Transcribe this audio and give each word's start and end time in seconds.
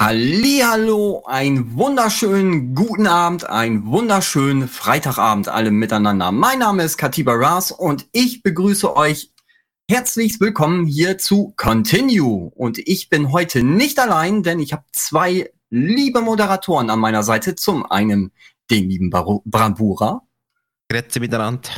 Hallihallo, 0.00 1.24
einen 1.26 1.74
wunderschönen 1.74 2.76
guten 2.76 3.08
Abend, 3.08 3.50
einen 3.50 3.84
wunderschönen 3.86 4.68
Freitagabend 4.68 5.48
alle 5.48 5.72
miteinander. 5.72 6.30
Mein 6.30 6.60
Name 6.60 6.84
ist 6.84 6.98
Katiba 6.98 7.32
Ras 7.34 7.72
und 7.72 8.06
ich 8.12 8.44
begrüße 8.44 8.94
euch 8.94 9.32
herzlich 9.90 10.38
willkommen 10.38 10.86
hier 10.86 11.18
zu 11.18 11.52
Continue. 11.56 12.52
Und 12.54 12.78
ich 12.78 13.08
bin 13.08 13.32
heute 13.32 13.64
nicht 13.64 13.98
allein, 13.98 14.44
denn 14.44 14.60
ich 14.60 14.72
habe 14.72 14.84
zwei 14.92 15.50
liebe 15.68 16.20
Moderatoren 16.20 16.90
an 16.90 17.00
meiner 17.00 17.24
Seite. 17.24 17.56
Zum 17.56 17.84
einen 17.84 18.30
den 18.70 18.88
lieben 18.88 19.10
Bar 19.10 19.40
Brambura. 19.44 20.22
Grüezi 20.88 21.18
miteinander. 21.18 21.70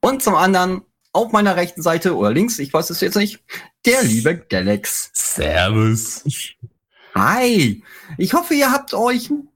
Und 0.00 0.22
zum 0.22 0.34
anderen 0.34 0.80
auf 1.12 1.30
meiner 1.32 1.56
rechten 1.56 1.82
Seite 1.82 2.16
oder 2.16 2.32
links, 2.32 2.58
ich 2.58 2.72
weiß 2.72 2.88
es 2.88 3.02
jetzt 3.02 3.16
nicht, 3.16 3.44
der 3.84 4.02
liebe 4.02 4.38
Galax. 4.48 5.10
Servus. 5.12 6.24
Hi, 7.22 7.82
ich 8.16 8.32
hoffe, 8.32 8.54
ihr 8.54 8.72
habt 8.72 8.94
euch 8.94 9.28
ein 9.28 9.46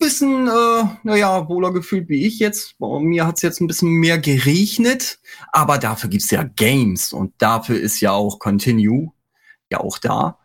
bisschen, 0.00 0.48
äh, 0.48 0.84
naja, 1.04 1.48
wohler 1.48 1.72
gefühlt 1.72 2.08
wie 2.08 2.26
ich 2.26 2.40
jetzt. 2.40 2.76
Bei 2.80 2.98
mir 2.98 3.28
hat 3.28 3.36
es 3.36 3.42
jetzt 3.42 3.60
ein 3.60 3.68
bisschen 3.68 3.90
mehr 3.90 4.18
geregnet, 4.18 5.20
aber 5.52 5.78
dafür 5.78 6.10
gibt's 6.10 6.32
ja 6.32 6.42
Games 6.42 7.12
und 7.12 7.32
dafür 7.38 7.78
ist 7.78 8.00
ja 8.00 8.10
auch 8.10 8.40
Continue 8.40 9.12
ja 9.70 9.78
auch 9.78 9.98
da. 9.98 10.40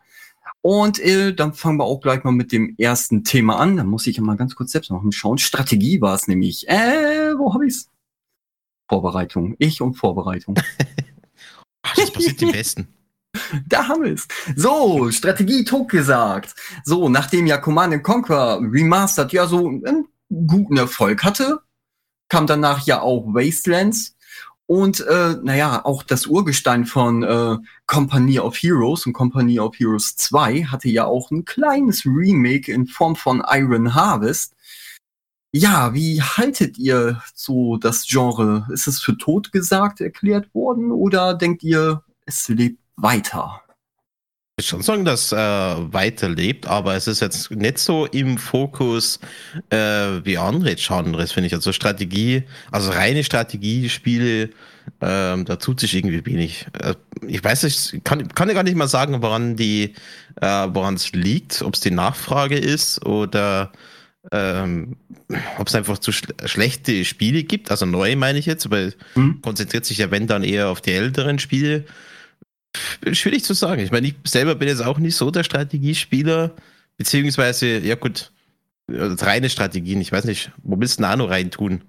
Und 0.60 1.00
äh, 1.00 1.34
dann 1.34 1.52
fangen 1.52 1.78
wir 1.78 1.84
auch 1.84 2.00
gleich 2.00 2.22
mal 2.22 2.30
mit 2.30 2.52
dem 2.52 2.76
ersten 2.78 3.24
Thema 3.24 3.58
an. 3.58 3.76
Da 3.76 3.82
muss 3.82 4.06
ich 4.06 4.20
mal 4.20 4.36
ganz 4.36 4.54
kurz 4.54 4.70
selbst 4.70 4.92
noch 4.92 5.02
schauen. 5.10 5.38
Strategie 5.38 6.00
war 6.00 6.14
es 6.14 6.28
nämlich. 6.28 6.68
Äh, 6.68 7.36
wo 7.36 7.54
habe 7.54 7.66
ich's? 7.66 7.90
Vorbereitung. 8.88 9.56
Ich 9.58 9.80
und 9.80 9.94
Vorbereitung. 9.94 10.54
Ach, 11.82 11.94
das 11.96 12.12
passiert 12.12 12.40
die 12.40 12.46
Besten. 12.46 12.97
Da 13.68 13.88
haben 13.88 14.02
wir 14.04 14.12
es. 14.12 14.26
So, 14.56 15.10
Strategie 15.10 15.64
totgesagt. 15.64 16.54
So, 16.84 17.08
nachdem 17.08 17.46
ja 17.46 17.58
Command 17.58 18.02
Conquer 18.02 18.60
Remastered 18.60 19.32
ja 19.32 19.46
so 19.46 19.68
einen 19.68 20.08
guten 20.28 20.76
Erfolg 20.76 21.24
hatte, 21.24 21.60
kam 22.28 22.46
danach 22.46 22.86
ja 22.86 23.00
auch 23.00 23.26
Wastelands. 23.26 24.16
Und 24.66 25.00
äh, 25.00 25.36
naja, 25.42 25.82
auch 25.84 26.02
das 26.02 26.26
Urgestein 26.26 26.84
von 26.84 27.22
äh, 27.22 27.56
Company 27.86 28.38
of 28.38 28.54
Heroes 28.56 29.06
und 29.06 29.14
Company 29.14 29.58
of 29.58 29.78
Heroes 29.78 30.16
2 30.16 30.64
hatte 30.64 30.90
ja 30.90 31.06
auch 31.06 31.30
ein 31.30 31.46
kleines 31.46 32.04
Remake 32.04 32.70
in 32.70 32.86
Form 32.86 33.16
von 33.16 33.42
Iron 33.48 33.94
Harvest. 33.94 34.54
Ja, 35.52 35.94
wie 35.94 36.20
haltet 36.20 36.76
ihr 36.76 37.22
so 37.34 37.78
das 37.78 38.06
Genre? 38.06 38.68
Ist 38.70 38.86
es 38.86 39.00
für 39.00 39.16
tot 39.16 39.52
gesagt 39.52 40.02
erklärt 40.02 40.52
worden 40.54 40.92
oder 40.92 41.32
denkt 41.32 41.62
ihr, 41.62 42.02
es 42.26 42.48
lebt 42.48 42.78
weiter. 42.98 43.62
Ich 44.60 44.64
würde 44.64 44.68
schon 44.70 44.82
sagen, 44.82 45.04
dass 45.04 45.30
äh, 45.30 45.36
weiterlebt, 45.36 46.66
aber 46.66 46.96
es 46.96 47.06
ist 47.06 47.20
jetzt 47.20 47.52
nicht 47.52 47.78
so 47.78 48.06
im 48.06 48.38
Fokus 48.38 49.20
äh, 49.70 49.76
wie 50.24 50.36
andere 50.36 50.74
Genres, 50.74 51.30
finde 51.30 51.46
ich. 51.46 51.54
Also 51.54 51.72
Strategie, 51.72 52.42
also 52.72 52.90
reine 52.90 53.22
Strategiespiele, 53.22 54.50
ähm, 55.00 55.44
da 55.44 55.56
tut 55.56 55.78
sich 55.78 55.94
irgendwie 55.94 56.26
wenig. 56.26 56.66
Äh, 56.72 56.96
ich 57.26 57.44
weiß 57.44 57.62
nicht, 57.62 58.04
kann, 58.04 58.26
kann 58.34 58.48
ja 58.48 58.54
gar 58.54 58.64
nicht 58.64 58.76
mal 58.76 58.88
sagen, 58.88 59.22
woran 59.22 59.54
die, 59.54 59.94
äh, 60.40 60.66
woran 60.70 60.94
es 60.94 61.12
liegt, 61.12 61.62
ob 61.62 61.74
es 61.74 61.80
die 61.80 61.92
Nachfrage 61.92 62.58
ist 62.58 63.06
oder 63.06 63.70
ähm, 64.32 64.96
ob 65.58 65.68
es 65.68 65.74
einfach 65.76 65.98
zu 65.98 66.10
schl 66.10 66.34
schlechte 66.46 67.04
Spiele 67.04 67.44
gibt, 67.44 67.70
also 67.70 67.86
neue 67.86 68.16
meine 68.16 68.40
ich 68.40 68.46
jetzt, 68.46 68.70
weil 68.70 68.94
hm. 69.14 69.40
konzentriert 69.40 69.84
sich 69.84 69.98
ja 69.98 70.10
wenn 70.10 70.26
dann 70.26 70.42
eher 70.42 70.68
auf 70.68 70.80
die 70.80 70.92
älteren 70.92 71.38
Spiele. 71.38 71.84
Schwierig 73.12 73.44
zu 73.44 73.54
sagen. 73.54 73.82
Ich 73.82 73.90
meine, 73.90 74.08
ich 74.08 74.14
selber 74.26 74.54
bin 74.54 74.68
jetzt 74.68 74.84
auch 74.84 74.98
nicht 74.98 75.16
so 75.16 75.30
der 75.30 75.44
Strategiespieler, 75.44 76.54
beziehungsweise, 76.96 77.78
ja 77.78 77.94
gut, 77.94 78.32
reine 78.88 79.50
Strategien. 79.50 80.00
Ich 80.00 80.12
weiß 80.12 80.24
nicht, 80.24 80.50
wo 80.62 80.78
willst 80.78 80.98
du 80.98 81.02
Nano 81.02 81.24
reintun? 81.24 81.82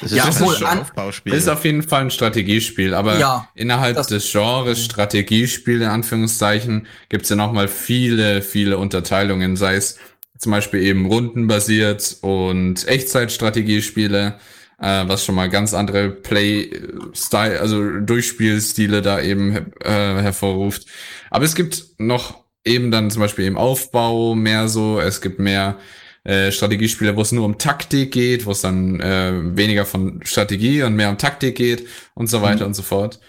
Das 0.00 0.10
ist 0.10 0.18
ja, 0.18 0.40
wohl 0.40 0.56
ein 0.56 0.80
Aufbauspiel. 0.80 1.32
Ist 1.34 1.48
auf 1.48 1.64
jeden 1.64 1.82
Fall 1.82 2.02
ein 2.02 2.10
Strategiespiel, 2.10 2.94
aber 2.94 3.18
ja, 3.18 3.48
innerhalb 3.54 4.04
des 4.06 4.32
Genres 4.32 4.84
Strategiespiel, 4.84 5.82
in 5.82 5.88
Anführungszeichen, 5.88 6.86
gibt 7.08 7.24
es 7.24 7.28
ja 7.28 7.36
nochmal 7.36 7.68
viele, 7.68 8.42
viele 8.42 8.78
Unterteilungen, 8.78 9.56
sei 9.56 9.76
es 9.76 9.98
zum 10.38 10.50
Beispiel 10.50 10.82
eben 10.82 11.06
rundenbasiert 11.06 12.16
und 12.22 12.86
Echtzeitstrategiespiele 12.88 14.38
äh, 14.84 15.08
was 15.08 15.24
schon 15.24 15.34
mal 15.34 15.48
ganz 15.48 15.72
andere 15.72 16.10
Play-Style, 16.10 17.58
also 17.58 18.00
Durchspielstile 18.00 19.00
da 19.00 19.20
eben 19.20 19.72
äh, 19.80 19.90
hervorruft. 20.20 20.86
Aber 21.30 21.44
es 21.44 21.54
gibt 21.54 21.84
noch 21.98 22.44
eben 22.64 22.90
dann 22.90 23.10
zum 23.10 23.20
Beispiel 23.20 23.46
im 23.46 23.56
Aufbau 23.56 24.34
mehr 24.34 24.68
so, 24.68 25.00
es 25.00 25.22
gibt 25.22 25.38
mehr 25.38 25.78
äh, 26.24 26.52
Strategiespiele, 26.52 27.16
wo 27.16 27.22
es 27.22 27.32
nur 27.32 27.46
um 27.46 27.58
Taktik 27.58 28.12
geht, 28.12 28.44
wo 28.44 28.50
es 28.50 28.60
dann 28.60 29.00
äh, 29.00 29.56
weniger 29.56 29.86
von 29.86 30.20
Strategie 30.24 30.82
und 30.82 30.96
mehr 30.96 31.08
um 31.08 31.18
Taktik 31.18 31.56
geht 31.56 31.86
und 32.14 32.26
so 32.26 32.42
weiter 32.42 32.64
mhm. 32.64 32.68
und 32.68 32.74
so 32.74 32.82
fort. 32.82 33.20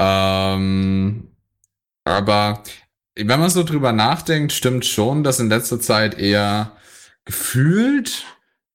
Ähm, 0.00 1.28
aber 2.04 2.64
wenn 3.16 3.40
man 3.40 3.50
so 3.50 3.62
drüber 3.62 3.92
nachdenkt, 3.92 4.52
stimmt 4.52 4.86
schon, 4.86 5.22
dass 5.22 5.38
in 5.38 5.48
letzter 5.48 5.80
Zeit 5.80 6.18
eher 6.18 6.72
gefühlt 7.24 8.24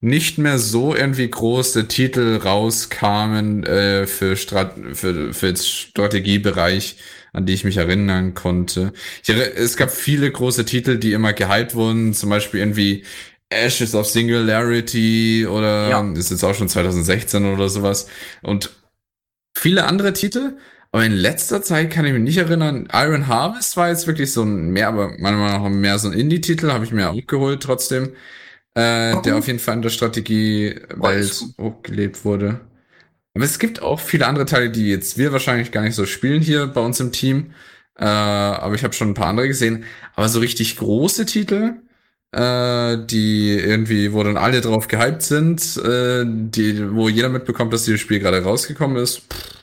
nicht 0.06 0.38
mehr 0.38 0.60
so 0.60 0.96
irgendwie 0.96 1.28
große 1.28 1.88
Titel 1.88 2.38
rauskamen 2.38 3.64
äh, 3.64 4.06
für, 4.06 4.38
Strat 4.38 4.76
für, 4.94 5.34
für 5.34 5.48
den 5.48 5.58
Strategiebereich, 5.58 6.98
an 7.34 7.48
die 7.48 7.54
ich 7.54 7.64
mich 7.64 7.78
erinnern 7.78 8.36
konnte. 8.36 8.94
Ich, 9.24 9.30
es 9.30 9.78
gab 9.78 9.90
viele 9.90 10.30
große 10.30 10.64
Titel, 10.64 11.00
die 11.00 11.14
immer 11.14 11.34
gehypt 11.34 11.74
wurden, 11.74 12.14
zum 12.14 12.30
Beispiel 12.30 12.60
irgendwie 12.60 13.04
Ashes 13.50 13.96
of 13.96 14.08
Singularity 14.08 15.48
oder 15.48 15.90
ja. 15.90 16.14
ist 16.14 16.30
jetzt 16.30 16.44
auch 16.44 16.54
schon 16.54 16.70
2016 16.70 17.44
oder 17.52 17.68
sowas. 17.68 18.08
Und 18.44 18.70
viele 19.58 19.86
andere 19.86 20.14
Titel, 20.14 20.58
aber 20.92 21.04
in 21.04 21.14
letzter 21.14 21.64
Zeit 21.64 21.90
kann 21.90 22.06
ich 22.06 22.14
mich 22.14 22.22
nicht 22.22 22.38
erinnern. 22.38 22.88
Iron 22.94 23.26
Harvest 23.26 23.76
war 23.76 23.90
jetzt 23.90 24.06
wirklich 24.06 24.32
so 24.32 24.44
ein 24.44 24.70
mehr, 24.70 24.88
aber 24.88 25.16
manchmal 25.18 25.58
noch 25.58 25.68
mehr 25.70 25.98
so 25.98 26.10
ein 26.10 26.14
Indie-Titel, 26.14 26.72
habe 26.72 26.86
ich 26.86 26.92
mir 26.92 27.10
auch 27.10 27.18
geholt 27.26 27.64
trotzdem 27.64 28.12
äh, 28.76 29.22
der 29.22 29.38
auf 29.38 29.48
jeden 29.48 29.60
Fall 29.60 29.76
in 29.76 29.82
der 29.82 29.90
Strategiewelt 29.90 31.44
hochgelebt 31.60 32.26
wurde. 32.26 32.60
Aber 33.34 33.44
es 33.44 33.60
gibt 33.60 33.82
auch 33.82 34.00
viele 34.00 34.28
andere 34.28 34.46
Teile, 34.46 34.70
die 34.70 34.90
jetzt 34.90 35.18
wir 35.18 35.32
wahrscheinlich 35.32 35.72
gar 35.72 35.82
nicht 35.82 35.96
so 35.96 36.06
spielen 36.06 36.42
hier 36.42 36.68
bei 36.68 36.82
uns 36.82 37.00
im 37.00 37.12
Team. 37.12 37.54
Äh, 37.98 38.06
aber 38.06 38.76
ich 38.76 38.84
habe 38.84 38.94
schon 38.94 39.10
ein 39.10 39.14
paar 39.14 39.28
andere 39.28 39.48
gesehen. 39.48 39.86
Aber 40.16 40.30
so 40.30 40.40
richtig 40.40 40.78
große 40.78 41.26
Titel, 41.26 41.76
äh, 42.32 42.98
die 43.06 43.52
irgendwie, 43.58 44.14
wo 44.14 44.24
dann 44.24 44.38
alle 44.38 44.62
drauf 44.62 44.88
gehypt 44.88 45.22
sind, 45.22 45.78
äh, 45.78 46.24
die, 46.26 46.94
wo 46.94 47.10
jeder 47.10 47.30
mitbekommt, 47.30 47.74
dass 47.74 47.86
dieses 47.86 48.02
Spiel 48.02 48.20
gerade 48.20 48.44
rausgekommen 48.44 48.98
ist. 48.98 49.20
Pff, 49.20 49.56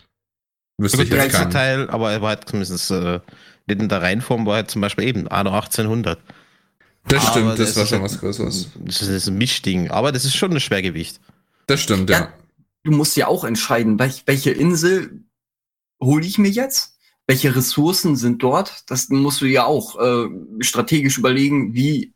wüsste 0.78 1.02
ich 1.02 1.10
jetzt 1.10 1.32
keinen. 1.32 1.50
Teil, 1.50 1.90
aber 1.90 2.12
er 2.12 2.22
war 2.22 2.30
halt 2.30 2.48
zumindest 2.48 2.90
äh, 2.90 3.20
in 3.68 3.88
der 3.88 4.02
Reihenform 4.02 4.44
war 4.46 4.56
halt 4.56 4.70
zum 4.70 4.82
Beispiel 4.82 5.04
eben 5.04 5.28
Anno 5.28 5.50
1800. 5.50 6.18
Das 7.08 7.26
stimmt, 7.28 7.46
aber 7.46 7.56
das, 7.56 7.76
war 7.76 7.86
schon 7.86 8.02
was 8.02 8.18
Größeres. 8.18 8.68
Das 8.84 9.02
ist 9.02 9.28
ein 9.28 9.36
Mischding, 9.36 9.90
aber 9.90 10.12
das 10.12 10.24
ist 10.24 10.36
schon 10.36 10.52
ein 10.52 10.60
Schwergewicht. 10.60 11.20
Das 11.66 11.80
stimmt, 11.80 12.10
ja. 12.10 12.20
ja. 12.20 12.32
Du 12.84 12.92
musst 12.92 13.16
ja 13.16 13.28
auch 13.28 13.44
entscheiden, 13.44 13.98
welche 13.98 14.50
Insel 14.50 15.24
hole 16.00 16.26
ich 16.26 16.38
mir 16.38 16.50
jetzt? 16.50 16.96
Welche 17.26 17.54
Ressourcen 17.54 18.16
sind 18.16 18.42
dort? 18.42 18.84
Das 18.90 19.08
musst 19.08 19.40
du 19.40 19.46
ja 19.46 19.64
auch 19.64 19.98
äh, 20.00 20.28
strategisch 20.60 21.18
überlegen, 21.18 21.74
wie 21.74 22.12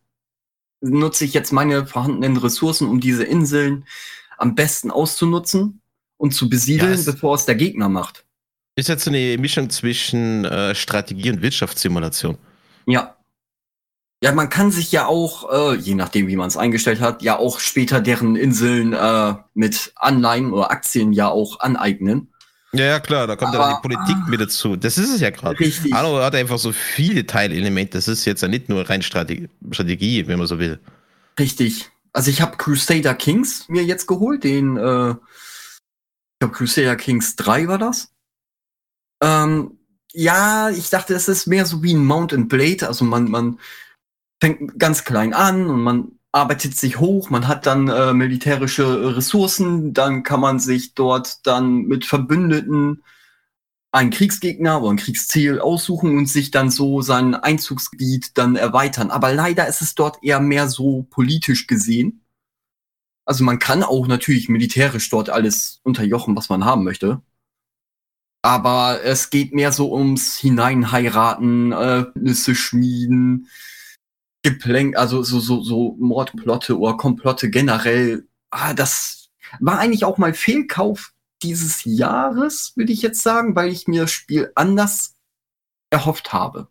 nutze 0.80 1.24
ich 1.24 1.32
jetzt 1.32 1.53
meine 1.53 1.86
vorhandenen 1.86 2.36
Ressourcen, 2.36 2.88
um 2.88 3.00
diese 3.00 3.24
Inseln 3.24 3.86
am 4.38 4.54
besten 4.54 4.91
auszunutzen 4.91 5.80
und 6.16 6.32
zu 6.32 6.48
besiedeln, 6.48 6.98
ja, 6.98 7.12
bevor 7.12 7.36
es 7.36 7.47
der 7.47 7.54
Gegner 7.54 7.88
macht. 7.88 8.24
Ist 8.74 8.88
jetzt 8.88 9.08
eine 9.08 9.38
Mischung 9.38 9.70
zwischen 9.70 10.44
äh, 10.44 10.74
Strategie 10.74 11.30
und 11.30 11.41
Wirtschaftssimulation. 11.41 12.36
Ja, 12.86 13.16
ja, 14.26 14.32
man 14.32 14.50
kann 14.50 14.72
sich 14.72 14.91
ja 14.91 15.06
auch, 15.06 15.53
äh, 15.53 15.76
je 15.76 15.94
nachdem, 15.94 16.27
wie 16.27 16.34
man 16.34 16.48
es 16.48 16.56
eingestellt 16.56 17.01
hat, 17.01 17.22
ja 17.22 17.39
auch 17.39 17.60
später 17.60 18.01
deren 18.01 18.34
Inseln 18.34 18.92
äh, 18.92 19.34
mit 19.54 19.92
Anleihen 19.95 20.53
oder 20.53 20.72
Aktien 20.72 21.12
ja 21.12 21.28
auch 21.28 21.60
aneignen. 21.60 22.33
Ja, 22.72 22.86
ja, 22.86 22.98
klar, 22.98 23.28
da 23.28 23.36
kommt 23.36 23.54
Aber, 23.54 23.71
ja 23.71 23.77
die 23.77 23.89
Politik 23.89 24.16
mit 24.27 24.41
dazu. 24.41 24.74
Das 24.74 24.98
ist 24.98 25.15
es 25.15 25.21
ja 25.21 25.30
gerade. 25.30 25.60
Richtig. 25.60 25.95
Anno 25.95 26.18
hat 26.18 26.34
einfach 26.34 26.59
so 26.59 26.72
viele 26.72 27.24
Teilelemente. 27.24 27.98
Das 27.98 28.09
ist 28.09 28.24
jetzt 28.24 28.42
ja 28.42 28.48
nicht 28.48 28.68
nur 28.68 28.91
rein 28.91 29.01
Strategie, 29.01 29.48
Strategie 29.71 30.27
wenn 30.27 30.39
man 30.39 30.48
so 30.48 30.59
will. 30.59 30.80
Richtig. 31.39 31.89
Also 32.12 32.28
ich 32.28 32.41
habe 32.41 32.56
Crusader 32.56 33.15
Kings 33.15 33.68
mir 33.68 33.84
jetzt 33.84 34.09
geholt, 34.09 34.42
den, 34.42 34.77
äh, 34.77 35.10
ich 35.10 36.39
glaube 36.41 36.53
Crusader 36.53 36.97
Kings 36.97 37.36
3 37.36 37.68
war 37.68 37.78
das. 37.78 38.10
Ähm, 39.22 39.78
ja, 40.12 40.71
ich 40.71 40.91
dachte, 40.91 41.15
es 41.15 41.28
ist 41.28 41.47
mehr 41.47 41.65
so 41.65 41.84
wie 41.84 41.95
ein 41.95 42.04
Mount 42.04 42.34
and 42.34 42.48
Blade. 42.48 42.89
Also 42.89 43.04
man, 43.04 43.30
man 43.30 43.60
fängt 44.41 44.78
ganz 44.78 45.04
klein 45.04 45.34
an 45.34 45.66
und 45.66 45.83
man 45.83 46.12
arbeitet 46.33 46.77
sich 46.77 47.00
hoch, 47.00 47.30
man 47.30 47.48
hat 47.48 47.66
dann 47.66 47.88
äh, 47.88 48.12
militärische 48.12 49.16
Ressourcen, 49.16 49.94
dann 49.94 50.22
kann 50.22 50.41
man 50.41 50.59
sich 50.59 50.94
dort 50.94 51.47
dann 51.47 51.83
mit 51.83 52.04
Verbündeten 52.04 53.03
einen 53.91 54.10
Kriegsgegner 54.10 54.83
oder 54.83 54.91
ein 54.91 54.98
Kriegsziel 54.98 55.59
aussuchen 55.59 56.18
und 56.18 56.27
sich 56.27 56.50
dann 56.50 56.71
so 56.71 57.00
sein 57.00 57.34
Einzugsgebiet 57.34 58.36
dann 58.36 58.54
erweitern. 58.56 59.10
Aber 59.10 59.33
leider 59.33 59.66
ist 59.66 59.80
es 59.80 59.94
dort 59.94 60.22
eher 60.22 60.41
mehr 60.41 60.68
so 60.68 61.04
politisch 61.04 61.66
gesehen. 61.66 62.22
Also 63.24 63.42
man 63.42 63.59
kann 63.59 63.82
auch 63.82 64.06
natürlich 64.06 64.50
militärisch 64.50 65.09
dort 65.09 65.30
alles 65.30 65.80
unterjochen, 65.82 66.36
was 66.36 66.50
man 66.50 66.66
haben 66.66 66.84
möchte. 66.84 67.22
Aber 68.42 69.03
es 69.03 69.30
geht 69.30 69.54
mehr 69.54 69.72
so 69.72 69.92
ums 69.92 70.36
Hineinheiraten, 70.36 71.72
äh, 71.72 72.04
Nüsse 72.15 72.54
schmieden, 72.54 73.48
Geplänk, 74.47 74.97
also 74.97 75.25
so, 75.25 75.41
so, 75.41 75.60
so 75.60 75.97
Mordplotte 75.98 76.78
oder 76.78 76.97
Komplotte 76.97 77.51
generell. 77.51 78.28
Ah, 78.51 78.75
das 78.75 79.31
war 79.59 79.81
eigentlich 79.81 80.04
auch 80.04 80.19
mal 80.19 80.34
Fehlkauf 80.34 81.13
dieses 81.43 81.81
Jahres, 81.84 82.72
würde 82.77 82.93
ich 82.93 83.03
jetzt 83.03 83.25
sagen, 83.25 83.57
weil 83.57 83.72
ich 83.72 83.89
mir 83.89 84.03
das 84.03 84.13
Spiel 84.13 84.53
anders 84.54 85.16
erhofft 85.91 86.33
habe. 86.33 86.69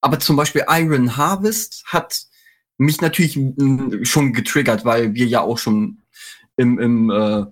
Aber 0.00 0.18
zum 0.18 0.36
Beispiel 0.36 0.64
Iron 0.66 1.18
Harvest 1.18 1.84
hat 1.88 2.22
mich 2.78 3.02
natürlich 3.02 3.38
schon 4.08 4.32
getriggert, 4.32 4.86
weil 4.86 5.12
wir 5.12 5.26
ja 5.26 5.42
auch 5.42 5.58
schon 5.58 5.98
im, 6.56 6.78
im 6.78 7.10
äh, 7.10 7.44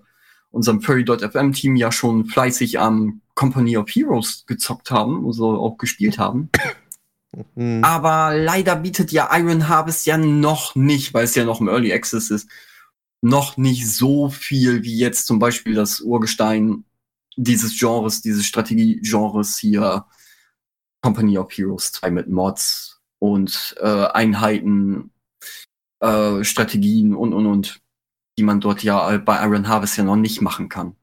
unserem 0.49 0.81
Furry.fm 0.81 1.53
Team 1.53 1.75
ja 1.75 1.91
schon 1.91 2.25
fleißig 2.25 2.79
am 2.79 3.21
Company 3.35 3.77
of 3.77 3.87
Heroes 3.87 4.45
gezockt 4.47 4.89
haben, 4.89 5.27
also 5.27 5.59
auch 5.59 5.77
gespielt 5.77 6.17
haben. 6.17 6.49
Mhm. 7.55 7.83
Aber 7.83 8.35
leider 8.35 8.75
bietet 8.75 9.11
ja 9.11 9.29
Iron 9.37 9.67
Harvest 9.67 10.05
ja 10.05 10.17
noch 10.17 10.75
nicht, 10.75 11.13
weil 11.13 11.25
es 11.25 11.35
ja 11.35 11.45
noch 11.45 11.61
im 11.61 11.67
Early 11.67 11.93
Access 11.93 12.31
ist, 12.31 12.49
noch 13.21 13.57
nicht 13.57 13.89
so 13.89 14.29
viel 14.29 14.83
wie 14.83 14.97
jetzt 14.97 15.27
zum 15.27 15.39
Beispiel 15.39 15.73
das 15.73 16.01
Urgestein 16.01 16.85
dieses 17.35 17.77
Genres, 17.77 18.21
dieses 18.21 18.45
Strategie-Genres 18.45 19.57
hier, 19.57 20.05
Company 21.01 21.37
of 21.37 21.51
Heroes 21.51 21.91
2 21.93 22.11
mit 22.11 22.29
Mods 22.29 23.01
und 23.19 23.75
äh, 23.79 24.05
Einheiten, 24.07 25.11
äh, 26.01 26.43
Strategien 26.43 27.15
und 27.15 27.33
und 27.33 27.45
und, 27.45 27.81
die 28.37 28.43
man 28.43 28.59
dort 28.59 28.83
ja 28.83 29.17
bei 29.17 29.43
Iron 29.45 29.67
Harvest 29.67 29.97
ja 29.97 30.03
noch 30.03 30.15
nicht 30.15 30.41
machen 30.41 30.67
kann. 30.69 30.95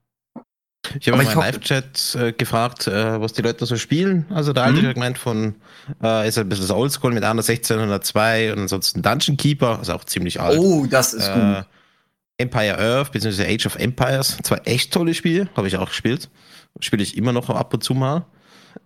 Ich 1.00 1.08
habe 1.08 1.22
mal 1.22 1.30
im 1.30 1.38
Live-Chat 1.38 2.16
äh, 2.20 2.32
gefragt, 2.32 2.86
äh, 2.86 3.20
was 3.20 3.32
die 3.32 3.42
Leute 3.42 3.66
so 3.66 3.76
spielen. 3.76 4.26
Also 4.30 4.52
der 4.52 4.64
alte 4.64 4.82
mhm. 4.82 4.94
gemeint 4.94 5.18
von, 5.18 5.54
äh, 6.02 6.28
ist 6.28 6.38
ein 6.38 6.48
bisschen 6.48 6.66
das 6.66 6.76
Oldschool 6.76 7.12
mit 7.12 7.24
einer 7.24 7.42
1602 7.42 8.52
und 8.52 8.60
ansonsten 8.60 9.02
Dungeon 9.02 9.36
Keeper, 9.36 9.78
ist 9.80 9.90
auch 9.90 10.04
ziemlich 10.04 10.40
alt. 10.40 10.58
Oh, 10.58 10.86
das 10.86 11.14
ist 11.14 11.32
gut. 11.32 11.42
Äh, 11.42 11.62
Empire 12.38 12.78
Earth 12.78 13.12
bzw. 13.12 13.44
Age 13.44 13.66
of 13.66 13.76
Empires. 13.76 14.38
Zwei 14.42 14.56
echt 14.64 14.92
tolle 14.92 15.14
Spiele, 15.14 15.48
habe 15.56 15.68
ich 15.68 15.76
auch 15.76 15.88
gespielt. 15.88 16.28
Spiele 16.80 17.02
ich 17.02 17.16
immer 17.16 17.32
noch 17.32 17.48
ab 17.48 17.72
und 17.72 17.82
zu 17.82 17.94
mal. 17.94 18.26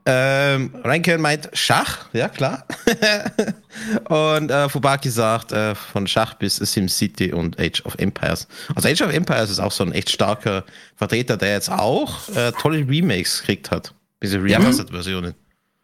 Ähm, 0.06 0.74
Reinken 0.82 1.20
meint 1.20 1.50
Schach, 1.52 2.08
ja 2.12 2.28
klar. 2.28 2.66
und 4.08 4.50
äh, 4.50 4.68
Fubaki 4.68 5.10
sagt 5.10 5.52
äh, 5.52 5.74
von 5.74 6.06
Schach 6.06 6.34
bis 6.34 6.56
SimCity 6.56 7.32
und 7.32 7.58
Age 7.60 7.84
of 7.84 7.94
Empires. 7.98 8.48
Also 8.74 8.88
Age 8.88 9.02
of 9.02 9.12
Empires 9.12 9.50
ist 9.50 9.58
auch 9.58 9.72
so 9.72 9.84
ein 9.84 9.92
echt 9.92 10.10
starker 10.10 10.64
Vertreter, 10.96 11.36
der 11.36 11.52
jetzt 11.52 11.70
auch 11.70 12.28
äh, 12.34 12.52
tolle 12.52 12.78
Remakes 12.88 13.40
gekriegt 13.40 13.70
hat. 13.70 13.94
Diese 14.22 14.42
Remastered-Versionen. 14.42 15.34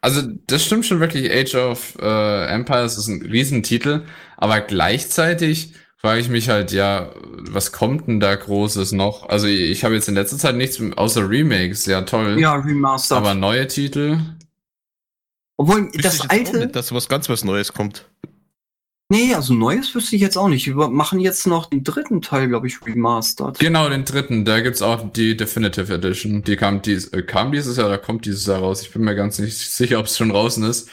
Also 0.01 0.21
das 0.47 0.63
stimmt 0.63 0.85
schon 0.85 0.99
wirklich. 0.99 1.31
Age 1.31 1.55
of 1.55 1.97
äh, 1.99 2.45
Empires 2.47 2.97
ist 2.97 3.07
ein 3.07 3.21
Riesentitel, 3.23 4.03
aber 4.37 4.61
gleichzeitig 4.61 5.73
frage 5.97 6.21
ich 6.21 6.29
mich 6.29 6.49
halt, 6.49 6.71
ja, 6.71 7.11
was 7.23 7.71
kommt 7.71 8.07
denn 8.07 8.19
da 8.19 8.35
Großes 8.35 8.91
noch? 8.91 9.27
Also 9.29 9.47
ich 9.47 9.83
habe 9.83 9.95
jetzt 9.95 10.07
in 10.07 10.15
letzter 10.15 10.37
Zeit 10.37 10.55
nichts 10.55 10.79
außer 10.95 11.27
Remakes, 11.29 11.85
ja 11.85 12.01
toll. 12.01 12.39
Ja, 12.39 12.55
Remastered. 12.55 13.17
Aber 13.17 13.33
neue 13.33 13.67
Titel. 13.67 14.19
Obwohl, 15.57 15.89
das 15.93 16.29
alte. 16.29 16.59
Nicht, 16.59 16.75
dass 16.75 16.93
was 16.93 17.09
ganz 17.09 17.29
was 17.29 17.43
Neues 17.43 17.73
kommt. 17.73 18.05
Nee, 19.09 19.33
also 19.33 19.53
Neues 19.53 19.95
wüsste 19.95 20.17
ich 20.17 20.21
jetzt 20.21 20.37
auch 20.37 20.49
nicht. 20.49 20.67
Wir 20.67 20.89
machen 20.89 21.19
jetzt 21.19 21.47
noch 21.47 21.67
den 21.67 21.83
dritten 21.83 22.21
Teil, 22.21 22.49
glaube 22.49 22.67
ich, 22.67 22.85
remastered. 22.85 23.57
Genau, 23.57 23.89
den 23.89 24.03
dritten. 24.03 24.43
Da 24.43 24.59
gibt's 24.59 24.81
auch 24.81 25.11
die 25.13 25.37
Definitive 25.37 25.93
Edition. 25.93 26.43
Die 26.43 26.57
kam, 26.57 26.81
dies, 26.81 27.07
äh, 27.13 27.23
kam 27.23 27.53
dieses 27.53 27.77
Jahr 27.77 27.87
oder 27.87 27.97
kommt 27.99 28.25
dieses 28.25 28.45
Jahr 28.45 28.59
raus. 28.59 28.81
Ich 28.81 28.91
bin 28.91 29.03
mir 29.03 29.15
ganz 29.15 29.39
nicht 29.39 29.57
sicher, 29.57 29.99
ob 29.99 30.07
es 30.07 30.17
schon 30.17 30.29
draußen 30.29 30.63
ist. 30.65 30.89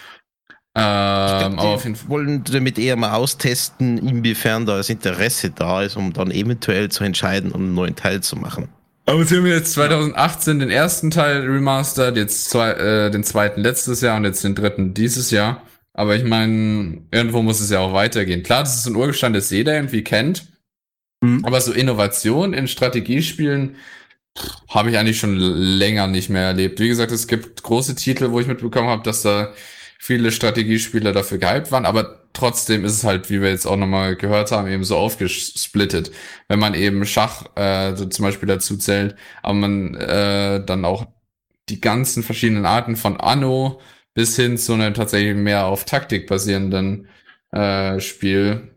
Ähm, 0.77 1.59
aber 1.59 1.63
auf 1.63 1.85
jeden 1.85 1.95
Fall 1.95 2.09
wollen 2.09 2.43
damit 2.45 2.79
eher 2.79 2.97
mal 2.97 3.13
austesten, 3.13 3.97
inwiefern 3.99 4.67
da 4.67 4.77
das 4.77 4.91
Interesse 4.91 5.51
da 5.51 5.83
ist, 5.83 5.97
um 5.97 6.13
dann 6.13 6.33
eventuell 6.33 6.89
zu 6.91 7.05
entscheiden, 7.05 7.53
um 7.53 7.63
einen 7.63 7.75
neuen 7.75 7.95
Teil 7.95 8.23
zu 8.23 8.37
machen. 8.37 8.69
Aber 9.07 9.25
sie 9.25 9.37
haben 9.37 9.47
jetzt 9.47 9.73
2018 9.75 10.59
den 10.59 10.71
ersten 10.71 11.11
Teil 11.11 11.43
remastered, 11.43 12.17
jetzt 12.17 12.51
zwei, 12.51 12.71
äh, 12.71 13.11
den 13.11 13.23
zweiten 13.23 13.61
letztes 13.61 14.01
Jahr 14.01 14.17
und 14.17 14.25
jetzt 14.25 14.43
den 14.43 14.55
dritten 14.55 14.95
dieses 14.95 15.31
Jahr. 15.31 15.63
Aber 15.93 16.17
ich 16.17 16.25
meine, 16.25 17.03
irgendwo 17.13 17.43
muss 17.43 17.61
es 17.61 17.71
ja 17.71 17.79
auch 17.79 17.93
weitergehen. 17.93 18.43
Klar, 18.43 18.65
das 18.65 18.77
ist 18.77 18.87
ein 18.87 18.97
Urgestein, 18.97 19.33
das 19.33 19.51
jeder 19.51 19.75
irgendwie 19.75 20.03
kennt. 20.03 20.49
Mhm. 21.21 21.45
Aber 21.45 21.61
so 21.61 21.73
Innovation 21.73 22.53
in 22.53 22.67
Strategiespielen 22.67 23.77
habe 24.69 24.91
ich 24.91 24.99
eigentlich 24.99 25.21
schon 25.21 25.37
länger 25.37 26.09
nicht 26.09 26.31
mehr 26.31 26.43
erlebt. 26.43 26.81
Wie 26.81 26.89
gesagt, 26.89 27.13
es 27.13 27.29
gibt 27.29 27.63
große 27.63 27.95
Titel, 27.95 28.33
wo 28.33 28.41
ich 28.41 28.49
mitbekommen 28.49 28.89
habe, 28.89 29.05
dass 29.05 29.23
da 29.23 29.53
viele 29.99 30.33
Strategiespieler 30.33 31.13
dafür 31.13 31.39
gehypt 31.39 31.73
waren, 31.73 31.87
aber 31.87 32.29
trotzdem 32.33 32.85
ist 32.85 32.93
es 32.93 33.05
halt, 33.05 33.31
wie 33.31 33.41
wir 33.41 33.51
jetzt 33.51 33.67
auch 33.67 33.77
nochmal 33.77 34.17
gehört 34.17 34.53
haben, 34.53 34.69
eben 34.69 34.85
so 34.85 34.97
aufgesplittet. 34.97 36.11
Wenn 36.49 36.59
man 36.59 36.75
eben 36.75 37.07
Schach 37.07 37.45
äh, 37.57 37.97
so 37.97 38.05
zum 38.07 38.25
Beispiel 38.25 38.49
dazu 38.49 38.77
zählt, 38.77 39.17
aber 39.43 39.55
man 39.55 39.95
äh, 39.95 40.65
dann 40.65 40.85
auch 40.85 41.07
die 41.69 41.81
ganzen 41.81 42.23
verschiedenen 42.23 42.67
Arten 42.67 42.97
von 42.97 43.19
Anno 43.19 43.81
bis 44.13 44.37
hin 44.37 44.59
zu 44.59 44.75
einem 44.75 44.95
tatsächlich 44.95 45.35
mehr 45.35 45.67
auf 45.67 45.85
Taktik 45.85 46.27
basierenden 46.27 47.09
äh, 47.53 48.01
Spiel 48.01 48.75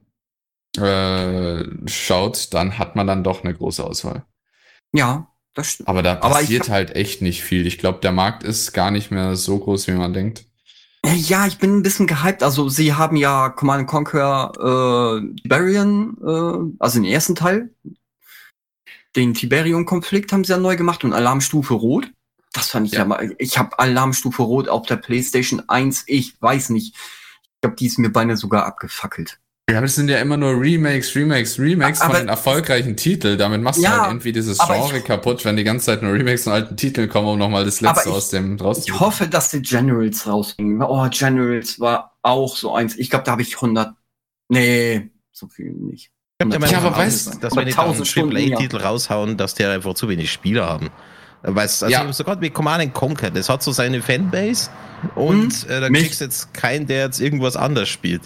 äh, 0.77 1.63
schaut, 1.87 2.53
dann 2.53 2.77
hat 2.77 2.95
man 2.95 3.07
dann 3.07 3.23
doch 3.23 3.43
eine 3.43 3.53
große 3.53 3.83
Auswahl. 3.83 4.25
Ja, 4.93 5.31
das 5.53 5.71
stimmt. 5.71 5.89
Aber 5.89 6.03
da 6.03 6.15
passiert 6.15 6.69
halt 6.69 6.95
echt 6.95 7.21
nicht 7.21 7.43
viel. 7.43 7.65
Ich 7.65 7.77
glaube, 7.77 7.99
der 7.99 8.11
Markt 8.11 8.43
ist 8.43 8.73
gar 8.73 8.91
nicht 8.91 9.11
mehr 9.11 9.35
so 9.35 9.59
groß, 9.59 9.87
wie 9.87 9.93
man 9.93 10.13
denkt. 10.13 10.45
Äh, 11.03 11.15
ja, 11.15 11.47
ich 11.47 11.57
bin 11.57 11.77
ein 11.77 11.83
bisschen 11.83 12.07
gehypt. 12.07 12.43
Also 12.43 12.69
sie 12.69 12.93
haben 12.93 13.15
ja 13.15 13.49
Command 13.49 13.87
Conquer 13.87 14.51
äh, 14.55 15.41
Tiberian, 15.41 16.17
äh, 16.21 16.75
also 16.79 16.99
den 16.99 17.05
ersten 17.05 17.35
Teil, 17.35 17.69
den 19.17 19.33
Tiberium-Konflikt 19.33 20.31
haben 20.31 20.43
sie 20.43 20.51
ja 20.51 20.59
neu 20.59 20.75
gemacht 20.75 21.03
und 21.03 21.13
Alarmstufe 21.13 21.73
Rot. 21.73 22.11
Das 22.53 22.69
fand 22.69 22.87
ich 22.87 22.93
ja, 22.93 22.99
ja 22.99 23.05
mal. 23.05 23.35
Ich 23.39 23.57
habe 23.57 23.77
Alarmstufe 23.79 24.43
Rot 24.43 24.69
auf 24.69 24.85
der 24.85 24.97
PlayStation 24.97 25.63
1. 25.67 26.03
Ich 26.05 26.39
weiß 26.41 26.69
nicht. 26.69 26.95
Ich 26.95 27.61
glaube, 27.61 27.75
die 27.75 27.87
ist 27.87 27.97
mir 27.97 28.11
beinahe 28.11 28.37
sogar 28.37 28.65
abgefackelt. 28.65 29.39
Ja, 29.69 29.79
aber 29.79 29.87
das 29.87 29.95
sind 29.95 30.09
ja 30.09 30.19
immer 30.19 30.37
nur 30.37 30.51
Remakes, 30.51 31.13
Remakes, 31.13 31.59
Remakes 31.59 31.99
aber, 31.99 32.13
von 32.13 32.23
den 32.23 32.29
erfolgreichen 32.29 32.95
Titeln. 32.95 33.37
Damit 33.37 33.61
machst 33.61 33.81
ja, 33.81 33.89
du 33.89 33.97
halt 33.97 34.11
irgendwie 34.11 34.31
dieses 34.31 34.57
Genre 34.59 34.99
ich, 34.99 35.03
kaputt, 35.03 35.43
wenn 35.43 35.57
die 35.57 35.65
ganze 35.65 35.87
Zeit 35.87 36.01
nur 36.01 36.13
Remakes 36.13 36.45
von 36.45 36.53
alten 36.53 36.77
Titeln 36.77 37.09
kommen, 37.09 37.27
um 37.27 37.37
nochmal 37.37 37.65
das 37.65 37.81
letzte 37.81 38.07
ich, 38.07 38.15
aus 38.15 38.29
dem 38.29 38.57
rauszuholen. 38.57 38.95
Ich 38.95 38.99
hoffe, 38.99 39.27
dass 39.27 39.51
die 39.51 39.61
Generals 39.61 40.25
rausbringen. 40.25 40.81
Oh, 40.81 41.05
Generals 41.09 41.81
war 41.81 42.17
auch 42.21 42.55
so 42.55 42.73
eins. 42.73 42.95
Ich 42.95 43.09
glaube, 43.09 43.25
da 43.25 43.31
habe 43.31 43.41
ich 43.41 43.55
100. 43.55 43.93
Nee, 44.47 45.09
so 45.33 45.49
viel 45.49 45.73
nicht. 45.73 46.11
Ich 46.39 46.49
glaube, 46.49 46.65
ja, 46.65 46.77
aber 46.77 46.95
weißt, 46.95 47.43
dass 47.43 47.53
wenn 47.57 47.65
die 47.65 47.73
tausend 47.73 48.07
AAA-Titel 48.17 48.77
raushauen, 48.77 49.35
dass 49.35 49.53
die 49.53 49.65
einfach 49.65 49.95
zu 49.95 50.07
wenig 50.07 50.31
Spieler 50.31 50.65
haben. 50.65 50.91
Weißt 51.43 51.83
also 51.83 51.91
ja. 51.91 52.13
sogar 52.13 52.39
wie 52.39 52.49
Command 52.49 52.93
Conquer, 52.93 53.31
das 53.31 53.49
hat 53.49 53.61
so 53.61 53.71
seine 53.71 54.01
Fanbase 54.01 54.69
und 55.15 55.53
hm, 55.53 55.69
äh, 55.69 55.81
da 55.81 55.89
kriegst 55.89 56.21
du 56.21 56.25
jetzt 56.25 56.53
keinen, 56.53 56.87
der 56.87 57.05
jetzt 57.05 57.19
irgendwas 57.19 57.55
anders 57.55 57.89
spielt. 57.89 58.21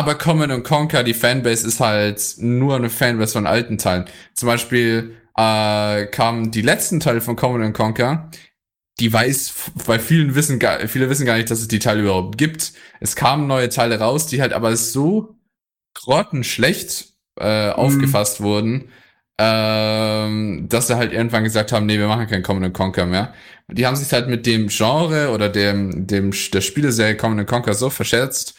Aber 0.00 0.14
Command 0.14 0.64
Conquer, 0.64 1.02
die 1.02 1.12
Fanbase 1.12 1.66
ist 1.66 1.78
halt 1.78 2.36
nur 2.38 2.74
eine 2.74 2.88
Fanbase 2.88 3.34
von 3.34 3.46
alten 3.46 3.76
Teilen. 3.76 4.06
Zum 4.32 4.46
Beispiel 4.46 5.14
äh, 5.36 6.06
kamen 6.06 6.50
die 6.50 6.62
letzten 6.62 7.00
Teile 7.00 7.20
von 7.20 7.36
Command 7.36 7.74
Conquer, 7.74 8.30
die 8.98 9.12
weiß, 9.12 9.72
weil 9.74 9.98
vielen 9.98 10.34
wissen 10.34 10.58
gar, 10.58 10.78
viele 10.88 11.10
wissen 11.10 11.26
gar 11.26 11.36
nicht, 11.36 11.50
dass 11.50 11.60
es 11.60 11.68
die 11.68 11.80
Teile 11.80 12.00
überhaupt 12.00 12.38
gibt. 12.38 12.72
Es 13.00 13.14
kamen 13.14 13.46
neue 13.46 13.68
Teile 13.68 13.98
raus, 13.98 14.26
die 14.26 14.40
halt 14.40 14.54
aber 14.54 14.74
so 14.74 15.36
grottenschlecht 15.92 17.12
äh, 17.38 17.66
mhm. 17.66 17.72
aufgefasst 17.74 18.40
wurden, 18.40 18.88
ähm, 19.36 20.66
dass 20.70 20.86
sie 20.86 20.96
halt 20.96 21.12
irgendwann 21.12 21.44
gesagt 21.44 21.72
haben, 21.72 21.84
nee, 21.84 21.98
wir 21.98 22.08
machen 22.08 22.26
kein 22.26 22.42
Command 22.42 22.72
Conquer 22.72 23.04
mehr. 23.04 23.34
Die 23.68 23.86
haben 23.86 23.96
sich 23.96 24.10
halt 24.14 24.28
mit 24.28 24.46
dem 24.46 24.68
Genre 24.68 25.28
oder 25.28 25.50
dem, 25.50 26.06
dem 26.06 26.30
der 26.54 26.60
Spieleserie 26.62 27.18
Command 27.18 27.46
Conquer 27.46 27.74
so 27.74 27.90
verschätzt, 27.90 28.54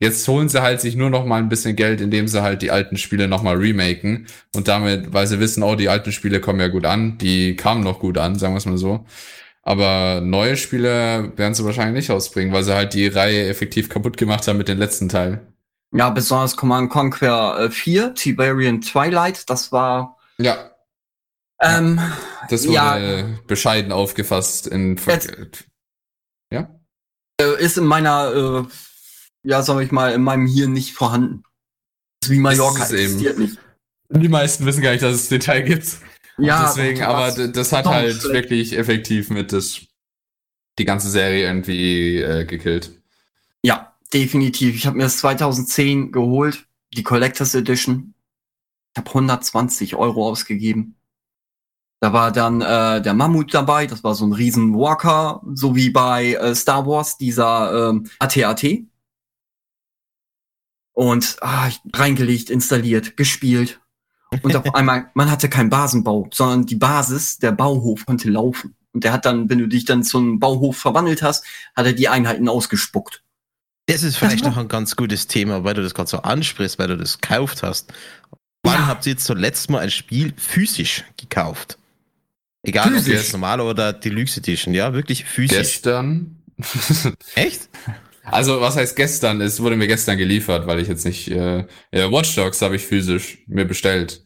Jetzt 0.00 0.26
holen 0.28 0.48
sie 0.48 0.60
halt 0.60 0.80
sich 0.80 0.96
nur 0.96 1.08
noch 1.08 1.24
mal 1.24 1.38
ein 1.38 1.48
bisschen 1.48 1.76
Geld, 1.76 2.00
indem 2.00 2.28
sie 2.28 2.42
halt 2.42 2.62
die 2.62 2.70
alten 2.70 2.96
Spiele 2.96 3.28
noch 3.28 3.42
mal 3.42 3.56
remaken 3.56 4.26
und 4.54 4.68
damit, 4.68 5.12
weil 5.12 5.26
sie 5.26 5.40
wissen, 5.40 5.62
oh, 5.62 5.76
die 5.76 5.88
alten 5.88 6.12
Spiele 6.12 6.40
kommen 6.40 6.60
ja 6.60 6.68
gut 6.68 6.84
an, 6.84 7.16
die 7.18 7.56
kamen 7.56 7.82
noch 7.82 8.00
gut 8.00 8.18
an, 8.18 8.38
sagen 8.38 8.54
wir 8.54 8.58
es 8.58 8.66
mal 8.66 8.76
so. 8.76 9.06
Aber 9.62 10.20
neue 10.20 10.56
Spiele 10.56 11.32
werden 11.36 11.54
sie 11.54 11.64
wahrscheinlich 11.64 11.94
nicht 11.94 12.10
ausbringen, 12.10 12.52
weil 12.52 12.64
sie 12.64 12.74
halt 12.74 12.92
die 12.92 13.06
Reihe 13.06 13.48
effektiv 13.48 13.88
kaputt 13.88 14.16
gemacht 14.16 14.46
haben 14.46 14.58
mit 14.58 14.68
den 14.68 14.78
letzten 14.78 15.08
Teilen. 15.08 15.40
Ja, 15.92 16.10
besonders 16.10 16.56
Command 16.56 16.90
Conquer 16.90 17.70
4, 17.70 18.04
äh, 18.04 18.14
Tiberian 18.14 18.80
Twilight, 18.80 19.48
das 19.48 19.70
war. 19.72 20.18
Ja. 20.38 20.70
Ähm, 21.62 22.00
das 22.50 22.64
wurde 22.66 22.74
ja, 22.74 23.24
bescheiden 23.46 23.92
aufgefasst 23.92 24.66
in 24.66 24.96
Äh, 27.40 27.62
ist 27.62 27.78
in 27.78 27.84
meiner, 27.84 28.32
äh, 28.34 28.62
ja, 29.44 29.62
sag 29.62 29.80
ich 29.82 29.92
mal, 29.92 30.12
in 30.12 30.22
meinem 30.22 30.46
Hirn 30.46 30.72
nicht 30.72 30.94
vorhanden. 30.94 31.44
Wie 32.26 32.38
Mallorca 32.38 32.84
existiert 32.84 33.38
nicht. 33.38 33.58
Die 34.08 34.28
meisten 34.28 34.64
wissen 34.66 34.82
gar 34.82 34.92
nicht, 34.92 35.02
dass 35.02 35.14
es 35.14 35.28
Detail 35.28 35.62
gibt. 35.62 35.98
Ja, 36.38 36.66
deswegen, 36.66 37.02
aber 37.02 37.30
das 37.48 37.72
hat 37.72 37.86
halt 37.86 38.14
schlecht. 38.14 38.34
wirklich 38.34 38.76
effektiv 38.76 39.30
mit 39.30 39.52
das, 39.52 39.82
die 40.78 40.84
ganze 40.84 41.10
Serie 41.10 41.46
irgendwie 41.46 42.18
äh, 42.18 42.44
gekillt. 42.44 42.90
Ja, 43.62 43.94
definitiv. 44.12 44.74
Ich 44.74 44.86
habe 44.86 44.96
mir 44.96 45.04
das 45.04 45.18
2010 45.18 46.10
geholt, 46.10 46.66
die 46.94 47.02
Collectors 47.02 47.54
Edition. 47.54 48.14
Ich 48.92 48.98
habe 48.98 49.10
120 49.10 49.94
Euro 49.94 50.28
ausgegeben. 50.28 50.96
Da 52.00 52.12
war 52.12 52.32
dann 52.32 52.60
äh, 52.60 53.00
der 53.00 53.14
Mammut 53.14 53.54
dabei, 53.54 53.86
das 53.86 54.04
war 54.04 54.14
so 54.14 54.26
ein 54.26 54.32
riesen 54.32 54.74
Walker, 54.74 55.40
so 55.54 55.74
wie 55.74 55.90
bei 55.90 56.34
äh, 56.34 56.54
Star 56.54 56.86
Wars, 56.86 57.16
dieser 57.16 57.90
ähm, 57.90 58.10
AT-AT. 58.18 58.84
Und 60.94 61.36
ah, 61.40 61.68
reingelegt, 61.92 62.50
installiert, 62.50 63.16
gespielt. 63.16 63.80
Und 64.42 64.56
auf 64.56 64.74
einmal, 64.74 65.10
man 65.14 65.30
hatte 65.30 65.48
keinen 65.48 65.70
Basenbau, 65.70 66.28
sondern 66.32 66.66
die 66.66 66.76
Basis, 66.76 67.38
der 67.38 67.52
Bauhof 67.52 68.06
konnte 68.06 68.30
laufen. 68.30 68.74
Und 68.92 69.04
der 69.04 69.12
hat 69.12 69.26
dann, 69.26 69.50
wenn 69.50 69.58
du 69.58 69.66
dich 69.66 69.84
dann 69.84 70.04
zum 70.04 70.38
Bauhof 70.38 70.78
verwandelt 70.78 71.22
hast, 71.22 71.44
hat 71.74 71.86
er 71.86 71.92
die 71.92 72.08
Einheiten 72.08 72.48
ausgespuckt. 72.48 73.22
Das 73.86 74.02
ist 74.02 74.16
vielleicht 74.16 74.40
das 74.40 74.48
noch 74.48 74.56
ein 74.56 74.68
ganz 74.68 74.96
gutes 74.96 75.26
Thema, 75.26 75.64
weil 75.64 75.74
du 75.74 75.82
das 75.82 75.94
gerade 75.94 76.08
so 76.08 76.18
ansprichst, 76.18 76.78
weil 76.78 76.88
du 76.88 76.96
das 76.96 77.20
gekauft 77.20 77.62
hast. 77.62 77.92
Wann 78.62 78.74
ja. 78.74 78.86
habt 78.86 79.04
ihr 79.04 79.12
jetzt 79.12 79.26
zuletzt 79.26 79.68
mal 79.68 79.80
ein 79.80 79.90
Spiel 79.90 80.32
physisch 80.36 81.04
gekauft? 81.18 81.76
Egal, 82.62 82.88
physisch. 82.88 83.12
ob 83.12 83.20
jetzt 83.20 83.32
normal 83.32 83.60
oder 83.60 83.92
Deluxe 83.92 84.40
Edition, 84.40 84.72
ja, 84.72 84.94
wirklich 84.94 85.24
physisch. 85.24 85.58
Gestern. 85.58 86.36
Echt? 87.34 87.68
Also, 88.24 88.60
was 88.60 88.76
heißt 88.76 88.96
gestern? 88.96 89.40
Es 89.40 89.60
wurde 89.60 89.76
mir 89.76 89.86
gestern 89.86 90.16
geliefert, 90.16 90.66
weil 90.66 90.80
ich 90.80 90.88
jetzt 90.88 91.04
nicht. 91.04 91.30
Äh, 91.30 91.66
ja, 91.92 92.10
Watch 92.10 92.34
Dogs 92.34 92.62
habe 92.62 92.76
ich 92.76 92.86
physisch 92.86 93.38
mir 93.46 93.66
bestellt. 93.66 94.24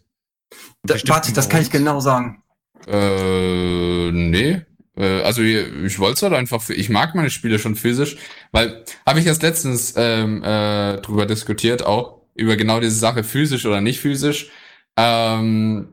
Da, 0.84 0.94
warte, 1.06 1.32
das 1.32 1.48
kann 1.48 1.62
ich 1.62 1.70
genau 1.70 2.00
sagen. 2.00 2.42
Äh, 2.86 4.10
nee. 4.12 4.62
Äh, 4.96 5.22
also 5.22 5.42
ich 5.42 5.98
wollte 5.98 6.14
es 6.14 6.22
halt 6.22 6.34
einfach, 6.34 6.68
ich 6.70 6.88
mag 6.90 7.14
meine 7.14 7.30
Spiele 7.30 7.58
schon 7.58 7.76
physisch, 7.76 8.16
weil 8.52 8.84
habe 9.06 9.20
ich 9.20 9.26
erst 9.26 9.42
letztens 9.42 9.94
ähm, 9.96 10.42
äh, 10.42 10.98
drüber 10.98 11.26
diskutiert, 11.26 11.84
auch 11.84 12.22
über 12.34 12.56
genau 12.56 12.80
diese 12.80 12.96
Sache 12.96 13.24
physisch 13.24 13.66
oder 13.66 13.80
nicht 13.80 14.00
physisch. 14.00 14.50
Ähm, 14.96 15.92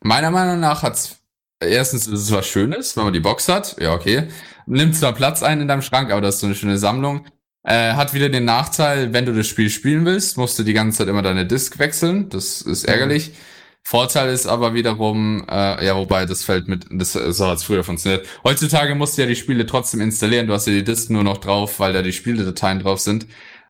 meiner 0.00 0.30
Meinung 0.30 0.60
nach 0.60 0.82
hat's 0.82 1.18
erstens 1.60 2.06
ist 2.06 2.20
es 2.20 2.32
was 2.32 2.46
Schönes, 2.46 2.96
wenn 2.96 3.04
man 3.04 3.12
die 3.12 3.20
Box 3.20 3.48
hat, 3.48 3.76
ja 3.80 3.94
okay, 3.94 4.28
nimmt 4.66 4.94
zwar 4.94 5.12
Platz 5.12 5.42
ein 5.42 5.60
in 5.60 5.68
deinem 5.68 5.82
Schrank, 5.82 6.10
aber 6.10 6.20
das 6.20 6.36
ist 6.36 6.40
so 6.42 6.46
eine 6.46 6.54
schöne 6.54 6.78
Sammlung. 6.78 7.26
Äh, 7.66 7.94
hat 7.94 8.14
wieder 8.14 8.28
den 8.28 8.44
Nachteil, 8.44 9.12
wenn 9.12 9.26
du 9.26 9.34
das 9.34 9.48
Spiel 9.48 9.70
spielen 9.70 10.04
willst, 10.04 10.38
musst 10.38 10.56
du 10.56 10.62
die 10.62 10.72
ganze 10.72 10.98
Zeit 10.98 11.08
immer 11.08 11.22
deine 11.22 11.46
Disk 11.46 11.80
wechseln. 11.80 12.28
Das 12.28 12.62
ist 12.62 12.84
ärgerlich. 12.84 13.30
Mhm. 13.30 13.34
Vorteil 13.82 14.30
ist 14.30 14.46
aber 14.46 14.74
wiederum, 14.74 15.44
äh, 15.50 15.84
ja, 15.84 15.96
wobei 15.96 16.26
das 16.26 16.44
fällt 16.44 16.68
mit, 16.68 16.86
das 16.90 17.14
so 17.14 17.46
hat 17.46 17.58
es 17.58 17.64
früher 17.64 17.82
funktioniert. 17.82 18.24
Heutzutage 18.44 18.94
musst 18.94 19.18
du 19.18 19.22
ja 19.22 19.28
die 19.28 19.34
Spiele 19.34 19.66
trotzdem 19.66 20.00
installieren. 20.00 20.46
Du 20.46 20.52
hast 20.52 20.68
ja 20.68 20.74
die 20.74 20.84
Disk 20.84 21.10
nur 21.10 21.24
noch 21.24 21.38
drauf, 21.38 21.80
weil 21.80 21.92
da 21.92 22.02
die 22.02 22.12
Spieledateien 22.12 22.78
drauf 22.78 23.00
sind. 23.00 23.26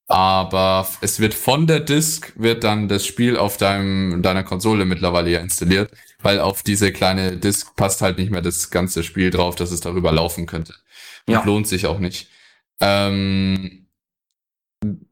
Aber 0.08 0.86
es 1.00 1.18
wird 1.18 1.32
von 1.32 1.66
der 1.66 1.80
Disk 1.80 2.34
wird 2.36 2.64
dann 2.64 2.88
das 2.88 3.06
Spiel 3.06 3.38
auf 3.38 3.56
deinem 3.56 4.22
deiner 4.22 4.44
Konsole 4.44 4.84
mittlerweile 4.84 5.30
ja 5.30 5.40
installiert, 5.40 5.90
weil 6.20 6.38
auf 6.40 6.62
diese 6.62 6.92
kleine 6.92 7.38
Disk 7.38 7.74
passt 7.76 8.02
halt 8.02 8.18
nicht 8.18 8.30
mehr 8.30 8.42
das 8.42 8.70
ganze 8.70 9.02
Spiel 9.02 9.30
drauf, 9.30 9.54
dass 9.54 9.70
es 9.70 9.80
darüber 9.80 10.12
laufen 10.12 10.44
könnte. 10.44 10.74
Ja. 11.28 11.42
lohnt 11.44 11.66
sich 11.66 11.86
auch 11.86 11.98
nicht. 11.98 12.28
Ähm, 12.80 13.85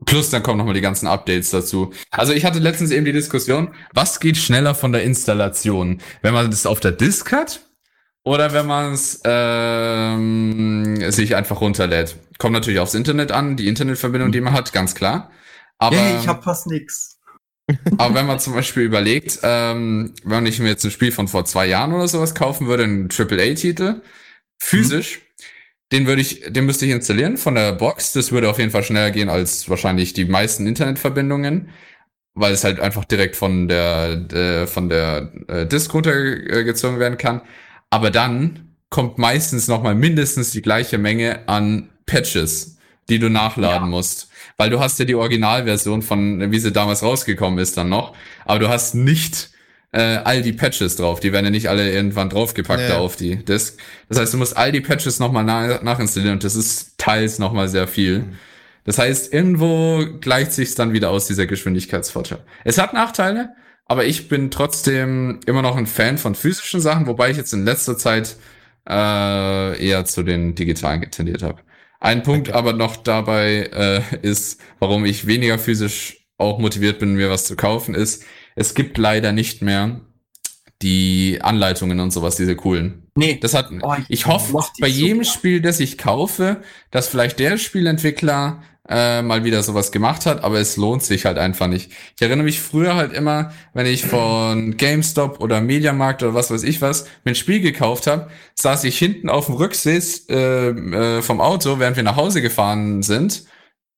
Plus 0.04 0.31
dann 0.31 0.43
kommen 0.43 0.59
nochmal 0.59 0.75
die 0.75 0.81
ganzen 0.81 1.07
Updates 1.07 1.50
dazu. 1.50 1.93
Also 2.11 2.33
ich 2.33 2.45
hatte 2.45 2.59
letztens 2.59 2.90
eben 2.90 3.04
die 3.04 3.12
Diskussion, 3.12 3.75
was 3.93 4.21
geht 4.21 4.37
schneller 4.37 4.75
von 4.75 4.93
der 4.93 5.02
Installation? 5.02 6.00
Wenn 6.23 6.35
man 6.35 6.50
das 6.50 6.66
auf 6.66 6.81
der 6.81 6.93
Disk 6.93 7.33
hat 7.33 7.61
oder 8.23 8.52
wenn 8.52 8.66
man 8.66 8.93
es 8.93 9.21
ähm, 9.25 11.11
sich 11.11 11.37
einfach 11.37 11.61
runterlädt? 11.61 12.16
Kommt 12.38 12.54
natürlich 12.54 12.81
aufs 12.81 12.95
Internet 12.95 13.33
an, 13.33 13.57
die 13.57 13.69
Internetverbindung, 13.69 14.33
die 14.33 14.40
man 14.40 14.52
hat, 14.52 14.73
ganz 14.73 14.95
klar. 14.95 15.31
Aber 15.78 15.97
hey, 15.97 16.19
ich 16.21 16.28
hab 16.28 16.45
fast 16.45 16.66
nix. 16.66 17.19
aber 17.99 18.14
wenn 18.14 18.26
man 18.26 18.40
zum 18.40 18.52
Beispiel 18.54 18.83
überlegt, 18.83 19.38
ähm, 19.43 20.14
wenn 20.25 20.47
ich 20.47 20.59
mir 20.59 20.69
jetzt 20.69 20.85
ein 20.85 20.90
Spiel 20.90 21.12
von 21.12 21.28
vor 21.28 21.47
zwei 21.47 21.66
Jahren 21.66 21.93
oder 21.93 22.09
sowas 22.09 22.35
kaufen 22.35 22.66
würde, 22.66 22.85
einen 22.85 23.09
AAA-Titel, 23.11 24.02
physisch, 24.59 25.19
mhm 25.19 25.25
den 25.94 26.08
würde 26.08 26.22
ich, 26.22 26.42
den 26.48 26.66
müsste 26.66 26.86
ich 26.86 26.90
installieren 26.90 27.36
von 27.36 27.54
der 27.54 27.72
Box. 27.72 28.12
Das 28.14 28.32
würde 28.32 28.50
auf 28.50 28.58
jeden 28.58 28.72
Fall 28.72 28.82
schneller 28.82 29.12
gehen 29.12 29.28
als 29.28 29.70
wahrscheinlich 29.70 30.12
die 30.12 30.24
meisten 30.24 30.66
Internetverbindungen, 30.66 31.68
weil 32.34 32.52
es 32.52 32.64
halt 32.64 32.80
einfach 32.80 33.04
direkt 33.04 33.36
von 33.36 33.68
der, 33.68 34.26
äh, 34.32 34.66
von 34.66 34.88
der 34.88 35.32
äh, 35.46 35.66
Disk 35.66 35.94
runtergezogen 35.94 36.98
werden 36.98 37.16
kann. 37.16 37.42
Aber 37.90 38.10
dann 38.10 38.74
kommt 38.90 39.18
meistens 39.18 39.68
nochmal 39.68 39.94
mindestens 39.94 40.50
die 40.50 40.62
gleiche 40.62 40.98
Menge 40.98 41.48
an 41.48 41.90
Patches, 42.06 42.76
die 43.08 43.20
du 43.20 43.30
nachladen 43.30 43.84
ja. 43.84 43.90
musst. 43.90 44.30
Weil 44.56 44.70
du 44.70 44.80
hast 44.80 44.98
ja 44.98 45.04
die 45.04 45.14
Originalversion 45.14 46.02
von, 46.02 46.50
wie 46.50 46.58
sie 46.58 46.72
damals 46.72 47.04
rausgekommen 47.04 47.60
ist, 47.60 47.76
dann 47.76 47.88
noch. 47.88 48.16
Aber 48.46 48.58
du 48.58 48.68
hast 48.68 48.96
nicht 48.96 49.50
äh, 49.94 50.20
all 50.24 50.42
die 50.42 50.52
Patches 50.52 50.96
drauf. 50.96 51.20
Die 51.20 51.32
werden 51.32 51.44
ja 51.44 51.50
nicht 51.50 51.68
alle 51.68 51.90
irgendwann 51.90 52.28
draufgepackt 52.28 52.82
ja. 52.82 52.88
da 52.88 52.98
auf 52.98 53.14
die 53.14 53.36
Disk. 53.36 53.78
Das 54.08 54.18
heißt, 54.18 54.34
du 54.34 54.38
musst 54.38 54.56
all 54.56 54.72
die 54.72 54.80
Patches 54.80 55.20
nochmal 55.20 55.44
nach, 55.44 55.82
nachinstallieren 55.82 56.34
und 56.34 56.44
das 56.44 56.56
ist 56.56 56.98
teils 56.98 57.38
nochmal 57.38 57.68
sehr 57.68 57.86
viel. 57.86 58.20
Mhm. 58.20 58.34
Das 58.84 58.98
heißt, 58.98 59.32
irgendwo 59.32 60.04
gleicht 60.20 60.52
sich 60.52 60.74
dann 60.74 60.92
wieder 60.92 61.10
aus, 61.10 61.26
dieser 61.26 61.46
Geschwindigkeitsvorteil. 61.46 62.40
Es 62.64 62.76
hat 62.76 62.92
Nachteile, 62.92 63.54
aber 63.86 64.04
ich 64.04 64.28
bin 64.28 64.50
trotzdem 64.50 65.38
immer 65.46 65.62
noch 65.62 65.76
ein 65.76 65.86
Fan 65.86 66.18
von 66.18 66.34
physischen 66.34 66.80
Sachen, 66.80 67.06
wobei 67.06 67.30
ich 67.30 67.36
jetzt 67.36 67.54
in 67.54 67.64
letzter 67.64 67.96
Zeit 67.96 68.36
äh, 68.88 69.80
eher 69.80 70.04
zu 70.04 70.24
den 70.24 70.56
digitalen 70.56 71.00
getendiert 71.02 71.42
habe. 71.42 71.62
Ein 72.00 72.24
Punkt 72.24 72.48
okay. 72.48 72.58
aber 72.58 72.72
noch 72.72 72.96
dabei 72.96 73.70
äh, 73.72 74.02
ist, 74.22 74.60
warum 74.80 75.04
ich 75.04 75.26
weniger 75.26 75.58
physisch 75.58 76.26
auch 76.36 76.58
motiviert 76.58 76.98
bin, 76.98 77.14
mir 77.14 77.30
was 77.30 77.46
zu 77.46 77.54
kaufen, 77.54 77.94
ist, 77.94 78.24
es 78.54 78.75
gibt 78.75 78.99
leider 78.99 79.32
nicht 79.32 79.62
mehr 79.62 80.00
die 80.82 81.38
Anleitungen 81.42 82.00
und 82.00 82.12
sowas, 82.12 82.37
diese 82.37 82.56
coolen. 82.56 83.04
Nee. 83.14 83.38
Das 83.40 83.54
hat, 83.54 83.70
oh, 83.82 83.94
ich, 83.99 84.04
ich 84.11 84.26
hoffe 84.26 84.58
bei 84.80 84.88
jedem 84.88 85.25
super. 85.25 85.38
Spiel, 85.38 85.61
das 85.61 85.80
ich 85.80 85.99
kaufe, 85.99 86.62
dass 86.90 87.08
vielleicht 87.08 87.38
der 87.38 87.58
Spielentwickler 87.58 88.62
äh, 88.88 89.23
mal 89.23 89.44
wieder 89.44 89.62
sowas 89.62 89.92
gemacht 89.92 90.26
hat, 90.26 90.44
aber 90.44 90.58
es 90.58 90.76
lohnt 90.76 91.02
sich 91.02 91.25
halt 91.25 91.38
einfach 91.38 91.68
nicht. 91.68 91.90
Ich 92.16 92.23
erinnere 92.23 92.44
mich 92.44 92.61
früher 92.61 92.96
halt 92.96 93.12
immer, 93.14 93.52
wenn 93.73 93.87
ich 93.87 94.04
von 94.04 94.76
GameStop 94.76 95.40
oder 95.40 95.61
Mediamarkt 95.62 96.23
oder 96.23 96.34
was 96.34 96.50
weiß 96.50 96.64
ich 96.64 96.82
was 96.82 97.04
mir 97.25 97.32
ein 97.32 97.34
Spiel 97.34 97.61
gekauft 97.61 98.06
habe, 98.06 98.28
saß 98.56 98.84
ich 98.84 98.99
hinten 98.99 99.30
auf 99.30 99.46
dem 99.46 99.54
Rücksitz 99.54 100.26
äh, 100.28 100.68
äh, 100.68 101.23
vom 101.23 101.40
Auto, 101.40 101.78
während 101.78 101.96
wir 101.96 102.02
nach 102.02 102.16
Hause 102.16 102.42
gefahren 102.42 103.02
sind 103.02 103.44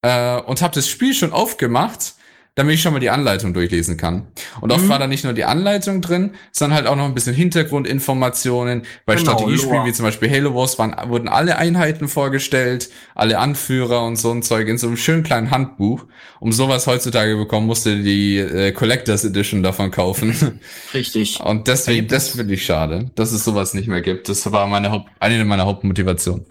äh, 0.02 0.40
und 0.40 0.62
habe 0.62 0.74
das 0.74 0.88
Spiel 0.88 1.14
schon 1.14 1.32
aufgemacht 1.32 2.14
damit 2.56 2.74
ich 2.74 2.82
schon 2.82 2.94
mal 2.94 3.00
die 3.00 3.10
Anleitung 3.10 3.52
durchlesen 3.52 3.98
kann. 3.98 4.28
Und 4.62 4.72
oft 4.72 4.84
mhm. 4.84 4.88
war 4.88 4.98
da 4.98 5.06
nicht 5.06 5.24
nur 5.24 5.34
die 5.34 5.44
Anleitung 5.44 6.00
drin, 6.00 6.32
sondern 6.52 6.78
halt 6.78 6.86
auch 6.86 6.96
noch 6.96 7.04
ein 7.04 7.12
bisschen 7.14 7.34
Hintergrundinformationen. 7.34 8.82
Bei 9.04 9.14
genau, 9.14 9.32
Strategiespielen 9.32 9.84
wie 9.84 9.92
zum 9.92 10.06
Beispiel 10.06 10.30
Halo 10.30 10.54
Wars 10.54 10.78
waren, 10.78 10.96
wurden 11.10 11.28
alle 11.28 11.58
Einheiten 11.58 12.08
vorgestellt, 12.08 12.88
alle 13.14 13.38
Anführer 13.38 14.04
und 14.06 14.16
so 14.16 14.32
ein 14.32 14.42
Zeug 14.42 14.68
in 14.68 14.78
so 14.78 14.86
einem 14.86 14.96
schönen 14.96 15.22
kleinen 15.22 15.50
Handbuch. 15.50 16.06
Um 16.40 16.50
sowas 16.50 16.86
heutzutage 16.86 17.36
bekommen, 17.36 17.66
musste 17.66 18.02
die 18.02 18.38
äh, 18.38 18.72
Collectors 18.72 19.26
Edition 19.26 19.62
davon 19.62 19.90
kaufen. 19.90 20.58
Richtig. 20.94 21.38
Und 21.40 21.68
deswegen, 21.68 22.08
das 22.08 22.30
finde 22.30 22.54
ich 22.54 22.64
schade, 22.64 23.10
dass 23.16 23.32
es 23.32 23.44
sowas 23.44 23.74
nicht 23.74 23.86
mehr 23.86 24.00
gibt. 24.00 24.30
Das 24.30 24.50
war 24.50 24.66
meine 24.66 24.90
Haupt, 24.90 25.10
eine 25.20 25.44
meiner 25.44 25.66
Hauptmotivationen. 25.66 26.46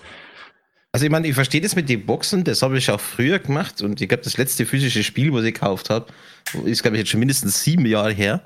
Also 0.95 1.07
ich 1.07 1.11
meine, 1.11 1.27
ich 1.27 1.33
verstehe 1.33 1.59
das 1.59 1.75
mit 1.75 1.89
den 1.89 2.05
Boxen, 2.05 2.45
das 2.45 2.61
habe 2.61 2.77
ich 2.77 2.89
auch 2.89 3.01
früher 3.01 3.39
gemacht 3.39 3.81
und 3.81 3.99
ich 3.99 4.07
glaube, 4.07 4.23
das 4.23 4.37
letzte 4.37 4.65
physische 4.65 5.03
Spiel, 5.03 5.33
was 5.33 5.43
ich 5.43 5.53
gekauft 5.53 5.89
habe, 5.89 6.05
ist, 6.63 6.83
glaube 6.83 6.95
ich, 6.95 7.01
jetzt 7.01 7.09
schon 7.09 7.19
mindestens 7.19 7.61
sieben 7.61 7.85
Jahre 7.85 8.13
her. 8.13 8.41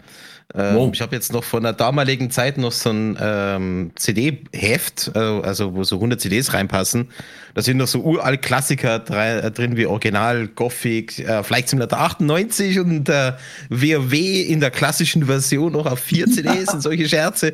Ähm, 0.56 0.76
wow. 0.76 0.90
Ich 0.92 1.02
habe 1.02 1.16
jetzt 1.16 1.32
noch 1.32 1.44
von 1.44 1.62
der 1.62 1.74
damaligen 1.74 2.32
Zeit 2.32 2.58
noch 2.58 2.72
so 2.72 2.90
ein 2.90 3.16
ähm, 3.22 3.92
CD-Heft, 3.96 5.12
äh, 5.14 5.20
also 5.20 5.76
wo 5.76 5.84
so 5.84 5.98
100 5.98 6.20
CDs 6.20 6.54
reinpassen. 6.54 7.10
Da 7.54 7.62
sind 7.62 7.78
noch 7.78 7.88
so 7.88 8.02
uralt 8.02 8.42
Klassiker 8.42 8.96
äh, 9.12 9.52
drin 9.52 9.78
wie 9.78 9.86
Original, 9.86 10.48
Gothic, 10.48 11.20
äh, 11.20 11.44
Flight 11.44 11.70
Simulator 11.70 12.00
98 12.00 12.80
und 12.80 13.10
äh, 13.10 13.34
WoW 13.70 14.14
in 14.14 14.60
der 14.60 14.72
klassischen 14.72 15.26
Version 15.26 15.74
noch 15.74 15.86
auf 15.86 16.00
vier 16.00 16.26
CDs 16.26 16.74
und 16.74 16.82
solche 16.82 17.08
Scherze. 17.08 17.54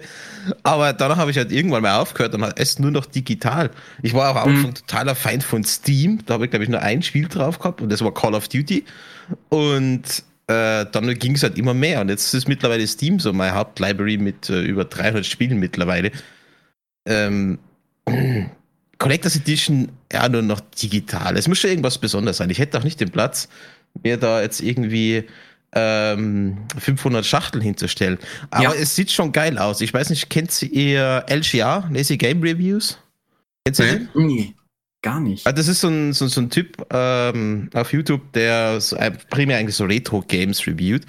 Aber 0.64 0.94
danach 0.94 1.18
habe 1.18 1.32
ich 1.32 1.38
halt 1.38 1.52
irgendwann 1.52 1.82
mal 1.82 2.00
aufgehört 2.00 2.34
und 2.34 2.44
halt 2.44 2.58
es 2.58 2.80
nur 2.80 2.92
noch 2.92 3.06
digital. 3.06 3.72
Ich 4.04 4.14
war 4.14 4.32
auch 4.32 4.42
am 4.42 4.62
mhm. 4.62 4.74
totaler 4.74 5.16
Feind 5.16 5.44
von 5.44 5.66
Steam. 5.66 6.20
Da 6.26 6.36
habe 6.36 6.46
ich, 6.46 6.52
glaube 6.52 6.64
ich, 6.64 6.70
nur 6.70 6.82
ein 6.82 7.02
Spiel 7.02 7.28
drauf 7.28 7.60
gehabt 7.60 7.82
und 7.82 7.92
das 7.92 8.02
war 8.02 8.14
Call 8.14 8.36
of 8.36 8.48
Duty. 8.48 8.86
Und 9.50 10.24
äh, 10.48 10.86
dann 10.92 11.14
ging 11.18 11.36
es 11.36 11.44
halt 11.44 11.58
immer 11.58 11.74
mehr. 11.74 12.02
Und 12.02 12.10
jetzt 12.10 12.34
ist 12.34 12.48
mittlerweile 12.48 12.86
Steam 12.88 13.20
so 13.20 13.34
meine 13.34 13.56
Hauptlibrary 13.56 14.18
mit 14.18 14.50
äh, 14.50 14.62
über 14.62 14.86
300 14.86 15.26
Spielen 15.26 15.60
mittlerweile. 15.60 16.12
Ähm, 17.08 17.60
Collectors 18.98 19.36
Edition 19.36 19.90
ja 20.12 20.30
nur 20.30 20.42
noch 20.42 20.62
digital. 20.62 21.38
Es 21.38 21.48
muss 21.48 21.60
schon 21.60 21.72
irgendwas 21.72 21.98
Besonderes 21.98 22.38
sein. 22.38 22.50
Ich 22.50 22.60
hätte 22.60 22.78
auch 22.78 22.84
nicht 22.84 23.00
den 23.00 23.10
Platz, 23.10 23.50
mir 24.04 24.18
da 24.18 24.42
jetzt 24.42 24.62
irgendwie 24.62 25.26
ähm, 25.74 26.58
500 26.78 27.26
Schachteln 27.26 27.62
hinzustellen. 27.62 28.18
Aber 28.52 28.64
ja. 28.64 28.74
es 28.74 28.96
sieht 28.96 29.12
schon 29.12 29.32
geil 29.32 29.58
aus. 29.58 29.82
Ich 29.82 29.94
weiß 29.94 30.10
nicht, 30.10 30.30
kennt 30.30 30.62
ihr 30.62 31.26
LGR, 31.30 31.90
Lazy 31.92 32.18
Game 32.18 32.42
Reviews? 32.42 32.98
Kennst 33.66 33.80
du 33.80 33.84
nee. 33.84 33.92
den? 33.92 34.10
Nee. 34.14 34.54
Gar 35.06 35.20
nicht. 35.20 35.46
Ah, 35.46 35.52
das 35.52 35.68
ist 35.68 35.82
so 35.82 35.88
ein, 35.88 36.14
so, 36.14 36.26
so 36.26 36.42
ein 36.42 36.50
Typ 36.50 36.84
ähm, 36.92 37.70
auf 37.76 37.94
YouTube, 37.94 38.34
der 38.34 38.82
so, 38.82 38.96
äh, 38.96 39.12
primär 39.30 39.60
eigentlich 39.60 39.76
so 39.76 39.86
Retro-Games 39.86 40.66
reviewt. 40.66 41.04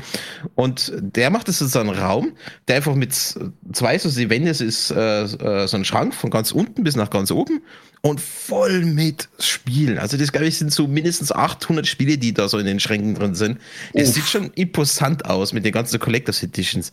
Und 0.55 0.93
der 1.01 1.31
macht 1.31 1.49
das 1.49 1.63
in 1.63 1.69
so 1.69 1.79
einem 1.79 1.89
Raum, 1.89 2.35
der 2.69 2.77
einfach 2.77 2.95
mit 2.95 3.15
zwei 3.15 3.99
so 3.99 4.11
die 4.11 4.29
Wände 4.29 4.51
ist 4.51 4.91
äh, 4.91 5.23
äh, 5.23 5.67
so 5.67 5.79
ein 5.79 5.87
Schrank 5.87 6.15
von 6.15 6.29
ganz 6.29 6.53
unten 6.53 6.85
bis 6.85 6.95
nach 6.95 7.09
ganz 7.09 7.31
oben 7.31 7.63
und 8.03 8.21
voll 8.21 8.85
mit 8.85 9.31
Spielen. 9.39 9.97
Also 9.97 10.19
das, 10.19 10.31
glaube 10.31 10.47
ich, 10.47 10.59
sind 10.59 10.75
so 10.75 10.87
mindestens 10.87 11.33
800 11.33 11.87
Spiele, 11.87 12.19
die 12.19 12.35
da 12.35 12.51
so 12.51 12.59
in 12.59 12.67
den 12.67 12.81
Schränken 12.81 13.15
drin 13.15 13.35
sind. 13.35 13.59
Es 13.95 14.13
sieht 14.13 14.27
schon 14.27 14.51
imposant 14.57 15.25
aus 15.25 15.55
mit 15.55 15.65
den 15.65 15.73
ganzen 15.73 15.99
Collectors 15.99 16.43
Editions. 16.43 16.93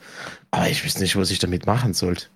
Aber 0.51 0.69
ich 0.69 0.86
weiß 0.86 1.00
nicht, 1.00 1.17
was 1.17 1.31
ich 1.31 1.39
damit 1.39 1.65
machen 1.65 1.93
sollte. 1.93 2.27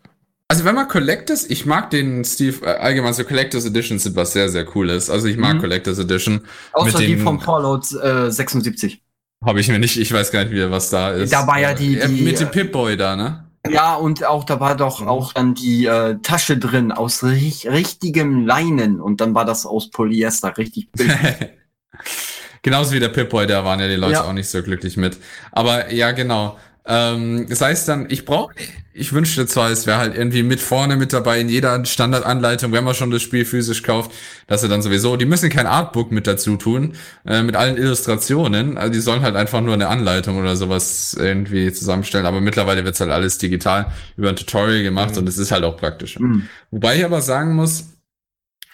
Also 0.50 0.64
wenn 0.64 0.76
man 0.76 0.88
Collectors, 0.88 1.50
ich 1.50 1.66
mag 1.66 1.90
den 1.90 2.24
Steve, 2.24 2.66
äh, 2.66 2.78
allgemein 2.78 3.14
so 3.14 3.26
Collectors 3.26 3.66
Editions 3.66 4.04
sind 4.04 4.16
was 4.16 4.32
sehr, 4.32 4.48
sehr 4.48 4.64
cooles. 4.64 5.10
Also 5.10 5.28
ich 5.28 5.38
mag 5.38 5.56
mhm. 5.56 5.62
Collectors 5.62 6.00
Edition. 6.00 6.42
Außer 6.72 7.00
die 7.00 7.18
vom 7.18 7.42
Fallout 7.42 7.92
äh, 8.02 8.32
76. 8.32 9.02
Habe 9.46 9.60
ich 9.60 9.68
mir 9.68 9.78
nicht, 9.78 9.98
ich 9.98 10.12
weiß 10.12 10.32
gar 10.32 10.44
nicht 10.44 10.54
wieder, 10.54 10.72
was 10.72 10.90
da 10.90 11.12
ist. 11.12 11.34
Da 11.34 11.46
war 11.46 11.60
ja 11.60 11.74
die, 11.74 12.00
die 12.00 12.24
Mit 12.24 12.40
dem 12.40 12.50
Pip-Boy 12.50 12.96
da, 12.96 13.16
ne? 13.16 13.44
Ja, 13.70 13.96
und 13.96 14.26
auch 14.26 14.46
da 14.46 14.60
war 14.62 14.78
doch 14.78 15.06
auch 15.06 15.34
dann 15.34 15.54
die 15.54 15.86
äh, 15.86 16.18
Tasche 16.24 16.58
drin 16.58 16.94
aus 16.94 17.24
ri 17.24 17.54
richtigem 17.66 18.46
Leinen 18.46 19.02
und 19.02 19.20
dann 19.20 19.36
war 19.36 19.44
das 19.44 19.66
aus 19.66 19.90
Polyester 19.92 20.58
richtig. 20.58 20.88
Genauso 22.62 22.94
wie 22.94 23.00
der 23.00 23.10
Pip-Boy, 23.10 23.48
da 23.48 23.66
waren 23.66 23.80
ja 23.80 23.88
die 23.88 23.96
Leute 23.96 24.14
ja. 24.14 24.24
auch 24.24 24.34
nicht 24.34 24.50
so 24.50 24.64
glücklich 24.64 24.96
mit. 24.96 25.18
Aber 25.52 25.92
ja, 25.94 26.12
genau. 26.12 26.58
Ähm, 26.88 27.48
das 27.50 27.60
heißt 27.60 27.88
dann, 27.90 28.08
ich 28.10 28.24
brauche, 28.24 28.54
ich 28.94 29.12
wünschte 29.12 29.46
zwar, 29.46 29.70
es 29.70 29.86
wäre 29.86 29.98
halt 29.98 30.16
irgendwie 30.16 30.42
mit 30.42 30.62
vorne 30.62 30.96
mit 30.96 31.12
dabei 31.12 31.42
in 31.42 31.50
jeder 31.50 31.84
Standardanleitung, 31.84 32.72
wenn 32.72 32.86
man 32.86 32.96
schon 32.96 33.12
das 33.12 33.22
Spiel 33.22 33.44
physisch 33.44 33.84
kauft, 33.84 34.12
dass 34.48 34.64
er 34.64 34.70
dann 34.70 34.82
sowieso, 34.82 35.18
die 35.18 35.26
müssen 35.26 35.50
kein 35.50 35.68
Artbook 35.68 36.12
mit 36.12 36.28
dazu 36.28 36.56
tun, 36.56 36.94
äh, 37.26 37.44
mit 37.44 37.58
allen 37.58 37.76
Illustrationen, 37.76 38.78
also 38.78 38.94
die 38.94 39.02
sollen 39.02 39.22
halt 39.22 39.36
einfach 39.36 39.60
nur 39.60 39.74
eine 39.74 39.90
Anleitung 39.90 40.38
oder 40.38 40.56
sowas 40.56 41.16
irgendwie 41.20 41.74
zusammenstellen, 41.74 42.26
aber 42.26 42.40
mittlerweile 42.40 42.86
wird's 42.86 43.02
halt 43.02 43.12
alles 43.12 43.38
digital 43.38 43.92
über 44.16 44.30
ein 44.30 44.38
Tutorial 44.38 44.84
gemacht 44.84 45.12
mhm. 45.12 45.20
und 45.20 45.30
es 45.30 45.38
ist 45.38 45.52
halt 45.52 45.66
auch 45.66 45.76
praktisch. 45.76 46.18
Mhm. 46.18 46.48
Wobei 46.72 46.98
ich 46.98 47.06
aber 47.06 47.22
sagen 47.22 47.54
muss, 47.54 47.90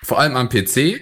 vor 0.04 0.20
allem 0.20 0.36
am 0.36 0.50
PC, 0.50 1.02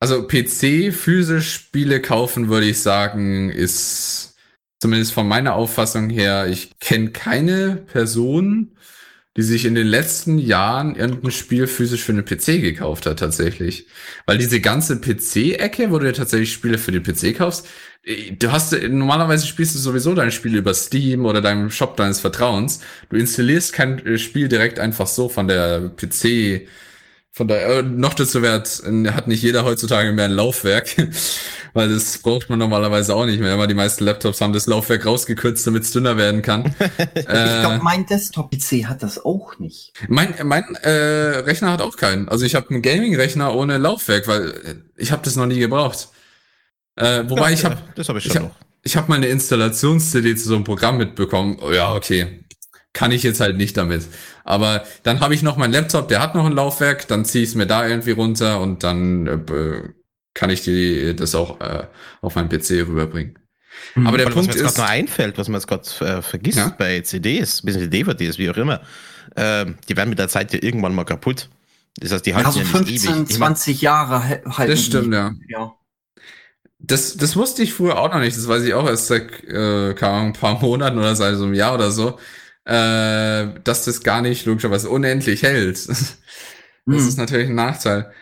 also 0.00 0.26
PC 0.26 0.94
physisch 0.94 1.52
Spiele 1.52 2.00
kaufen, 2.00 2.48
würde 2.48 2.66
ich 2.66 2.80
sagen, 2.80 3.50
ist 3.50 4.37
zumindest 4.78 5.12
von 5.12 5.28
meiner 5.28 5.54
Auffassung 5.54 6.10
her, 6.10 6.46
ich 6.48 6.78
kenne 6.78 7.10
keine 7.10 7.76
Person, 7.76 8.76
die 9.36 9.42
sich 9.42 9.64
in 9.66 9.76
den 9.76 9.86
letzten 9.86 10.38
Jahren 10.38 10.96
irgendein 10.96 11.30
Spiel 11.30 11.68
physisch 11.68 12.02
für 12.02 12.12
den 12.12 12.24
PC 12.24 12.60
gekauft 12.60 13.06
hat, 13.06 13.20
tatsächlich. 13.20 13.86
Weil 14.26 14.38
diese 14.38 14.60
ganze 14.60 15.00
PC-Ecke, 15.00 15.92
wo 15.92 15.98
du 16.00 16.06
ja 16.06 16.12
tatsächlich 16.12 16.52
Spiele 16.52 16.76
für 16.76 16.90
den 16.90 17.04
PC 17.04 17.36
kaufst, 17.36 17.68
äh, 18.04 18.32
du 18.32 18.50
hast, 18.50 18.72
normalerweise 18.72 19.46
spielst 19.46 19.74
du 19.76 19.78
sowieso 19.78 20.14
dein 20.14 20.32
Spiel 20.32 20.56
über 20.56 20.74
Steam 20.74 21.24
oder 21.24 21.40
deinem 21.40 21.70
Shop 21.70 21.96
deines 21.96 22.20
Vertrauens. 22.20 22.80
Du 23.10 23.16
installierst 23.16 23.72
kein 23.72 24.04
äh, 24.04 24.18
Spiel 24.18 24.48
direkt 24.48 24.80
einfach 24.80 25.06
so 25.06 25.28
von 25.28 25.46
der 25.46 25.90
PC, 25.90 26.66
von 27.38 27.46
der, 27.48 27.66
äh, 27.68 27.82
noch 27.82 28.14
dazu 28.14 28.42
wert, 28.42 28.82
hat 29.14 29.28
nicht 29.28 29.42
jeder 29.42 29.64
heutzutage 29.64 30.12
mehr 30.12 30.26
ein 30.26 30.32
Laufwerk. 30.32 30.94
weil 31.72 31.88
das 31.88 32.18
braucht 32.18 32.50
man 32.50 32.58
normalerweise 32.58 33.14
auch 33.14 33.24
nicht 33.24 33.40
mehr. 33.40 33.52
Aber 33.54 33.68
die 33.68 33.74
meisten 33.74 34.04
Laptops 34.04 34.40
haben 34.40 34.52
das 34.52 34.66
Laufwerk 34.66 35.06
rausgekürzt, 35.06 35.64
damit 35.64 35.84
es 35.84 35.92
dünner 35.92 36.16
werden 36.16 36.42
kann. 36.42 36.74
ich 37.14 37.28
äh, 37.28 37.60
glaube, 37.60 37.78
mein 37.82 38.04
Desktop-PC 38.06 38.86
hat 38.86 39.04
das 39.04 39.24
auch 39.24 39.60
nicht. 39.60 39.92
Mein, 40.08 40.34
mein 40.42 40.74
äh, 40.82 40.90
Rechner 40.90 41.70
hat 41.70 41.80
auch 41.80 41.96
keinen. 41.96 42.28
Also 42.28 42.44
ich 42.44 42.56
habe 42.56 42.70
einen 42.70 42.82
Gaming-Rechner 42.82 43.54
ohne 43.54 43.78
Laufwerk, 43.78 44.26
weil 44.26 44.50
äh, 44.50 44.74
ich 44.96 45.12
habe 45.12 45.22
das 45.24 45.36
noch 45.36 45.46
nie 45.46 45.60
gebraucht. 45.60 46.08
Äh, 46.96 47.22
wobei 47.28 47.50
ja, 47.50 47.54
ich 47.54 47.64
habe, 47.64 47.78
das 47.94 48.08
habe 48.08 48.18
ich 48.18 48.24
schon 48.24 48.32
ich 48.32 48.36
hab, 48.38 48.42
noch. 48.48 48.56
Ich 48.82 48.96
habe 48.96 49.08
mal 49.08 49.16
eine 49.16 49.28
Installations-CD 49.28 50.34
zu 50.34 50.48
so 50.48 50.56
einem 50.56 50.64
Programm 50.64 50.96
mitbekommen. 50.96 51.58
Oh, 51.60 51.70
ja, 51.70 51.94
okay, 51.94 52.44
kann 52.92 53.12
ich 53.12 53.22
jetzt 53.22 53.40
halt 53.40 53.56
nicht 53.56 53.76
damit. 53.76 54.06
Aber 54.44 54.84
dann 55.02 55.20
habe 55.20 55.34
ich 55.34 55.42
noch 55.42 55.56
meinen 55.56 55.72
Laptop, 55.72 56.08
der 56.08 56.20
hat 56.20 56.34
noch 56.34 56.46
ein 56.46 56.52
Laufwerk, 56.52 57.06
dann 57.08 57.24
ziehe 57.24 57.44
ich 57.44 57.50
es 57.50 57.54
mir 57.54 57.66
da 57.66 57.86
irgendwie 57.86 58.12
runter 58.12 58.60
und 58.60 58.82
dann 58.82 59.26
äh, 59.26 59.82
kann 60.34 60.50
ich 60.50 60.62
die, 60.62 61.14
das 61.14 61.34
auch 61.34 61.60
äh, 61.60 61.86
auf 62.20 62.34
meinen 62.34 62.48
PC 62.48 62.86
rüberbringen. 62.86 63.38
Mhm. 63.94 64.06
Aber 64.06 64.16
der 64.16 64.26
Weil, 64.26 64.32
Punkt 64.32 64.48
was 64.48 64.56
mir 64.56 64.62
jetzt 64.62 64.72
ist. 64.72 64.78
nur 64.78 64.86
einfällt, 64.86 65.38
was 65.38 65.48
man 65.48 65.60
jetzt 65.60 65.66
gerade 65.66 66.18
äh, 66.18 66.22
vergisst 66.22 66.58
ja? 66.58 66.74
bei 66.76 67.00
CDs, 67.00 67.62
bisschen 67.62 67.90
DVDs, 67.90 68.38
wie 68.38 68.50
auch 68.50 68.56
immer, 68.56 68.80
äh, 69.36 69.66
die 69.88 69.96
werden 69.96 70.10
mit 70.10 70.18
der 70.18 70.28
Zeit 70.28 70.52
ja 70.52 70.62
irgendwann 70.62 70.94
mal 70.94 71.04
kaputt. 71.04 71.48
Das 72.00 72.12
heißt, 72.12 72.26
die 72.26 72.34
halten 72.34 72.46
also 72.46 72.60
ja 72.60 72.66
15, 72.66 73.14
ewig. 73.14 73.28
20 73.28 73.80
Jahre 73.80 74.22
halten. 74.28 74.70
Das 74.70 74.84
stimmt, 74.84 75.12
die, 75.12 75.16
ja. 75.16 75.32
ja. 75.48 75.72
Das, 76.78 77.16
das 77.16 77.34
wusste 77.34 77.62
ich 77.62 77.74
früher 77.74 77.98
auch 77.98 78.12
noch 78.12 78.20
nicht. 78.20 78.36
Das 78.36 78.46
weiß 78.46 78.62
ich 78.62 78.74
auch 78.74 78.86
erst 78.86 79.08
seit 79.08 79.44
äh, 79.44 79.94
ein 80.00 80.32
paar 80.32 80.60
Monaten 80.60 80.98
oder 80.98 81.16
seit 81.16 81.34
so 81.36 81.44
einem 81.44 81.54
Jahr 81.54 81.74
oder 81.74 81.90
so, 81.90 82.18
äh, 82.68 83.48
dass 83.64 83.86
das 83.86 84.02
gar 84.02 84.20
nicht 84.20 84.44
logischerweise 84.44 84.90
unendlich 84.90 85.42
hält. 85.42 85.76
das 85.88 86.18
hm. 86.86 86.94
ist 86.94 87.16
natürlich 87.16 87.48
ein 87.48 87.54
Nachteil. 87.54 88.12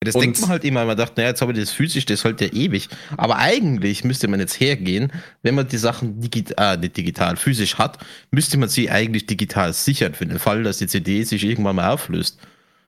Das 0.00 0.16
und 0.16 0.22
denkt 0.22 0.40
man 0.40 0.50
halt 0.50 0.64
immer, 0.64 0.84
man 0.84 0.96
dachte, 0.96 1.14
naja, 1.16 1.30
jetzt 1.30 1.40
habe 1.40 1.52
ich 1.52 1.58
das 1.58 1.70
physisch, 1.70 2.04
das 2.04 2.24
hält 2.24 2.40
ja 2.40 2.48
ewig. 2.48 2.88
Aber 3.16 3.38
eigentlich 3.38 4.04
müsste 4.04 4.28
man 4.28 4.40
jetzt 4.40 4.60
hergehen, 4.60 5.12
wenn 5.42 5.54
man 5.54 5.66
die 5.68 5.78
Sachen 5.78 6.20
digital, 6.20 6.74
äh, 6.74 6.78
nicht 6.78 6.96
digital, 6.96 7.36
physisch 7.36 7.78
hat, 7.78 7.98
müsste 8.30 8.58
man 8.58 8.68
sie 8.68 8.90
eigentlich 8.90 9.26
digital 9.26 9.72
sichern 9.72 10.12
für 10.12 10.26
den 10.26 10.38
Fall, 10.38 10.64
dass 10.64 10.78
die 10.78 10.88
CD 10.88 11.22
sich 11.22 11.44
irgendwann 11.44 11.76
mal 11.76 11.90
auflöst. 11.90 12.38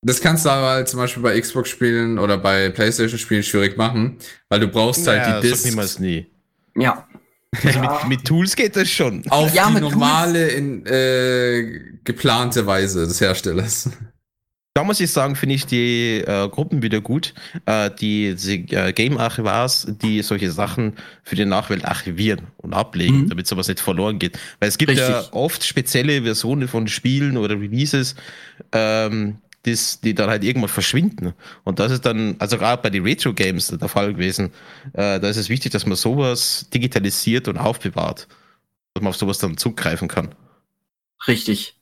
Das 0.02 0.20
kannst 0.20 0.44
du 0.44 0.50
aber 0.50 0.70
halt 0.70 0.88
zum 0.88 1.00
Beispiel 1.00 1.22
bei 1.22 1.40
Xbox-Spielen 1.40 2.18
oder 2.18 2.36
bei 2.36 2.68
Playstation-Spielen 2.68 3.44
schwierig 3.44 3.76
machen, 3.76 4.18
weil 4.48 4.60
du 4.60 4.68
brauchst 4.68 5.06
halt 5.06 5.26
ja, 5.26 5.40
die 5.40 5.48
Discs. 5.48 5.64
niemals 5.64 5.98
nie. 5.98 6.26
Ja. 6.76 7.05
Also 7.64 7.78
ja. 7.80 8.00
mit, 8.00 8.08
mit, 8.08 8.24
Tools 8.26 8.56
geht 8.56 8.76
das 8.76 8.90
schon. 8.90 9.22
Auf 9.28 9.54
ja, 9.54 9.70
die 9.70 9.80
normale, 9.80 10.48
in, 10.48 10.84
äh, 10.86 11.80
geplante 12.04 12.66
Weise 12.66 13.06
des 13.06 13.20
Herstellers. 13.20 13.90
Da 14.76 14.84
muss 14.84 15.00
ich 15.00 15.10
sagen, 15.10 15.36
finde 15.36 15.54
ich 15.54 15.64
die 15.64 16.18
äh, 16.18 16.50
Gruppen 16.50 16.82
wieder 16.82 17.00
gut, 17.00 17.32
äh, 17.64 17.90
die, 17.90 18.34
die 18.34 18.70
äh, 18.74 18.92
Game-Archivars, 18.92 19.86
die 20.02 20.20
solche 20.20 20.52
Sachen 20.52 20.96
für 21.22 21.34
die 21.34 21.46
Nachwelt 21.46 21.86
archivieren 21.86 22.48
und 22.58 22.74
ablegen, 22.74 23.22
mhm. 23.22 23.28
damit 23.30 23.46
sowas 23.46 23.68
nicht 23.68 23.80
verloren 23.80 24.18
geht. 24.18 24.38
Weil 24.60 24.68
es 24.68 24.76
gibt 24.76 24.90
Richtig. 24.90 25.08
ja 25.08 25.24
oft 25.30 25.64
spezielle 25.64 26.24
Versionen 26.24 26.68
von 26.68 26.88
Spielen 26.88 27.38
oder 27.38 27.58
Releases, 27.58 28.16
ähm, 28.72 29.38
das, 29.66 30.00
die 30.00 30.14
dann 30.14 30.30
halt 30.30 30.44
irgendwann 30.44 30.68
verschwinden. 30.68 31.34
Und 31.64 31.78
das 31.78 31.92
ist 31.92 32.06
dann, 32.06 32.36
also 32.38 32.58
gerade 32.58 32.82
bei 32.82 32.90
den 32.90 33.02
Retro-Games 33.02 33.68
der 33.68 33.88
Fall 33.88 34.14
gewesen, 34.14 34.52
äh, 34.92 35.20
da 35.20 35.28
ist 35.28 35.36
es 35.36 35.48
wichtig, 35.48 35.72
dass 35.72 35.86
man 35.86 35.96
sowas 35.96 36.66
digitalisiert 36.72 37.48
und 37.48 37.58
aufbewahrt, 37.58 38.28
dass 38.94 39.02
man 39.02 39.10
auf 39.10 39.16
sowas 39.16 39.38
dann 39.38 39.56
zugreifen 39.56 40.08
kann. 40.08 40.34
Richtig. 41.26 41.76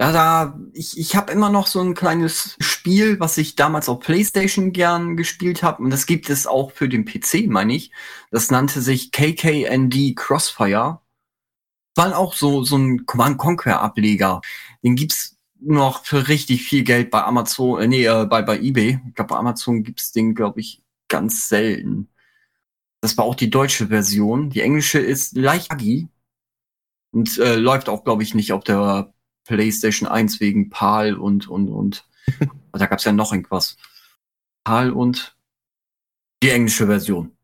Ja, 0.00 0.10
da, 0.10 0.58
ich, 0.72 0.98
ich 0.98 1.14
habe 1.14 1.30
immer 1.30 1.50
noch 1.50 1.68
so 1.68 1.80
ein 1.80 1.94
kleines 1.94 2.56
Spiel, 2.58 3.20
was 3.20 3.38
ich 3.38 3.54
damals 3.54 3.88
auf 3.88 4.00
PlayStation 4.00 4.72
gern 4.72 5.16
gespielt 5.16 5.62
habe. 5.62 5.82
Und 5.84 5.90
das 5.90 6.06
gibt 6.06 6.28
es 6.30 6.48
auch 6.48 6.72
für 6.72 6.88
den 6.88 7.04
PC, 7.04 7.46
meine 7.46 7.74
ich. 7.74 7.92
Das 8.32 8.50
nannte 8.50 8.82
sich 8.82 9.12
KKND 9.12 10.16
Crossfire. 10.16 11.00
War 11.94 12.18
auch 12.18 12.34
so, 12.34 12.64
so 12.64 12.76
ein 12.76 13.06
Command 13.06 13.38
Conquer 13.38 13.80
Ableger. 13.80 14.40
Den 14.82 14.96
gibt's 14.96 15.33
noch 15.60 16.04
für 16.04 16.28
richtig 16.28 16.62
viel 16.62 16.84
Geld 16.84 17.10
bei 17.10 17.22
Amazon, 17.22 17.80
äh, 17.80 17.88
nee, 17.88 18.04
äh, 18.04 18.26
bei, 18.26 18.42
bei 18.42 18.58
eBay. 18.58 19.00
Ich 19.08 19.14
glaube, 19.14 19.34
bei 19.34 19.36
Amazon 19.36 19.82
gibt's 19.82 20.12
den, 20.12 20.34
glaube 20.34 20.60
ich, 20.60 20.82
ganz 21.08 21.48
selten. 21.48 22.08
Das 23.00 23.16
war 23.16 23.24
auch 23.24 23.34
die 23.34 23.50
deutsche 23.50 23.88
Version. 23.88 24.50
Die 24.50 24.60
englische 24.60 24.98
ist 24.98 25.36
leicht 25.36 25.70
aggy 25.70 26.08
und 27.12 27.38
äh, 27.38 27.56
läuft 27.56 27.88
auch, 27.88 28.04
glaube 28.04 28.22
ich, 28.22 28.34
nicht 28.34 28.52
auf 28.52 28.64
der 28.64 29.12
PlayStation 29.44 30.08
1 30.08 30.40
wegen 30.40 30.70
PAL 30.70 31.14
und, 31.14 31.48
und, 31.48 31.68
und. 31.68 32.08
da 32.72 32.86
gab's 32.86 33.04
ja 33.04 33.12
noch 33.12 33.32
irgendwas. 33.32 33.76
PAL 34.64 34.90
und 34.90 35.36
die 36.42 36.50
englische 36.50 36.86
Version. 36.86 37.36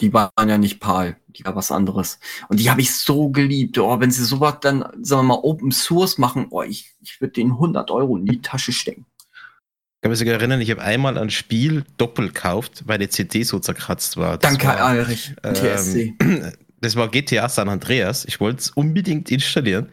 Die 0.00 0.12
waren 0.12 0.48
ja 0.48 0.58
nicht 0.58 0.80
PAL, 0.80 1.19
die 1.36 1.44
war 1.44 1.56
was 1.56 1.70
anderes. 1.70 2.18
Und 2.48 2.60
die 2.60 2.70
habe 2.70 2.80
ich 2.80 2.94
so 2.94 3.30
geliebt. 3.30 3.78
Oh, 3.78 4.00
wenn 4.00 4.10
sie 4.10 4.24
sowas 4.24 4.56
dann, 4.60 4.80
sagen 5.02 5.22
wir 5.22 5.34
mal, 5.34 5.40
Open 5.42 5.72
Source 5.72 6.18
machen, 6.18 6.46
oh, 6.50 6.62
ich, 6.62 6.94
ich 7.00 7.20
würde 7.20 7.32
den 7.32 7.52
100 7.52 7.90
Euro 7.90 8.16
in 8.16 8.26
die 8.26 8.40
Tasche 8.40 8.72
stecken. 8.72 9.06
Ich 9.22 10.02
kann 10.02 10.10
mich 10.10 10.18
sogar 10.18 10.34
erinnern, 10.34 10.60
ich 10.60 10.70
habe 10.70 10.82
einmal 10.82 11.18
ein 11.18 11.30
Spiel 11.30 11.84
doppelt 11.98 12.34
gekauft, 12.34 12.84
weil 12.86 12.98
die 12.98 13.08
CD 13.08 13.42
so 13.42 13.58
zerkratzt 13.58 14.16
war. 14.16 14.38
Das 14.38 14.50
Danke, 14.50 14.66
war. 14.66 15.06
Ähm, 15.44 16.52
das 16.80 16.96
war 16.96 17.08
GTA 17.08 17.48
San 17.48 17.68
Andreas. 17.68 18.24
Ich 18.24 18.40
wollte 18.40 18.60
es 18.60 18.70
unbedingt 18.70 19.30
installieren 19.30 19.90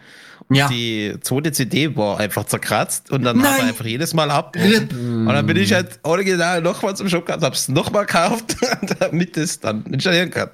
Ja. 0.49 0.69
Die 0.69 1.13
zweite 1.21 1.51
CD 1.51 1.95
war 1.95 2.19
einfach 2.19 2.45
zerkratzt 2.45 3.11
und 3.11 3.23
dann 3.23 3.41
hat 3.43 3.59
er 3.59 3.65
einfach 3.65 3.85
jedes 3.85 4.13
Mal 4.13 4.31
ab. 4.31 4.55
Und 4.55 5.25
dann 5.25 5.45
bin 5.45 5.57
ich 5.57 5.73
halt 5.73 5.99
original 6.03 6.61
nochmal 6.61 6.95
zum 6.95 7.09
Shop 7.09 7.25
gehabt, 7.25 7.43
hab's 7.43 7.67
nochmal 7.67 8.05
gekauft, 8.05 8.55
damit 8.99 9.35
es 9.35 9.59
dann 9.59 9.85
installieren 9.87 10.31
kann. 10.31 10.49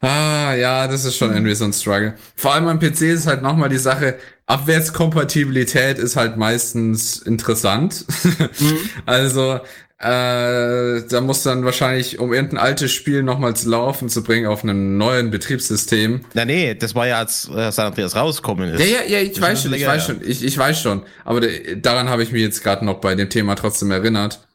Ah, 0.00 0.52
ja, 0.54 0.86
das 0.86 1.06
ist 1.06 1.16
schon 1.16 1.32
irgendwie 1.32 1.54
so 1.54 1.64
ein 1.64 1.72
Struggle. 1.72 2.14
Vor 2.36 2.52
allem 2.52 2.66
am 2.68 2.78
PC 2.78 3.02
ist 3.02 3.26
halt 3.26 3.40
nochmal 3.40 3.70
die 3.70 3.78
Sache, 3.78 4.18
Abwärtskompatibilität 4.46 5.98
ist 5.98 6.16
halt 6.16 6.36
meistens 6.36 7.16
interessant. 7.22 8.04
Mhm. 8.60 8.78
also, 9.06 9.60
äh, 10.04 11.02
da 11.08 11.20
muss 11.22 11.42
dann 11.44 11.64
wahrscheinlich, 11.64 12.18
um 12.18 12.34
irgendein 12.34 12.58
altes 12.58 12.92
Spiel 12.92 13.22
nochmal 13.22 13.56
zu 13.56 13.70
laufen 13.70 14.10
zu 14.10 14.22
bringen 14.22 14.46
auf 14.46 14.62
einem 14.62 14.98
neuen 14.98 15.30
Betriebssystem. 15.30 16.20
Na 16.34 16.44
nee, 16.44 16.74
das 16.74 16.94
war 16.94 17.06
ja 17.06 17.16
als 17.16 17.48
äh, 17.48 17.72
San 17.72 17.86
Andreas 17.86 18.14
rauskommen 18.14 18.74
ist. 18.74 18.80
Ja, 18.80 18.86
ja, 18.86 19.02
ja, 19.06 19.18
ich 19.20 19.32
das 19.32 19.40
weiß 19.40 19.62
schon, 19.62 19.72
ich 19.72 19.86
weiß 19.86 20.04
schon, 20.04 20.20
ich, 20.22 20.44
ich 20.44 20.58
weiß 20.58 20.78
schon. 20.78 21.04
Aber 21.24 21.40
daran 21.40 22.10
habe 22.10 22.22
ich 22.22 22.32
mich 22.32 22.42
jetzt 22.42 22.62
gerade 22.62 22.84
noch 22.84 23.00
bei 23.00 23.14
dem 23.14 23.30
Thema 23.30 23.54
trotzdem 23.54 23.90
erinnert. 23.92 24.46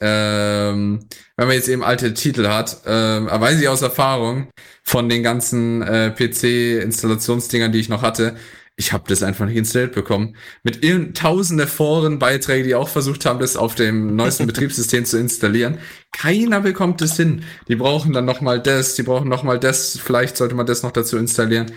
Ähm, 0.00 1.06
wenn 1.36 1.46
man 1.46 1.56
jetzt 1.56 1.68
eben 1.68 1.82
alte 1.82 2.12
Titel 2.12 2.46
hat, 2.48 2.82
ähm, 2.86 3.28
weiß 3.32 3.58
ich 3.58 3.68
aus 3.68 3.80
Erfahrung 3.80 4.48
von 4.82 5.08
den 5.08 5.22
ganzen 5.22 5.80
äh, 5.80 6.10
PC-Installationsdingern, 6.10 7.72
die 7.72 7.80
ich 7.80 7.88
noch 7.88 8.02
hatte, 8.02 8.36
ich 8.78 8.92
habe 8.92 9.04
das 9.08 9.24
einfach 9.24 9.44
nicht 9.44 9.56
installiert 9.56 9.92
bekommen. 9.92 10.36
Mit 10.62 10.80
tausende 11.16 11.66
Forenbeiträge, 11.66 12.62
die 12.62 12.74
auch 12.76 12.88
versucht 12.88 13.26
haben, 13.26 13.40
das 13.40 13.56
auf 13.56 13.74
dem 13.74 14.14
neuesten 14.14 14.46
Betriebssystem 14.46 15.04
zu 15.04 15.18
installieren. 15.18 15.78
Keiner 16.12 16.60
bekommt 16.60 17.02
es 17.02 17.16
hin. 17.16 17.42
Die 17.66 17.74
brauchen 17.74 18.12
dann 18.12 18.24
noch 18.24 18.40
mal 18.40 18.60
das, 18.60 18.94
die 18.94 19.02
brauchen 19.02 19.28
noch 19.28 19.42
mal 19.42 19.58
das. 19.58 19.98
Vielleicht 19.98 20.36
sollte 20.36 20.54
man 20.54 20.64
das 20.64 20.84
noch 20.84 20.92
dazu 20.92 21.18
installieren. 21.18 21.72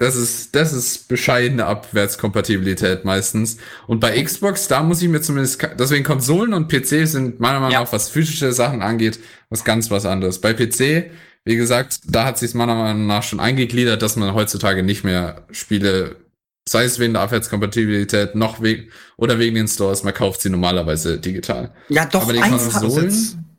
Das 0.00 0.16
ist, 0.16 0.56
das 0.56 0.72
ist 0.72 1.08
bescheidene 1.08 1.66
Abwärtskompatibilität 1.66 3.04
meistens. 3.04 3.58
Und 3.86 4.00
bei 4.00 4.20
Xbox, 4.20 4.66
da 4.66 4.82
muss 4.82 5.00
ich 5.00 5.08
mir 5.08 5.20
zumindest, 5.20 5.64
deswegen 5.78 6.04
Konsolen 6.04 6.52
und 6.52 6.68
PC 6.68 7.06
sind 7.06 7.38
meiner 7.38 7.60
Meinung 7.60 7.74
nach, 7.74 7.86
ja. 7.86 7.92
was 7.92 8.08
physische 8.08 8.52
Sachen 8.52 8.82
angeht, 8.82 9.20
was 9.50 9.64
ganz 9.64 9.88
was 9.90 10.04
anderes. 10.04 10.40
Bei 10.40 10.52
PC 10.52 11.12
wie 11.48 11.56
gesagt, 11.56 12.00
da 12.04 12.26
hat 12.26 12.36
sich 12.36 12.52
meiner 12.52 12.74
Meinung 12.74 13.06
nach 13.06 13.22
schon 13.22 13.40
eingegliedert, 13.40 14.02
dass 14.02 14.16
man 14.16 14.34
heutzutage 14.34 14.82
nicht 14.82 15.02
mehr 15.02 15.46
Spiele, 15.50 16.16
sei 16.68 16.84
es 16.84 16.98
wegen 16.98 17.14
der 17.14 17.22
Abwärtskompatibilität 17.22 18.34
noch 18.34 18.60
wegen 18.60 18.90
oder 19.16 19.38
wegen 19.38 19.54
den 19.54 19.66
Stores, 19.66 20.04
man 20.04 20.12
kauft 20.12 20.42
sie 20.42 20.50
normalerweise 20.50 21.18
digital. 21.18 21.72
Ja, 21.88 22.04
doch, 22.04 22.24
Aber 22.24 22.34
die 22.34 22.40
Konsolen 22.40 23.10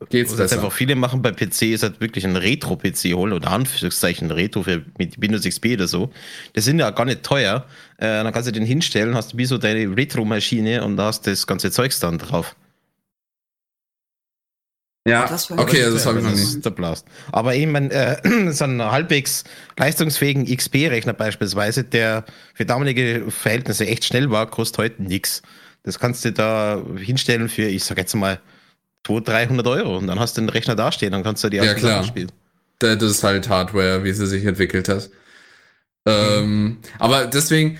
geht's 0.08 0.36
besser. 0.36 0.54
einfach 0.54 0.70
viele 0.70 0.94
machen 0.94 1.20
bei 1.20 1.32
PC 1.32 1.62
ist 1.62 1.82
halt 1.82 2.00
wirklich 2.00 2.24
ein 2.24 2.36
Retro-PC 2.36 3.12
holen 3.14 3.32
oder 3.32 3.50
Anführungszeichen 3.50 4.30
Retro 4.30 4.62
für 4.62 4.84
mit 4.96 5.20
Windows 5.20 5.42
XP 5.42 5.72
oder 5.74 5.88
so. 5.88 6.12
Das 6.52 6.66
sind 6.66 6.78
ja 6.78 6.90
gar 6.90 7.06
nicht 7.06 7.24
teuer. 7.24 7.66
Äh, 7.96 8.06
dann 8.22 8.32
kannst 8.32 8.46
du 8.46 8.52
den 8.52 8.64
hinstellen, 8.64 9.16
hast 9.16 9.32
du 9.32 9.38
wie 9.38 9.46
so 9.46 9.58
deine 9.58 9.96
Retro-Maschine 9.96 10.84
und 10.84 10.96
da 10.96 11.06
hast 11.06 11.26
das 11.26 11.44
ganze 11.44 11.72
Zeugs 11.72 11.98
dann 11.98 12.18
drauf. 12.18 12.54
Ja, 15.10 15.24
okay, 15.56 15.82
also 15.82 15.96
das 15.96 16.06
habe 16.06 16.18
ich 16.18 16.24
noch 16.24 16.32
nicht. 16.32 16.64
Der 16.64 16.70
Blast. 16.70 17.06
Aber 17.32 17.54
eben 17.54 17.74
äh, 17.90 18.16
so 18.52 18.64
einen 18.64 18.82
halbwegs 18.82 19.44
leistungsfähigen 19.76 20.46
XP-Rechner 20.46 21.12
beispielsweise, 21.12 21.84
der 21.84 22.24
für 22.54 22.64
damalige 22.64 23.24
Verhältnisse 23.28 23.86
echt 23.86 24.04
schnell 24.04 24.30
war, 24.30 24.46
kostet 24.46 24.78
heute 24.78 25.02
nichts. 25.02 25.42
Das 25.82 25.98
kannst 25.98 26.24
du 26.24 26.32
da 26.32 26.82
hinstellen 26.96 27.48
für, 27.48 27.62
ich 27.62 27.84
sag 27.84 27.98
jetzt 27.98 28.14
mal, 28.14 28.40
200, 29.06 29.28
300 29.28 29.66
Euro 29.66 29.96
und 29.96 30.06
dann 30.06 30.20
hast 30.20 30.36
du 30.36 30.42
den 30.42 30.50
Rechner 30.50 30.76
dastehen, 30.76 31.12
dann 31.12 31.22
kannst 31.22 31.42
du 31.42 31.48
die 31.48 31.56
ja, 31.56 31.74
klar. 31.74 32.04
spielen. 32.04 32.30
Das 32.78 33.02
ist 33.02 33.24
halt 33.24 33.48
Hardware, 33.48 34.04
wie 34.04 34.12
sie 34.12 34.26
sich 34.26 34.44
entwickelt 34.44 34.88
hat. 34.88 35.10
Ähm, 36.06 36.78
aber 36.98 37.26
deswegen, 37.26 37.78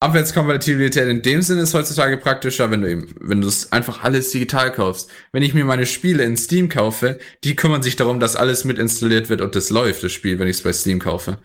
Abwärtskompatibilität 0.00 1.08
in 1.08 1.22
dem 1.22 1.40
Sinne 1.40 1.62
ist 1.62 1.72
heutzutage 1.72 2.18
praktischer, 2.18 2.70
wenn 2.70 2.82
du 2.82 2.90
eben, 2.90 3.14
wenn 3.18 3.40
du 3.40 3.48
es 3.48 3.72
einfach 3.72 4.04
alles 4.04 4.30
digital 4.30 4.70
kaufst. 4.70 5.10
Wenn 5.32 5.42
ich 5.42 5.54
mir 5.54 5.64
meine 5.64 5.86
Spiele 5.86 6.22
in 6.24 6.36
Steam 6.36 6.68
kaufe, 6.68 7.18
die 7.44 7.56
kümmern 7.56 7.82
sich 7.82 7.96
darum, 7.96 8.20
dass 8.20 8.36
alles 8.36 8.64
mit 8.64 8.78
installiert 8.78 9.30
wird 9.30 9.40
und 9.40 9.54
das 9.56 9.70
läuft, 9.70 10.02
das 10.02 10.12
Spiel, 10.12 10.38
wenn 10.38 10.48
ich 10.48 10.58
es 10.58 10.62
bei 10.62 10.72
Steam 10.72 10.98
kaufe. 10.98 11.38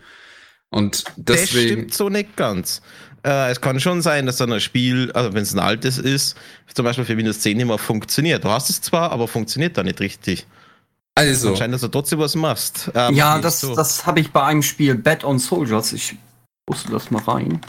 Und 0.68 1.04
deswegen. 1.16 1.40
Das 1.40 1.50
stimmt 1.50 1.94
so 1.94 2.08
nicht 2.10 2.36
ganz. 2.36 2.82
Äh, 3.24 3.50
es 3.50 3.60
kann 3.60 3.80
schon 3.80 4.02
sein, 4.02 4.26
dass 4.26 4.36
dann 4.36 4.52
ein 4.52 4.60
Spiel, 4.60 5.12
also 5.12 5.32
wenn 5.32 5.42
es 5.42 5.54
ein 5.54 5.60
altes 5.60 5.96
ist, 5.96 6.36
zum 6.74 6.84
Beispiel 6.84 7.04
für 7.04 7.16
Windows 7.16 7.40
10 7.40 7.58
immer 7.58 7.78
funktioniert. 7.78 8.44
Du 8.44 8.50
hast 8.50 8.68
es 8.68 8.80
zwar, 8.82 9.12
aber 9.12 9.28
funktioniert 9.28 9.78
da 9.78 9.82
nicht 9.82 10.00
richtig. 10.00 10.46
Also. 11.14 11.50
Anscheinend, 11.50 11.74
dass 11.74 11.82
du 11.82 11.88
trotzdem 11.88 12.18
was 12.18 12.34
machst. 12.34 12.90
Ähm, 12.94 13.14
ja, 13.14 13.38
das, 13.38 13.60
so. 13.60 13.74
das 13.74 14.06
habe 14.06 14.20
ich 14.20 14.30
bei 14.30 14.42
einem 14.42 14.62
Spiel 14.62 14.94
Bad 14.94 15.24
on 15.24 15.38
Soldiers. 15.38 15.92
Ich 15.92 16.16
wusste 16.66 16.90
das 16.90 17.10
mal 17.10 17.22
rein. 17.22 17.60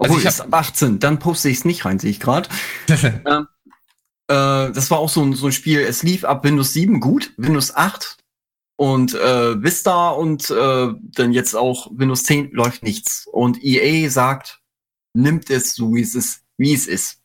Also 0.00 0.14
Obwohl, 0.14 0.26
ich 0.26 0.38
habe 0.38 0.52
18, 0.52 0.98
dann 0.98 1.18
poste 1.18 1.50
ich 1.50 1.58
es 1.58 1.64
nicht 1.66 1.84
rein, 1.84 1.98
sehe 1.98 2.10
ich 2.10 2.20
gerade. 2.20 2.48
ähm, 2.88 3.46
äh, 4.28 4.72
das 4.72 4.90
war 4.90 4.98
auch 4.98 5.10
so 5.10 5.22
ein, 5.22 5.34
so 5.34 5.46
ein 5.46 5.52
Spiel, 5.52 5.80
es 5.80 6.02
lief 6.02 6.24
ab 6.24 6.42
Windows 6.42 6.72
7 6.72 7.00
gut, 7.00 7.32
Windows 7.36 7.76
8 7.76 8.16
und 8.76 9.14
äh, 9.14 9.62
Vista 9.62 10.08
und 10.08 10.48
äh, 10.48 10.88
dann 11.02 11.32
jetzt 11.32 11.54
auch 11.54 11.90
Windows 11.92 12.24
10 12.24 12.52
läuft 12.52 12.82
nichts. 12.82 13.26
Und 13.30 13.62
EA 13.62 14.08
sagt, 14.08 14.60
nimmt 15.12 15.50
es 15.50 15.74
so, 15.74 15.94
wie 15.94 16.00
es 16.00 16.14
ist, 16.14 16.44
wie 16.56 16.72
es 16.72 16.86
ist. 16.86 17.18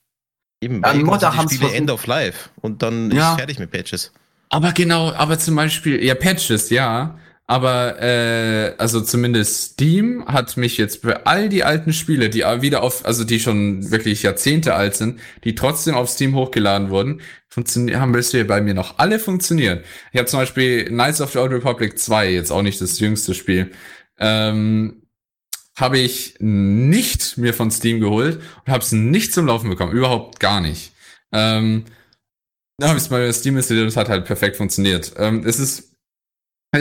Eben, 0.61 0.81
dann 0.81 1.03
Modder 1.03 1.33
haben 1.33 1.49
Spiele 1.49 1.73
End 1.73 1.89
of 1.89 2.07
Life 2.07 2.49
und 2.61 2.81
dann 2.81 3.09
ja. 3.11 3.31
ist 3.31 3.38
fertig 3.38 3.59
mit 3.59 3.71
Patches. 3.71 4.11
Aber 4.49 4.73
genau, 4.73 5.13
aber 5.13 5.39
zum 5.39 5.55
Beispiel, 5.55 6.03
ja, 6.03 6.15
Patches, 6.15 6.69
ja. 6.69 7.17
Aber 7.47 8.01
äh, 8.01 8.73
also 8.79 9.01
zumindest 9.01 9.73
Steam 9.73 10.25
hat 10.25 10.58
mich 10.58 10.77
jetzt 10.77 11.01
für 11.01 11.27
all 11.27 11.47
die 11.47 11.63
alten 11.63 11.93
Spiele, 11.93 12.29
die 12.29 12.39
wieder 12.41 12.81
auf, 12.81 13.05
also 13.05 13.23
die 13.23 13.39
schon 13.39 13.91
wirklich 13.91 14.23
Jahrzehnte 14.23 14.73
alt 14.73 14.95
sind, 14.95 15.19
die 15.43 15.53
trotzdem 15.53 15.93
auf 15.93 16.10
Steam 16.10 16.34
hochgeladen 16.36 16.89
wurden, 16.89 17.21
funktionieren, 17.47 18.01
haben 18.01 18.13
bisher 18.13 18.45
bei 18.45 18.62
mir 18.62 18.73
noch 18.73 18.97
alle 18.97 19.19
funktioniert. 19.19 19.86
Ich 20.12 20.17
habe 20.17 20.27
zum 20.27 20.39
Beispiel 20.39 20.86
Knights 20.86 21.21
of 21.21 21.34
the 21.34 21.38
Old 21.38 21.51
Republic 21.51 21.99
2, 21.99 22.31
jetzt 22.31 22.51
auch 22.51 22.63
nicht 22.63 22.81
das 22.81 22.99
jüngste 22.99 23.36
Spiel, 23.36 23.71
ähm, 24.17 25.03
habe 25.77 25.99
ich 25.99 26.36
nicht 26.39 27.38
mir 27.38 27.53
von 27.53 27.69
Steam 27.69 27.99
geholt 27.99 28.39
und 28.65 28.71
habe 28.71 28.84
es 28.84 28.91
nicht 28.91 29.34
zum 29.34 29.45
Laufen 29.45 29.69
bekommen, 29.69 29.91
überhaupt 29.91 30.39
gar 30.39 30.62
nicht. 30.62 30.93
Ähm, 31.31 31.86
da 32.77 32.88
habe 32.88 32.97
ich 32.97 33.05
es 33.05 33.10
mal 33.12 33.31
Steam 33.34 33.55
installiert 33.55 33.84
und 33.84 33.89
es 33.89 33.97
hat 33.97 34.10
halt 34.10 34.25
perfekt 34.25 34.58
funktioniert. 34.58 35.13
Ähm, 35.17 35.43
es 35.45 35.60
ist 35.60 35.94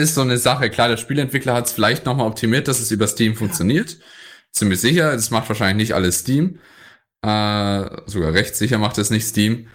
ist 0.01 0.15
so 0.15 0.21
eine 0.21 0.37
Sache. 0.37 0.69
Klar, 0.69 0.89
der 0.89 0.97
Spielentwickler 0.97 1.53
hat 1.53 1.67
es 1.67 1.71
vielleicht 1.71 2.05
nochmal 2.05 2.27
optimiert, 2.27 2.67
dass 2.67 2.79
es 2.79 2.91
über 2.91 3.07
Steam 3.07 3.35
funktioniert. 3.35 3.97
Ziemlich 4.51 4.79
sicher. 4.81 5.13
Das 5.13 5.31
macht 5.31 5.49
wahrscheinlich 5.49 5.89
nicht 5.89 5.95
alles 5.95 6.19
Steam. 6.19 6.59
Äh, 7.21 7.85
sogar 8.05 8.33
recht 8.33 8.55
sicher 8.55 8.77
macht 8.77 8.97
es 8.97 9.09
nicht 9.09 9.27
Steam. 9.27 9.67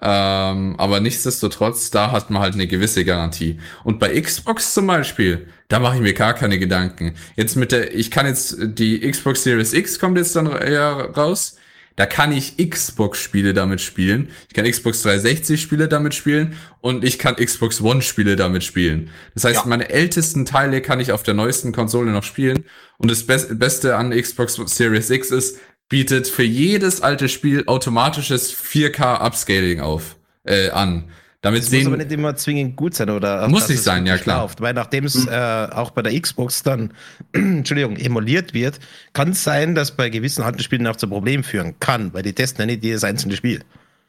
Ähm, 0.00 0.76
aber 0.78 1.00
nichtsdestotrotz, 1.00 1.90
da 1.90 2.12
hat 2.12 2.30
man 2.30 2.40
halt 2.42 2.54
eine 2.54 2.68
gewisse 2.68 3.04
Garantie. 3.04 3.58
Und 3.84 3.98
bei 3.98 4.20
Xbox 4.20 4.74
zum 4.74 4.86
Beispiel, 4.86 5.48
da 5.68 5.80
mache 5.80 5.96
ich 5.96 6.02
mir 6.02 6.14
gar 6.14 6.34
keine 6.34 6.58
Gedanken. 6.58 7.14
Jetzt 7.36 7.56
mit 7.56 7.72
der, 7.72 7.94
ich 7.94 8.10
kann 8.10 8.26
jetzt, 8.26 8.56
die 8.60 9.00
Xbox 9.10 9.42
Series 9.42 9.72
X 9.72 9.98
kommt 9.98 10.16
jetzt 10.16 10.36
dann 10.36 10.46
eher 10.46 11.10
raus. 11.16 11.57
Da 11.98 12.06
kann 12.06 12.30
ich 12.30 12.56
Xbox-Spiele 12.58 13.54
damit 13.54 13.80
spielen. 13.80 14.28
Ich 14.46 14.54
kann 14.54 14.70
Xbox 14.70 15.04
360-Spiele 15.04 15.88
damit 15.88 16.14
spielen 16.14 16.56
und 16.80 17.02
ich 17.02 17.18
kann 17.18 17.34
Xbox 17.34 17.80
One-Spiele 17.80 18.36
damit 18.36 18.62
spielen. 18.62 19.10
Das 19.34 19.42
heißt, 19.42 19.56
ja. 19.56 19.66
meine 19.66 19.90
ältesten 19.90 20.44
Teile 20.44 20.80
kann 20.80 21.00
ich 21.00 21.10
auf 21.10 21.24
der 21.24 21.34
neuesten 21.34 21.72
Konsole 21.72 22.12
noch 22.12 22.22
spielen. 22.22 22.64
Und 22.98 23.10
das 23.10 23.26
Be 23.26 23.36
Beste 23.50 23.96
an 23.96 24.12
Xbox 24.12 24.54
Series 24.66 25.10
X 25.10 25.32
ist, 25.32 25.58
bietet 25.88 26.28
für 26.28 26.44
jedes 26.44 27.00
alte 27.00 27.28
Spiel 27.28 27.64
automatisches 27.66 28.54
4K-Upscaling 28.54 29.80
auf, 29.80 30.14
äh, 30.44 30.70
an. 30.70 31.10
Damit 31.40 31.62
das 31.62 31.70
sehen, 31.70 31.84
muss 31.84 31.86
aber 31.88 31.96
nicht 31.98 32.10
immer 32.10 32.34
zwingend 32.34 32.74
gut 32.74 32.94
sein, 32.94 33.10
oder? 33.10 33.46
Muss 33.46 33.68
nicht 33.68 33.82
sein, 33.82 34.06
ja 34.06 34.18
klar. 34.18 34.42
Läuft. 34.42 34.60
Weil 34.60 34.74
nachdem 34.74 35.04
es 35.04 35.14
mhm. 35.14 35.28
äh, 35.28 35.66
auch 35.70 35.92
bei 35.92 36.02
der 36.02 36.20
Xbox 36.20 36.64
dann, 36.64 36.92
Entschuldigung, 37.32 37.96
emuliert 37.96 38.54
wird, 38.54 38.80
kann 39.12 39.30
es 39.30 39.44
sein, 39.44 39.76
dass 39.76 39.92
bei 39.92 40.10
gewissen 40.10 40.42
alten 40.42 40.58
Spielen 40.58 40.86
auch 40.88 40.96
zu 40.96 41.06
Problemen 41.06 41.44
führen 41.44 41.78
kann, 41.78 42.12
weil 42.12 42.22
die 42.22 42.32
testen 42.32 42.62
ja 42.62 42.66
nicht 42.66 42.82
jedes 42.82 43.04
einzelne 43.04 43.36
Spiel. 43.36 43.62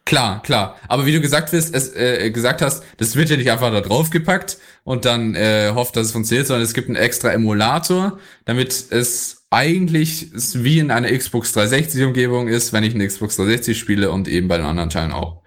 Klar, 0.06 0.42
klar. 0.42 0.76
Aber 0.88 1.06
wie 1.06 1.12
du 1.12 1.22
gesagt, 1.22 1.54
wirst, 1.54 1.76
es, 1.76 1.96
äh, 1.96 2.32
gesagt 2.32 2.64
hast, 2.64 2.84
das 2.98 3.16
wird 3.16 3.30
ja 3.30 3.38
nicht 3.38 3.52
einfach 3.52 3.72
da 3.72 3.82
draufgepackt 3.82 4.58
und 4.84 5.06
dann 5.06 5.36
äh, 5.36 5.72
hofft, 5.76 5.96
dass 5.96 6.08
es 6.08 6.14
funktioniert, 6.14 6.48
sondern 6.48 6.64
es 6.64 6.74
gibt 6.74 6.88
einen 6.88 6.96
extra 6.96 7.32
Emulator, 7.32 8.18
damit 8.46 8.86
es 8.90 9.46
eigentlich 9.52 10.32
wie 10.34 10.80
in 10.80 10.90
einer 10.90 11.16
Xbox 11.16 11.52
360 11.52 12.06
Umgebung 12.06 12.48
ist, 12.48 12.74
wenn 12.74 12.84
ich 12.84 12.96
eine 12.96 13.06
Xbox 13.06 13.36
360 13.36 13.78
spiele 13.78 14.10
und 14.10 14.28
eben 14.28 14.48
bei 14.48 14.58
den 14.58 14.66
anderen 14.66 14.90
Teilen 14.90 15.12
auch 15.12 15.44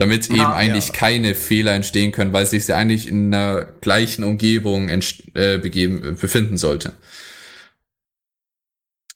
damit 0.00 0.30
ah, 0.30 0.34
eben 0.34 0.46
eigentlich 0.46 0.88
ja. 0.88 0.94
keine 0.94 1.34
Fehler 1.34 1.74
entstehen 1.74 2.10
können, 2.10 2.32
weil 2.32 2.46
sich 2.46 2.66
ja 2.66 2.76
eigentlich 2.76 3.06
in 3.06 3.30
der 3.30 3.74
gleichen 3.82 4.24
Umgebung 4.24 4.88
äh, 4.88 5.58
begeben, 5.58 6.16
befinden 6.18 6.56
sollte. 6.56 6.94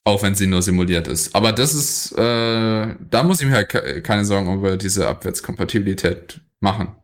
Auch 0.03 0.21
wenn 0.21 0.35
sie 0.35 0.45
nur 0.45 0.61
simuliert 0.61 1.07
ist. 1.07 1.33
Aber 1.33 1.51
das 1.51 1.73
ist, 1.73 2.11
äh, 2.11 2.95
da 3.09 3.23
muss 3.23 3.41
ich 3.41 3.47
mir 3.47 3.55
halt 3.55 4.03
keine 4.03 4.25
Sorgen 4.25 4.53
über 4.53 4.77
diese 4.77 5.07
Abwärtskompatibilität 5.07 6.39
machen. 6.59 6.95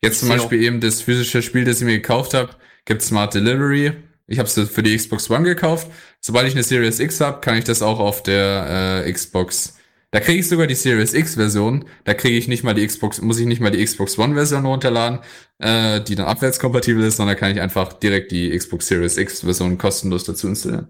Jetzt 0.00 0.20
zum 0.20 0.28
Beispiel 0.28 0.62
eben 0.62 0.80
das 0.80 1.02
physische 1.02 1.42
Spiel, 1.42 1.64
das 1.64 1.78
ich 1.78 1.84
mir 1.84 1.96
gekauft 1.96 2.32
habe, 2.32 2.50
gibt 2.84 3.02
Smart 3.02 3.34
Delivery. 3.34 3.92
Ich 4.28 4.38
habe 4.38 4.48
es 4.48 4.54
für 4.54 4.82
die 4.84 4.96
Xbox 4.96 5.28
One 5.28 5.42
gekauft. 5.42 5.88
Sobald 6.20 6.46
ich 6.46 6.54
eine 6.54 6.62
Series 6.62 7.00
X 7.00 7.20
habe, 7.20 7.40
kann 7.40 7.56
ich 7.56 7.64
das 7.64 7.82
auch 7.82 7.98
auf 7.98 8.22
der 8.22 9.02
äh, 9.04 9.12
Xbox. 9.12 9.79
Da 10.12 10.18
kriege 10.18 10.40
ich 10.40 10.48
sogar 10.48 10.66
die 10.66 10.74
Series 10.74 11.14
X 11.14 11.36
Version. 11.36 11.84
Da 12.04 12.14
kriege 12.14 12.36
ich 12.36 12.48
nicht 12.48 12.64
mal 12.64 12.74
die 12.74 12.84
Xbox, 12.84 13.20
muss 13.20 13.38
ich 13.38 13.46
nicht 13.46 13.60
mal 13.60 13.70
die 13.70 13.84
Xbox 13.84 14.18
One 14.18 14.34
Version 14.34 14.66
runterladen, 14.66 15.20
äh, 15.58 16.00
die 16.00 16.16
dann 16.16 16.26
abwärtskompatibel 16.26 17.04
ist, 17.04 17.16
sondern 17.16 17.36
kann 17.36 17.52
ich 17.52 17.60
einfach 17.60 17.92
direkt 17.92 18.32
die 18.32 18.50
Xbox 18.56 18.88
Series 18.88 19.16
X 19.16 19.42
Version 19.42 19.78
kostenlos 19.78 20.24
dazu 20.24 20.48
installieren. 20.48 20.88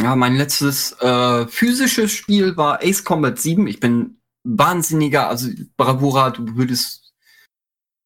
Ja, 0.00 0.16
mein 0.16 0.36
letztes 0.36 0.92
äh, 1.00 1.46
physisches 1.46 2.12
Spiel 2.12 2.56
war 2.56 2.82
Ace 2.82 3.04
Combat 3.04 3.38
7. 3.38 3.66
Ich 3.66 3.80
bin 3.80 4.20
wahnsinniger, 4.44 5.28
also 5.28 5.48
Bravura, 5.76 6.30
du 6.30 6.56
würdest 6.56 7.14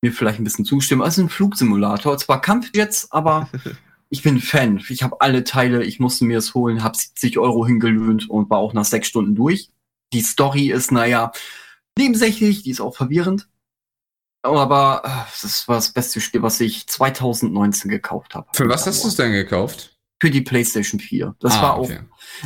mir 0.02 0.12
vielleicht 0.12 0.38
ein 0.38 0.44
bisschen 0.44 0.64
zustimmen. 0.64 1.02
Also 1.02 1.22
ein 1.22 1.28
Flugsimulator, 1.28 2.16
zwar 2.18 2.40
Kampfjets, 2.40 3.10
aber 3.10 3.48
ich 4.10 4.22
bin 4.22 4.40
Fan. 4.40 4.82
Ich 4.88 5.02
habe 5.02 5.20
alle 5.20 5.44
Teile, 5.44 5.84
ich 5.84 6.00
musste 6.00 6.24
mir 6.24 6.38
es 6.38 6.54
holen, 6.54 6.82
habe 6.82 6.96
70 6.96 7.38
Euro 7.38 7.64
hingelöhnt 7.64 8.28
und 8.28 8.50
war 8.50 8.58
auch 8.58 8.74
nach 8.74 8.84
sechs 8.84 9.06
Stunden 9.08 9.36
durch. 9.36 9.70
Die 10.12 10.20
Story 10.20 10.70
ist, 10.70 10.90
naja, 10.90 11.30
nebensächlich, 11.96 12.64
die 12.64 12.70
ist 12.70 12.80
auch 12.80 12.96
verwirrend. 12.96 13.48
Aber 14.42 15.02
äh, 15.04 15.30
das 15.42 15.68
war 15.68 15.76
das 15.76 15.92
beste 15.92 16.20
Spiel, 16.20 16.42
was 16.42 16.60
ich 16.60 16.88
2019 16.88 17.90
gekauft 17.90 18.34
habe. 18.34 18.48
Für 18.52 18.68
was 18.68 18.86
hast 18.86 19.04
du 19.04 19.08
es 19.08 19.16
denn 19.16 19.32
gekauft? 19.32 19.96
Für 20.18 20.30
die 20.30 20.40
PlayStation 20.40 20.98
4. 20.98 21.36
Das 21.38 21.54
ah, 21.54 21.62
war 21.62 21.74
auch. 21.74 21.84
Okay. 21.84 22.00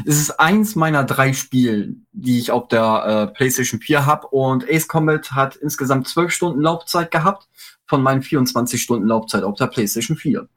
Es 0.05 0.21
ist 0.21 0.39
eins 0.39 0.77
meiner 0.77 1.03
drei 1.05 1.33
Spiele, 1.33 1.95
die 2.13 2.39
ich 2.39 2.51
auf 2.51 2.69
der 2.69 3.31
äh, 3.33 3.35
PlayStation 3.35 3.81
4 3.81 4.05
habe. 4.05 4.27
Und 4.29 4.69
Ace 4.69 4.87
Combat 4.87 5.33
hat 5.33 5.57
insgesamt 5.57 6.09
zwölf 6.09 6.31
Stunden 6.31 6.61
Laufzeit 6.61 7.11
gehabt 7.11 7.49
von 7.87 8.03
meinen 8.03 8.23
24 8.23 8.83
Stunden 8.83 9.07
Laufzeit 9.07 9.45
auf 9.45 9.57
der 9.57 9.69
PlayStation 9.69 10.17
4. 10.17 10.49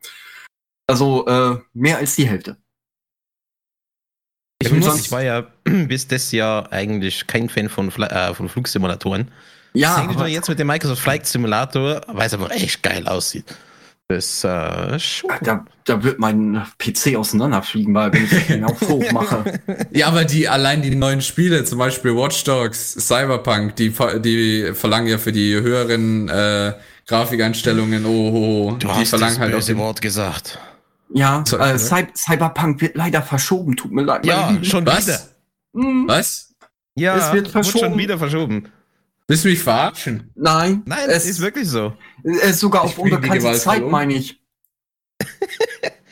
Also 0.88 1.28
äh, 1.28 1.58
mehr 1.73 1.97
als 1.97 2.15
die 2.15 2.28
Hälfte. 2.28 2.58
Ich, 4.60 4.71
muss, 4.71 5.00
ich 5.00 5.12
war 5.12 5.21
ja 5.21 5.41
bis 5.63 6.08
das 6.08 6.32
Jahr 6.32 6.71
eigentlich 6.71 7.28
kein 7.28 7.50
Fan 7.50 7.69
von, 7.69 7.89
äh, 7.89 8.34
von 8.34 8.50
Flugsimulatoren. 8.50 9.30
Ja. 9.73 9.97
Aber 10.10 10.28
jetzt 10.28 10.50
mit 10.50 10.58
dem 10.58 10.67
Microsoft 10.67 11.02
Flight 11.02 11.28
Simulator, 11.28 12.02
weil 12.08 12.28
es 12.28 12.34
aber 12.34 12.52
echt 12.52 12.82
geil 12.82 13.08
aussieht. 13.08 13.45
Das 14.10 14.43
äh, 14.45 14.97
schon. 15.00 15.30
Da, 15.41 15.65
da 15.84 16.02
wird 16.02 16.17
mein 16.17 16.65
PC 16.78 17.17
auseinanderfliegen, 17.17 17.93
weil 17.93 18.13
wenn 18.13 18.23
ich 18.23 18.47
den 18.47 18.63
auf 18.63 18.80
hoch 18.82 19.12
mache. 19.12 19.60
Ja, 19.91 20.08
aber 20.08 20.23
die 20.23 20.47
allein 20.47 20.82
die 20.82 20.95
neuen 20.95 21.21
Spiele, 21.21 21.65
zum 21.65 21.78
Beispiel 21.78 22.15
Watch 22.15 22.45
Dogs, 22.45 22.93
Cyberpunk, 22.93 23.76
die, 23.76 23.93
die 24.19 24.71
verlangen 24.73 25.10
ja 25.10 25.17
für 25.17 25.34
die 25.34 25.54
höheren 25.56 26.30
äh, 26.30 26.73
Grafikeinstellungen, 27.06 28.06
oh, 28.06 28.10
oh, 28.10 28.69
oh 28.69 28.71
du 28.71 28.88
die 28.88 28.93
hast 28.93 29.10
verlangen 29.10 29.41
das 29.41 29.67
halt 29.67 29.76
auch 29.76 29.78
Wort 29.78 30.02
gesagt. 30.02 30.58
Ja, 31.10 31.43
äh, 31.60 31.78
Cy 31.78 32.08
Cyberpunk 32.13 32.82
wird 32.82 32.96
leider 32.96 33.22
verschoben, 33.22 33.76
tut 33.76 33.91
mir 33.91 34.04
leid. 34.04 34.26
Ja, 34.26 34.58
schon 34.62 34.86
Was? 34.86 35.08
wieder. 35.08 35.20
Hm. 35.74 36.08
Was? 36.08 36.54
Ja, 36.96 37.15
es 37.15 37.34
wird 37.34 37.48
verschoben. 37.48 37.82
Wird 37.82 37.91
schon 37.91 38.00
wieder 38.00 38.17
verschoben. 38.17 38.70
Willst 39.28 39.43
du 39.43 39.50
mich 39.50 39.60
verarschen? 39.60 40.32
Nein. 40.36 40.84
Nein, 40.86 41.10
es 41.10 41.26
ist 41.26 41.41
wirklich 41.41 41.67
so. 41.67 41.93
Es 42.24 42.52
ist 42.52 42.60
sogar 42.62 42.84
auf 42.84 42.98
unbekannte 42.98 43.54
Zeit, 43.54 43.86
meine 43.88 44.13
ich. 44.13 44.41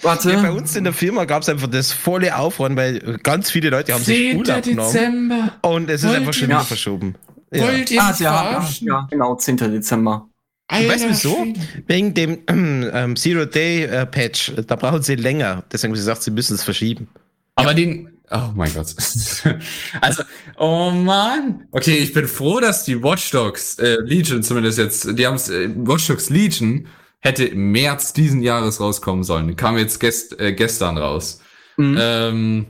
Warte. 0.02 0.32
Ja, 0.32 0.42
bei 0.42 0.52
uns 0.52 0.76
in 0.76 0.84
der 0.84 0.94
Firma 0.94 1.26
gab 1.26 1.42
es 1.42 1.50
einfach 1.50 1.68
das 1.68 1.92
volle 1.92 2.38
Aufräumen, 2.38 2.76
weil 2.76 3.00
ganz 3.24 3.50
viele 3.50 3.70
Leute 3.70 3.94
haben 3.94 4.04
sich 4.04 4.36
Urlaub 4.36 4.64
genommen. 4.64 4.92
Dezember. 4.92 5.54
Und 5.62 5.90
es 5.90 6.04
ist 6.04 6.10
Wollt 6.10 6.20
einfach 6.20 6.34
schon 6.34 6.50
wieder 6.50 6.60
verschoben. 6.60 7.16
Ja. 7.52 7.64
Wollt 7.64 7.90
ihr 7.92 8.04
ah, 8.04 8.16
ja, 8.20 8.70
ja, 8.82 9.08
genau, 9.10 9.36
10. 9.36 9.58
Dezember. 9.58 10.28
Alter, 10.68 10.90
weißt 10.90 11.04
du 11.04 11.10
wieso? 11.10 11.48
Wegen 11.88 12.14
dem 12.14 12.40
ähm, 12.50 13.16
Zero-Day-Patch. 13.16 14.50
Äh, 14.50 14.64
da 14.64 14.76
brauchen 14.76 15.04
sie 15.04 15.16
länger. 15.16 15.64
Deswegen 15.72 15.92
haben 15.92 15.96
sie 15.96 16.02
gesagt, 16.02 16.24
sie 16.24 16.32
müssen 16.32 16.56
es 16.56 16.64
verschieben. 16.64 17.08
Aber 17.56 17.70
ja. 17.70 17.76
den, 17.76 18.16
Oh 18.32 18.52
mein 18.56 18.74
Gott. 18.74 18.88
also, 20.02 20.24
oh 20.58 20.90
man. 20.90 21.68
Okay, 21.72 21.98
ich 21.98 22.12
bin 22.12 22.28
froh, 22.28 22.60
dass 22.60 22.84
die 22.84 23.02
Watch 23.04 23.30
Dogs 23.32 23.78
äh, 23.78 23.98
Legion 24.02 24.42
zumindest 24.42 24.80
jetzt, 24.80 25.18
die 25.18 25.28
haben 25.28 25.36
es, 25.36 25.50
äh, 25.50 25.70
Watch 25.76 26.08
Dogs 26.08 26.30
Legion 26.30 26.88
hätte 27.20 27.46
im 27.46 27.72
März 27.72 28.14
diesen 28.14 28.42
Jahres 28.42 28.80
rauskommen 28.80 29.24
sollen. 29.24 29.56
Kam 29.56 29.78
jetzt 29.78 30.00
gest, 30.00 30.40
äh, 30.40 30.54
gestern 30.54 30.98
raus. 30.98 31.40
Mhm. 31.78 31.98
Ähm, 32.00 32.66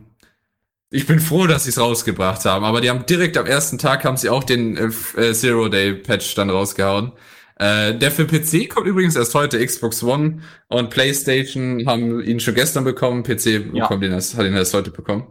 ich 0.89 1.07
bin 1.07 1.19
froh, 1.19 1.47
dass 1.47 1.63
sie 1.65 1.69
es 1.69 1.79
rausgebracht 1.79 2.45
haben, 2.45 2.65
aber 2.65 2.81
die 2.81 2.89
haben 2.89 3.05
direkt 3.05 3.37
am 3.37 3.45
ersten 3.45 3.77
Tag 3.77 4.03
haben 4.03 4.17
sie 4.17 4.29
auch 4.29 4.43
den 4.43 4.77
äh, 4.77 4.89
äh 5.21 5.33
Zero 5.33 5.69
Day 5.69 5.93
Patch 5.93 6.35
dann 6.35 6.49
rausgehauen. 6.49 7.13
Äh, 7.57 7.97
der 7.97 8.11
für 8.11 8.25
PC 8.25 8.69
kommt 8.69 8.87
übrigens 8.87 9.15
erst 9.15 9.33
heute. 9.33 9.65
Xbox 9.65 10.03
One 10.03 10.41
und 10.67 10.89
PlayStation 10.89 11.85
haben 11.85 12.21
ihn 12.21 12.39
schon 12.39 12.55
gestern 12.55 12.83
bekommen. 12.83 13.23
PC 13.23 13.45
ja. 13.73 13.83
bekommt 13.83 14.03
ihn 14.03 14.11
erst, 14.11 14.37
hat 14.37 14.45
ihn 14.45 14.53
erst 14.53 14.73
heute 14.73 14.91
bekommen. 14.91 15.27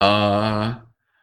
Äh, 0.00 0.74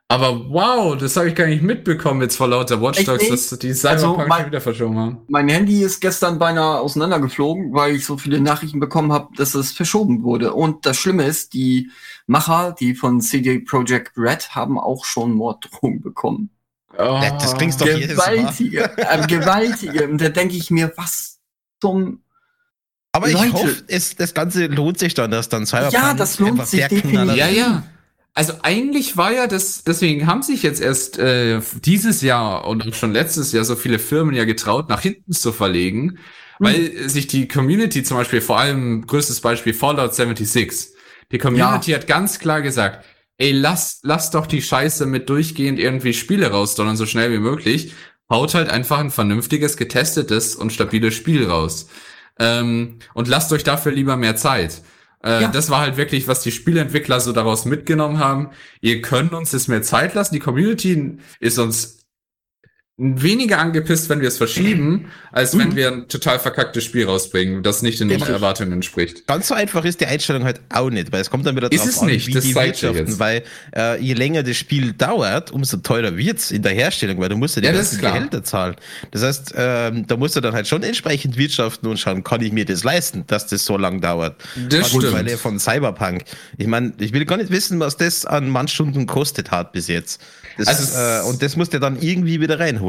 aber 0.09 0.49
wow, 0.49 0.95
das 0.95 1.17
habe 1.17 1.27
ich 1.27 1.35
gar 1.35 1.47
nicht 1.47 1.61
mitbekommen 1.61 2.21
jetzt 2.21 2.37
vor 2.37 2.47
lauter 2.47 2.81
Watch 2.81 3.03
Dogs, 3.03 3.27
dass 3.27 3.59
die 3.59 3.73
Cyberpunk 3.73 4.19
also 4.19 4.29
mein, 4.29 4.45
wieder 4.45 4.61
verschoben 4.61 4.97
haben. 4.97 5.17
Mein 5.27 5.49
Handy 5.49 5.83
ist 5.83 5.99
gestern 5.99 6.39
beinahe 6.39 6.79
auseinandergeflogen, 6.79 7.73
weil 7.73 7.95
ich 7.95 8.05
so 8.05 8.17
viele 8.17 8.39
Nachrichten 8.39 8.79
bekommen 8.79 9.11
habe, 9.11 9.35
dass 9.35 9.53
es 9.53 9.73
verschoben 9.73 10.23
wurde. 10.23 10.53
Und 10.53 10.85
das 10.85 10.97
Schlimme 10.97 11.25
ist, 11.25 11.53
die 11.53 11.91
Macher, 12.25 12.73
die 12.79 12.95
von 12.95 13.19
CD 13.19 13.59
Projekt 13.59 14.13
Red, 14.15 14.55
haben 14.55 14.79
auch 14.79 15.03
schon 15.03 15.33
Morddrohungen 15.33 16.01
bekommen. 16.01 16.51
Oh, 16.97 17.21
das 17.39 17.55
klingt 17.55 17.79
doch 17.79 17.85
gewaltige, 17.85 18.89
äh, 18.97 19.27
gewaltige. 19.27 20.07
Und 20.07 20.19
da 20.19 20.29
denke 20.29 20.55
ich 20.55 20.71
mir, 20.71 20.91
was 20.95 21.39
zum 21.79 22.21
aber 23.11 23.29
Leute. 23.31 23.47
ich 23.47 23.53
hoffe, 23.53 23.83
es, 23.87 24.15
das 24.15 24.33
Ganze 24.33 24.67
lohnt 24.67 24.99
sich 24.99 25.13
dann, 25.13 25.31
dass 25.31 25.49
dann 25.49 25.65
Cyberpunk 25.65 25.93
Ja, 25.93 26.13
das 26.13 26.39
lohnt 26.39 26.67
sich 26.67 26.87
definitiv. 26.87 27.35
Ja, 27.35 27.47
ja. 27.47 27.83
Also 28.33 28.53
eigentlich 28.61 29.17
war 29.17 29.33
ja 29.33 29.47
das, 29.47 29.83
deswegen 29.83 30.27
haben 30.27 30.43
sich 30.43 30.61
jetzt 30.61 30.79
erst 30.79 31.17
äh, 31.17 31.59
dieses 31.83 32.21
Jahr 32.21 32.67
und 32.67 32.87
auch 32.87 32.93
schon 32.93 33.11
letztes 33.11 33.51
Jahr 33.51 33.65
so 33.65 33.75
viele 33.75 33.97
Firmen 33.97 34.35
ja 34.35 34.45
getraut, 34.45 34.89
nach 34.89 35.01
hinten 35.01 35.31
zu 35.31 35.51
verlegen, 35.51 36.19
mhm. 36.59 36.65
weil 36.65 37.09
sich 37.09 37.25
die 37.25 37.47
Community 37.47 38.03
zum 38.03 38.17
Beispiel, 38.17 38.41
vor 38.41 38.59
allem 38.59 39.07
größtes 39.07 39.41
Beispiel 39.41 39.73
Fallout 39.73 40.13
76, 40.13 40.89
die 41.31 41.39
Community 41.39 41.91
ja. 41.91 41.97
hat 41.97 42.05
ganz 42.05 42.37
klar 42.37 42.61
gesagt, 42.61 43.03
ey, 43.37 43.51
lass, 43.51 43.99
lass 44.03 44.31
doch 44.31 44.47
die 44.47 44.61
Scheiße 44.61 45.05
mit 45.05 45.29
durchgehend 45.29 45.79
irgendwie 45.79 46.13
Spiele 46.13 46.51
rausdonnern, 46.51 46.97
so 46.97 47.05
schnell 47.05 47.31
wie 47.31 47.39
möglich. 47.39 47.93
Haut 48.29 48.55
halt 48.55 48.69
einfach 48.69 48.99
ein 48.99 49.11
vernünftiges, 49.11 49.77
getestetes 49.77 50.55
und 50.55 50.73
stabiles 50.73 51.13
Spiel 51.13 51.47
raus. 51.47 51.87
Ähm, 52.39 52.99
und 53.13 53.27
lasst 53.27 53.51
euch 53.53 53.63
dafür 53.63 53.91
lieber 53.91 54.17
mehr 54.17 54.35
Zeit. 54.35 54.81
Äh, 55.23 55.43
ja. 55.43 55.47
Das 55.47 55.69
war 55.69 55.81
halt 55.81 55.97
wirklich, 55.97 56.27
was 56.27 56.41
die 56.41 56.51
Spieleentwickler 56.51 57.19
so 57.19 57.31
daraus 57.31 57.65
mitgenommen 57.65 58.19
haben. 58.19 58.49
Ihr 58.81 59.01
könnt 59.01 59.33
uns 59.33 59.51
das 59.51 59.67
mehr 59.67 59.81
Zeit 59.81 60.13
lassen. 60.13 60.33
Die 60.33 60.39
Community 60.39 61.17
ist 61.39 61.57
uns 61.57 61.96
weniger 62.99 63.59
angepisst, 63.59 64.09
wenn 64.09 64.21
wir 64.21 64.27
es 64.27 64.39
verschieben, 64.39 65.11
als 65.31 65.53
mhm. 65.53 65.59
wenn 65.59 65.75
wir 65.75 65.87
ein 65.91 66.07
total 66.07 66.39
verkacktes 66.39 66.83
Spiel 66.83 67.05
rausbringen, 67.05 67.61
das 67.61 67.83
nicht 67.83 68.01
in 68.01 68.09
den 68.09 68.19
Erwartungen 68.23 68.71
entspricht. 68.71 69.27
Ganz 69.27 69.49
so 69.49 69.53
einfach 69.53 69.85
ist 69.85 70.01
die 70.01 70.07
Einstellung 70.07 70.43
halt 70.43 70.61
auch 70.69 70.89
nicht, 70.89 71.11
weil 71.11 71.21
es 71.21 71.29
kommt 71.29 71.45
dann 71.45 71.55
wieder 71.55 71.69
drauf 71.69 71.85
ist 71.85 71.99
an, 71.99 72.07
nicht, 72.07 72.25
wie 72.25 72.33
das 72.33 72.43
die 72.43 72.55
wirtschaften, 72.55 73.19
weil 73.19 73.43
äh, 73.75 74.01
je 74.01 74.13
länger 74.13 74.41
das 74.41 74.57
Spiel 74.57 74.93
dauert, 74.93 75.51
umso 75.51 75.77
teurer 75.77 76.17
wird's 76.17 76.49
in 76.49 76.63
der 76.63 76.71
Herstellung, 76.71 77.19
weil 77.19 77.29
du 77.29 77.37
musst 77.37 77.55
ja 77.55 77.61
die 77.61 77.67
ja, 77.67 77.73
ganzen 77.73 78.01
Gehälter 78.01 78.43
zahlen. 78.43 78.75
Das 79.11 79.21
heißt, 79.21 79.53
ähm, 79.55 80.07
da 80.07 80.17
musst 80.17 80.35
du 80.35 80.41
dann 80.41 80.55
halt 80.55 80.67
schon 80.67 80.81
entsprechend 80.81 81.37
wirtschaften 81.37 81.87
und 81.87 81.99
schauen, 81.99 82.23
kann 82.23 82.41
ich 82.41 82.51
mir 82.51 82.65
das 82.65 82.83
leisten, 82.83 83.25
dass 83.27 83.45
das 83.45 83.63
so 83.63 83.77
lang 83.77 84.01
dauert. 84.01 84.37
Das 84.69 84.89
stimmt. 84.89 85.13
Weil 85.13 85.37
von 85.37 85.59
Cyberpunk. 85.59 86.23
Ich 86.57 86.65
meine, 86.65 86.93
ich 86.97 87.13
will 87.13 87.25
gar 87.25 87.37
nicht 87.37 87.51
wissen, 87.51 87.79
was 87.79 87.95
das 87.95 88.25
an 88.25 88.49
Mannstunden 88.49 89.05
kostet 89.05 89.51
hat 89.51 89.71
bis 89.71 89.87
jetzt. 89.87 90.19
Das, 90.57 90.67
also, 90.67 90.97
äh, 90.97 91.29
und 91.29 91.43
das 91.43 91.55
musst 91.55 91.73
du 91.73 91.79
dann 91.79 92.01
irgendwie 92.01 92.41
wieder 92.41 92.59
reinholen. 92.59 92.86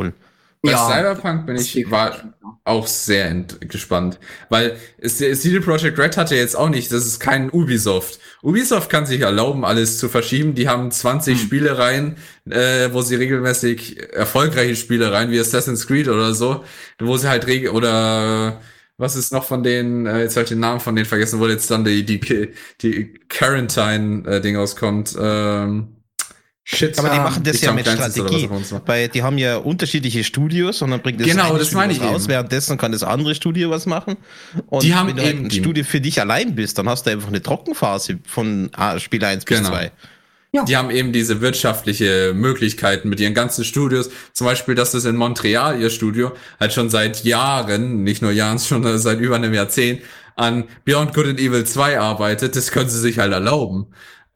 Bei 0.60 0.72
ja, 0.72 0.88
Cyberpunk 0.88 1.46
bin 1.46 1.56
ich 1.56 1.88
war 1.88 2.34
auch 2.64 2.88
sehr 2.88 3.32
gespannt, 3.60 4.18
weil 4.48 4.76
CD 5.00 5.60
Projekt 5.60 5.98
Red 5.98 6.16
hatte 6.16 6.34
jetzt 6.34 6.56
auch 6.56 6.68
nicht, 6.68 6.90
das 6.90 7.06
ist 7.06 7.20
kein 7.20 7.48
Ubisoft. 7.50 8.18
Ubisoft 8.42 8.90
kann 8.90 9.06
sich 9.06 9.20
erlauben, 9.20 9.64
alles 9.64 9.98
zu 9.98 10.08
verschieben. 10.08 10.54
Die 10.54 10.68
haben 10.68 10.90
20 10.90 11.34
hm. 11.34 11.44
Spielereien, 11.44 12.16
äh, 12.50 12.92
wo 12.92 13.02
sie 13.02 13.14
regelmäßig 13.14 14.12
erfolgreiche 14.12 14.74
Spielereien 14.74 15.30
wie 15.30 15.38
Assassin's 15.38 15.86
Creed 15.86 16.08
oder 16.08 16.34
so, 16.34 16.64
wo 16.98 17.16
sie 17.16 17.28
halt 17.28 17.46
regel 17.46 17.70
oder 17.70 18.60
was 18.96 19.14
ist 19.14 19.32
noch 19.32 19.44
von 19.44 19.62
denen, 19.62 20.06
äh, 20.06 20.22
jetzt 20.22 20.36
habe 20.36 20.42
ich 20.42 20.48
den 20.48 20.60
Namen 20.60 20.80
von 20.80 20.96
denen 20.96 21.06
vergessen, 21.06 21.38
wo 21.38 21.46
jetzt 21.46 21.70
dann 21.70 21.84
die 21.84 22.04
die 22.04 22.52
die 22.82 23.14
Quarantine 23.28 24.26
äh, 24.26 24.40
Ding 24.40 24.56
auskommt. 24.56 25.16
Ähm, 25.18 25.97
Shit, 26.70 26.98
aber 26.98 27.08
die 27.08 27.16
machen 27.16 27.42
das 27.44 27.62
ja 27.62 27.72
mit 27.72 27.88
Strategie, 27.88 28.46
weil 28.84 29.08
die 29.08 29.22
haben 29.22 29.38
ja 29.38 29.56
unterschiedliche 29.56 30.22
Studios 30.22 30.82
und 30.82 30.90
dann 30.90 31.00
bringt 31.00 31.18
das, 31.18 31.26
genau, 31.26 31.56
das 31.56 31.72
meine 31.72 31.94
ich 31.94 32.02
raus, 32.02 32.24
eben. 32.24 32.28
währenddessen 32.28 32.76
kann 32.76 32.92
das 32.92 33.02
andere 33.02 33.34
Studio 33.34 33.70
was 33.70 33.86
machen. 33.86 34.18
Und 34.66 34.82
die 34.82 34.94
haben 34.94 35.08
wenn 35.08 35.16
du 35.16 35.22
halt 35.22 35.38
ein 35.38 35.50
Studio 35.50 35.82
für 35.82 36.02
dich 36.02 36.20
allein 36.20 36.54
bist, 36.54 36.76
dann 36.76 36.86
hast 36.86 37.06
du 37.06 37.10
einfach 37.10 37.28
eine 37.28 37.42
Trockenphase 37.42 38.18
von 38.26 38.70
Spiel 38.98 39.24
1 39.24 39.46
bis 39.46 39.58
genau. 39.58 39.70
2. 39.70 39.92
Ja. 40.52 40.64
Die 40.64 40.76
haben 40.76 40.90
eben 40.90 41.14
diese 41.14 41.40
wirtschaftliche 41.40 42.34
Möglichkeiten 42.34 43.08
mit 43.08 43.18
ihren 43.18 43.32
ganzen 43.32 43.64
Studios. 43.64 44.10
Zum 44.34 44.46
Beispiel, 44.46 44.74
dass 44.74 44.90
das 44.90 45.06
in 45.06 45.16
Montreal, 45.16 45.80
ihr 45.80 45.88
Studio, 45.88 46.32
halt 46.60 46.74
schon 46.74 46.90
seit 46.90 47.24
Jahren, 47.24 48.02
nicht 48.02 48.20
nur 48.20 48.30
Jahren, 48.30 48.58
schon 48.58 48.98
seit 48.98 49.20
über 49.20 49.36
einem 49.36 49.54
Jahrzehnt, 49.54 50.02
an 50.36 50.64
Beyond 50.84 51.14
Good 51.14 51.26
and 51.28 51.40
Evil 51.40 51.64
2 51.64 51.98
arbeitet, 51.98 52.56
das 52.56 52.70
können 52.72 52.90
sie 52.90 53.00
sich 53.00 53.18
halt 53.18 53.32
erlauben. 53.32 53.86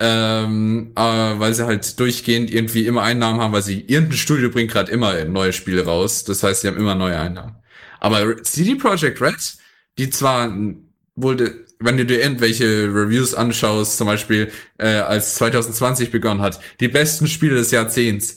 Ähm, 0.04 0.90
äh, 0.96 1.00
weil 1.00 1.54
sie 1.54 1.64
halt 1.64 2.00
durchgehend 2.00 2.52
irgendwie 2.52 2.86
immer 2.86 3.02
Einnahmen 3.02 3.40
haben, 3.40 3.52
weil 3.52 3.62
sie 3.62 3.82
irgendein 3.82 4.18
Studio 4.18 4.50
bringt 4.50 4.72
gerade 4.72 4.90
immer 4.90 5.24
neue 5.26 5.52
Spiele 5.52 5.84
raus. 5.84 6.24
Das 6.24 6.42
heißt, 6.42 6.62
sie 6.62 6.66
haben 6.66 6.76
immer 6.76 6.96
neue 6.96 7.16
Einnahmen. 7.16 7.54
Aber 8.00 8.42
CD 8.42 8.74
Projekt 8.74 9.20
Red, 9.20 9.36
die 9.98 10.10
zwar 10.10 10.52
wohl, 11.14 11.66
wenn 11.78 11.96
du 11.96 12.04
dir 12.04 12.20
irgendwelche 12.20 12.92
Reviews 12.92 13.32
anschaust, 13.32 13.96
zum 13.96 14.08
Beispiel 14.08 14.50
äh, 14.78 14.88
als 14.88 15.36
2020 15.36 16.10
begonnen 16.10 16.40
hat, 16.40 16.58
die 16.80 16.88
besten 16.88 17.28
Spiele 17.28 17.54
des 17.54 17.70
Jahrzehnts. 17.70 18.34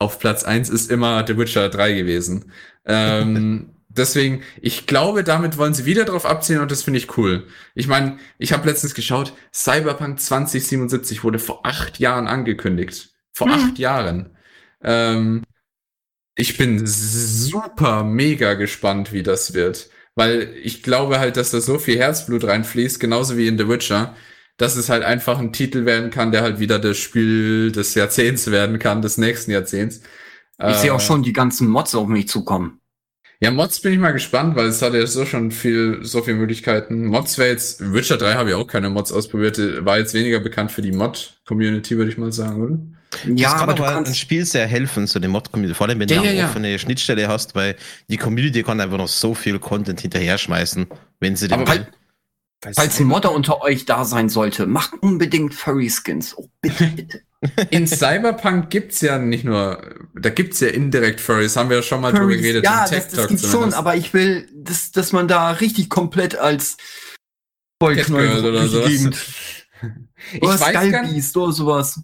Auf 0.00 0.18
Platz 0.18 0.42
eins 0.42 0.68
ist 0.68 0.90
immer 0.90 1.24
The 1.24 1.38
Witcher 1.38 1.68
3 1.68 1.92
gewesen. 1.92 2.50
Ähm, 2.84 3.70
deswegen, 3.98 4.42
ich 4.60 4.86
glaube, 4.86 5.24
damit 5.24 5.58
wollen 5.58 5.74
sie 5.74 5.84
wieder 5.84 6.04
drauf 6.04 6.26
abziehen 6.26 6.60
und 6.60 6.70
das 6.70 6.82
finde 6.82 6.98
ich 6.98 7.16
cool. 7.16 7.46
Ich 7.74 7.88
meine, 7.88 8.18
ich 8.38 8.52
habe 8.52 8.68
letztens 8.68 8.94
geschaut, 8.94 9.32
Cyberpunk 9.52 10.20
2077 10.20 11.24
wurde 11.24 11.38
vor 11.38 11.64
acht 11.64 11.98
Jahren 11.98 12.26
angekündigt. 12.26 13.10
Vor 13.32 13.48
hm. 13.48 13.54
acht 13.54 13.78
Jahren. 13.78 14.36
Ähm, 14.82 15.42
ich 16.34 16.56
bin 16.58 16.86
super 16.86 18.04
mega 18.04 18.54
gespannt, 18.54 19.12
wie 19.12 19.22
das 19.22 19.54
wird. 19.54 19.90
Weil 20.14 20.54
ich 20.62 20.82
glaube 20.82 21.18
halt, 21.18 21.36
dass 21.36 21.50
da 21.50 21.60
so 21.60 21.78
viel 21.78 21.98
Herzblut 21.98 22.44
reinfließt, 22.44 22.98
genauso 22.98 23.36
wie 23.36 23.48
in 23.48 23.58
The 23.58 23.68
Witcher, 23.68 24.14
dass 24.56 24.76
es 24.76 24.88
halt 24.88 25.02
einfach 25.02 25.38
ein 25.38 25.52
Titel 25.52 25.84
werden 25.84 26.10
kann, 26.10 26.32
der 26.32 26.42
halt 26.42 26.58
wieder 26.58 26.78
das 26.78 26.96
Spiel 26.96 27.70
des 27.70 27.94
Jahrzehnts 27.94 28.50
werden 28.50 28.78
kann, 28.78 29.02
des 29.02 29.18
nächsten 29.18 29.50
Jahrzehnts. 29.50 30.00
Ich 30.58 30.64
äh, 30.64 30.74
sehe 30.74 30.94
auch 30.94 31.00
schon 31.00 31.22
die 31.22 31.34
ganzen 31.34 31.68
Mods 31.68 31.94
auf 31.94 32.08
mich 32.08 32.28
zukommen. 32.28 32.80
Ja, 33.38 33.50
Mods 33.50 33.80
bin 33.80 33.92
ich 33.92 33.98
mal 33.98 34.12
gespannt, 34.12 34.56
weil 34.56 34.66
es 34.66 34.80
hat 34.80 34.94
ja 34.94 35.06
so 35.06 35.26
schon 35.26 35.50
viel, 35.50 35.98
so 36.02 36.22
viele 36.22 36.38
Möglichkeiten. 36.38 37.06
Mods 37.06 37.36
wäre 37.36 37.50
jetzt, 37.50 37.92
Witcher 37.92 38.16
3 38.16 38.34
habe 38.34 38.50
ich 38.50 38.54
auch 38.54 38.66
keine 38.66 38.88
Mods 38.88 39.12
ausprobiert, 39.12 39.58
war 39.84 39.98
jetzt 39.98 40.14
weniger 40.14 40.40
bekannt 40.40 40.72
für 40.72 40.80
die 40.80 40.92
Mod-Community, 40.92 41.98
würde 41.98 42.10
ich 42.10 42.16
mal 42.16 42.32
sagen, 42.32 42.62
oder? 42.62 42.78
Ja, 43.34 43.50
das 43.50 43.60
kann 43.60 43.70
aber, 43.70 43.88
aber 43.88 44.06
ein 44.06 44.14
Spiel 44.14 44.44
sehr 44.46 44.66
helfen, 44.66 45.06
so 45.06 45.18
die 45.18 45.28
Mod-Community, 45.28 45.74
vor 45.74 45.86
allem 45.86 46.00
wenn 46.00 46.08
ja, 46.08 46.16
du 46.16 46.22
eine 46.22 46.34
ja, 46.34 46.46
offene 46.46 46.72
ja. 46.72 46.78
Schnittstelle 46.78 47.28
hast, 47.28 47.54
weil 47.54 47.76
die 48.08 48.16
Community 48.16 48.62
kann 48.62 48.80
einfach 48.80 48.98
noch 48.98 49.08
so 49.08 49.34
viel 49.34 49.58
Content 49.58 50.00
hinterher 50.00 50.38
schmeißen, 50.38 50.86
wenn 51.20 51.36
sie 51.36 51.48
den 51.48 51.60
aber 51.60 51.74
will. 51.74 51.86
Falls 52.74 52.98
ein 52.98 53.06
Modder 53.06 53.32
unter 53.32 53.60
euch 53.62 53.84
da 53.84 54.04
sein 54.04 54.28
sollte, 54.28 54.66
macht 54.66 54.94
unbedingt 55.02 55.54
Furry 55.54 55.90
Skins. 55.90 56.36
Oh, 56.36 56.48
bitte, 56.62 56.86
bitte. 56.96 57.20
In 57.70 57.86
Cyberpunk 57.86 58.70
gibt's 58.70 59.00
ja 59.00 59.18
nicht 59.18 59.44
nur, 59.44 59.80
da 60.14 60.30
gibt's 60.30 60.60
ja 60.60 60.68
indirekt 60.68 61.20
Furries, 61.20 61.56
haben 61.56 61.70
wir 61.70 61.78
ja 61.78 61.82
schon 61.82 62.00
mal 62.00 62.10
Furries, 62.10 62.36
drüber 62.36 62.36
geredet. 62.36 62.64
Ja, 62.64 62.88
das, 62.88 63.08
das 63.08 63.28
gibt's 63.28 63.50
schon, 63.50 63.74
aber 63.74 63.96
ich 63.96 64.12
will, 64.14 64.48
dass, 64.54 64.92
dass 64.92 65.12
man 65.12 65.28
da 65.28 65.50
richtig 65.50 65.88
komplett 65.88 66.36
als 66.36 66.76
Vollknäuel 67.82 68.44
oder 68.44 68.66
so. 68.68 68.84
Ich 68.86 70.42
weiß 70.42 70.72
gar 70.72 71.02
nicht, 71.02 71.36
oder 71.36 71.52
sowas. 71.52 72.00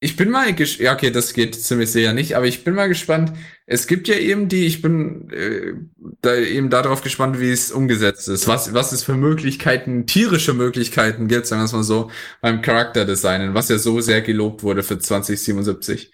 Ich 0.00 0.16
bin 0.16 0.30
mal, 0.30 0.54
ja 0.56 0.94
okay, 0.94 1.10
das 1.10 1.32
geht 1.32 1.56
ziemlich 1.56 1.90
sicher 1.90 2.12
nicht, 2.12 2.36
aber 2.36 2.46
ich 2.46 2.62
bin 2.62 2.74
mal 2.74 2.88
gespannt. 2.88 3.32
Es 3.66 3.88
gibt 3.88 4.06
ja 4.06 4.14
eben 4.14 4.48
die, 4.48 4.64
ich 4.64 4.80
bin 4.80 5.28
äh, 5.30 5.74
da 6.20 6.36
eben 6.36 6.70
darauf 6.70 7.02
gespannt, 7.02 7.40
wie 7.40 7.50
es 7.50 7.72
umgesetzt 7.72 8.28
ist. 8.28 8.46
Was, 8.46 8.72
was 8.74 8.92
es 8.92 9.02
für 9.02 9.14
Möglichkeiten, 9.14 10.06
tierische 10.06 10.54
Möglichkeiten 10.54 11.26
gibt, 11.26 11.46
sagen 11.46 11.62
wir 11.62 11.66
es 11.66 11.72
mal 11.72 11.82
so, 11.82 12.12
beim 12.40 12.62
Charakterdesignen, 12.62 13.54
was 13.54 13.68
ja 13.70 13.78
so 13.78 14.00
sehr 14.00 14.22
gelobt 14.22 14.62
wurde 14.62 14.84
für 14.84 15.00
2077. 15.00 16.12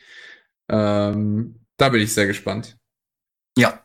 Ähm, 0.71 1.61
da 1.77 1.89
bin 1.91 2.01
ich 2.01 2.15
sehr 2.15 2.27
gespannt. 2.27 2.79
Ja. 3.59 3.85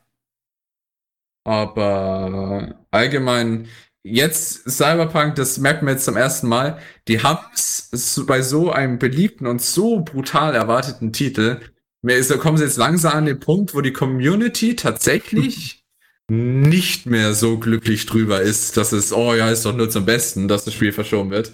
Aber 1.44 2.86
allgemein, 2.90 3.68
jetzt 4.02 4.68
Cyberpunk, 4.70 5.34
das 5.34 5.58
merkt 5.58 5.82
man 5.82 5.94
jetzt 5.94 6.04
zum 6.04 6.16
ersten 6.16 6.48
Mal, 6.48 6.78
die 7.08 7.22
haben 7.22 7.44
es 7.54 7.90
bei 8.26 8.42
so 8.42 8.70
einem 8.70 8.98
beliebten 8.98 9.46
und 9.46 9.62
so 9.62 10.00
brutal 10.00 10.54
erwarteten 10.54 11.12
Titel, 11.12 11.60
mir 12.02 12.16
ist, 12.16 12.30
da 12.30 12.36
kommen 12.36 12.56
sie 12.56 12.64
jetzt 12.64 12.78
langsam 12.78 13.12
an 13.12 13.26
den 13.26 13.40
Punkt, 13.40 13.74
wo 13.74 13.82
die 13.82 13.92
Community 13.92 14.74
tatsächlich 14.74 15.84
nicht 16.28 17.06
mehr 17.06 17.34
so 17.34 17.58
glücklich 17.58 18.06
drüber 18.06 18.40
ist, 18.40 18.76
dass 18.76 18.92
es, 18.92 19.12
oh 19.12 19.34
ja, 19.34 19.50
ist 19.50 19.66
doch 19.66 19.76
nur 19.76 19.90
zum 19.90 20.06
Besten, 20.06 20.48
dass 20.48 20.64
das 20.64 20.72
Spiel 20.72 20.92
verschoben 20.92 21.30
wird. 21.30 21.52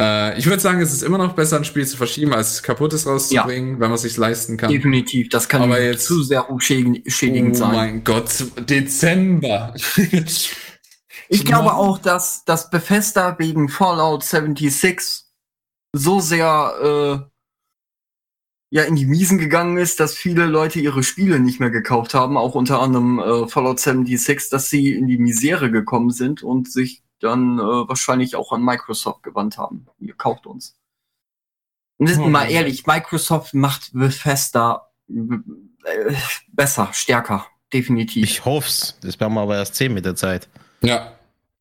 Äh, 0.00 0.38
ich 0.38 0.46
würde 0.46 0.60
sagen, 0.60 0.80
es 0.80 0.92
ist 0.92 1.02
immer 1.02 1.18
noch 1.18 1.34
besser, 1.34 1.56
ein 1.56 1.64
Spiel 1.64 1.86
zu 1.86 1.96
verschieben, 1.96 2.32
als 2.32 2.62
kaputtes 2.62 3.06
rauszubringen, 3.06 3.74
ja. 3.74 3.80
wenn 3.80 3.88
man 3.88 3.96
es 3.96 4.02
sich 4.02 4.16
leisten 4.16 4.56
kann. 4.56 4.70
Definitiv, 4.70 5.28
das 5.28 5.48
kann 5.48 5.62
Aber 5.62 5.82
jetzt, 5.82 6.06
zu 6.06 6.22
sehr 6.22 6.46
schädigend 6.58 7.56
oh 7.56 7.58
sein. 7.58 7.70
Oh 7.70 7.76
mein 7.76 8.04
Gott, 8.04 8.44
Dezember. 8.68 9.74
Ich 11.28 11.44
glaube 11.44 11.74
auch, 11.74 11.98
dass, 11.98 12.44
dass 12.44 12.70
Bethesda 12.70 13.38
wegen 13.38 13.68
Fallout 13.68 14.24
76 14.24 15.24
so 15.92 16.20
sehr 16.20 17.28
äh, 17.30 17.38
ja 18.70 18.82
in 18.82 18.96
die 18.96 19.06
Miesen 19.06 19.38
gegangen 19.38 19.78
ist, 19.78 20.00
dass 20.00 20.14
viele 20.14 20.46
Leute 20.46 20.80
ihre 20.80 21.02
Spiele 21.02 21.40
nicht 21.40 21.60
mehr 21.60 21.70
gekauft 21.70 22.14
haben, 22.14 22.36
auch 22.36 22.54
unter 22.54 22.80
anderem 22.80 23.18
äh, 23.18 23.48
Fallout 23.48 23.80
76, 23.80 24.50
dass 24.50 24.70
sie 24.70 24.92
in 24.92 25.06
die 25.06 25.18
Misere 25.18 25.70
gekommen 25.70 26.10
sind 26.10 26.42
und 26.42 26.70
sich 26.70 27.02
dann 27.20 27.58
äh, 27.58 27.62
wahrscheinlich 27.62 28.36
auch 28.36 28.52
an 28.52 28.62
Microsoft 28.62 29.22
gewandt 29.22 29.58
haben. 29.58 29.86
Ihr 29.98 30.14
kauft 30.14 30.46
uns. 30.46 30.76
Und 31.98 32.16
oh, 32.16 32.28
mal 32.28 32.48
ehrlich, 32.48 32.86
Microsoft 32.86 33.54
macht 33.54 33.90
Bethesda 33.92 34.88
äh, 35.08 36.14
besser, 36.52 36.90
stärker, 36.92 37.46
definitiv. 37.72 38.22
Ich 38.22 38.44
hoff's. 38.44 38.96
Das 39.00 39.18
werden 39.18 39.34
wir 39.34 39.40
aber 39.40 39.56
erst 39.56 39.74
sehen 39.74 39.94
mit 39.94 40.04
der 40.04 40.14
Zeit. 40.14 40.48
Ja. 40.82 41.17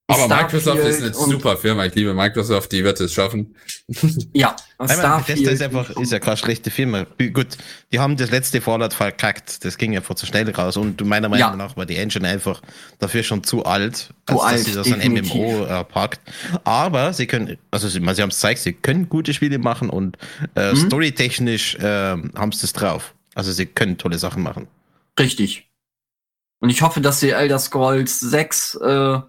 Aber 0.09 0.23
Starfield 0.23 0.65
Microsoft 0.65 0.87
ist 0.87 1.01
eine 1.03 1.13
super 1.13 1.57
Firma. 1.57 1.85
Ich 1.85 1.93
liebe 1.93 2.13
Microsoft, 2.13 2.71
die 2.71 2.81
wird 2.83 2.99
es 3.01 3.13
schaffen. 3.13 3.55
Ja, 4.33 4.55
Starfield. 4.85 5.41
ist 5.41 5.61
einfach, 5.61 5.89
ist 5.89 6.11
ja 6.11 6.19
keine 6.19 6.37
schlechte 6.37 6.71
Firma. 6.71 7.05
Gut, 7.33 7.57
die 7.91 7.99
haben 7.99 8.15
das 8.15 8.31
letzte 8.31 8.61
Fallout 8.61 8.93
verkackt. 8.93 9.65
Das 9.65 9.77
ging 9.77 9.95
einfach 9.95 10.15
zu 10.15 10.25
schnell 10.25 10.49
raus. 10.49 10.77
Und 10.77 11.03
meiner 11.05 11.27
Meinung 11.27 11.49
ja. 11.51 11.55
nach 11.55 11.75
war 11.75 11.85
die 11.85 11.97
Engine 11.97 12.27
einfach 12.27 12.61
dafür 12.99 13.23
schon 13.23 13.43
zu 13.43 13.65
alt, 13.65 14.13
zu 14.27 14.39
als 14.39 14.41
alt, 14.41 14.59
dass 14.59 14.65
sie 14.65 14.73
das 14.73 14.91
an 14.91 14.99
MMO 14.99 15.65
äh, 15.65 15.83
packt. 15.83 16.21
Aber 16.63 17.11
sie 17.13 17.27
können, 17.27 17.57
also 17.71 17.87
sie, 17.89 17.99
sie 17.99 18.21
haben 18.21 18.29
es 18.29 18.35
gezeigt, 18.35 18.59
sie 18.59 18.73
können 18.73 19.09
gute 19.09 19.33
Spiele 19.33 19.57
machen 19.57 19.89
und 19.89 20.17
äh, 20.55 20.71
mhm. 20.71 20.75
storytechnisch 20.75 21.75
äh, 21.75 21.81
haben 21.83 22.51
sie 22.51 22.65
es 22.65 22.73
drauf. 22.73 23.13
Also 23.35 23.51
sie 23.51 23.65
können 23.65 23.97
tolle 23.97 24.17
Sachen 24.17 24.41
machen. 24.43 24.67
Richtig. 25.19 25.69
Und 26.59 26.69
ich 26.69 26.81
hoffe, 26.81 27.01
dass 27.01 27.19
sie 27.19 27.31
Elder 27.31 27.59
Scrolls 27.59 28.19
6 28.19 28.75
äh, 28.75 29.19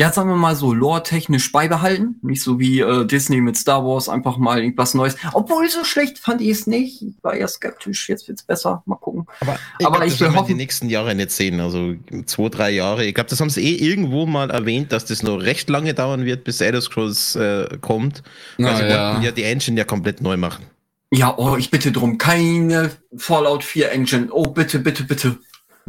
ja, 0.00 0.10
sagen 0.10 0.30
wir 0.30 0.36
mal 0.36 0.56
so, 0.56 0.72
lore-technisch 0.72 1.52
beibehalten. 1.52 2.18
Nicht 2.22 2.42
so 2.42 2.58
wie 2.58 2.80
äh, 2.80 3.04
Disney 3.04 3.42
mit 3.42 3.58
Star 3.58 3.84
Wars, 3.84 4.08
einfach 4.08 4.38
mal 4.38 4.58
irgendwas 4.58 4.94
Neues. 4.94 5.14
Obwohl, 5.34 5.68
so 5.68 5.84
schlecht 5.84 6.18
fand 6.18 6.40
ich 6.40 6.48
es 6.48 6.66
nicht. 6.66 7.02
Ich 7.02 7.22
war 7.22 7.36
ja 7.36 7.46
skeptisch, 7.46 8.08
jetzt 8.08 8.26
wird's 8.26 8.42
besser. 8.42 8.82
Mal 8.86 8.96
gucken. 8.96 9.26
Aber 9.40 9.58
ich, 9.78 9.86
Aber 9.86 9.98
glaub, 9.98 10.08
ich 10.08 10.18
will 10.18 10.34
hoffen, 10.34 10.46
die 10.46 10.54
nächsten 10.54 10.88
Jahre 10.88 11.14
nicht 11.14 11.32
sehen. 11.32 11.60
Also 11.60 11.96
zwei, 12.24 12.48
drei 12.48 12.70
Jahre. 12.70 13.04
Ich 13.04 13.14
glaube, 13.14 13.28
das 13.28 13.42
haben 13.42 13.50
sie 13.50 13.62
eh 13.62 13.90
irgendwo 13.90 14.24
mal 14.24 14.48
erwähnt, 14.48 14.90
dass 14.90 15.04
das 15.04 15.22
noch 15.22 15.36
recht 15.36 15.68
lange 15.68 15.92
dauern 15.92 16.24
wird, 16.24 16.44
bis 16.44 16.62
Elder 16.62 16.80
Scrolls 16.80 17.36
äh, 17.36 17.68
kommt. 17.82 18.22
Weil 18.56 18.76
sie 18.76 18.84
ja. 18.84 19.10
wollten 19.10 19.22
ja 19.22 19.32
die 19.32 19.44
Engine 19.44 19.76
ja 19.76 19.84
komplett 19.84 20.22
neu 20.22 20.38
machen. 20.38 20.64
Ja, 21.12 21.36
oh, 21.36 21.56
ich 21.56 21.70
bitte 21.70 21.92
drum. 21.92 22.16
Keine 22.16 22.90
Fallout 23.18 23.64
4 23.64 23.92
Engine. 23.92 24.28
Oh, 24.30 24.44
bitte, 24.44 24.78
bitte, 24.78 25.04
bitte. 25.04 25.36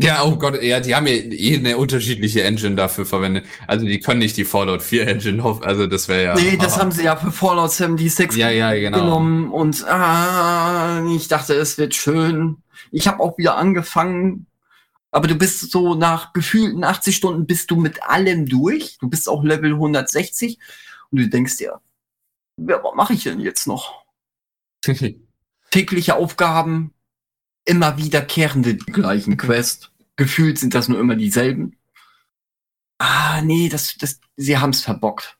Ja, 0.01 0.23
oh 0.23 0.35
Gott, 0.35 0.61
ja, 0.63 0.79
die 0.79 0.95
haben 0.95 1.05
ja 1.05 1.13
eh 1.13 1.57
eine 1.57 1.77
unterschiedliche 1.77 2.43
Engine 2.43 2.75
dafür 2.75 3.05
verwendet. 3.05 3.45
Also 3.67 3.85
die 3.85 3.99
können 3.99 4.19
nicht 4.19 4.35
die 4.37 4.45
Fallout 4.45 4.81
4 4.81 5.07
Engine 5.07 5.43
hoffen, 5.43 5.63
also 5.63 5.85
das 5.85 6.07
wäre 6.07 6.23
ja. 6.23 6.35
Nee, 6.35 6.57
das 6.57 6.79
haben 6.79 6.91
sie 6.91 7.03
ja 7.03 7.15
für 7.15 7.31
Fallout 7.31 7.71
76 7.71 8.37
ja, 8.37 8.49
ja, 8.49 8.73
genau. 8.73 8.99
genommen 8.99 9.51
und 9.51 9.85
ah, 9.87 11.03
ich 11.15 11.27
dachte, 11.27 11.53
es 11.53 11.77
wird 11.77 11.93
schön. 11.95 12.57
Ich 12.91 13.07
habe 13.07 13.19
auch 13.19 13.37
wieder 13.37 13.57
angefangen, 13.57 14.47
aber 15.11 15.27
du 15.27 15.35
bist 15.35 15.71
so 15.71 15.93
nach 15.93 16.33
gefühlten 16.33 16.83
80 16.83 17.15
Stunden 17.15 17.45
bist 17.45 17.69
du 17.69 17.75
mit 17.75 18.01
allem 18.03 18.47
durch. 18.47 18.97
Du 18.99 19.09
bist 19.09 19.29
auch 19.29 19.43
Level 19.43 19.73
160 19.73 20.57
und 21.11 21.19
du 21.19 21.29
denkst 21.29 21.57
dir, 21.57 21.79
ja, 22.57 22.83
was 22.83 22.95
mache 22.95 23.13
ich 23.13 23.23
denn 23.23 23.39
jetzt 23.39 23.67
noch? 23.67 24.03
Tägliche 25.71 26.15
Aufgaben, 26.15 26.93
immer 27.65 27.97
wiederkehrende 27.97 28.75
die 28.75 28.91
gleichen 28.91 29.37
Quests 29.37 29.90
gefühlt 30.21 30.59
sind 30.59 30.75
das 30.75 30.87
nur 30.87 30.99
immer 30.99 31.15
dieselben. 31.15 31.77
Ah, 32.99 33.41
nee, 33.41 33.69
das, 33.69 33.95
das, 33.97 34.19
sie 34.37 34.55
haben 34.59 34.69
es 34.69 34.81
verbockt. 34.81 35.39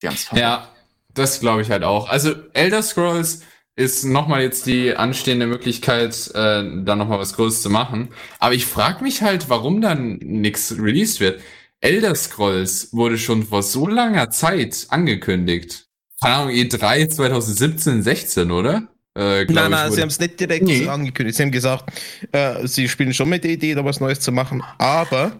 Sie 0.00 0.06
haben's 0.06 0.22
verbockt. 0.22 0.40
Ja, 0.40 0.68
das 1.12 1.40
glaube 1.40 1.62
ich 1.62 1.70
halt 1.70 1.82
auch. 1.82 2.08
Also 2.08 2.36
Elder 2.52 2.84
Scrolls 2.84 3.42
ist 3.74 4.04
nochmal 4.04 4.42
jetzt 4.42 4.66
die 4.66 4.94
anstehende 4.94 5.48
Möglichkeit, 5.48 6.30
äh, 6.34 6.84
da 6.84 6.94
nochmal 6.94 7.18
was 7.18 7.34
Großes 7.34 7.62
zu 7.62 7.70
machen. 7.70 8.10
Aber 8.38 8.54
ich 8.54 8.64
frage 8.64 9.02
mich 9.02 9.22
halt, 9.22 9.48
warum 9.48 9.80
dann 9.80 10.18
nichts 10.18 10.76
released 10.78 11.18
wird. 11.18 11.40
Elder 11.80 12.14
Scrolls 12.14 12.92
wurde 12.92 13.18
schon 13.18 13.42
vor 13.42 13.64
so 13.64 13.88
langer 13.88 14.30
Zeit 14.30 14.86
angekündigt. 14.90 15.88
Keine 16.20 16.34
Ahnung, 16.36 16.54
E3 16.54 17.08
2017, 17.08 18.04
16, 18.04 18.52
oder? 18.52 18.86
Äh, 19.14 19.44
nein, 19.44 19.70
nein, 19.70 19.92
sie 19.92 20.00
haben 20.00 20.08
es 20.08 20.18
nicht 20.18 20.40
direkt 20.40 20.64
nee. 20.64 20.88
angekündigt. 20.88 21.36
Sie 21.36 21.42
haben 21.42 21.50
gesagt, 21.50 21.92
äh, 22.32 22.66
sie 22.66 22.88
spielen 22.88 23.12
schon 23.12 23.28
mit 23.28 23.44
der 23.44 23.50
Idee, 23.50 23.74
da 23.74 23.84
was 23.84 24.00
Neues 24.00 24.20
zu 24.20 24.32
machen, 24.32 24.62
aber 24.78 25.32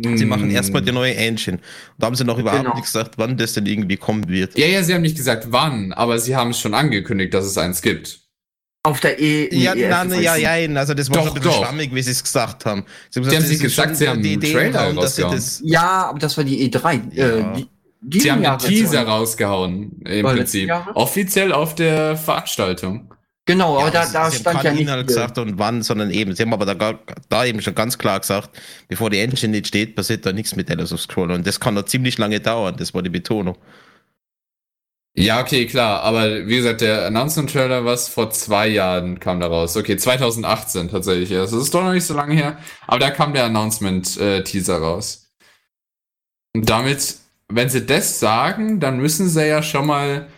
Sie 0.00 0.24
machen 0.26 0.50
erstmal 0.50 0.82
die 0.82 0.92
neue 0.92 1.14
Engine. 1.14 1.58
Da 1.98 2.06
haben 2.06 2.14
sie 2.14 2.24
noch 2.24 2.38
überhaupt 2.38 2.62
genau. 2.62 2.74
nicht 2.74 2.84
gesagt, 2.84 3.14
wann 3.18 3.36
das 3.36 3.54
denn 3.54 3.66
irgendwie 3.66 3.96
kommen 3.96 4.28
wird. 4.28 4.56
Ja, 4.56 4.66
ja, 4.66 4.82
sie 4.82 4.94
haben 4.94 5.02
nicht 5.02 5.16
gesagt 5.16 5.48
wann, 5.50 5.92
aber 5.92 6.18
sie 6.18 6.36
haben 6.36 6.50
es 6.50 6.60
schon 6.60 6.74
angekündigt, 6.74 7.34
dass 7.34 7.44
es 7.44 7.58
eins 7.58 7.82
gibt. 7.82 8.20
Auf 8.84 9.00
der 9.00 9.18
E. 9.18 9.54
Ja, 9.54 9.74
e 9.74 9.88
nein, 9.88 10.22
ja, 10.22 10.36
ja, 10.36 10.52
also 10.78 10.94
das 10.94 11.10
war 11.10 11.16
doch, 11.16 11.26
schon 11.26 11.36
ein 11.36 11.42
bisschen 11.42 11.64
schwammig, 11.64 11.94
wie 11.94 12.02
sie 12.02 12.12
es 12.12 12.22
gesagt 12.22 12.64
haben. 12.64 12.84
Sie 13.10 13.20
haben 13.20 13.26
gesagt, 13.28 13.46
sie 13.46 13.54
haben 13.54 13.62
gesagt, 13.62 13.96
sie 13.96 14.08
haben 14.08 14.22
die 14.22 14.32
Idee 14.34 14.52
Trailer 14.52 14.92
dass 14.94 15.16
sie 15.16 15.22
das. 15.22 15.60
Ja, 15.64 16.06
aber 16.08 16.18
das 16.18 16.36
war 16.36 16.44
die 16.44 16.70
E3. 16.70 17.00
Ja. 17.12 17.26
Äh, 17.56 17.64
die, 18.00 18.20
sie 18.20 18.30
haben 18.30 18.44
einen 18.44 18.58
Teaser 18.58 19.02
rausgehauen, 19.02 20.00
im 20.02 20.24
Prinzip. 20.24 20.70
Offiziell 20.94 21.52
auf 21.52 21.74
der 21.74 22.16
Veranstaltung. 22.16 23.12
Genau, 23.48 23.78
ja, 23.78 23.86
aber 23.86 23.90
da, 23.90 24.06
da 24.12 24.30
stand 24.30 24.62
ja 24.62 24.72
nicht. 24.72 24.82
Inhalt 24.82 25.06
gesagt 25.06 25.38
und 25.38 25.58
wann, 25.58 25.82
sondern 25.82 26.10
eben, 26.10 26.34
sie 26.34 26.42
haben 26.42 26.52
aber 26.52 26.66
da, 26.66 26.98
da 27.30 27.44
eben 27.46 27.62
schon 27.62 27.74
ganz 27.74 27.96
klar 27.96 28.20
gesagt, 28.20 28.50
bevor 28.88 29.08
die 29.08 29.20
Engine 29.20 29.52
nicht 29.52 29.68
steht, 29.68 29.96
passiert 29.96 30.26
da 30.26 30.34
nichts 30.34 30.54
mit 30.54 30.68
Elder 30.68 30.84
of 30.84 31.00
Scroll. 31.00 31.30
Und 31.30 31.46
das 31.46 31.58
kann 31.58 31.72
noch 31.72 31.86
ziemlich 31.86 32.18
lange 32.18 32.40
dauern, 32.40 32.76
das 32.76 32.92
war 32.92 33.00
die 33.00 33.08
Betonung. 33.08 33.56
Ja, 35.14 35.40
okay, 35.40 35.66
klar, 35.66 36.02
aber 36.02 36.46
wie 36.46 36.56
gesagt, 36.56 36.82
der 36.82 37.06
Announcement-Trailer, 37.06 37.86
was 37.86 38.10
vor 38.10 38.28
zwei 38.28 38.68
Jahren 38.68 39.18
kam 39.18 39.40
da 39.40 39.46
raus. 39.46 39.78
Okay, 39.78 39.96
2018 39.96 40.90
tatsächlich 40.90 41.30
erst. 41.30 41.54
Das 41.54 41.62
ist 41.62 41.72
doch 41.72 41.82
noch 41.82 41.94
nicht 41.94 42.04
so 42.04 42.12
lange 42.12 42.34
her, 42.34 42.58
aber 42.86 42.98
da 42.98 43.10
kam 43.10 43.32
der 43.32 43.46
Announcement-Teaser 43.46 44.76
raus. 44.76 45.32
Und 46.54 46.68
damit, 46.68 47.16
wenn 47.48 47.70
sie 47.70 47.86
das 47.86 48.20
sagen, 48.20 48.78
dann 48.78 48.98
müssen 48.98 49.30
sie 49.30 49.48
ja 49.48 49.62
schon 49.62 49.86
mal 49.86 50.28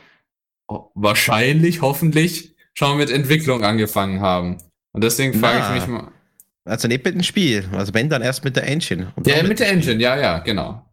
wahrscheinlich, 0.95 1.83
hoffentlich, 1.83 2.50
schon 2.75 2.99
mit 2.99 3.11
Entwicklung 3.11 3.65
angefangen 3.65 4.21
haben. 4.21 4.59
Und 4.93 5.05
deswegen 5.05 5.39
frage 5.39 5.63
ich 5.67 5.81
mich 5.81 5.89
mal. 5.89 6.09
Also 6.65 6.89
nicht 6.89 7.05
mit 7.05 7.15
dem 7.15 7.23
Spiel, 7.23 7.69
also 7.73 7.95
wenn 7.95 8.09
dann 8.09 8.23
erst 8.23 8.45
mit 8.45 8.55
der 8.57 8.67
Engine. 8.67 9.13
Ja, 9.25 9.43
mit 9.43 9.59
der 9.59 9.71
Engine, 9.71 10.01
ja, 10.01 10.19
ja, 10.19 10.39
genau. 10.39 10.85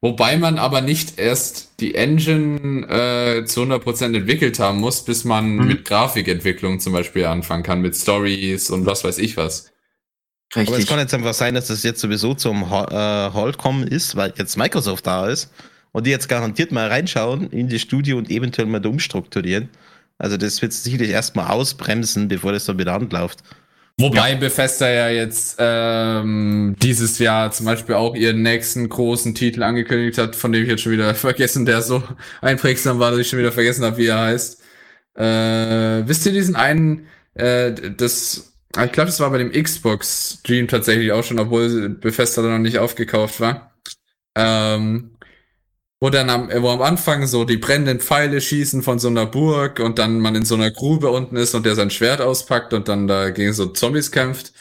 Wobei 0.00 0.36
man 0.36 0.58
aber 0.58 0.82
nicht 0.82 1.18
erst 1.18 1.80
die 1.80 1.94
Engine 1.94 2.86
äh, 2.88 3.44
zu 3.46 3.62
100% 3.62 4.14
entwickelt 4.14 4.58
haben 4.58 4.78
muss, 4.78 5.02
bis 5.02 5.24
man 5.24 5.56
mhm. 5.56 5.66
mit 5.66 5.84
Grafikentwicklung 5.86 6.78
zum 6.78 6.92
Beispiel 6.92 7.24
anfangen 7.24 7.62
kann, 7.62 7.80
mit 7.80 7.96
Stories 7.96 8.68
und 8.68 8.84
was 8.84 9.02
weiß 9.02 9.16
ich 9.16 9.38
was. 9.38 9.72
Richtig. 10.54 10.68
Aber 10.68 10.78
es 10.78 10.86
kann 10.86 10.98
jetzt 10.98 11.14
einfach 11.14 11.32
sein, 11.32 11.54
dass 11.54 11.68
das 11.68 11.82
jetzt 11.84 12.00
sowieso 12.00 12.34
zum 12.34 12.64
äh, 12.64 12.66
Halt 12.66 13.56
kommen 13.56 13.86
ist, 13.86 14.14
weil 14.14 14.34
jetzt 14.36 14.58
Microsoft 14.58 15.06
da 15.06 15.26
ist 15.26 15.50
und 15.92 16.06
die 16.06 16.10
jetzt 16.10 16.28
garantiert 16.28 16.70
mal 16.70 16.88
reinschauen 16.88 17.50
in 17.50 17.68
die 17.68 17.78
Studio 17.78 18.18
und 18.18 18.30
eventuell 18.30 18.66
mal 18.66 18.84
umstrukturieren. 18.84 19.70
Also 20.18 20.36
das 20.36 20.62
wird 20.62 20.72
sicherlich 20.72 21.10
erstmal 21.10 21.48
ausbremsen, 21.48 22.28
bevor 22.28 22.52
das 22.52 22.64
dann 22.64 22.78
wieder 22.78 22.94
anläuft. 22.94 23.42
Wobei 23.98 24.32
ja. 24.32 24.36
Bethesda 24.36 24.90
ja 24.90 25.08
jetzt 25.08 25.56
ähm, 25.60 26.74
dieses 26.82 27.18
Jahr 27.20 27.52
zum 27.52 27.66
Beispiel 27.66 27.94
auch 27.94 28.16
ihren 28.16 28.42
nächsten 28.42 28.88
großen 28.88 29.36
Titel 29.36 29.62
angekündigt 29.62 30.18
hat, 30.18 30.34
von 30.34 30.50
dem 30.50 30.64
ich 30.64 30.68
jetzt 30.68 30.82
schon 30.82 30.92
wieder 30.92 31.14
vergessen, 31.14 31.64
der 31.64 31.80
so 31.80 32.02
einprägsam 32.40 32.98
war, 32.98 33.12
dass 33.12 33.20
ich 33.20 33.28
schon 33.28 33.38
wieder 33.38 33.52
vergessen 33.52 33.84
habe, 33.84 33.98
wie 33.98 34.06
er 34.06 34.20
heißt. 34.20 34.60
Äh, 35.16 36.08
wisst 36.08 36.26
ihr 36.26 36.32
diesen 36.32 36.56
einen, 36.56 37.06
äh, 37.34 37.72
das, 37.96 38.54
ich 38.70 38.92
glaube, 38.92 39.06
das 39.06 39.20
war 39.20 39.30
bei 39.30 39.38
dem 39.38 39.52
Xbox 39.52 40.38
Stream 40.40 40.66
tatsächlich 40.66 41.12
auch 41.12 41.22
schon, 41.22 41.38
obwohl 41.38 41.90
Bethesda 41.90 42.42
da 42.42 42.48
noch 42.48 42.58
nicht 42.58 42.78
aufgekauft 42.78 43.38
war. 43.40 43.74
Ähm, 44.34 45.13
wo 46.04 46.10
dann 46.10 46.28
am, 46.28 46.50
wo 46.60 46.68
am 46.68 46.82
Anfang 46.82 47.26
so 47.26 47.46
die 47.46 47.56
brennenden 47.56 47.98
Pfeile 47.98 48.38
schießen 48.38 48.82
von 48.82 48.98
so 48.98 49.08
einer 49.08 49.24
Burg 49.24 49.80
und 49.80 49.98
dann 49.98 50.20
man 50.20 50.34
in 50.34 50.44
so 50.44 50.54
einer 50.54 50.70
Grube 50.70 51.08
unten 51.08 51.34
ist 51.36 51.54
und 51.54 51.64
der 51.64 51.76
sein 51.76 51.88
Schwert 51.88 52.20
auspackt 52.20 52.74
und 52.74 52.88
dann 52.88 53.06
da 53.06 53.30
gegen 53.30 53.54
so 53.54 53.68
Zombies 53.68 54.12
kämpft. 54.12 54.52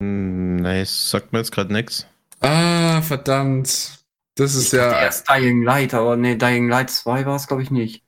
Hm, 0.00 0.58
nee, 0.58 0.84
sagt 0.84 1.32
mir 1.32 1.40
jetzt 1.40 1.50
gerade 1.50 1.72
nichts. 1.72 2.06
Ah, 2.38 3.02
verdammt. 3.02 4.04
Das 4.36 4.54
ist 4.54 4.72
ich 4.72 4.78
ja. 4.78 5.02
Erst 5.02 5.28
Dying 5.28 5.64
Light, 5.64 5.94
aber 5.94 6.16
nee, 6.16 6.36
Dying 6.36 6.68
Light 6.68 6.90
2 6.90 7.26
war 7.26 7.34
es, 7.34 7.48
glaube 7.48 7.64
ich, 7.64 7.72
nicht. 7.72 8.04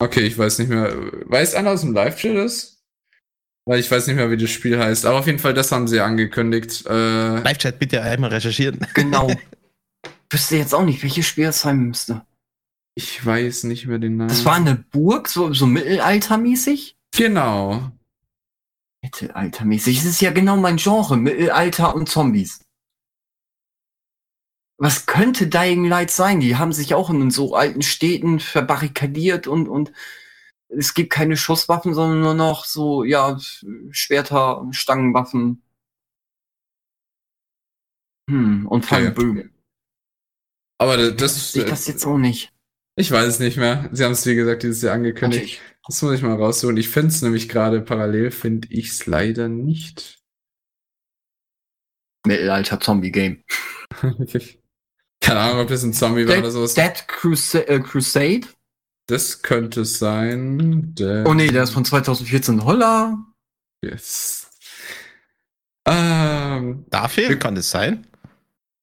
Okay, 0.00 0.22
ich 0.22 0.36
weiß 0.36 0.58
nicht 0.58 0.70
mehr. 0.70 0.92
Weiß 1.26 1.54
einer 1.54 1.70
aus 1.70 1.82
dem 1.82 1.92
Live-Chat 1.92 2.34
ist? 2.34 2.82
Weil 3.64 3.78
ich 3.78 3.88
weiß 3.88 4.08
nicht 4.08 4.16
mehr, 4.16 4.28
wie 4.28 4.36
das 4.36 4.50
Spiel 4.50 4.76
heißt. 4.76 5.06
Aber 5.06 5.20
auf 5.20 5.26
jeden 5.26 5.38
Fall, 5.38 5.54
das 5.54 5.70
haben 5.70 5.86
sie 5.86 6.00
angekündigt. 6.00 6.84
Äh, 6.84 7.38
Live-Chat 7.42 7.78
bitte 7.78 8.02
einmal 8.02 8.30
recherchieren. 8.30 8.84
Genau. 8.94 9.30
wüsste 10.34 10.56
jetzt 10.56 10.74
auch 10.74 10.84
nicht, 10.84 11.02
welches 11.02 11.26
Spiel 11.26 11.46
es 11.46 11.62
sein 11.62 11.78
müsste. 11.78 12.26
Ich 12.96 13.24
weiß 13.24 13.64
nicht 13.64 13.86
mehr 13.86 13.98
den 13.98 14.16
Namen. 14.16 14.28
Das 14.28 14.44
war 14.44 14.54
eine 14.54 14.76
Burg, 14.76 15.28
so, 15.28 15.52
so 15.52 15.66
mittelaltermäßig? 15.66 16.96
Genau. 17.16 17.90
Mittelaltermäßig. 19.02 19.96
Das 19.96 20.06
ist 20.06 20.20
ja 20.20 20.30
genau 20.30 20.56
mein 20.56 20.76
Genre, 20.76 21.16
Mittelalter 21.16 21.94
und 21.94 22.08
Zombies. 22.08 22.60
Was 24.76 25.06
könnte 25.06 25.46
Dying 25.46 25.86
Light 25.86 26.10
sein? 26.10 26.40
Die 26.40 26.56
haben 26.56 26.72
sich 26.72 26.94
auch 26.94 27.10
in 27.10 27.30
so 27.30 27.54
alten 27.54 27.82
Städten 27.82 28.40
verbarrikadiert 28.40 29.46
und, 29.46 29.68
und 29.68 29.92
es 30.68 30.94
gibt 30.94 31.10
keine 31.10 31.36
Schusswaffen, 31.36 31.94
sondern 31.94 32.20
nur 32.20 32.34
noch 32.34 32.64
so, 32.64 33.04
ja, 33.04 33.38
Schwerter, 33.90 34.66
Stangenwaffen. 34.72 35.62
Hm, 38.28 38.66
und 38.66 38.84
Fallbögen. 38.84 39.53
Aber 40.84 40.96
das. 40.96 41.16
das 41.16 41.56
ich 41.56 41.64
das 41.64 41.86
jetzt 41.86 42.06
auch 42.06 42.18
nicht. 42.18 42.52
Ich 42.96 43.10
weiß 43.10 43.26
es 43.26 43.38
nicht 43.40 43.56
mehr. 43.56 43.88
Sie 43.92 44.04
haben 44.04 44.12
es, 44.12 44.24
wie 44.26 44.34
gesagt, 44.34 44.62
dieses 44.62 44.82
Jahr 44.82 44.94
angekündigt. 44.94 45.42
Natürlich. 45.42 45.62
Das 45.86 46.00
muss 46.02 46.14
ich 46.14 46.22
mal 46.22 46.36
raussuchen. 46.36 46.76
Ich 46.76 46.88
finde 46.88 47.08
es 47.08 47.22
nämlich 47.22 47.48
gerade 47.48 47.80
parallel, 47.80 48.30
finde 48.30 48.68
ich 48.70 48.90
es 48.90 49.06
leider 49.06 49.48
nicht. 49.48 50.22
Mittelalter 52.26 52.80
Zombie-Game. 52.80 53.42
Keine 55.20 55.40
Ahnung, 55.40 55.60
ob 55.60 55.68
das 55.68 55.82
ein 55.82 55.92
Zombie 55.92 56.26
war 56.28 56.38
oder 56.38 56.50
sowas. 56.50 56.74
Dead 56.74 57.04
Crusade, 57.06 57.68
äh, 57.68 57.80
Crusade? 57.80 58.46
Das 59.06 59.42
könnte 59.42 59.82
es 59.82 59.98
sein. 59.98 60.94
Oh 61.26 61.34
nee, 61.34 61.48
der 61.48 61.64
ist 61.64 61.70
von 61.70 61.84
2014. 61.84 62.64
Holla. 62.64 63.18
Yes. 63.82 64.50
Ähm, 65.86 66.86
Dafür 66.88 67.36
kann 67.36 67.56
es 67.56 67.70
sein? 67.70 68.06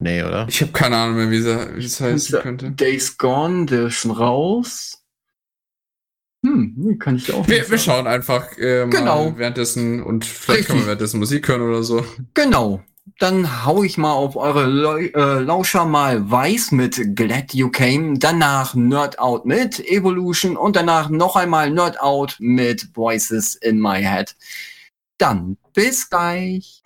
Nee, 0.02 0.24
oder? 0.24 0.46
Ich 0.48 0.60
habe 0.60 0.72
keine 0.72 0.96
Ahnung 0.96 1.16
mehr, 1.16 1.30
wie 1.30 1.84
es 1.84 2.00
heißen 2.00 2.40
könnte. 2.40 2.72
Days 2.72 3.16
Gone, 3.18 3.66
der 3.66 3.86
ist 3.86 3.94
schon 3.94 4.10
raus. 4.10 5.04
Hm, 6.44 6.74
nee, 6.76 6.96
kann 6.96 7.16
ich 7.16 7.32
auch 7.32 7.46
wir, 7.46 7.70
wir 7.70 7.78
schauen 7.78 8.08
einfach 8.08 8.58
äh, 8.58 8.88
genau. 8.88 9.32
währenddessen 9.36 10.02
und 10.02 10.24
vielleicht 10.24 10.48
Richtig. 10.48 10.66
können 10.66 10.80
wir 10.80 10.86
währenddessen 10.88 11.20
Musik 11.20 11.46
hören 11.46 11.62
oder 11.62 11.84
so. 11.84 12.04
Genau. 12.34 12.82
Dann 13.20 13.64
hau 13.64 13.84
ich 13.84 13.96
mal 13.96 14.12
auf 14.12 14.34
eure 14.34 14.66
Leu 14.66 15.06
äh, 15.14 15.40
Lauscher 15.40 15.84
mal 15.84 16.28
weiß 16.28 16.72
mit 16.72 17.14
Glad 17.14 17.54
You 17.54 17.70
Came, 17.70 18.18
danach 18.18 18.74
Nerd 18.74 19.20
Out 19.20 19.44
mit 19.44 19.78
Evolution 19.88 20.56
und 20.56 20.74
danach 20.74 21.10
noch 21.10 21.36
einmal 21.36 21.70
Nerd 21.70 22.00
Out 22.00 22.36
mit 22.40 22.88
Voices 22.94 23.54
in 23.54 23.80
My 23.80 24.02
Head. 24.02 24.34
Dann 25.18 25.58
bis 25.74 26.10
gleich. 26.10 26.81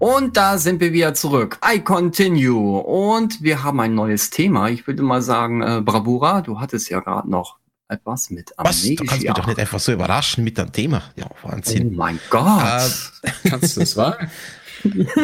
Und 0.00 0.38
da 0.38 0.56
sind 0.56 0.80
wir 0.80 0.94
wieder 0.94 1.12
zurück. 1.12 1.60
I 1.62 1.78
continue. 1.80 2.80
Und 2.80 3.42
wir 3.42 3.62
haben 3.62 3.80
ein 3.80 3.94
neues 3.94 4.30
Thema. 4.30 4.70
Ich 4.70 4.86
würde 4.86 5.02
mal 5.02 5.20
sagen, 5.20 5.60
äh, 5.60 5.82
Bravura, 5.84 6.40
du 6.40 6.58
hattest 6.58 6.88
ja 6.88 7.00
gerade 7.00 7.30
noch 7.30 7.58
etwas 7.86 8.30
mit 8.30 8.58
Amnesia. 8.58 8.92
Was? 8.92 8.96
Du 8.96 9.04
kannst 9.04 9.24
mich 9.24 9.34
doch 9.34 9.46
nicht 9.46 9.58
einfach 9.58 9.78
so 9.78 9.92
überraschen 9.92 10.42
mit 10.42 10.56
dem 10.56 10.72
Thema. 10.72 11.02
Ja, 11.16 11.26
Wahnsinn. 11.42 11.90
Oh 11.92 11.96
mein 11.98 12.18
Gott. 12.30 13.12
Äh, 13.20 13.30
kannst 13.50 13.76
du 13.76 13.80
das 13.80 13.94
wagen? 13.98 14.30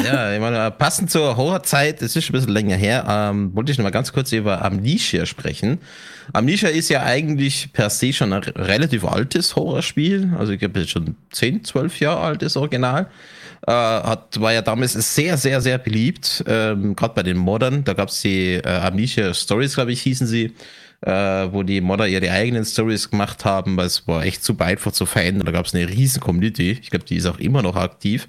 ja, 0.05 0.35
ich 0.35 0.41
meine, 0.41 0.71
passend 0.73 1.11
zur 1.11 1.39
Horrorzeit, 1.39 2.03
es 2.03 2.15
ist 2.15 2.27
schon 2.27 2.35
ein 2.35 2.41
bisschen 2.41 2.53
länger 2.53 2.77
her, 2.77 3.07
ähm, 3.09 3.57
wollte 3.57 3.73
ich 3.73 3.79
noch 3.79 3.85
mal 3.85 3.91
ganz 3.91 4.13
kurz 4.13 4.31
über 4.33 4.63
Amnesia 4.63 5.25
sprechen. 5.25 5.79
Amnesia 6.35 6.69
ist 6.69 6.91
ja 6.91 7.03
eigentlich 7.03 7.73
per 7.73 7.89
se 7.89 8.13
schon 8.13 8.35
ein 8.35 8.43
relativ 8.43 9.07
altes 9.07 9.57
Horrorspiel, 9.57 10.35
also 10.39 10.53
ich 10.53 10.59
glaube, 10.59 10.87
schon 10.87 11.17
10, 11.31 11.65
12 11.65 12.01
Jahre 12.01 12.21
altes 12.21 12.59
Original. 12.59 13.09
Äh, 13.67 13.73
hat, 13.73 14.41
war 14.41 14.53
ja 14.53 14.63
damals 14.63 14.93
sehr, 14.93 15.37
sehr, 15.37 15.61
sehr 15.61 15.79
beliebt, 15.79 16.45
ähm, 16.47 16.95
gerade 16.95 17.15
bei 17.15 17.23
den 17.25 17.37
Modern. 17.37 17.83
Da 17.83 17.95
gab 17.95 18.11
es 18.11 18.23
die 18.23 18.55
äh, 18.55 18.69
Amnesia 18.69 19.35
Stories, 19.35 19.75
glaube 19.75 19.91
ich, 19.91 20.03
hießen 20.03 20.27
sie, 20.29 20.55
äh, 21.01 21.11
wo 21.11 21.65
die 21.65 21.81
Modder 21.81 22.07
ihre 22.07 22.31
eigenen 22.31 22.65
Stories 22.65 23.11
gemacht 23.11 23.45
haben, 23.45 23.77
weil 23.77 23.87
es 23.87 24.07
war 24.07 24.25
echt 24.25 24.45
super 24.45 24.67
einfach 24.67 24.93
zu 24.93 25.05
verändern. 25.05 25.47
Da 25.47 25.53
gab 25.53 25.67
es 25.67 25.75
eine 25.75 25.89
riesen 25.89 26.21
Community. 26.21 26.79
Ich 26.81 26.91
glaube, 26.91 27.07
die 27.07 27.17
ist 27.17 27.27
auch 27.27 27.39
immer 27.39 27.63
noch 27.63 27.75
aktiv. 27.75 28.29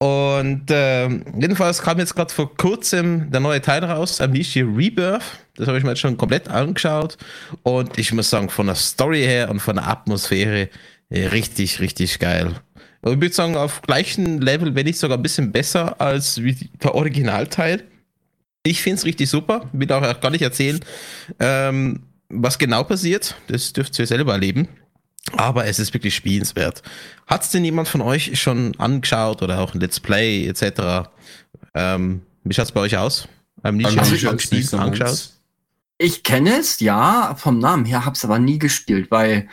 Und 0.00 0.70
äh, 0.70 1.08
jedenfalls 1.08 1.82
kam 1.82 1.98
jetzt 1.98 2.14
gerade 2.14 2.32
vor 2.32 2.56
kurzem 2.56 3.30
der 3.30 3.40
neue 3.40 3.60
Teil 3.60 3.84
raus, 3.84 4.20
Amnesia 4.20 4.64
Rebirth. 4.64 5.24
Das 5.56 5.66
habe 5.66 5.76
ich 5.76 5.84
mir 5.84 5.90
jetzt 5.90 6.00
schon 6.00 6.16
komplett 6.16 6.48
angeschaut. 6.48 7.18
Und 7.64 7.98
ich 7.98 8.12
muss 8.12 8.30
sagen, 8.30 8.48
von 8.48 8.66
der 8.66 8.76
Story 8.76 9.22
her 9.22 9.50
und 9.50 9.60
von 9.60 9.76
der 9.76 9.88
Atmosphäre 9.88 10.70
äh, 11.10 11.26
richtig, 11.26 11.80
richtig 11.80 12.18
geil. 12.18 12.54
Aber 13.02 13.12
ich 13.12 13.20
würde 13.20 13.34
sagen, 13.34 13.56
auf 13.56 13.82
gleichem 13.82 14.40
Level, 14.40 14.74
wenn 14.74 14.86
nicht 14.86 14.98
sogar 14.98 15.18
ein 15.18 15.22
bisschen 15.22 15.52
besser 15.52 16.00
als 16.00 16.40
der 16.82 16.94
Originalteil. 16.94 17.84
Ich 18.64 18.82
finde 18.82 18.98
es 18.98 19.04
richtig 19.04 19.30
super. 19.30 19.68
Will 19.72 19.90
auch 19.92 20.20
gar 20.20 20.30
nicht 20.30 20.42
erzählen, 20.42 20.80
ähm, 21.38 22.02
was 22.28 22.58
genau 22.58 22.84
passiert. 22.84 23.36
Das 23.46 23.72
dürft 23.72 23.98
ihr 23.98 24.06
selber 24.06 24.32
erleben. 24.32 24.68
Aber 25.36 25.66
es 25.66 25.78
ist 25.78 25.92
wirklich 25.94 26.14
spielenswert. 26.14 26.82
Hat 27.26 27.42
es 27.42 27.50
denn 27.50 27.64
jemand 27.64 27.88
von 27.88 28.00
euch 28.00 28.40
schon 28.40 28.74
angeschaut 28.78 29.42
oder 29.42 29.60
auch 29.60 29.74
ein 29.74 29.80
Let's 29.80 30.00
Play 30.00 30.46
etc.? 30.46 31.08
Ähm, 31.74 32.22
wie 32.44 32.54
schaut 32.54 32.66
es 32.66 32.72
bei 32.72 32.80
euch 32.80 32.96
aus? 32.96 33.28
Also 33.62 34.14
ich 34.14 34.22
gespielt, 34.22 34.72
angeschaut? 34.74 35.30
Ich 35.98 36.22
kenne 36.22 36.58
es, 36.58 36.80
ja, 36.80 37.34
vom 37.36 37.58
Namen 37.58 37.84
her, 37.84 38.04
habe 38.04 38.14
es 38.14 38.24
aber 38.24 38.38
nie 38.38 38.58
gespielt, 38.58 39.10
weil, 39.10 39.48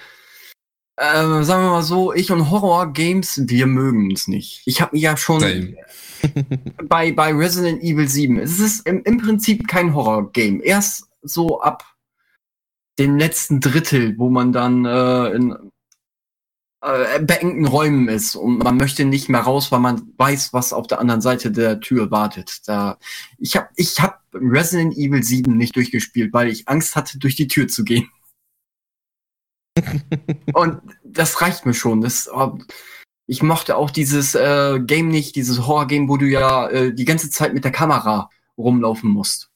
äh, 0.97 1.43
sagen 1.43 1.63
wir 1.63 1.71
mal 1.71 1.83
so, 1.83 2.13
ich 2.13 2.31
und 2.31 2.49
Horror-Games, 2.49 3.43
wir 3.45 3.67
mögen 3.67 4.11
es 4.11 4.27
nicht. 4.27 4.61
Ich 4.65 4.81
habe 4.81 4.93
mich 4.93 5.03
ja 5.03 5.17
schon 5.17 5.75
bei, 6.85 7.11
bei 7.11 7.33
Resident 7.33 7.81
Evil 7.83 8.07
7, 8.07 8.39
es 8.39 8.59
ist 8.59 8.87
im, 8.87 9.03
im 9.03 9.17
Prinzip 9.17 9.67
kein 9.67 9.93
Horror-Game. 9.93 10.61
Erst 10.63 11.09
so 11.21 11.61
ab 11.61 11.83
dem 12.97 13.17
letzten 13.17 13.59
Drittel, 13.59 14.17
wo 14.17 14.29
man 14.29 14.53
dann 14.53 14.85
äh, 14.85 15.29
in 15.31 15.71
äh, 16.81 17.19
beengten 17.19 17.65
Räumen 17.65 18.07
ist 18.07 18.35
und 18.35 18.59
man 18.59 18.77
möchte 18.77 19.05
nicht 19.05 19.27
mehr 19.27 19.41
raus, 19.41 19.71
weil 19.71 19.79
man 19.79 20.13
weiß, 20.17 20.53
was 20.53 20.71
auf 20.71 20.87
der 20.87 20.99
anderen 20.99 21.19
Seite 21.21 21.51
der 21.51 21.79
Tür 21.79 22.11
wartet. 22.11 22.61
Da, 22.67 22.97
ich 23.37 23.57
habe 23.57 23.67
ich 23.75 23.99
hab 23.99 24.21
Resident 24.33 24.95
Evil 24.95 25.23
7 25.23 25.57
nicht 25.57 25.75
durchgespielt, 25.75 26.31
weil 26.31 26.47
ich 26.47 26.67
Angst 26.67 26.95
hatte, 26.95 27.17
durch 27.17 27.35
die 27.35 27.47
Tür 27.47 27.67
zu 27.67 27.83
gehen. 27.83 28.09
Und 30.53 30.81
das 31.03 31.41
reicht 31.41 31.65
mir 31.65 31.73
schon. 31.73 32.01
Das, 32.01 32.29
oh, 32.31 32.57
ich 33.27 33.41
mochte 33.41 33.75
auch 33.75 33.89
dieses 33.89 34.35
äh, 34.35 34.79
Game 34.79 35.09
nicht, 35.09 35.35
dieses 35.35 35.65
Horror-Game, 35.65 36.07
wo 36.07 36.17
du 36.17 36.25
ja 36.25 36.67
äh, 36.69 36.93
die 36.93 37.05
ganze 37.05 37.29
Zeit 37.29 37.53
mit 37.53 37.63
der 37.63 37.71
Kamera 37.71 38.29
rumlaufen 38.57 39.09
musst. 39.09 39.49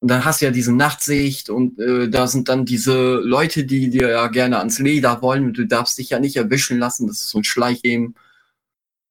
Und 0.00 0.08
dann 0.08 0.24
hast 0.24 0.40
du 0.40 0.44
ja 0.44 0.50
diese 0.50 0.74
Nachtsicht 0.74 1.50
und 1.50 1.78
äh, 1.80 2.08
da 2.08 2.26
sind 2.26 2.48
dann 2.48 2.64
diese 2.64 3.16
Leute, 3.16 3.64
die 3.64 3.90
dir 3.90 4.10
ja 4.10 4.26
gerne 4.28 4.58
ans 4.58 4.78
Leder 4.78 5.22
wollen 5.22 5.46
und 5.46 5.58
du 5.58 5.66
darfst 5.66 5.98
dich 5.98 6.10
ja 6.10 6.18
nicht 6.20 6.36
erwischen 6.36 6.78
lassen. 6.78 7.06
Das 7.06 7.16
ist 7.16 7.30
so 7.30 7.38
ein 7.38 7.44
Schleichgame. 7.44 8.12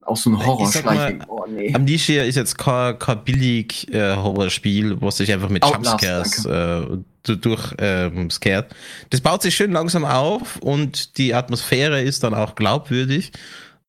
Auch 0.05 0.17
so 0.17 0.29
ein 0.29 0.45
Horror-Schleichgame. 0.45 1.25
Oh, 1.27 1.45
nee. 1.49 1.73
Amnesia 1.73 2.23
ist 2.23 2.35
jetzt 2.35 2.57
kein, 2.57 2.97
kein 2.99 3.23
billig 3.23 3.91
äh, 3.91 4.15
Horrorspiel, 4.15 5.01
wo 5.01 5.09
sich 5.09 5.31
einfach 5.33 5.49
mit 5.49 5.65
Jumpscares 5.65 6.45
äh, 6.45 6.81
durch 7.23 7.73
ähm, 7.79 8.29
scared. 8.29 8.67
Das 9.09 9.21
baut 9.21 9.41
sich 9.41 9.55
schön 9.55 9.71
langsam 9.71 10.05
auf 10.05 10.57
und 10.57 11.17
die 11.17 11.33
Atmosphäre 11.33 12.01
ist 12.01 12.23
dann 12.23 12.35
auch 12.35 12.53
glaubwürdig. 12.53 13.31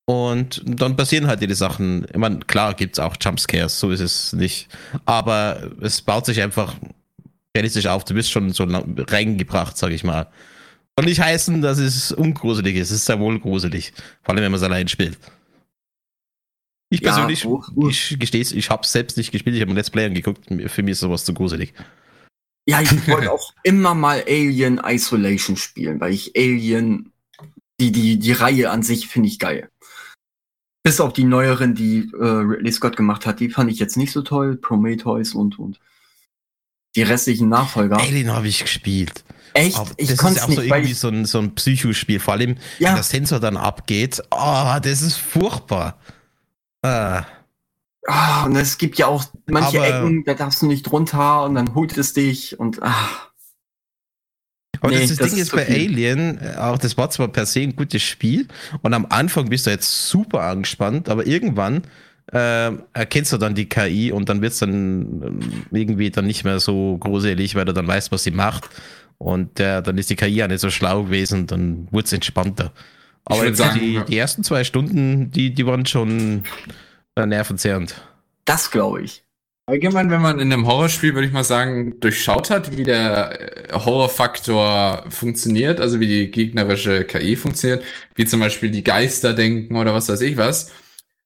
Und 0.05 0.63
dann 0.65 0.95
passieren 0.95 1.27
halt 1.27 1.41
die 1.41 1.53
Sachen. 1.53 2.07
Ich 2.09 2.17
meine, 2.17 2.39
klar 2.39 2.73
gibt's 2.73 2.97
auch 2.97 3.15
Jumpscares, 3.21 3.79
so 3.79 3.91
ist 3.91 3.99
es 3.99 4.33
nicht. 4.33 4.69
Aber 5.05 5.69
es 5.81 6.01
baut 6.01 6.25
sich 6.25 6.41
einfach 6.41 6.73
realistisch 7.55 7.85
auf. 7.85 8.05
Du 8.05 8.15
bist 8.15 8.31
schon 8.31 8.51
so 8.53 8.65
reingebracht, 8.65 9.77
sag 9.77 9.91
ich 9.91 10.03
mal. 10.03 10.27
Und 10.95 11.05
nicht 11.05 11.21
heißen, 11.21 11.61
dass 11.61 11.77
es 11.77 12.11
ungruselig 12.11 12.75
ist. 12.77 12.89
Es 12.89 12.97
ist 12.97 13.05
sehr 13.05 13.19
wohl 13.19 13.39
gruselig. 13.39 13.93
Vor 14.23 14.33
allem, 14.33 14.43
wenn 14.43 14.51
man 14.51 14.59
es 14.59 14.63
allein 14.63 14.87
spielt. 14.87 15.17
Ich 16.89 17.01
persönlich, 17.01 17.43
ja, 17.43 17.87
ich 17.89 18.17
gestehe 18.17 18.41
es, 18.41 18.53
ich 18.53 18.69
habe 18.69 18.87
selbst 18.87 19.17
nicht 19.17 19.31
gespielt, 19.31 19.55
ich 19.55 19.61
habe 19.61 19.73
Let's 19.73 19.89
Play 19.89 20.05
angeguckt. 20.05 20.45
Für 20.67 20.83
mich 20.83 20.93
ist 20.93 21.01
sowas 21.01 21.25
zu 21.25 21.33
gruselig. 21.33 21.73
Ja, 22.67 22.81
ich 22.81 22.91
wollte 23.07 23.31
auch 23.31 23.53
immer 23.63 23.93
mal 23.93 24.23
Alien 24.27 24.79
Isolation 24.83 25.57
spielen, 25.57 25.99
weil 25.99 26.13
ich 26.13 26.37
Alien, 26.37 27.11
die, 27.79 27.91
die, 27.91 28.19
die 28.19 28.31
Reihe 28.31 28.71
an 28.71 28.83
sich 28.83 29.07
finde 29.07 29.27
ich 29.27 29.39
geil. 29.39 29.69
Bis 30.83 31.01
auf 31.01 31.11
die 31.11 31.25
neueren, 31.25 31.75
die 31.75 32.09
äh, 32.17 32.25
Ridley 32.25 32.71
Scott 32.71 32.95
gemacht 32.95 33.25
hat, 33.25 33.41
die 33.41 33.49
fand 33.49 33.69
ich 33.69 33.79
jetzt 33.79 33.97
nicht 33.97 34.13
so 34.13 34.21
toll. 34.21 34.55
Prometheus 34.55 35.33
und, 35.33 35.59
und 35.59 35.79
die 36.95 37.01
restlichen 37.01 37.49
Nachfolger. 37.49 37.97
Alien 37.97 38.31
habe 38.31 38.47
ich 38.47 38.61
gespielt. 38.61 39.25
Echt? 39.53 39.77
Aber 39.77 39.91
ich 39.97 40.07
das 40.07 40.19
ist 40.19 40.43
auch 40.43 40.47
nicht, 40.47 40.55
so 40.55 40.61
irgendwie 40.61 40.93
so 40.93 41.09
ein, 41.09 41.25
so 41.25 41.39
ein 41.39 41.55
Psychospiel. 41.55 42.19
Vor 42.19 42.35
allem, 42.35 42.57
ja. 42.79 42.89
wenn 42.89 42.95
der 42.95 43.03
Sensor 43.03 43.39
dann 43.39 43.57
abgeht. 43.57 44.21
Oh, 44.31 44.75
das 44.81 45.01
ist 45.01 45.17
furchtbar. 45.17 45.99
Ah. 46.81 47.25
Oh, 48.07 48.45
und 48.45 48.55
es 48.55 48.77
gibt 48.77 48.97
ja 48.97 49.07
auch 49.07 49.25
manche 49.47 49.79
Aber, 49.79 49.87
Ecken, 49.87 50.23
da 50.23 50.33
darfst 50.33 50.61
du 50.61 50.67
nicht 50.67 50.91
runter 50.91 51.43
und 51.43 51.55
dann 51.55 51.75
holt 51.75 51.97
es 51.97 52.13
dich 52.13 52.57
und 52.59 52.81
ah. 52.81 53.09
Aber 54.79 54.91
nee, 54.91 54.99
das, 54.99 55.15
das, 55.17 55.29
Ding 55.29 55.39
ist, 55.39 55.47
ist 55.47 55.51
bei 55.51 55.65
viel. 55.65 55.91
Alien, 55.91 56.39
äh, 56.39 56.55
auch 56.57 56.77
das 56.77 56.97
war 56.97 57.09
zwar 57.09 57.27
per 57.27 57.45
se 57.45 57.61
ein 57.61 57.75
gutes 57.75 58.03
Spiel 58.03 58.47
und 58.81 58.93
am 58.93 59.07
Anfang 59.09 59.49
bist 59.49 59.65
du 59.65 59.71
jetzt 59.71 60.07
super 60.07 60.43
angespannt, 60.43 61.09
aber 61.09 61.25
irgendwann 61.25 61.81
äh, 62.31 62.71
erkennst 62.93 63.33
du 63.33 63.37
dann 63.37 63.55
die 63.55 63.69
KI 63.69 64.11
und 64.11 64.29
dann 64.29 64.41
wird 64.41 64.53
es 64.53 64.59
dann 64.59 65.49
äh, 65.71 65.77
irgendwie 65.77 66.11
dann 66.11 66.27
nicht 66.27 66.43
mehr 66.43 66.59
so 66.59 66.97
gruselig, 66.97 67.55
weil 67.55 67.65
du 67.65 67.73
dann 67.73 67.87
weißt, 67.87 68.11
was 68.11 68.23
sie 68.23 68.31
macht. 68.31 68.69
Und 69.17 69.59
äh, 69.59 69.81
dann 69.81 69.97
ist 69.97 70.09
die 70.09 70.15
KI 70.15 70.27
ja 70.27 70.47
nicht 70.47 70.59
so 70.59 70.69
schlau 70.69 71.03
gewesen, 71.03 71.47
dann 71.47 71.87
wurde 71.91 72.05
es 72.05 72.13
entspannter. 72.13 72.71
Aber 73.29 73.45
jetzt 73.45 73.57
sagen, 73.57 73.79
die, 73.79 73.99
die 74.07 74.17
ersten 74.17 74.43
zwei 74.43 74.63
Stunden, 74.63 75.31
die, 75.31 75.53
die 75.53 75.65
waren 75.65 75.85
schon 75.85 76.43
äh, 77.15 77.25
nervenzehrend. 77.25 78.01
Das 78.45 78.71
glaube 78.71 79.01
ich. 79.01 79.23
Allgemein, 79.65 80.09
wenn 80.09 80.21
man 80.21 80.39
in 80.39 80.53
einem 80.53 80.65
Horrorspiel, 80.65 81.13
würde 81.13 81.27
ich 81.27 81.33
mal 81.33 81.43
sagen, 81.43 81.99
durchschaut 81.99 82.49
hat, 82.49 82.77
wie 82.77 82.83
der 82.83 83.69
äh, 83.69 83.73
Horrorfaktor 83.73 85.03
funktioniert, 85.09 85.81
also 85.81 85.99
wie 85.99 86.07
die 86.07 86.31
gegnerische 86.31 87.03
KI 87.03 87.35
funktioniert, 87.35 87.83
wie 88.15 88.25
zum 88.25 88.39
Beispiel 88.39 88.71
die 88.71 88.85
Geister 88.85 89.33
denken 89.33 89.75
oder 89.75 89.93
was 89.93 90.07
weiß 90.07 90.21
ich 90.21 90.37
was, 90.37 90.71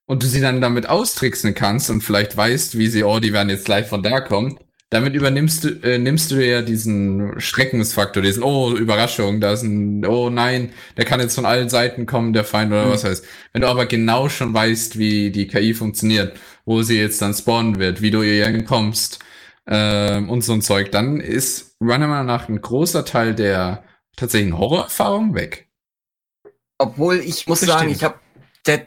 und 0.08 0.24
du 0.24 0.28
sie 0.28 0.42
dann 0.42 0.60
damit 0.60 0.90
austricksen 0.90 1.54
kannst 1.54 1.92
und 1.92 2.02
vielleicht 2.02 2.36
weißt, 2.36 2.80
wie 2.80 2.88
sie, 2.88 3.04
oh, 3.04 3.20
die 3.20 3.32
werden 3.32 3.50
jetzt 3.50 3.66
gleich 3.66 3.86
von 3.86 4.02
da 4.02 4.22
kommen, 4.22 4.58
damit 4.92 5.14
übernimmst 5.14 5.64
du, 5.64 5.70
äh, 5.84 5.98
nimmst 5.98 6.32
du 6.32 6.46
ja 6.46 6.62
diesen 6.62 7.40
Schreckensfaktor, 7.40 8.22
diesen, 8.22 8.44
oh, 8.44 8.76
Überraschung, 8.76 9.40
da 9.40 9.54
ist 9.54 9.64
ein, 9.64 10.06
oh 10.06 10.30
nein, 10.30 10.74
der 10.98 11.06
kann 11.06 11.22
jetzt 11.22 11.34
von 11.34 11.46
allen 11.46 11.70
Seiten 11.70 12.06
kommen, 12.06 12.34
der 12.34 12.44
Feind 12.44 12.74
oder 12.74 12.86
mhm. 12.86 12.90
was 12.92 13.06
heißt. 13.06 13.26
Wenn 13.54 13.62
du 13.62 13.70
aber 13.70 13.86
genau 13.86 14.28
schon 14.28 14.54
weißt, 14.54 14.98
wie 14.98 15.32
die 15.32 15.48
KI 15.48 15.74
funktioniert, 15.74 16.38
wo 16.66 16.84
sie 16.84 17.00
jetzt 17.00 17.22
dann 17.22 17.34
spawnen 17.34 17.80
wird, 17.80 18.02
wie 18.02 18.12
du 18.12 18.22
ihr 18.22 18.46
entkommst 18.46 19.20
ähm, 19.66 20.30
und 20.30 20.44
so 20.44 20.52
ein 20.52 20.62
Zeug, 20.62 20.92
dann 20.92 21.22
ist 21.22 21.78
Runner 21.80 22.24
nach 22.24 22.50
ein 22.50 22.60
großer 22.60 23.06
Teil 23.06 23.34
der 23.34 23.86
tatsächlichen 24.18 24.58
Horrorerfahrung 24.58 25.36
weg. 25.36 25.70
Obwohl 26.78 27.20
ich 27.20 27.48
muss 27.48 27.62
sagen, 27.62 27.90
ich 27.90 28.04
habe 28.04 28.20
Dead, 28.68 28.84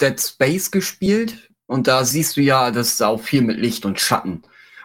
Dead 0.00 0.18
Space 0.18 0.70
gespielt 0.70 1.50
und 1.66 1.86
da 1.86 2.06
siehst 2.06 2.38
du 2.38 2.40
ja, 2.40 2.70
das 2.70 2.94
ist 2.94 3.02
auch 3.02 3.20
viel 3.20 3.42
mit 3.42 3.58
Licht 3.58 3.84
und 3.84 4.00
Schatten. 4.00 4.42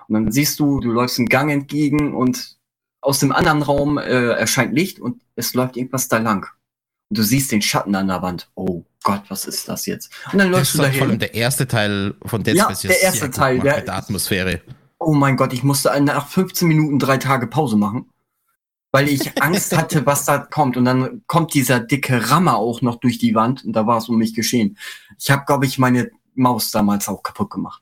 Und 0.10 0.16
dann 0.16 0.32
siehst 0.32 0.60
du, 0.60 0.80
du 0.80 0.92
läufst 0.92 1.20
einen 1.20 1.30
Gang 1.30 1.52
entgegen 1.52 2.16
und 2.16 2.58
aus 3.02 3.20
dem 3.20 3.32
anderen 3.32 3.62
Raum 3.62 3.98
äh, 3.98 4.32
erscheint 4.32 4.74
Licht 4.74 5.00
und 5.00 5.22
es 5.36 5.54
läuft 5.54 5.78
irgendwas 5.78 6.08
da 6.08 6.18
lang. 6.18 6.48
Und 7.10 7.18
du 7.18 7.24
siehst 7.24 7.52
den 7.52 7.62
Schatten 7.62 7.96
an 7.96 8.08
der 8.08 8.22
Wand. 8.22 8.50
Oh 8.56 8.84
Gott, 9.04 9.24
was 9.30 9.46
ist 9.46 9.70
das 9.70 9.86
jetzt? 9.86 10.12
Und 10.34 10.40
dann 10.40 10.50
läufst 10.50 10.74
du 10.74 10.80
dahin. 10.80 11.00
Vor 11.00 11.08
allem 11.08 11.20
der 11.20 11.34
erste 11.36 11.68
Teil 11.68 12.16
von 12.26 12.44
Dead 12.44 12.60
Space 12.60 12.84
ja, 12.84 12.90
der 12.90 13.02
erste 13.02 13.32
Teil, 13.32 13.60
der, 13.60 13.82
der 13.82 13.96
Atmosphäre. 13.96 14.62
Oh 14.98 15.14
mein 15.14 15.38
Gott, 15.38 15.54
ich 15.54 15.64
musste 15.64 15.98
nach 16.02 16.28
15 16.28 16.68
Minuten 16.68 17.00
drei 17.00 17.18
Tage 17.18 17.48
Pause 17.48 17.78
machen, 17.78 18.10
weil 18.92 19.08
ich 19.08 19.42
Angst 19.42 19.78
hatte, 19.78 20.04
was 20.06 20.26
da 20.26 20.40
kommt. 20.40 20.76
Und 20.76 20.86
dann 20.86 21.22
kommt 21.28 21.54
dieser 21.54 21.80
dicke 21.80 22.32
Rammer 22.32 22.58
auch 22.58 22.82
noch 22.82 22.96
durch 22.96 23.20
die 23.20 23.36
Wand 23.36 23.64
und 23.64 23.74
da 23.74 23.86
war 23.88 24.00
es 24.00 24.10
um 24.10 24.18
mich 24.18 24.34
geschehen. 24.34 24.78
Ich 25.20 25.30
habe, 25.32 25.46
glaube 25.46 25.68
ich, 25.68 25.78
meine 25.78 26.12
Maus 26.34 26.72
damals 26.72 27.08
auch 27.08 27.24
kaputt 27.24 27.52
gemacht. 27.52 27.82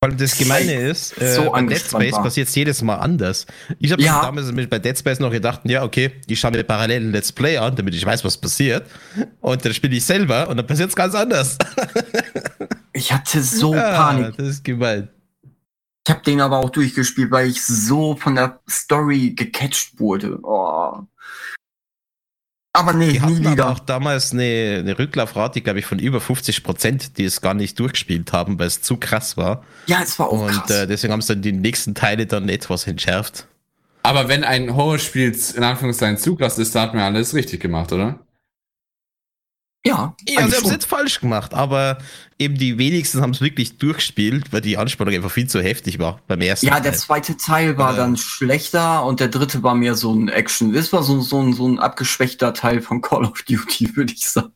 Weil 0.00 0.14
das 0.14 0.36
Gemeine 0.36 0.74
ist, 0.74 1.20
äh, 1.20 1.32
so 1.32 1.50
bei 1.50 1.62
Dead 1.62 1.78
Space 1.78 2.16
passiert 2.16 2.48
es 2.48 2.54
jedes 2.54 2.82
Mal 2.82 2.96
anders. 2.96 3.46
Ich 3.78 3.90
habe 3.92 4.02
ja. 4.02 4.20
damals 4.20 4.52
bei 4.68 4.78
Dead 4.78 4.98
Space 4.98 5.20
noch 5.20 5.30
gedacht, 5.30 5.62
ja, 5.64 5.84
okay, 5.84 6.12
ich 6.26 6.38
schaue 6.38 6.50
mir 6.50 6.64
parallel 6.64 7.02
ein 7.06 7.12
Let's 7.12 7.32
Play 7.32 7.56
an, 7.56 7.74
damit 7.76 7.94
ich 7.94 8.04
weiß, 8.04 8.22
was 8.22 8.36
passiert. 8.36 8.86
Und 9.40 9.64
dann 9.64 9.72
spiele 9.72 9.96
ich 9.96 10.04
selber 10.04 10.48
und 10.48 10.58
dann 10.58 10.66
passiert 10.66 10.90
es 10.90 10.96
ganz 10.96 11.14
anders. 11.14 11.56
ich 12.92 13.10
hatte 13.10 13.42
so 13.42 13.74
ja, 13.74 13.96
Panik. 13.96 14.36
Das 14.36 14.48
ist 14.48 14.64
gemein. 14.64 15.08
Ich 16.06 16.10
habe 16.12 16.22
den 16.22 16.42
aber 16.42 16.58
auch 16.58 16.70
durchgespielt, 16.70 17.30
weil 17.30 17.48
ich 17.48 17.64
so 17.64 18.16
von 18.16 18.34
der 18.34 18.60
Story 18.68 19.32
gecatcht 19.34 19.98
wurde. 19.98 20.38
Oh. 20.42 20.98
Aber 22.76 22.92
nee, 22.92 23.12
die 23.12 23.20
hatten 23.22 23.38
nie 23.38 23.52
wieder. 23.52 23.70
auch 23.70 23.78
damals 23.78 24.32
eine, 24.32 24.76
eine 24.80 24.98
Rücklaufrate, 24.98 25.62
glaube 25.62 25.78
ich, 25.78 25.86
von 25.86 25.98
über 25.98 26.20
50 26.20 26.62
Prozent, 26.62 27.16
die 27.16 27.24
es 27.24 27.40
gar 27.40 27.54
nicht 27.54 27.78
durchgespielt 27.80 28.34
haben, 28.34 28.58
weil 28.58 28.66
es 28.66 28.82
zu 28.82 28.98
krass 28.98 29.38
war. 29.38 29.64
Ja, 29.86 30.00
es 30.02 30.18
war 30.18 30.26
auch 30.26 30.42
Und 30.42 30.50
krass. 30.50 30.70
Äh, 30.70 30.86
deswegen 30.86 31.14
haben 31.14 31.22
sie 31.22 31.32
dann 31.32 31.40
die 31.42 31.52
nächsten 31.52 31.94
Teile 31.94 32.26
dann 32.26 32.50
etwas 32.50 32.86
entschärft. 32.86 33.46
Aber 34.02 34.28
wenn 34.28 34.44
ein 34.44 34.76
Horrorspiel 34.76 35.34
in 35.56 35.62
Anführungszeichen 35.64 36.18
zu 36.18 36.36
krass 36.36 36.58
ist, 36.58 36.74
da 36.74 36.82
hat 36.82 36.92
man 36.92 37.02
alles 37.02 37.32
richtig 37.32 37.60
gemacht, 37.60 37.92
oder? 37.92 38.20
Ja. 39.84 40.16
Ja, 40.28 40.48
sie 40.48 40.56
haben 40.56 40.64
es 40.64 40.70
jetzt 40.70 40.86
falsch 40.86 41.20
gemacht, 41.20 41.54
aber 41.54 41.98
eben 42.38 42.56
die 42.56 42.76
wenigsten 42.76 43.20
haben 43.20 43.30
es 43.30 43.40
wirklich 43.40 43.78
durchgespielt, 43.78 44.52
weil 44.52 44.60
die 44.60 44.76
Anspannung 44.76 45.14
einfach 45.14 45.30
viel 45.30 45.48
zu 45.48 45.62
heftig 45.62 45.98
war 45.98 46.20
beim 46.26 46.40
ersten 46.40 46.66
Ja, 46.66 46.74
Teil. 46.74 46.82
der 46.82 46.94
zweite 46.94 47.36
Teil 47.36 47.78
war 47.78 47.94
äh, 47.94 47.96
dann 47.96 48.16
schlechter 48.16 49.04
und 49.04 49.20
der 49.20 49.28
dritte 49.28 49.62
war 49.62 49.76
mehr 49.76 49.94
so 49.94 50.12
ein 50.12 50.28
Action. 50.28 50.72
Das 50.72 50.92
war 50.92 51.04
so, 51.04 51.20
so, 51.20 51.40
ein, 51.40 51.52
so 51.52 51.68
ein 51.68 51.78
abgeschwächter 51.78 52.52
Teil 52.52 52.82
von 52.82 53.00
Call 53.00 53.24
of 53.24 53.42
Duty, 53.42 53.96
würde 53.96 54.12
ich 54.12 54.28
sagen. 54.28 54.52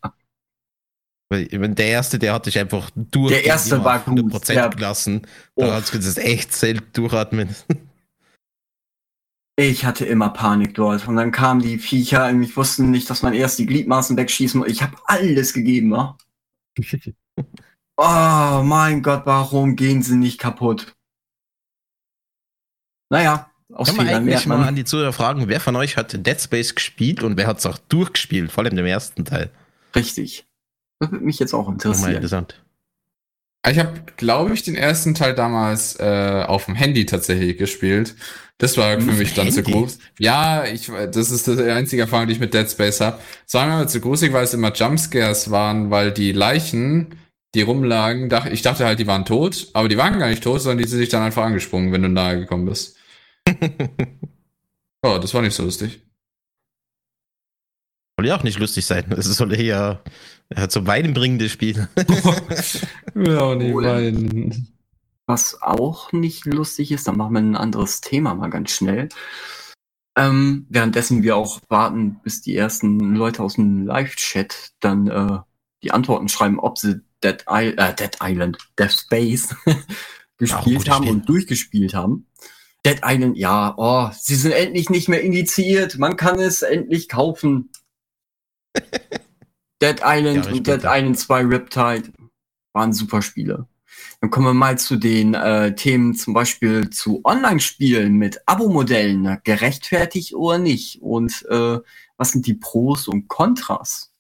Der 1.32 1.86
erste, 1.86 2.18
der 2.18 2.32
hatte 2.32 2.50
ich 2.50 2.58
einfach 2.58 2.90
durch. 2.96 3.32
Der 3.32 3.44
erste 3.44 3.84
war 3.84 4.04
100% 4.04 4.62
gut. 4.62 4.76
gelassen. 4.76 5.28
Da 5.54 5.68
oh. 5.68 5.72
hat 5.72 5.94
es 5.94 6.16
echt 6.16 6.52
selten 6.52 6.92
durchatmen. 6.92 7.54
Ich 9.61 9.84
hatte 9.84 10.06
immer 10.06 10.30
Panik 10.30 10.74
dort. 10.74 11.06
Und 11.06 11.16
dann 11.16 11.32
kamen 11.32 11.61
die 11.61 11.76
Viecher 11.76 12.28
und 12.28 12.42
ich 12.42 12.56
wusste 12.56 12.82
nicht, 12.82 13.11
dass 13.11 13.22
man 13.22 13.34
erst 13.34 13.58
die 13.58 13.66
Gliedmaßen 13.66 14.16
wegschießen 14.16 14.58
muss. 14.58 14.70
Ich 14.70 14.82
habe 14.82 14.96
alles 15.04 15.52
gegeben, 15.52 15.90
wa? 15.90 16.16
oh 17.98 18.62
mein 18.64 19.02
Gott, 19.02 19.26
warum 19.26 19.76
gehen 19.76 20.02
sie 20.02 20.16
nicht 20.16 20.38
kaputt? 20.38 20.96
Naja, 23.11 23.50
aus 23.70 23.88
Kann 23.88 23.98
man 23.98 24.08
eigentlich 24.08 24.46
mal 24.46 24.66
an 24.66 24.76
die 24.76 24.84
Zuhörer 24.84 25.12
fragen, 25.12 25.46
wer 25.48 25.61
von 25.61 25.76
euch 25.76 25.98
hat 25.98 26.26
Dead 26.26 26.40
Space 26.40 26.74
gespielt 26.74 27.22
und 27.22 27.36
wer 27.36 27.46
hat 27.46 27.58
es 27.58 27.66
auch 27.66 27.76
durchgespielt, 27.76 28.50
vor 28.50 28.64
allem 28.64 28.78
im 28.78 28.86
ersten 28.86 29.26
Teil? 29.26 29.50
Richtig. 29.94 30.46
Das 31.00 31.11
würde 31.11 31.22
mich 31.22 31.38
jetzt 31.38 31.52
auch 31.52 31.68
interessieren. 31.68 32.14
Interessant. 32.14 32.64
Ich 33.68 33.78
habe, 33.78 34.00
glaube 34.16 34.54
ich, 34.54 34.62
den 34.62 34.74
ersten 34.74 35.14
Teil 35.14 35.34
damals 35.34 35.98
äh, 36.00 36.44
auf 36.46 36.64
dem 36.64 36.74
Handy 36.74 37.04
tatsächlich 37.04 37.58
gespielt. 37.58 38.14
Das 38.56 38.76
war 38.76 39.00
für 39.00 39.12
mich 39.12 39.34
dann 39.34 39.46
Handy? 39.46 39.62
zu 39.62 39.70
groß. 39.70 39.98
Ja, 40.18 40.64
ich, 40.64 40.90
das 41.12 41.30
ist 41.30 41.46
die 41.46 41.62
einzige 41.62 42.02
Erfahrung, 42.02 42.26
die 42.26 42.34
ich 42.34 42.40
mit 42.40 42.54
Dead 42.54 42.70
Space 42.70 43.00
habe. 43.00 43.18
Sagen 43.46 43.70
wir 43.70 43.76
mal 43.78 43.88
zu 43.88 44.00
gruselig, 44.00 44.32
weil 44.32 44.44
es 44.44 44.54
immer 44.54 44.72
Jumpscares 44.72 45.50
waren, 45.50 45.90
weil 45.90 46.12
die 46.12 46.32
Leichen, 46.32 47.18
die 47.54 47.62
rumlagen, 47.62 48.28
dach, 48.28 48.46
ich 48.46 48.62
dachte 48.62 48.84
halt, 48.84 48.98
die 48.98 49.06
waren 49.06 49.24
tot, 49.24 49.68
aber 49.72 49.88
die 49.88 49.96
waren 49.96 50.18
gar 50.18 50.28
nicht 50.28 50.42
tot, 50.42 50.61
sondern 50.61 50.78
die 50.78 50.88
sind 50.88 50.98
sich 50.98 51.08
dann 51.08 51.22
einfach 51.22 51.44
angesprungen, 51.44 51.92
wenn 51.92 52.02
du 52.02 52.08
nahe 52.08 52.38
gekommen 52.38 52.66
bist. 52.66 52.96
oh, 55.02 55.18
das 55.18 55.34
war 55.34 55.42
nicht 55.42 55.54
so 55.54 55.64
lustig. 55.64 56.02
Soll 58.18 58.26
ja 58.26 58.36
auch 58.36 58.42
nicht 58.42 58.58
lustig 58.58 58.84
sein. 58.84 59.11
Es 59.12 59.24
soll 59.24 59.54
eher 59.54 60.02
ja, 60.57 60.68
zum 60.68 60.86
Weinen 60.86 61.14
bringendes 61.14 61.53
Spiel. 61.53 61.88
ja, 63.14 63.40
auch 63.40 63.55
nicht 63.55 63.74
weinen. 63.74 64.68
Was 65.26 65.62
auch 65.62 66.12
nicht 66.12 66.44
lustig 66.46 66.90
ist, 66.90 67.07
dann 67.07 67.16
machen 67.16 67.34
wir 67.34 67.40
ein 67.40 67.57
anderes 67.57 68.01
Thema 68.01 68.34
mal 68.34 68.51
ganz 68.51 68.72
schnell. 68.72 69.09
Ähm, 70.16 70.66
währenddessen 70.68 71.22
wir 71.22 71.36
auch 71.36 71.61
warten, 71.68 72.20
bis 72.24 72.42
die 72.42 72.57
ersten 72.57 73.14
Leute 73.14 73.42
aus 73.42 73.55
dem 73.55 73.86
Live-Chat 73.86 74.72
dann 74.80 75.07
äh, 75.07 75.38
die 75.84 75.92
Antworten 75.92 76.28
schreiben, 76.28 76.59
ob 76.59 76.78
sie 76.78 77.01
Dead, 77.22 77.44
I 77.48 77.74
äh, 77.76 77.94
Dead 77.94 78.16
Island, 78.20 78.59
Death 78.78 78.92
Space 78.92 79.55
gespielt 80.36 80.90
haben 80.90 81.05
Spiel. 81.05 81.14
und 81.14 81.28
durchgespielt 81.28 81.94
haben. 81.94 82.26
Dead 82.84 83.01
Island, 83.05 83.36
ja, 83.36 83.74
oh, 83.76 84.11
sie 84.18 84.34
sind 84.34 84.53
endlich 84.53 84.90
nicht 84.90 85.09
mehr 85.09 85.20
indiziert. 85.20 85.98
Man 85.98 86.16
kann 86.16 86.40
es 86.40 86.62
endlich 86.62 87.09
kaufen. 87.09 87.70
Dead 89.83 90.01
Island 90.05 90.47
ja, 90.47 90.53
und 90.53 90.66
Dead 90.66 90.83
Island 90.85 91.18
2 91.18 91.45
Riptide 91.47 92.12
waren 92.72 92.93
super 92.93 93.22
Spiele. 93.22 93.66
Dann 94.20 94.31
kommen 94.31 94.47
wir 94.47 94.55
mal 94.55 94.78
zu 94.78 94.97
den 94.97 95.35
äh, 95.35 95.74
Themen 95.74 96.14
zum 96.14 96.35
Beispiel 96.35 96.91
zu 96.91 97.22
Online-Spielen 97.24 98.14
mit 98.14 98.41
Abo-Modellen. 98.47 99.39
Gerechtfertigt 99.45 100.35
oder 100.35 100.59
nicht? 100.59 101.01
Und 101.01 101.47
äh, 101.49 101.78
was 102.16 102.33
sind 102.33 102.47
die 102.47 102.55
Pros 102.55 103.09
und 103.09 103.28
Kontras? 103.28 104.12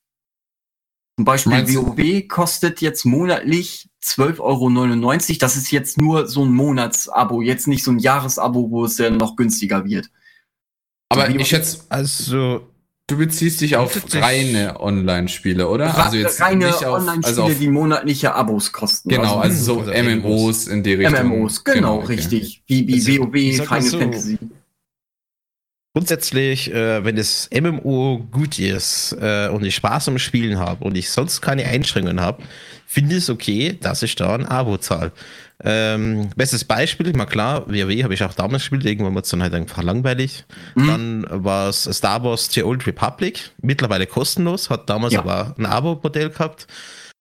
Zum 1.16 1.26
Beispiel 1.26 1.52
Meinst 1.52 1.76
WoW 1.76 2.28
kostet 2.28 2.80
jetzt 2.80 3.04
monatlich 3.04 3.90
12,99 4.02 4.40
Euro. 4.40 5.38
Das 5.38 5.56
ist 5.56 5.70
jetzt 5.70 6.00
nur 6.00 6.26
so 6.26 6.46
ein 6.46 6.52
Monatsabo, 6.52 7.42
jetzt 7.42 7.68
nicht 7.68 7.84
so 7.84 7.90
ein 7.90 7.98
Jahresabo, 7.98 8.70
wo 8.70 8.86
es 8.86 8.96
ja 8.96 9.10
noch 9.10 9.36
günstiger 9.36 9.84
wird. 9.84 10.10
Aber 11.10 11.28
ich 11.28 11.50
jetzt, 11.50 11.84
also 11.90 12.69
Du 13.10 13.16
beziehst 13.16 13.60
dich 13.60 13.74
auf 13.74 14.00
reine 14.14 14.78
Online-Spiele, 14.78 15.68
oder? 15.68 15.96
Also 15.98 16.16
jetzt 16.16 16.40
reine 16.40 16.68
Online-Spiele, 16.68 17.42
also 17.42 17.48
die 17.48 17.66
monatliche 17.66 18.34
Abos 18.34 18.70
kosten. 18.70 19.08
Genau, 19.08 19.38
also, 19.38 19.80
also 19.80 19.84
so 19.84 19.90
also 19.90 20.10
MMOs 20.10 20.68
in 20.68 20.84
die 20.84 20.94
Richtung. 20.94 21.26
MMOs, 21.26 21.64
genau, 21.64 21.76
genau 21.76 21.96
okay. 21.96 22.14
richtig. 22.14 22.62
Wie, 22.68 22.86
wie 22.86 22.94
also, 22.94 23.18
WoW, 23.18 23.66
Final 23.66 23.82
so, 23.82 23.98
Fantasy. 23.98 24.38
Grundsätzlich, 25.92 26.72
äh, 26.72 27.04
wenn 27.04 27.16
das 27.16 27.50
MMO 27.52 28.24
gut 28.30 28.60
ist 28.60 29.16
äh, 29.20 29.48
und 29.48 29.64
ich 29.64 29.74
Spaß 29.74 30.06
am 30.06 30.18
Spielen 30.20 30.60
habe 30.60 30.84
und 30.84 30.96
ich 30.96 31.10
sonst 31.10 31.40
keine 31.40 31.64
Einschränkungen 31.64 32.20
habe, 32.20 32.44
finde 32.86 33.16
ich 33.16 33.24
es 33.24 33.30
okay, 33.30 33.76
dass 33.80 34.04
ich 34.04 34.14
da 34.14 34.36
ein 34.36 34.46
Abo 34.46 34.78
zahle. 34.78 35.10
Ähm, 35.62 36.30
bestes 36.36 36.64
Beispiel, 36.64 37.12
mal 37.14 37.26
klar, 37.26 37.66
WoW 37.66 38.02
habe 38.02 38.14
ich 38.14 38.22
auch 38.24 38.34
damals 38.34 38.62
gespielt, 38.62 38.86
irgendwann 38.86 39.14
wird 39.14 39.26
es 39.26 39.30
dann 39.30 39.42
halt 39.42 39.54
einfach 39.54 39.82
langweilig. 39.82 40.44
Mhm. 40.74 40.86
Dann 40.86 41.26
war 41.28 41.68
es 41.68 41.84
Star 41.84 42.24
Wars 42.24 42.48
The 42.50 42.62
Old 42.62 42.86
Republic, 42.86 43.50
mittlerweile 43.60 44.06
kostenlos, 44.06 44.70
hat 44.70 44.88
damals 44.88 45.12
ja. 45.12 45.20
aber 45.20 45.54
ein 45.58 45.66
Abo-Modell 45.66 46.30
gehabt. 46.30 46.66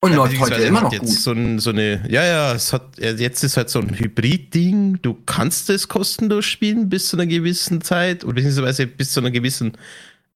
Und 0.02 0.16
läuft 0.16 0.40
heute 0.40 0.56
immer 0.56 0.82
noch 0.82 0.94
jetzt 0.94 1.02
gut. 1.02 1.20
So, 1.20 1.32
ein, 1.34 1.60
so 1.60 1.72
eine, 1.72 2.02
ja, 2.08 2.24
ja, 2.24 2.54
es 2.54 2.72
hat, 2.72 2.98
jetzt 2.98 3.44
ist 3.44 3.58
halt 3.58 3.70
so 3.70 3.80
ein 3.80 4.00
Hybrid-Ding. 4.00 5.00
Du 5.02 5.18
kannst 5.26 5.70
es 5.70 5.90
kostenlos 5.90 6.46
spielen 6.46 6.88
bis 6.88 7.10
zu 7.10 7.18
einer 7.18 7.26
gewissen 7.26 7.82
Zeit 7.82 8.24
oder 8.24 8.36
beziehungsweise 8.36 8.88
bis 8.88 9.12
zu 9.12 9.20
einer 9.20 9.32
gewissen 9.32 9.74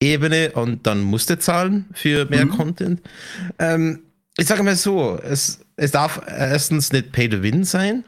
Ebene 0.02 0.52
und 0.52 0.86
dann 0.86 1.02
musst 1.02 1.30
du 1.30 1.40
zahlen 1.40 1.86
für 1.94 2.26
mehr 2.26 2.46
mhm. 2.46 2.50
Content. 2.50 3.02
Ähm, 3.58 4.00
ich 4.38 4.48
sage 4.48 4.64
mal 4.64 4.76
so, 4.76 5.20
es, 5.24 5.60
es 5.76 5.92
darf 5.92 6.22
erstens 6.28 6.92
nicht 6.92 7.12
Pay 7.12 7.30
to 7.30 7.44
Win 7.44 7.64
sein. 7.64 8.04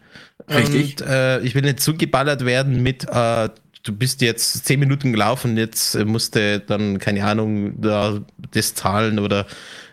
Richtig. 0.49 1.01
Und 1.01 1.07
äh, 1.07 1.39
ich 1.41 1.55
will 1.55 1.61
nicht 1.61 1.79
zugeballert 1.79 2.45
werden 2.45 2.83
mit, 2.83 3.07
äh, 3.09 3.49
du 3.83 3.93
bist 3.93 4.21
jetzt 4.21 4.65
zehn 4.65 4.79
Minuten 4.79 5.11
gelaufen, 5.11 5.57
jetzt 5.57 5.95
musst 6.05 6.35
du 6.35 6.59
dann, 6.59 6.99
keine 6.99 7.25
Ahnung, 7.25 7.79
da 7.81 8.19
das 8.51 8.73
zahlen 8.73 9.19
oder 9.19 9.45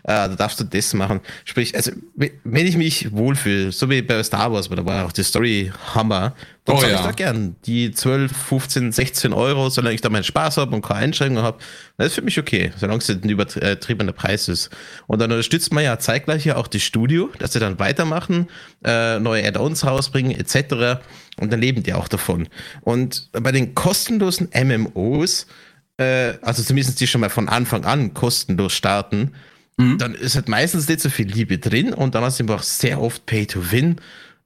äh, 0.03 0.27
da 0.27 0.27
darfst 0.29 0.59
du 0.59 0.65
das 0.65 0.93
machen. 0.93 1.21
Sprich, 1.45 1.75
also 1.75 1.91
wenn 2.15 2.67
ich 2.67 2.75
mich 2.75 3.11
wohlfühle, 3.13 3.71
so 3.71 3.89
wie 3.89 4.01
bei 4.01 4.21
Star 4.23 4.51
Wars, 4.51 4.69
weil 4.69 4.77
da 4.77 4.85
war 4.85 5.05
auch 5.05 5.13
die 5.13 5.23
Story 5.23 5.71
Hammer, 5.95 6.35
dann 6.65 6.75
oh, 6.75 6.79
zahle 6.79 6.93
ja. 6.93 6.99
ich 6.99 7.05
da 7.05 7.11
gern 7.11 7.55
die 7.65 7.91
12, 7.91 8.31
15, 8.31 8.91
16 8.91 9.33
Euro, 9.33 9.69
solange 9.69 9.95
ich 9.95 10.01
da 10.01 10.09
meinen 10.09 10.23
Spaß 10.23 10.57
habe 10.57 10.75
und 10.75 10.81
keine 10.81 10.99
Einschränkungen 10.99 11.43
habe. 11.43 11.57
Das 11.97 12.07
ist 12.07 12.15
für 12.15 12.21
mich 12.21 12.37
okay, 12.37 12.71
solange 12.77 12.99
es 12.99 13.09
ein 13.09 13.29
übertriebener 13.29 14.11
Preis 14.11 14.47
ist. 14.49 14.69
Und 15.07 15.19
dann 15.19 15.31
unterstützt 15.31 15.73
man 15.73 15.83
ja 15.83 15.97
zeitgleich 15.99 16.45
ja 16.45 16.57
auch 16.57 16.67
das 16.67 16.81
Studio, 16.81 17.29
dass 17.39 17.53
sie 17.53 17.59
dann 17.59 17.79
weitermachen, 17.79 18.47
äh, 18.83 19.19
neue 19.19 19.45
Add-ons 19.47 19.85
rausbringen, 19.85 20.37
etc. 20.37 21.01
Und 21.37 21.51
dann 21.51 21.61
leben 21.61 21.83
die 21.83 21.93
auch 21.93 22.07
davon. 22.09 22.47
Und 22.81 23.29
bei 23.31 23.51
den 23.51 23.73
kostenlosen 23.73 24.49
MMOs, 24.53 25.47
äh, 25.97 26.33
also 26.41 26.61
zumindest 26.61 26.99
die 26.99 27.07
schon 27.07 27.21
mal 27.21 27.29
von 27.29 27.47
Anfang 27.47 27.85
an 27.85 28.13
kostenlos 28.13 28.73
starten, 28.73 29.33
mhm. 29.77 29.97
dann 29.97 30.15
ist 30.15 30.35
halt 30.35 30.49
meistens 30.49 30.87
nicht 30.87 31.01
so 31.01 31.09
viel 31.09 31.27
Liebe 31.27 31.57
drin 31.57 31.93
und 31.93 32.15
dann 32.15 32.23
hast 32.23 32.39
du 32.39 32.43
einfach 32.43 32.63
sehr 32.63 33.01
oft 33.01 33.25
Pay 33.25 33.47
to 33.47 33.71
Win. 33.71 33.97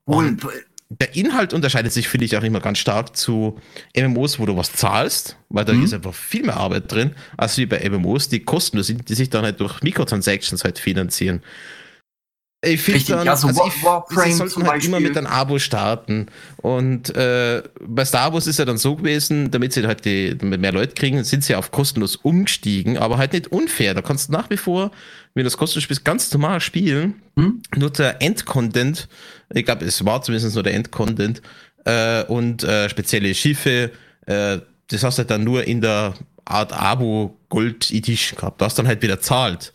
Und 0.05 0.41
der 0.89 1.15
Inhalt 1.15 1.53
unterscheidet 1.53 1.91
sich, 1.91 2.07
finde 2.07 2.25
ich, 2.25 2.37
auch 2.37 2.43
immer 2.43 2.61
ganz 2.61 2.77
stark 2.77 3.17
zu 3.17 3.59
MMOs, 3.95 4.39
wo 4.39 4.45
du 4.45 4.55
was 4.55 4.71
zahlst, 4.71 5.37
weil 5.49 5.65
da 5.65 5.73
mhm. 5.73 5.83
ist 5.83 5.93
einfach 5.93 6.13
viel 6.13 6.43
mehr 6.43 6.57
Arbeit 6.57 6.91
drin, 6.91 7.11
als 7.35 7.57
wie 7.57 7.65
bei 7.65 7.87
MMOs, 7.89 8.29
die 8.29 8.39
kostenlos 8.39 8.87
sind, 8.87 9.09
die 9.09 9.15
sich 9.15 9.29
dann 9.29 9.43
halt 9.43 9.59
durch 9.59 9.81
Mikrotransactions 9.81 10.63
halt 10.63 10.79
finanzieren. 10.79 11.41
Ich 12.61 12.81
finde 12.81 13.03
dann, 13.05 13.27
also, 13.27 13.49
also 13.49 13.67
ich, 13.67 13.83
Warframe 13.83 14.31
sie 14.31 14.37
sollten 14.37 14.67
halt 14.67 14.83
immer 14.83 14.99
mit 14.99 15.15
einem 15.15 15.27
Abo 15.27 15.59
starten. 15.59 16.25
Und 16.57 17.15
äh, 17.15 17.61
bei 17.81 18.03
Star 18.03 18.33
Wars 18.33 18.47
ist 18.47 18.57
ja 18.57 18.65
dann 18.65 18.79
so 18.79 18.95
gewesen, 18.95 19.51
damit 19.51 19.73
sie 19.73 19.85
halt 19.85 20.05
die, 20.05 20.35
damit 20.35 20.59
mehr 20.59 20.71
Leute 20.71 20.95
kriegen, 20.95 21.23
sind 21.23 21.43
sie 21.43 21.53
auf 21.53 21.69
kostenlos 21.69 22.15
umgestiegen, 22.15 22.97
aber 22.97 23.19
halt 23.19 23.33
nicht 23.33 23.47
unfair. 23.51 23.93
Da 23.93 24.01
kannst 24.01 24.29
du 24.29 24.33
nach 24.33 24.49
wie 24.49 24.57
vor, 24.57 24.89
wenn 25.35 25.41
du 25.41 25.43
das 25.43 25.55
kostenlos 25.55 25.83
spielst, 25.83 26.03
ganz 26.03 26.33
normal 26.33 26.59
spielen. 26.59 27.21
Hm? 27.35 27.61
Nur 27.75 27.91
der 27.91 28.23
Endcontent, 28.23 29.07
ich 29.53 29.63
glaube, 29.63 29.85
es 29.85 30.03
war 30.03 30.23
zumindest 30.23 30.55
nur 30.55 30.63
der 30.63 30.73
Endcontent 30.73 31.43
äh, 31.85 32.23
und 32.23 32.63
äh, 32.63 32.89
spezielle 32.89 33.35
Schiffe, 33.35 33.91
äh, 34.25 34.57
das 34.87 35.03
hast 35.03 35.17
du 35.17 35.19
halt 35.19 35.29
dann 35.29 35.43
nur 35.43 35.63
in 35.65 35.81
der 35.81 36.15
Art 36.43 36.73
Abo 36.73 37.37
Gold 37.49 37.91
Edition 37.91 38.39
gehabt. 38.39 38.59
Du 38.59 38.65
hast 38.65 38.79
dann 38.79 38.87
halt 38.87 39.03
wieder 39.03 39.19
zahlt. 39.19 39.73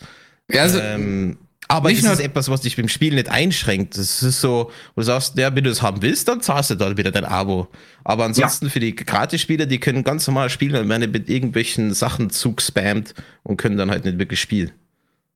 Ja, 0.51 0.63
also, 0.63 0.81
ähm, 0.81 1.39
aber 1.73 1.89
nicht 1.89 2.05
das 2.05 2.15
ist 2.19 2.21
etwas, 2.21 2.51
was 2.51 2.61
dich 2.61 2.77
beim 2.77 2.89
Spiel 2.89 3.15
nicht 3.15 3.31
einschränkt. 3.31 3.97
Das 3.97 4.23
ist 4.23 4.41
so, 4.41 4.71
wo 4.95 5.01
du 5.01 5.07
sagst, 5.07 5.39
ja, 5.39 5.55
wenn 5.55 5.65
du 5.65 5.71
es 5.71 5.81
haben 5.81 6.03
willst, 6.03 6.29
dann 6.29 6.43
zahlst 6.43 6.71
du 6.71 6.75
dort 6.75 6.99
wieder 6.99 7.11
dein 7.11 7.25
Abo. 7.25 7.69
Aber 8.05 8.25
ansonsten 8.25 8.67
ja. 8.67 8.71
für 8.71 8.81
die 8.81 8.95
Gratis-Spieler, 8.95 9.67
die 9.67 9.81
können 9.81 10.05
ganz 10.05 10.27
normal 10.27 10.51
spielen 10.51 10.83
und 10.83 10.89
werden 10.89 11.11
mit 11.11 11.31
irgendwelchen 11.31 11.95
Sachen 11.95 12.31
zugespammt 12.31 13.15
und 13.43 13.57
können 13.57 13.79
dann 13.79 13.91
halt 13.91 14.05
nicht 14.05 14.19
wirklich 14.19 14.41
spielen. 14.41 14.73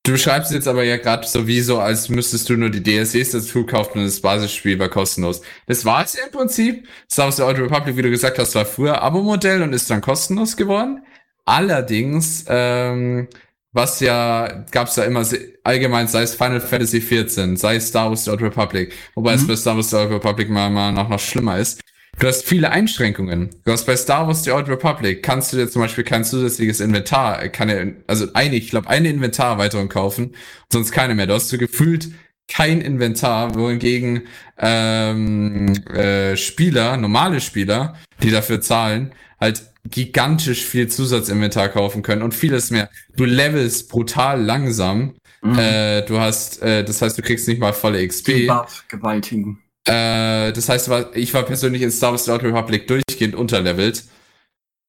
Du 0.03 0.12
beschreibst 0.12 0.53
jetzt 0.53 0.68
aber 0.68 0.84
ja 0.84 0.99
gerade 0.99 1.26
sowieso, 1.26 1.80
als 1.80 2.09
müsstest 2.09 2.49
du 2.49 2.57
nur 2.57 2.70
die 2.70 2.82
DLCs 2.82 3.30
dazu 3.30 3.66
kaufen 3.66 3.99
und 3.99 4.05
das 4.05 4.20
Basisspiel 4.20 4.78
war 4.78 4.89
kostenlos. 4.89 5.41
Das 5.66 5.84
war 5.84 6.05
es 6.05 6.14
ja 6.14 6.26
im 6.26 6.30
Prinzip. 6.30 6.87
Star 7.11 7.24
Wars 7.24 7.37
The 7.37 7.43
Old 7.43 7.59
Republic, 7.59 7.97
wie 7.97 8.03
du 8.03 8.11
gesagt 8.11 8.39
hast, 8.39 8.55
war 8.55 8.66
früher 8.66 9.03
Abo-Modell 9.03 9.62
und 9.62 9.72
ist 9.72 9.91
dann 9.91 10.03
kostenlos 10.03 10.57
geworden. 10.57 11.03
Allerdings 11.45 12.45
ähm, 12.49 13.28
was 13.77 14.01
ja, 14.01 14.64
gab's 14.70 14.97
ja 14.97 15.05
immer 15.05 15.22
allgemein, 15.62 16.09
sei 16.09 16.22
es 16.22 16.35
Final 16.35 16.62
Fantasy 16.62 16.99
XIV, 16.99 17.59
sei 17.59 17.77
es 17.77 17.89
Star 17.89 18.09
Wars 18.09 18.24
The 18.24 18.31
Old 18.31 18.41
Republic, 18.41 18.95
wobei 19.14 19.33
mhm. 19.33 19.37
es 19.37 19.47
bei 19.47 19.57
Star 19.57 19.77
Wars 19.77 19.91
The 19.91 19.97
Old 19.97 20.11
Republic 20.11 20.49
mal, 20.49 20.70
mal 20.70 20.93
noch, 20.93 21.11
noch 21.11 21.20
schlimmer 21.20 21.59
ist. 21.59 21.83
Du 22.18 22.27
hast 22.27 22.47
viele 22.47 22.70
Einschränkungen. 22.70 23.51
Du 23.66 23.72
hast 23.72 23.85
bei 23.85 23.95
Star 23.95 24.27
Wars 24.27 24.45
The 24.45 24.53
Old 24.53 24.70
Republic, 24.70 25.22
kannst 25.22 25.53
du 25.53 25.59
dir 25.59 25.68
zum 25.68 25.83
Beispiel 25.83 26.05
kein 26.05 26.24
zusätzliches 26.24 26.81
Inventar, 26.81 27.51
keine, 27.51 27.97
also 28.07 28.27
eine, 28.33 28.57
ich 28.57 28.70
glaube, 28.70 28.89
eine 28.89 29.11
Inventarerweiterung 29.11 29.91
kaufen, 29.91 30.35
sonst 30.72 30.93
keine 30.93 31.14
mehr. 31.14 31.27
Du 31.27 31.35
hast 31.35 31.51
so 31.51 31.59
gefühlt 31.59 32.09
kein 32.49 32.81
Inventar, 32.81 33.57
wohingegen 33.57 34.22
ähm, 34.59 35.74
äh, 35.93 36.35
Spieler, 36.39 36.97
normale 36.97 37.43
Spieler, 37.43 37.97
die 38.22 38.31
dafür 38.31 38.62
zahlen, 38.62 39.12
halt 39.39 39.64
gigantisch 39.91 40.64
viel 40.64 40.89
Zusatzinventar 40.89 41.68
kaufen 41.68 42.03
können 42.03 42.22
und 42.22 42.34
vieles 42.34 42.70
mehr. 42.70 42.89
Du 43.16 43.24
levelst 43.24 43.89
brutal 43.89 44.43
langsam. 44.43 45.14
Mhm. 45.43 45.59
Äh, 45.59 46.03
du 46.03 46.18
hast, 46.18 46.62
äh, 46.62 46.84
das 46.84 47.03
heißt, 47.03 47.16
du 47.16 47.22
kriegst 47.22 47.47
nicht 47.49 47.61
mal 47.61 47.72
volle 47.72 48.07
XP. 48.07 48.47
Buff, 48.47 48.84
gewaltigen. 48.89 49.62
Äh, 49.84 50.53
das 50.53 50.68
heißt, 50.68 50.91
ich 51.14 51.32
war 51.34 51.43
persönlich 51.45 51.82
in 51.82 51.91
Star 51.91 52.11
Wars 52.11 52.24
The 52.24 52.32
Old 52.32 52.43
Republic 52.43 52.89
durchgehend 52.89 53.34
unterlevelt. 53.34 54.05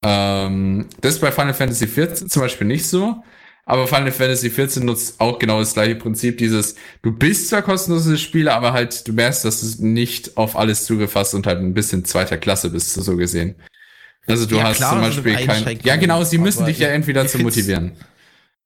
Ähm, 0.04 0.88
das 1.02 1.16
ist 1.16 1.22
bei 1.22 1.32
Final 1.32 1.54
Fantasy 1.54 1.88
XIV 1.88 2.28
zum 2.28 2.42
Beispiel 2.42 2.68
nicht 2.68 2.88
so. 2.88 3.24
Aber 3.66 3.86
Final 3.86 4.14
Fantasy 4.14 4.50
XIV 4.50 4.84
nutzt 4.84 5.20
auch 5.20 5.40
genau 5.40 5.60
das 5.60 5.74
gleiche 5.74 5.96
Prinzip, 5.96 6.38
dieses, 6.38 6.76
du 7.02 7.12
bist 7.12 7.50
zwar 7.50 7.62
kostenloses 7.62 8.22
Spieler, 8.22 8.56
aber 8.56 8.72
halt, 8.72 9.06
du 9.06 9.12
merkst, 9.12 9.44
dass 9.44 9.60
du 9.60 9.86
nicht 9.86 10.38
auf 10.38 10.56
alles 10.56 10.86
zugefasst 10.86 11.36
und 11.36 11.46
halt 11.46 11.60
ein 11.60 11.74
bisschen 11.74 12.06
zweiter 12.06 12.38
Klasse 12.38 12.70
bist, 12.70 12.94
so 12.94 13.18
gesehen. 13.18 13.56
Also 14.28 14.46
du 14.46 14.58
ja, 14.58 14.64
hast 14.64 14.78
klar, 14.78 14.92
zum 14.92 15.02
Beispiel 15.02 15.46
kein. 15.46 15.80
Ja, 15.84 15.96
genau, 15.96 16.24
sie 16.24 16.38
müssen 16.38 16.66
dich 16.66 16.80
ja 16.80 16.90
entweder 16.90 17.26
zu 17.28 17.40
motivieren. 17.40 17.94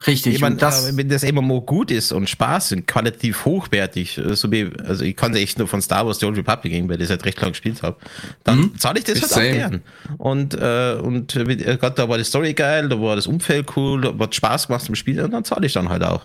Richtig. 0.07 0.33
Ich 0.33 0.41
meine, 0.41 0.55
das, 0.55 0.97
wenn 0.97 1.09
das 1.09 1.23
MMO 1.23 1.61
gut 1.61 1.91
ist 1.91 2.11
und 2.11 2.27
Spaß 2.27 2.71
und 2.71 2.87
qualitativ 2.87 3.45
hochwertig, 3.45 4.17
äh, 4.17 4.35
so 4.35 4.51
wie, 4.51 4.71
also 4.83 5.03
ich 5.03 5.15
kann 5.15 5.35
echt 5.35 5.59
nur 5.59 5.67
von 5.67 5.81
Star 5.81 6.07
Wars 6.07 6.19
The 6.19 6.25
Old 6.25 6.37
Republic 6.37 6.71
gehen, 6.71 6.89
weil 6.89 6.95
ich 6.95 7.01
das 7.01 7.11
halt 7.11 7.25
recht 7.25 7.39
lang 7.39 7.51
gespielt 7.51 7.83
habe, 7.83 7.97
dann 8.43 8.59
mhm. 8.59 8.79
zahle 8.79 8.99
ich 8.99 9.05
das 9.05 9.17
ich 9.17 9.23
halt 9.23 9.31
same. 9.31 9.49
auch 9.49 9.53
gern. 9.53 9.83
Und, 10.17 10.53
äh, 10.55 10.97
und 10.99 11.35
äh, 11.35 11.77
Gott, 11.79 11.99
da 11.99 12.09
war 12.09 12.17
die 12.17 12.23
Story 12.23 12.53
geil, 12.53 12.89
da 12.89 12.99
war 12.99 13.15
das 13.15 13.27
Umfeld 13.27 13.67
cool, 13.75 14.01
da 14.01 14.17
hat 14.17 14.33
Spaß 14.33 14.67
gemacht 14.67 14.85
zum 14.85 14.95
Spiel 14.95 15.21
und 15.21 15.31
dann 15.31 15.43
zahle 15.43 15.67
ich 15.67 15.73
dann 15.73 15.89
halt 15.89 16.03
auch. 16.03 16.23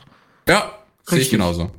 Ja, 0.49 0.73
sehe 1.05 1.21
ich 1.21 1.31
genauso. 1.31 1.71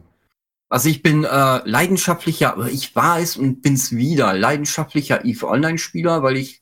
Also 0.69 0.89
ich 0.89 1.01
bin 1.01 1.23
äh, 1.23 1.61
leidenschaftlicher, 1.63 2.67
ich 2.71 2.95
war 2.95 3.19
es 3.19 3.37
und 3.37 3.61
bin's 3.61 3.91
wieder, 3.93 4.33
leidenschaftlicher 4.33 5.25
EVE 5.25 5.47
Online-Spieler, 5.47 6.21
weil 6.21 6.37
ich 6.37 6.61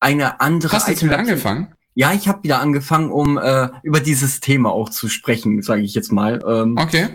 eine 0.00 0.40
andere. 0.40 0.72
Hast 0.72 0.88
du 0.88 0.92
jetzt 0.92 1.04
wieder 1.04 1.18
angefangen? 1.18 1.74
Ja, 1.94 2.12
ich 2.12 2.28
habe 2.28 2.42
wieder 2.42 2.60
angefangen, 2.60 3.10
um 3.10 3.36
äh, 3.36 3.68
über 3.82 4.00
dieses 4.00 4.40
Thema 4.40 4.70
auch 4.70 4.88
zu 4.88 5.08
sprechen, 5.08 5.60
sage 5.62 5.82
ich 5.82 5.94
jetzt 5.94 6.12
mal. 6.12 6.42
Ähm, 6.46 6.76
okay. 6.78 7.08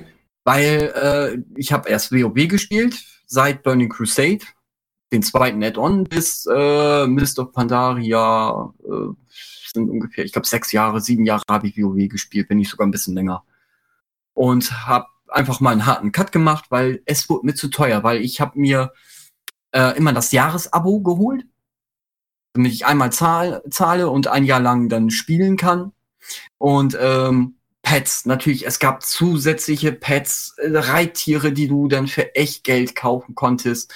Weil 0.44 0.94
äh, 0.96 1.60
ich 1.60 1.72
habe 1.72 1.90
erst 1.90 2.12
WoW 2.12 2.48
gespielt, 2.48 3.04
seit 3.26 3.64
Burning 3.64 3.90
Crusade, 3.90 4.42
den 5.12 5.24
zweiten 5.24 5.64
Add-on, 5.64 6.04
bis 6.04 6.46
äh, 6.46 7.08
Mist 7.08 7.40
of 7.40 7.52
Pandaria 7.52 8.74
äh, 8.84 9.14
sind 9.74 9.90
ungefähr, 9.90 10.26
ich 10.26 10.34
glaube, 10.34 10.48
sechs 10.48 10.72
Jahre, 10.72 11.02
sieben 11.02 11.26
Jahre 11.26 11.44
habe 11.50 11.68
ich 11.68 11.78
WoW 11.78 12.08
gespielt, 12.08 12.50
wenn 12.50 12.58
nicht 12.58 12.70
sogar 12.70 12.86
ein 12.86 12.92
bisschen 12.92 13.16
länger. 13.16 13.44
Und 14.34 14.86
habe 14.86 15.08
einfach 15.30 15.62
mal 15.62 15.72
einen 15.72 15.86
harten 15.86 16.12
Cut 16.12 16.32
gemacht, 16.32 16.66
weil 16.70 17.02
es 17.06 17.30
wurde 17.30 17.48
mir 17.48 17.56
zu 17.56 17.70
teuer, 17.70 18.04
weil 18.04 18.22
ich 18.22 18.42
habe 18.42 18.60
mir 18.60 18.94
äh, 19.72 19.98
immer 19.98 20.14
das 20.14 20.32
Jahresabo 20.32 21.02
geholt 21.02 21.46
damit 22.56 22.72
ich 22.72 22.86
einmal 22.86 23.12
zahl, 23.12 23.62
zahle 23.70 24.10
und 24.10 24.28
ein 24.28 24.46
Jahr 24.46 24.62
lang 24.62 24.90
dann 24.90 25.12
spielen 25.12 25.58
kann. 25.58 25.92
Und 26.58 26.98
ähm, 27.00 27.56
Pets, 27.84 28.26
natürlich, 28.26 28.66
es 28.66 28.80
gab 28.80 29.04
zusätzliche 29.04 29.92
Pets, 29.92 30.56
äh, 30.58 30.70
Reittiere, 30.74 31.52
die 31.52 31.68
du 31.68 31.88
dann 31.88 32.08
für 32.08 32.34
echt 32.34 32.64
Geld 32.64 32.96
kaufen 32.96 33.36
konntest. 33.36 33.94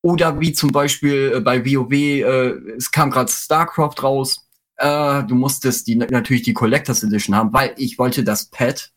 Oder 0.00 0.40
wie 0.40 0.52
zum 0.52 0.72
Beispiel 0.72 1.34
äh, 1.36 1.40
bei 1.40 1.64
WoW, 1.64 1.92
äh, 1.92 2.74
es 2.76 2.90
kam 2.90 3.10
gerade 3.10 3.30
StarCraft 3.30 4.02
raus. 4.02 4.48
Äh, 4.76 5.22
du 5.24 5.36
musstest 5.36 5.86
die 5.86 5.94
natürlich 5.94 6.42
die 6.42 6.54
Collectors 6.54 7.04
Edition 7.04 7.36
haben, 7.36 7.52
weil 7.52 7.74
ich 7.76 7.98
wollte 7.98 8.24
das 8.24 8.46
Pet, 8.46 8.90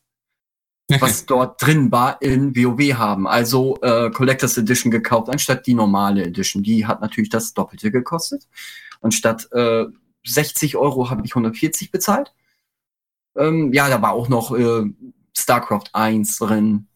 was 0.99 1.25
dort 1.27 1.61
drin 1.61 1.91
war, 1.91 2.19
in 2.21 2.55
WoW 2.55 2.95
haben. 2.95 3.27
Also 3.27 3.77
äh, 3.81 4.09
Collectors 4.09 4.57
Edition 4.57 4.89
gekauft, 4.89 5.29
anstatt 5.29 5.67
die 5.67 5.75
normale 5.75 6.23
Edition. 6.23 6.63
Die 6.63 6.87
hat 6.87 7.01
natürlich 7.01 7.29
das 7.29 7.53
Doppelte 7.53 7.91
gekostet. 7.91 8.47
Und 8.99 9.13
statt 9.13 9.47
äh, 9.51 9.85
60 10.25 10.75
Euro 10.77 11.09
habe 11.09 11.21
ich 11.25 11.31
140 11.31 11.91
bezahlt. 11.91 12.33
Ähm, 13.37 13.73
ja, 13.73 13.89
da 13.89 14.01
war 14.01 14.13
auch 14.13 14.29
noch 14.29 14.55
äh, 14.55 14.85
StarCraft 15.37 15.89
1 15.93 16.37
drin. 16.37 16.87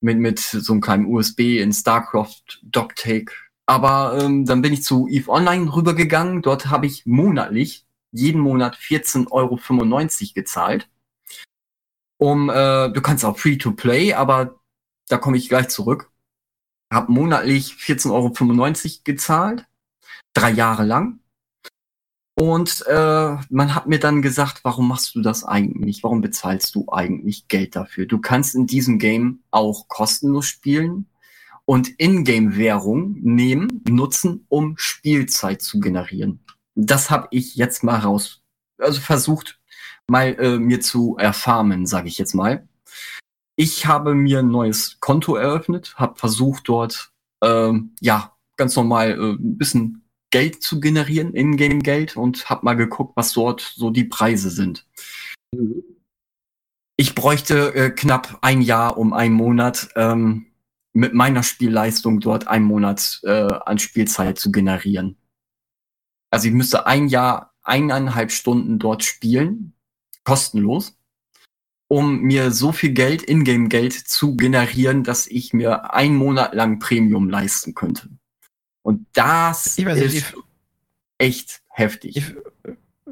Mit, 0.00 0.18
mit 0.18 0.38
so 0.38 0.72
einem 0.72 0.82
kleinen 0.82 1.06
USB 1.06 1.58
in 1.58 1.72
StarCraft 1.72 2.60
Docktake. 2.62 3.32
Aber 3.66 4.18
ähm, 4.20 4.44
dann 4.44 4.62
bin 4.62 4.72
ich 4.72 4.84
zu 4.84 5.08
EVE 5.08 5.28
Online 5.28 5.74
rübergegangen. 5.74 6.42
Dort 6.42 6.66
habe 6.66 6.86
ich 6.86 7.06
monatlich, 7.06 7.86
jeden 8.12 8.40
Monat 8.40 8.76
14,95 8.76 9.30
Euro 9.32 9.58
gezahlt. 10.34 10.88
Um, 12.18 12.48
äh, 12.48 12.90
du 12.90 13.00
kannst 13.02 13.24
auch 13.24 13.38
Free-to-Play, 13.38 14.14
aber 14.14 14.60
da 15.08 15.18
komme 15.18 15.36
ich 15.36 15.48
gleich 15.48 15.68
zurück. 15.68 16.10
Hab 16.92 17.08
monatlich 17.08 17.72
14,95 17.72 18.10
Euro 18.12 19.02
gezahlt. 19.04 19.66
Drei 20.32 20.50
Jahre 20.50 20.84
lang. 20.84 21.20
Und 22.38 22.84
äh, 22.86 23.36
man 23.48 23.74
hat 23.74 23.86
mir 23.86 23.98
dann 23.98 24.20
gesagt, 24.20 24.60
warum 24.62 24.88
machst 24.88 25.14
du 25.14 25.22
das 25.22 25.42
eigentlich? 25.42 26.02
Warum 26.02 26.20
bezahlst 26.20 26.74
du 26.74 26.86
eigentlich 26.92 27.48
Geld 27.48 27.74
dafür? 27.74 28.04
Du 28.04 28.18
kannst 28.18 28.54
in 28.54 28.66
diesem 28.66 28.98
Game 28.98 29.40
auch 29.50 29.88
kostenlos 29.88 30.46
spielen 30.46 31.06
und 31.64 31.98
Ingame-Währung 31.98 33.16
nehmen, 33.22 33.82
nutzen, 33.88 34.44
um 34.48 34.74
Spielzeit 34.76 35.62
zu 35.62 35.80
generieren. 35.80 36.40
Das 36.74 37.10
habe 37.10 37.28
ich 37.30 37.56
jetzt 37.56 37.82
mal 37.82 38.00
raus, 38.00 38.42
also 38.78 39.00
versucht 39.00 39.58
mal 40.06 40.36
äh, 40.38 40.58
mir 40.58 40.82
zu 40.82 41.16
erfarmen, 41.16 41.86
sage 41.86 42.08
ich 42.08 42.18
jetzt 42.18 42.34
mal. 42.34 42.68
Ich 43.56 43.86
habe 43.86 44.14
mir 44.14 44.40
ein 44.40 44.50
neues 44.50 44.98
Konto 45.00 45.36
eröffnet, 45.36 45.94
habe 45.96 46.16
versucht 46.16 46.68
dort 46.68 47.12
äh, 47.40 47.72
ja 48.00 48.36
ganz 48.56 48.76
normal 48.76 49.12
äh, 49.12 49.32
ein 49.32 49.56
bisschen 49.56 50.05
Geld 50.36 50.62
zu 50.62 50.80
generieren, 50.80 51.32
Ingame-Geld, 51.32 52.14
und 52.14 52.50
habe 52.50 52.66
mal 52.66 52.74
geguckt, 52.74 53.16
was 53.16 53.32
dort 53.32 53.62
so 53.74 53.88
die 53.88 54.04
Preise 54.04 54.50
sind. 54.50 54.86
Ich 56.98 57.14
bräuchte 57.14 57.74
äh, 57.74 57.88
knapp 57.88 58.36
ein 58.42 58.60
Jahr 58.60 58.98
um 58.98 59.14
einen 59.14 59.32
Monat 59.32 59.88
ähm, 59.96 60.44
mit 60.92 61.14
meiner 61.14 61.42
Spielleistung 61.42 62.20
dort 62.20 62.48
einen 62.48 62.66
Monat 62.66 63.20
äh, 63.22 63.48
an 63.64 63.78
Spielzeit 63.78 64.38
zu 64.38 64.52
generieren. 64.52 65.16
Also 66.30 66.48
ich 66.48 66.54
müsste 66.54 66.86
ein 66.86 67.08
Jahr, 67.08 67.54
eineinhalb 67.62 68.30
Stunden 68.30 68.78
dort 68.78 69.04
spielen, 69.04 69.72
kostenlos, 70.24 70.98
um 71.88 72.20
mir 72.20 72.50
so 72.50 72.72
viel 72.72 72.90
Geld, 72.90 73.22
Ingame-Geld 73.22 73.94
zu 73.94 74.36
generieren, 74.36 75.02
dass 75.02 75.28
ich 75.28 75.54
mir 75.54 75.94
einen 75.94 76.16
Monat 76.16 76.54
lang 76.54 76.78
Premium 76.78 77.30
leisten 77.30 77.74
könnte. 77.74 78.10
Und 78.86 79.04
das 79.14 79.84
weiß, 79.84 79.98
ist 79.98 80.14
ich, 80.14 80.24
echt 81.18 81.60
heftig. 81.70 82.18
Ich, 82.18 82.24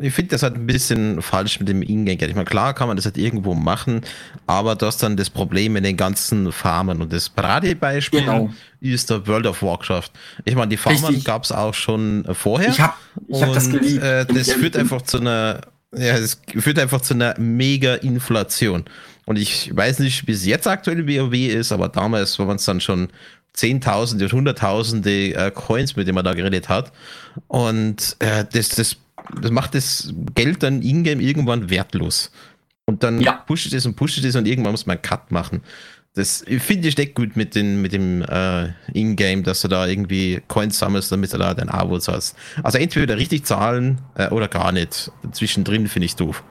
ich 0.00 0.14
finde 0.14 0.30
das 0.30 0.44
halt 0.44 0.54
ein 0.54 0.68
bisschen 0.68 1.20
falsch 1.20 1.58
mit 1.58 1.68
dem 1.68 1.82
Ingame-Geld. 1.82 2.30
Ich 2.30 2.36
meine, 2.36 2.44
klar 2.44 2.74
kann 2.74 2.86
man 2.86 2.96
das 2.96 3.06
halt 3.06 3.18
irgendwo 3.18 3.54
machen, 3.54 4.02
aber 4.46 4.76
du 4.76 4.86
hast 4.86 5.02
dann 5.02 5.16
das 5.16 5.30
Problem 5.30 5.72
mit 5.72 5.84
den 5.84 5.96
ganzen 5.96 6.52
Farmen. 6.52 7.02
Und 7.02 7.12
das 7.12 7.28
Paradebeispiel 7.28 8.20
genau. 8.20 8.50
ist 8.78 9.10
der 9.10 9.26
World 9.26 9.46
of 9.46 9.62
Warcraft. 9.62 10.10
Ich 10.44 10.54
meine, 10.54 10.68
die 10.68 10.76
Farmen 10.76 11.24
gab 11.24 11.42
es 11.42 11.50
auch 11.50 11.74
schon 11.74 12.24
vorher. 12.34 12.68
Ich 12.68 12.80
habe 12.80 12.94
ich 13.26 13.42
hab 13.42 13.52
das 13.52 13.68
geliebt. 13.68 14.00
Äh, 14.00 14.26
das 14.26 14.52
führt 14.52 14.76
einfach 14.76 15.02
zu 15.02 15.18
einer, 15.18 15.60
ja, 15.92 16.20
das 16.20 16.40
führt 16.56 16.78
einfach 16.78 17.00
zu 17.00 17.14
einer 17.14 17.34
mega 17.36 17.94
Inflation. 17.96 18.84
Und 19.24 19.40
ich 19.40 19.74
weiß 19.74 19.98
nicht, 19.98 20.28
wie 20.28 20.32
es 20.32 20.46
jetzt 20.46 20.68
aktuell 20.68 21.08
WoW 21.08 21.34
ist, 21.34 21.72
aber 21.72 21.88
damals 21.88 22.38
war 22.38 22.46
man 22.46 22.56
es 22.56 22.64
dann 22.64 22.80
schon 22.80 23.08
Zehntausende 23.54 24.26
und 24.26 24.32
Hunderttausende 24.32 25.34
äh, 25.34 25.50
Coins, 25.50 25.96
mit 25.96 26.06
denen 26.06 26.16
man 26.16 26.24
da 26.24 26.34
geredet 26.34 26.68
hat. 26.68 26.92
Und 27.48 28.16
äh, 28.18 28.44
das, 28.52 28.70
das, 28.70 28.96
das 29.40 29.50
macht 29.50 29.74
das 29.74 30.12
Geld 30.34 30.62
dann 30.62 30.82
ingame 30.82 31.22
irgendwann 31.22 31.70
wertlos. 31.70 32.30
Und 32.86 33.02
dann 33.02 33.20
ja. 33.20 33.32
pusht 33.32 33.72
es 33.72 33.86
und 33.86 33.96
pusht 33.96 34.22
es 34.22 34.36
und 34.36 34.46
irgendwann 34.46 34.72
muss 34.72 34.86
man 34.86 34.96
einen 34.96 35.02
Cut 35.02 35.30
machen. 35.30 35.62
Das 36.14 36.44
finde 36.46 36.86
ich 36.86 36.96
nicht 36.96 37.14
gut 37.14 37.34
mit, 37.36 37.56
den, 37.56 37.82
mit 37.82 37.92
dem 37.92 38.22
äh, 38.22 38.68
Ingame, 38.92 39.42
dass 39.42 39.62
du 39.62 39.68
da 39.68 39.86
irgendwie 39.86 40.42
Coins 40.46 40.78
sammelst, 40.78 41.10
damit 41.10 41.32
du 41.32 41.38
da 41.38 41.54
dein 41.54 41.68
Abo 41.68 41.98
zahlst. 41.98 42.36
Also 42.62 42.78
entweder 42.78 43.16
richtig 43.16 43.44
zahlen 43.46 44.00
äh, 44.14 44.28
oder 44.28 44.46
gar 44.46 44.70
nicht. 44.70 45.10
Zwischendrin 45.32 45.88
finde 45.88 46.06
ich 46.06 46.14
doof. 46.14 46.44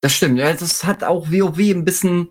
Das 0.00 0.12
stimmt, 0.12 0.38
ja, 0.38 0.52
das 0.52 0.84
hat 0.84 1.02
auch 1.02 1.30
WoW 1.30 1.58
ein 1.58 1.84
bisschen, 1.84 2.28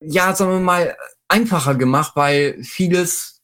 ja, 0.00 0.34
sagen 0.34 0.50
wir 0.50 0.60
mal, 0.60 0.96
einfacher 1.30 1.74
gemacht, 1.74 2.12
weil 2.16 2.62
vieles 2.62 3.40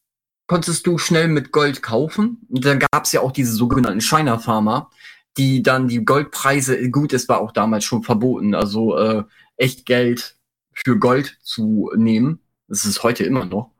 konntest 0.46 0.86
du 0.86 0.98
schnell 0.98 1.28
mit 1.28 1.52
Gold 1.52 1.82
kaufen. 1.82 2.46
Und 2.48 2.64
dann 2.64 2.78
gab 2.78 3.04
es 3.04 3.12
ja 3.12 3.20
auch 3.20 3.32
diese 3.32 3.52
sogenannten 3.52 4.00
Shiner 4.00 4.38
Farmer, 4.38 4.90
die 5.36 5.62
dann 5.62 5.88
die 5.88 6.04
Goldpreise, 6.04 6.90
gut, 6.90 7.12
es 7.12 7.28
war 7.28 7.40
auch 7.40 7.52
damals 7.52 7.84
schon 7.84 8.02
verboten, 8.02 8.54
also 8.54 8.96
äh, 8.96 9.24
echt 9.56 9.86
Geld 9.86 10.36
für 10.72 10.98
Gold 10.98 11.38
zu 11.42 11.90
nehmen. 11.96 12.40
Das 12.68 12.84
ist 12.84 13.02
heute 13.02 13.24
immer 13.24 13.44
noch. 13.44 13.70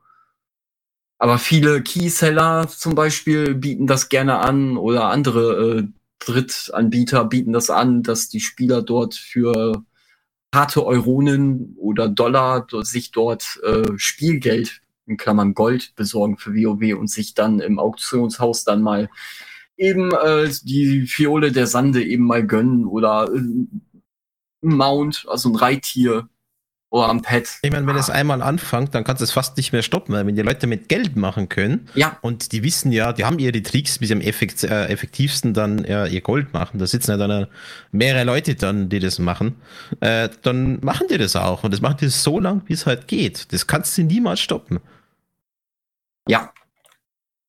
Aber 1.19 1.39
viele 1.39 1.83
Keyseller 1.83 2.69
zum 2.69 2.95
Beispiel 2.95 3.55
bieten 3.55 3.87
das 3.87 4.09
gerne 4.09 4.39
an 4.39 4.77
oder 4.77 5.07
andere 5.07 5.79
äh, 5.79 5.89
Drittanbieter 6.19 7.25
bieten 7.25 7.53
das 7.53 7.71
an, 7.71 8.03
dass 8.03 8.29
die 8.29 8.41
Spieler 8.41 8.83
dort 8.83 9.15
für 9.15 9.85
harte 10.55 10.85
Euronen 10.85 11.75
oder 11.77 12.09
Dollar 12.09 12.67
sich 12.83 13.11
dort 13.11 13.61
äh, 13.63 13.85
Spielgeld 13.97 14.81
in 15.07 15.17
Klammern 15.17 15.55
Gold 15.55 15.95
besorgen 15.95 16.37
für 16.37 16.55
WoW 16.55 16.99
und 16.99 17.09
sich 17.09 17.35
dann 17.35 17.61
im 17.61 17.79
Auktionshaus 17.79 18.65
dann 18.65 18.83
mal 18.83 19.09
eben 19.77 20.11
äh, 20.13 20.51
die 20.63 21.07
Fiole 21.07 21.53
der 21.53 21.67
Sande 21.67 22.03
eben 22.03 22.25
mal 22.25 22.47
gönnen 22.47 22.87
oder 22.87 23.29
äh, 23.33 23.67
Mount, 24.63 25.27
also 25.29 25.51
ein 25.51 25.57
Reittier 25.57 26.29
oder 26.91 27.09
am 27.09 27.23
Pad. 27.23 27.49
Ich 27.63 27.71
meine, 27.71 27.87
wenn 27.87 27.97
es 27.97 28.11
einmal 28.11 28.43
anfängt, 28.43 28.95
dann 28.95 29.05
kannst 29.05 29.21
du 29.21 29.25
es 29.25 29.33
fast 29.33 29.57
nicht 29.57 29.73
mehr 29.73 29.83
stoppen, 29.83 30.15
weil 30.15 30.27
wenn 30.27 30.37
die 30.37 30.43
Leute 30.43 30.67
mit 30.67 30.89
Geld 30.89 31.17
machen 31.17 31.49
können 31.49 31.89
ja. 31.95 32.17
und 32.23 32.53
die 32.53 32.63
wissen 32.63 32.93
ja, 32.93 33.13
die 33.13 33.25
haben 33.25 33.39
ihre 33.39 33.61
Tricks, 33.63 34.01
wie 34.01 34.07
sie 34.07 34.15
am 34.15 34.21
effekt, 34.21 34.63
äh, 34.63 34.87
effektivsten 34.87 35.53
dann 35.53 35.85
ja, 35.85 36.07
ihr 36.07 36.21
Gold 36.21 36.53
machen. 36.53 36.79
Da 36.79 36.87
sitzen 36.87 37.11
ja 37.11 37.17
dann 37.17 37.49
mehrere 37.91 38.25
Leute 38.25 38.55
dann, 38.55 38.89
die 38.89 39.01
das 39.01 39.19
machen. 39.19 39.57
Äh, 40.01 40.29
dann 40.43 40.79
machen 40.81 41.09
die 41.11 41.19
das 41.19 41.35
auch 41.35 41.65
und 41.65 41.73
das 41.73 41.81
machen 41.81 41.97
die 42.01 42.09
so 42.09 42.39
lang, 42.39 42.63
wie 42.67 42.75
es 42.75 42.87
halt 42.87 43.09
geht. 43.09 43.53
Das 43.53 43.67
kannst 43.67 43.99
du 43.99 44.03
niemals 44.03 44.41
stoppen. 44.41 44.79
Ja. 46.29 46.53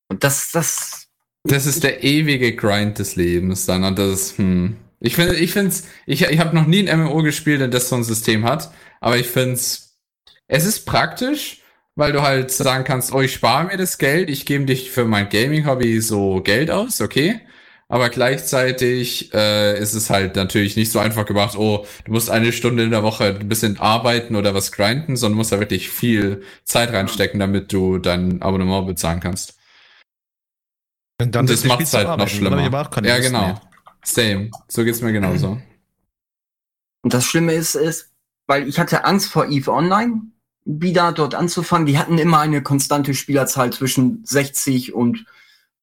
Und 0.08 0.24
das, 0.24 0.50
das. 0.50 1.06
Das 1.44 1.66
ist 1.66 1.84
der 1.84 2.02
ewige 2.02 2.56
Grind 2.56 2.98
des 2.98 3.14
Lebens 3.14 3.66
dann 3.66 3.84
und 3.84 3.98
das, 3.98 4.36
hm. 4.36 4.76
Ich 5.00 5.14
finde, 5.14 5.36
ich 5.36 5.52
finde 5.52 5.74
ich, 6.06 6.22
ich 6.22 6.38
habe 6.40 6.54
noch 6.54 6.66
nie 6.66 6.88
ein 6.88 7.00
MMO 7.00 7.22
gespielt, 7.22 7.72
das 7.72 7.88
so 7.88 7.96
ein 7.96 8.04
System 8.04 8.44
hat, 8.44 8.72
aber 9.00 9.16
ich 9.16 9.28
finde 9.28 9.54
es, 9.54 9.98
es 10.48 10.64
ist 10.64 10.86
praktisch, 10.86 11.62
weil 11.94 12.12
du 12.12 12.22
halt 12.22 12.50
sagen 12.50 12.84
kannst, 12.84 13.12
oh, 13.12 13.20
ich 13.20 13.32
spare 13.32 13.64
mir 13.64 13.76
das 13.76 13.98
Geld, 13.98 14.30
ich 14.30 14.46
gebe 14.46 14.64
dich 14.64 14.90
für 14.90 15.04
mein 15.04 15.28
Gaming-Hobby 15.28 16.00
so 16.00 16.40
Geld 16.40 16.70
aus, 16.70 17.00
okay. 17.00 17.40
Aber 17.90 18.10
gleichzeitig 18.10 19.32
äh, 19.32 19.78
ist 19.78 19.94
es 19.94 20.10
halt 20.10 20.36
natürlich 20.36 20.76
nicht 20.76 20.92
so 20.92 20.98
einfach 20.98 21.24
gemacht, 21.24 21.56
oh, 21.56 21.86
du 22.04 22.12
musst 22.12 22.28
eine 22.28 22.52
Stunde 22.52 22.82
in 22.82 22.90
der 22.90 23.02
Woche 23.02 23.38
ein 23.40 23.48
bisschen 23.48 23.78
arbeiten 23.78 24.36
oder 24.36 24.54
was 24.54 24.72
grinden, 24.72 25.16
sondern 25.16 25.38
musst 25.38 25.52
da 25.52 25.58
wirklich 25.58 25.88
viel 25.88 26.42
Zeit 26.64 26.92
reinstecken, 26.92 27.40
damit 27.40 27.72
du 27.72 27.98
dein 27.98 28.42
Abonnement 28.42 28.86
bezahlen 28.86 29.20
kannst. 29.20 29.58
Und, 31.20 31.34
dann 31.34 31.44
Und 31.44 31.50
das 31.50 31.64
macht 31.64 31.80
es 31.80 31.94
halt 31.94 32.18
noch 32.18 32.28
schlimmer. 32.28 32.60
Ja, 33.04 33.18
genau. 33.18 33.46
Mehr. 33.46 33.60
Same. 34.14 34.50
So 34.68 34.84
geht's 34.84 35.02
mir 35.02 35.12
genauso. 35.12 35.60
Und 37.02 37.14
das 37.14 37.24
Schlimme 37.24 37.52
ist, 37.54 37.74
ist, 37.74 38.10
weil 38.46 38.68
ich 38.68 38.78
hatte 38.78 39.04
Angst 39.04 39.30
vor 39.30 39.46
EVE 39.46 39.72
Online, 39.72 40.22
wieder 40.64 41.12
dort 41.12 41.34
anzufangen. 41.34 41.86
Die 41.86 41.98
hatten 41.98 42.18
immer 42.18 42.40
eine 42.40 42.62
konstante 42.62 43.14
Spielerzahl 43.14 43.72
zwischen 43.72 44.24
60 44.24 44.92
und 44.92 45.24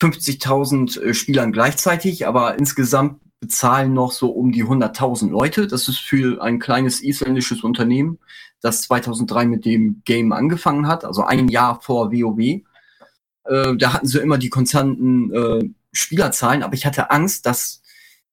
50.000 0.01 1.01
äh, 1.01 1.13
Spielern 1.13 1.51
gleichzeitig, 1.51 2.27
aber 2.27 2.59
insgesamt 2.59 3.21
bezahlen 3.39 3.93
noch 3.93 4.11
so 4.11 4.29
um 4.29 4.51
die 4.51 4.63
100.000 4.63 5.29
Leute. 5.29 5.67
Das 5.67 5.87
ist 5.87 5.99
für 5.99 6.41
ein 6.41 6.59
kleines 6.59 7.01
isländisches 7.01 7.63
Unternehmen, 7.63 8.19
das 8.61 8.83
2003 8.83 9.45
mit 9.45 9.65
dem 9.65 10.01
Game 10.05 10.31
angefangen 10.31 10.87
hat, 10.87 11.05
also 11.05 11.23
ein 11.23 11.47
Jahr 11.47 11.81
vor 11.81 12.11
WoW. 12.11 12.39
Äh, 12.39 13.77
da 13.77 13.93
hatten 13.93 14.07
sie 14.07 14.19
immer 14.19 14.37
die 14.37 14.49
konstanten 14.49 15.33
äh, 15.33 15.69
Spielerzahlen, 15.91 16.63
aber 16.63 16.73
ich 16.73 16.85
hatte 16.85 17.11
Angst, 17.11 17.45
dass 17.45 17.81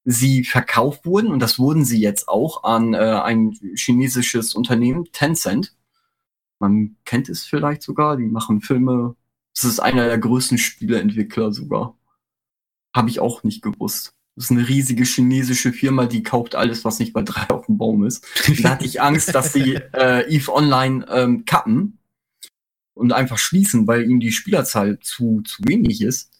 sie 0.05 0.43
verkauft 0.43 1.05
wurden, 1.05 1.31
und 1.31 1.39
das 1.39 1.59
wurden 1.59 1.85
sie 1.85 1.99
jetzt 1.99 2.27
auch 2.27 2.63
an 2.63 2.93
äh, 2.93 2.97
ein 2.97 3.57
chinesisches 3.75 4.53
Unternehmen, 4.53 5.05
Tencent. 5.11 5.75
Man 6.59 6.97
kennt 7.05 7.29
es 7.29 7.43
vielleicht 7.43 7.81
sogar, 7.81 8.17
die 8.17 8.27
machen 8.27 8.61
Filme. 8.61 9.15
Das 9.55 9.65
ist 9.65 9.79
einer 9.79 10.05
der 10.05 10.17
größten 10.17 10.57
Spieleentwickler 10.57 11.51
sogar. 11.53 11.97
Habe 12.95 13.09
ich 13.09 13.19
auch 13.19 13.43
nicht 13.43 13.61
gewusst. 13.61 14.13
Das 14.35 14.45
ist 14.45 14.51
eine 14.51 14.67
riesige 14.67 15.03
chinesische 15.03 15.73
Firma, 15.73 16.07
die 16.07 16.23
kauft 16.23 16.55
alles, 16.55 16.83
was 16.83 16.99
nicht 16.99 17.13
bei 17.13 17.21
drei 17.21 17.49
auf 17.49 17.67
dem 17.67 17.77
Baum 17.77 18.05
ist. 18.05 18.25
da 18.63 18.71
hatte 18.71 18.85
ich 18.85 19.01
Angst, 19.01 19.33
dass 19.35 19.53
sie 19.53 19.75
äh, 19.93 20.27
EVE 20.27 20.53
Online 20.53 21.05
ähm, 21.09 21.45
kappen 21.45 21.99
und 22.95 23.13
einfach 23.13 23.37
schließen, 23.37 23.87
weil 23.87 24.09
ihnen 24.09 24.19
die 24.19 24.31
Spielerzahl 24.31 24.99
zu, 24.99 25.41
zu 25.41 25.63
wenig 25.65 26.01
ist. 26.01 26.31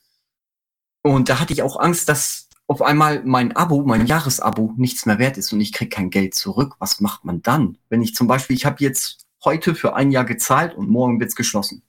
Und 1.04 1.30
da 1.30 1.40
hatte 1.40 1.54
ich 1.54 1.62
auch 1.62 1.80
Angst, 1.80 2.10
dass 2.10 2.50
auf 2.74 2.82
einmal 2.82 3.22
mein 3.24 3.56
Abo, 3.56 3.84
mein 3.84 4.08
Jahresabo 4.08 4.74
nichts 4.78 5.06
mehr 5.06 5.20
wert 5.20 5.38
ist 5.38 5.54
und 5.54 5.62
ich 5.62 5.72
krieg 5.72 5.92
kein 5.92 6.10
Geld 6.10 6.34
zurück, 6.34 6.74
was 6.80 7.00
macht 7.00 7.24
man 7.24 7.44
dann? 7.44 7.78
Wenn 7.90 8.02
ich 8.02 8.16
zum 8.16 8.28
Beispiel, 8.28 8.56
ich 8.56 8.66
habe 8.66 8.78
jetzt 8.80 9.26
heute 9.44 9.76
für 9.76 9.96
ein 9.96 10.12
Jahr 10.12 10.26
gezahlt 10.26 10.76
und 10.76 10.90
morgen 10.90 11.20
wird's 11.20 11.36
geschlossen. 11.36 11.84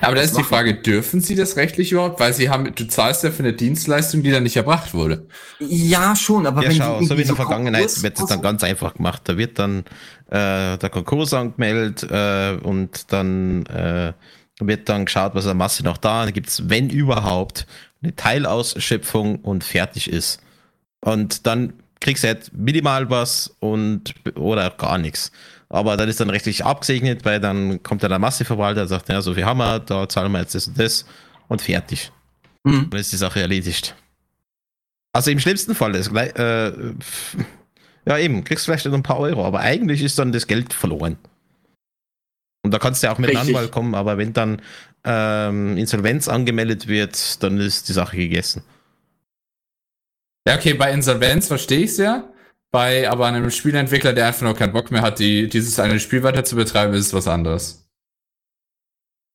Aber 0.00 0.16
da 0.16 0.22
ist 0.22 0.36
die 0.36 0.42
Frage, 0.42 0.74
dürfen 0.74 1.20
Sie 1.20 1.36
das 1.36 1.56
rechtlich 1.56 1.92
überhaupt? 1.92 2.18
Weil 2.18 2.32
Sie 2.32 2.48
haben, 2.48 2.74
du 2.74 2.88
zahlst 2.88 3.22
ja 3.22 3.30
für 3.30 3.44
eine 3.44 3.52
Dienstleistung, 3.52 4.24
die 4.24 4.30
dann 4.32 4.42
nicht 4.42 4.56
erbracht 4.56 4.92
wurde. 4.92 5.28
Ja, 5.60 6.16
schon, 6.16 6.46
aber 6.46 6.62
ja, 6.62 6.70
wenn 6.70 6.76
schau, 6.76 7.00
so 7.02 7.16
wie 7.16 7.22
in 7.22 7.28
der 7.28 7.36
Vergangenheit 7.36 8.02
wird 8.02 8.18
es 8.18 8.26
dann 8.26 8.42
ganz 8.42 8.64
einfach 8.64 8.94
gemacht. 8.94 9.22
Da 9.26 9.36
wird 9.36 9.58
dann 9.58 9.84
äh, 10.30 10.78
der 10.78 10.90
Konkurs 10.90 11.32
angemeldet 11.32 12.02
äh, 12.10 12.56
und 12.60 13.12
dann 13.12 13.66
äh, 13.66 14.14
wird 14.58 14.88
dann 14.88 15.04
geschaut, 15.04 15.36
was 15.36 15.46
an 15.46 15.58
Masse 15.58 15.84
noch 15.84 15.98
da. 15.98 16.24
Da 16.24 16.32
gibt's, 16.32 16.68
wenn 16.68 16.90
überhaupt, 16.90 17.66
eine 18.04 18.14
Teilausschöpfung 18.14 19.40
und 19.40 19.64
fertig 19.64 20.10
ist. 20.10 20.40
Und 21.00 21.46
dann 21.46 21.74
kriegst 22.00 22.24
du 22.24 22.28
halt 22.28 22.50
minimal 22.52 23.10
was 23.10 23.54
und 23.60 24.14
oder 24.36 24.70
gar 24.70 24.98
nichts. 24.98 25.32
Aber 25.68 25.96
dann 25.96 26.08
ist 26.08 26.20
dann 26.20 26.30
rechtlich 26.30 26.64
abgesegnet, 26.64 27.24
weil 27.24 27.40
dann 27.40 27.82
kommt 27.82 28.02
dann 28.02 28.10
der 28.10 28.18
Masseverwalter 28.18 28.82
und 28.82 28.88
sagt, 28.88 29.08
ja, 29.08 29.20
so 29.20 29.34
viel 29.34 29.44
haben 29.44 29.58
wir, 29.58 29.80
da 29.80 30.08
zahlen 30.08 30.30
wir 30.32 30.40
jetzt 30.40 30.54
das 30.54 30.68
und 30.68 30.78
das 30.78 31.06
und 31.48 31.62
fertig. 31.62 32.12
Mhm. 32.62 32.90
Dann 32.90 33.00
ist 33.00 33.12
die 33.12 33.16
Sache 33.16 33.40
erledigt. 33.40 33.94
Also 35.12 35.30
im 35.30 35.40
schlimmsten 35.40 35.74
Fall 35.74 35.94
ist 35.94 36.10
gleich, 36.10 36.34
äh, 36.36 36.72
ja 38.06 38.18
eben, 38.18 38.44
kriegst 38.44 38.66
du 38.66 38.72
vielleicht 38.72 38.86
ein 38.86 39.02
paar 39.02 39.18
Euro, 39.18 39.44
aber 39.44 39.60
eigentlich 39.60 40.02
ist 40.02 40.18
dann 40.18 40.32
das 40.32 40.46
Geld 40.46 40.74
verloren. 40.74 41.16
Und 42.62 42.72
da 42.72 42.78
kannst 42.78 43.02
du 43.02 43.06
ja 43.06 43.12
auch 43.12 43.18
mit 43.18 43.30
Richtig. 43.30 43.48
einem 43.48 43.56
Anwalt 43.56 43.72
kommen, 43.72 43.94
aber 43.94 44.18
wenn 44.18 44.32
dann 44.32 44.60
ähm, 45.04 45.76
Insolvenz 45.76 46.28
angemeldet 46.28 46.88
wird, 46.88 47.42
dann 47.42 47.58
ist 47.58 47.88
die 47.88 47.92
Sache 47.92 48.16
gegessen. 48.16 48.62
Ja, 50.46 50.56
okay, 50.56 50.74
bei 50.74 50.92
Insolvenz 50.92 51.48
verstehe 51.48 51.80
ich 51.80 51.90
es 51.90 51.96
ja. 51.98 52.30
Bei 52.70 53.08
aber 53.08 53.26
einem 53.26 53.50
Spielentwickler, 53.50 54.12
der 54.12 54.26
einfach 54.26 54.42
nur 54.42 54.54
keinen 54.54 54.72
Bock 54.72 54.90
mehr 54.90 55.02
hat, 55.02 55.18
die, 55.18 55.48
dieses 55.48 55.78
eine 55.78 56.00
Spiel 56.00 56.22
weiter 56.22 56.44
zu 56.44 56.56
betreiben, 56.56 56.92
ist 56.92 57.06
es 57.06 57.14
was 57.14 57.28
anderes. 57.28 57.86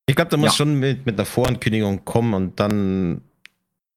Ich 0.08 0.16
glaube, 0.16 0.30
da 0.30 0.38
muss 0.38 0.54
ja. 0.54 0.58
schon 0.58 0.76
mit, 0.76 1.06
mit 1.06 1.16
einer 1.16 1.26
Vorankündigung 1.26 2.04
kommen 2.04 2.34
und 2.34 2.60
dann. 2.60 3.22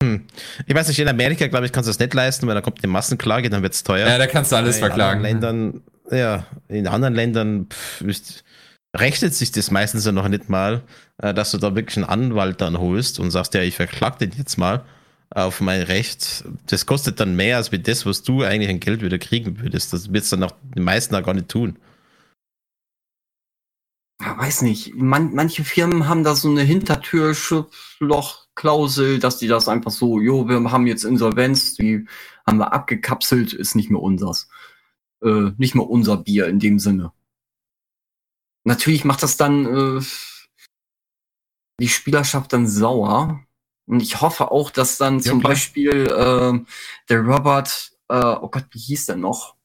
Hm. 0.03 0.27
Ich 0.67 0.75
weiß 0.75 0.89
nicht, 0.89 0.99
in 0.99 1.09
Amerika, 1.09 1.47
glaube 1.49 1.67
ich, 1.67 1.73
kannst 1.73 1.89
du 1.89 1.91
das 1.91 1.99
nicht 1.99 2.15
leisten, 2.15 2.47
weil 2.47 2.55
da 2.55 2.61
kommt 2.61 2.83
eine 2.83 2.93
Massenklage, 2.93 3.51
dann 3.51 3.63
wird 3.63 3.73
es 3.73 3.83
teuer. 3.83 4.07
Ja, 4.07 4.19
da 4.19 4.27
kannst 4.27 4.53
du 4.53 4.57
alles 4.57 4.77
in 4.77 4.81
verklagen. 4.81 5.23
Ländern, 5.23 5.83
ja, 6.11 6.47
in 6.69 6.87
anderen 6.87 7.15
Ländern 7.15 7.67
pff, 7.69 8.03
ist, 8.03 8.45
rechnet 8.95 9.35
sich 9.35 9.53
das 9.53 9.71
meistens 9.71 10.05
ja 10.05 10.13
noch 10.13 10.29
nicht 10.29 10.49
mal, 10.49 10.83
äh, 11.19 11.35
dass 11.35 11.51
du 11.51 11.59
da 11.59 11.75
wirklich 11.75 11.97
einen 11.97 12.07
Anwalt 12.07 12.61
dann 12.61 12.79
holst 12.79 13.19
und 13.19 13.31
sagst, 13.31 13.55
ja, 13.55 13.63
ich 13.63 13.77
verklag 13.77 14.19
den 14.19 14.33
jetzt 14.37 14.59
mal 14.59 14.85
auf 15.31 15.63
mein 15.63 15.83
Recht. 15.83 16.45
Das 16.67 16.87
kostet 16.87 17.21
dann 17.21 17.37
mehr 17.37 17.57
als 17.57 17.73
mit 17.73 17.89
das, 17.89 18.05
was 18.05 18.23
du 18.23 18.43
eigentlich 18.43 18.71
an 18.71 18.81
Geld 18.81 19.03
wieder 19.03 19.19
kriegen 19.19 19.61
würdest. 19.61 19.93
Das 19.93 20.13
wird 20.13 20.25
es 20.25 20.31
dann 20.31 20.43
auch 20.43 20.53
die 20.77 20.83
meisten 20.83 21.15
da 21.15 21.21
gar 21.23 21.35
nicht 21.35 21.49
tun. 21.49 21.79
Ja, 24.21 24.37
weiß 24.39 24.63
nicht. 24.63 24.95
Man, 24.95 25.35
manche 25.35 25.65
Firmen 25.65 26.09
haben 26.09 26.23
da 26.23 26.35
so 26.35 26.51
eine 26.51 26.63
Hintertür-Schlupfloch-Klausel, 26.63 29.19
dass 29.19 29.39
die 29.39 29.49
das 29.49 29.69
einfach 29.69 29.91
so, 29.91 30.21
jo, 30.21 30.49
wir 30.49 30.71
haben 30.71 30.87
jetzt 30.87 31.05
Insolvenz, 31.05 31.75
die 31.75 32.07
haben 32.47 32.59
wir 32.59 32.73
abgekapselt, 32.73 33.53
ist 33.55 33.75
nicht 33.75 33.91
mehr 33.91 34.03
unsers. 34.03 34.49
Äh, 35.23 35.51
nicht 35.57 35.75
mehr 35.75 35.89
unser 35.89 36.19
Bier 36.19 36.47
in 36.47 36.61
dem 36.61 36.79
Sinne 36.79 37.13
natürlich 38.65 39.05
macht 39.05 39.23
das 39.23 39.37
dann 39.37 39.67
äh, 39.67 40.03
die 41.81 41.89
Spielerschaft 41.89 42.53
dann 42.53 42.69
sauer. 42.69 43.45
Und 43.87 44.03
ich 44.03 44.21
hoffe 44.21 44.51
auch, 44.51 44.71
dass 44.71 44.99
dann 44.99 45.17
ja, 45.19 45.23
zum 45.23 45.41
klar. 45.41 45.53
Beispiel 45.53 46.07
äh, 46.07 46.59
der 47.09 47.21
Robert, 47.21 47.93
äh, 48.09 48.37
oh 48.41 48.49
Gott, 48.49 48.67
wie 48.71 48.79
hieß 48.79 49.07
der 49.07 49.17
noch? 49.17 49.57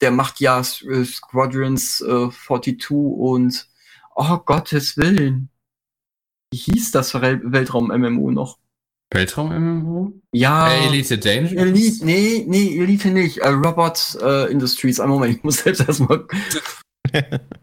Der 0.00 0.10
macht 0.10 0.40
ja 0.40 0.60
äh, 0.60 1.04
Squadrons 1.04 2.00
äh, 2.00 2.30
42 2.30 2.90
und 2.90 3.68
oh 4.16 4.38
Gottes 4.38 4.96
Willen. 4.96 5.50
Wie 6.50 6.58
hieß 6.58 6.90
das 6.90 7.14
Weltraum-MMO 7.14 8.30
noch? 8.30 8.58
Weltraum-MMO? 9.10 10.12
Ja. 10.32 10.70
Äh, 10.70 10.86
Elite 10.86 11.18
Dangerous? 11.18 11.52
Elite, 11.52 12.04
nee, 12.04 12.44
nee, 12.48 12.78
Elite 12.78 13.10
nicht. 13.10 13.38
Äh, 13.38 13.48
Robot 13.48 14.18
äh, 14.22 14.50
Industries. 14.50 15.00
Ein 15.00 15.10
Moment, 15.10 15.36
ich 15.36 15.44
muss 15.44 15.58
selbst 15.58 15.86
erstmal. 15.86 16.26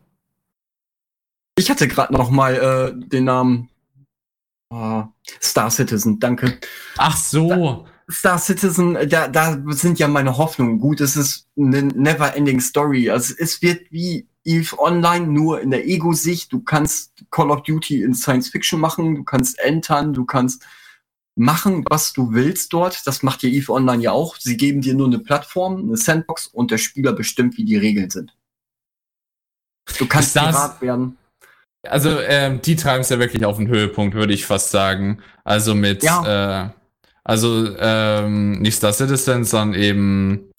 Ich 1.59 1.69
hatte 1.69 1.89
gerade 1.89 2.13
noch 2.13 2.29
mal 2.29 2.55
äh, 2.55 3.07
den 3.09 3.25
Namen 3.25 3.69
oh, 4.69 5.03
Star 5.41 5.69
Citizen, 5.69 6.17
danke. 6.17 6.57
Ach 6.95 7.17
so. 7.17 7.85
Star 8.09 8.39
Citizen, 8.39 8.97
da, 9.09 9.27
da 9.27 9.61
sind 9.67 9.99
ja 9.99 10.07
meine 10.07 10.37
Hoffnungen. 10.37 10.79
Gut, 10.79 11.01
es 11.01 11.17
ist 11.17 11.47
eine 11.57 11.83
never-ending 11.83 12.61
Story. 12.61 13.09
Also 13.09 13.33
es 13.37 13.61
wird 13.61 13.91
wie 13.91 14.25
Eve 14.45 14.79
Online 14.79 15.27
nur 15.27 15.59
in 15.59 15.71
der 15.71 15.85
Ego-Sicht. 15.85 16.53
Du 16.53 16.61
kannst 16.61 17.25
Call 17.29 17.51
of 17.51 17.63
Duty 17.63 18.03
in 18.03 18.15
Science 18.15 18.47
Fiction 18.47 18.79
machen, 18.79 19.15
du 19.15 19.23
kannst 19.25 19.59
entern, 19.59 20.13
du 20.13 20.23
kannst 20.23 20.65
machen, 21.35 21.83
was 21.89 22.13
du 22.13 22.31
willst 22.31 22.71
dort. 22.71 23.05
Das 23.05 23.21
macht 23.21 23.43
ja 23.43 23.49
Eve 23.49 23.73
Online 23.73 24.01
ja 24.01 24.11
auch. 24.13 24.37
Sie 24.37 24.55
geben 24.55 24.79
dir 24.79 24.93
nur 24.93 25.07
eine 25.07 25.19
Plattform, 25.19 25.79
eine 25.79 25.97
Sandbox 25.97 26.47
und 26.47 26.71
der 26.71 26.77
Spieler 26.77 27.11
bestimmt, 27.11 27.57
wie 27.57 27.65
die 27.65 27.77
Regeln 27.77 28.09
sind. 28.09 28.33
Du 29.97 30.05
kannst 30.07 30.35
privat 30.35 30.81
werden. 30.81 31.18
Also 31.83 32.19
ähm, 32.19 32.61
die 32.61 32.75
treiben 32.75 33.01
es 33.01 33.09
ja 33.09 33.19
wirklich 33.19 33.45
auf 33.45 33.57
den 33.57 33.67
Höhepunkt, 33.67 34.15
würde 34.15 34.33
ich 34.33 34.45
fast 34.45 34.71
sagen. 34.71 35.19
Also 35.43 35.75
mit, 35.75 36.03
ja. 36.03 36.65
äh, 36.65 36.69
Also 37.23 37.75
ähm, 37.77 38.59
nicht 38.59 38.75
Star 38.75 38.91
Citizen, 38.91 39.45
sondern 39.45 39.79
eben 39.79 40.49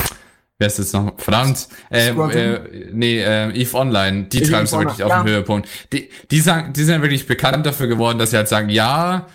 wer 0.60 0.68
ist 0.68 0.78
jetzt 0.78 0.94
noch? 0.94 1.18
Verdammt. 1.18 1.68
Äh, 1.90 2.10
äh, 2.10 2.60
nee, 2.92 3.20
äh, 3.20 3.50
EVE 3.50 3.74
Online, 3.74 4.24
die 4.24 4.42
treiben 4.42 4.64
es 4.64 4.72
wirklich 4.72 5.02
auf 5.02 5.10
ja. 5.10 5.22
den 5.22 5.28
Höhepunkt. 5.28 5.68
Die, 5.92 6.10
die, 6.30 6.40
sagen, 6.40 6.72
die 6.74 6.84
sind 6.84 6.94
ja 6.94 7.02
wirklich 7.02 7.26
bekannt 7.26 7.66
dafür 7.66 7.88
geworden, 7.88 8.18
dass 8.18 8.30
sie 8.30 8.36
halt 8.36 8.48
sagen, 8.48 8.68
ja, 8.68 9.26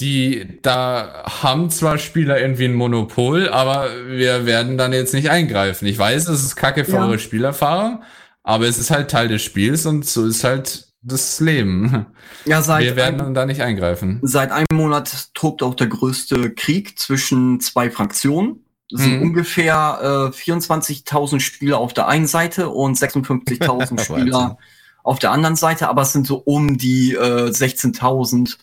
die, 0.00 0.58
da 0.62 1.24
haben 1.42 1.70
zwar 1.70 1.98
Spieler 1.98 2.40
irgendwie 2.40 2.64
ein 2.64 2.74
Monopol, 2.74 3.48
aber 3.48 3.88
wir 4.06 4.44
werden 4.44 4.76
dann 4.76 4.92
jetzt 4.92 5.14
nicht 5.14 5.30
eingreifen. 5.30 5.86
Ich 5.86 5.98
weiß, 5.98 6.28
es 6.28 6.42
ist 6.42 6.56
kacke 6.56 6.84
für 6.84 6.96
ja. 6.96 7.06
eure 7.06 7.18
Spielerfahrung, 7.20 8.02
aber 8.42 8.66
es 8.66 8.78
ist 8.78 8.90
halt 8.90 9.10
Teil 9.10 9.28
des 9.28 9.42
Spiels 9.42 9.86
und 9.86 10.04
so 10.04 10.26
ist 10.26 10.42
halt 10.42 10.91
das 11.02 11.40
Leben. 11.40 12.06
Ja, 12.44 12.62
seit 12.62 12.84
wir 12.84 12.96
werden 12.96 13.18
dann 13.18 13.34
da 13.34 13.44
nicht 13.44 13.60
eingreifen. 13.60 14.20
Seit 14.22 14.52
einem 14.52 14.66
Monat 14.72 15.30
tobt 15.34 15.62
auch 15.62 15.74
der 15.74 15.88
größte 15.88 16.52
Krieg 16.54 16.98
zwischen 16.98 17.60
zwei 17.60 17.90
Fraktionen. 17.90 18.64
Es 18.92 19.00
sind 19.00 19.16
mhm. 19.16 19.22
ungefähr 19.22 20.32
äh, 20.32 20.36
24.000 20.36 21.40
Spieler 21.40 21.78
auf 21.78 21.94
der 21.94 22.08
einen 22.08 22.26
Seite 22.26 22.68
und 22.68 22.96
56.000 22.96 24.00
Spieler 24.04 24.58
auf 25.02 25.18
der 25.18 25.32
anderen 25.32 25.56
Seite, 25.56 25.88
aber 25.88 26.02
es 26.02 26.12
sind 26.12 26.26
so 26.26 26.36
um 26.36 26.78
die 26.78 27.14
äh, 27.14 27.48
16.000 27.48 28.58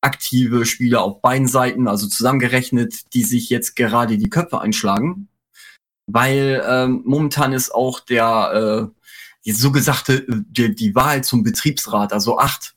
aktive 0.00 0.64
Spieler 0.64 1.02
auf 1.02 1.20
beiden 1.20 1.48
Seiten, 1.48 1.88
also 1.88 2.06
zusammengerechnet, 2.06 3.14
die 3.14 3.24
sich 3.24 3.50
jetzt 3.50 3.74
gerade 3.74 4.16
die 4.16 4.30
Köpfe 4.30 4.60
einschlagen. 4.60 5.28
Weil 6.06 6.62
ähm, 6.68 7.02
momentan 7.04 7.52
ist 7.52 7.74
auch 7.74 8.00
der 8.00 8.90
äh, 8.92 9.03
die 9.44 9.52
so 9.52 9.72
gesagte 9.72 10.24
die, 10.28 10.74
die 10.74 10.94
Wahl 10.94 11.22
zum 11.24 11.42
Betriebsrat, 11.42 12.12
also 12.12 12.38
acht 12.38 12.74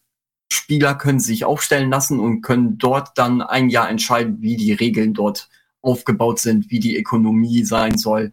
Spieler 0.52 0.96
können 0.96 1.20
sich 1.20 1.46
aufstellen 1.46 1.90
lassen 1.90 2.20
und 2.20 2.42
können 2.42 2.78
dort 2.78 3.18
dann 3.18 3.42
ein 3.42 3.70
Jahr 3.70 3.90
entscheiden, 3.90 4.38
wie 4.42 4.56
die 4.56 4.74
Regeln 4.74 5.14
dort 5.14 5.50
aufgebaut 5.82 6.40
sind, 6.40 6.72
wie 6.72 6.80
die 6.80 6.98
Ökonomie 6.98 7.64
sein 7.64 7.98
soll. 7.98 8.32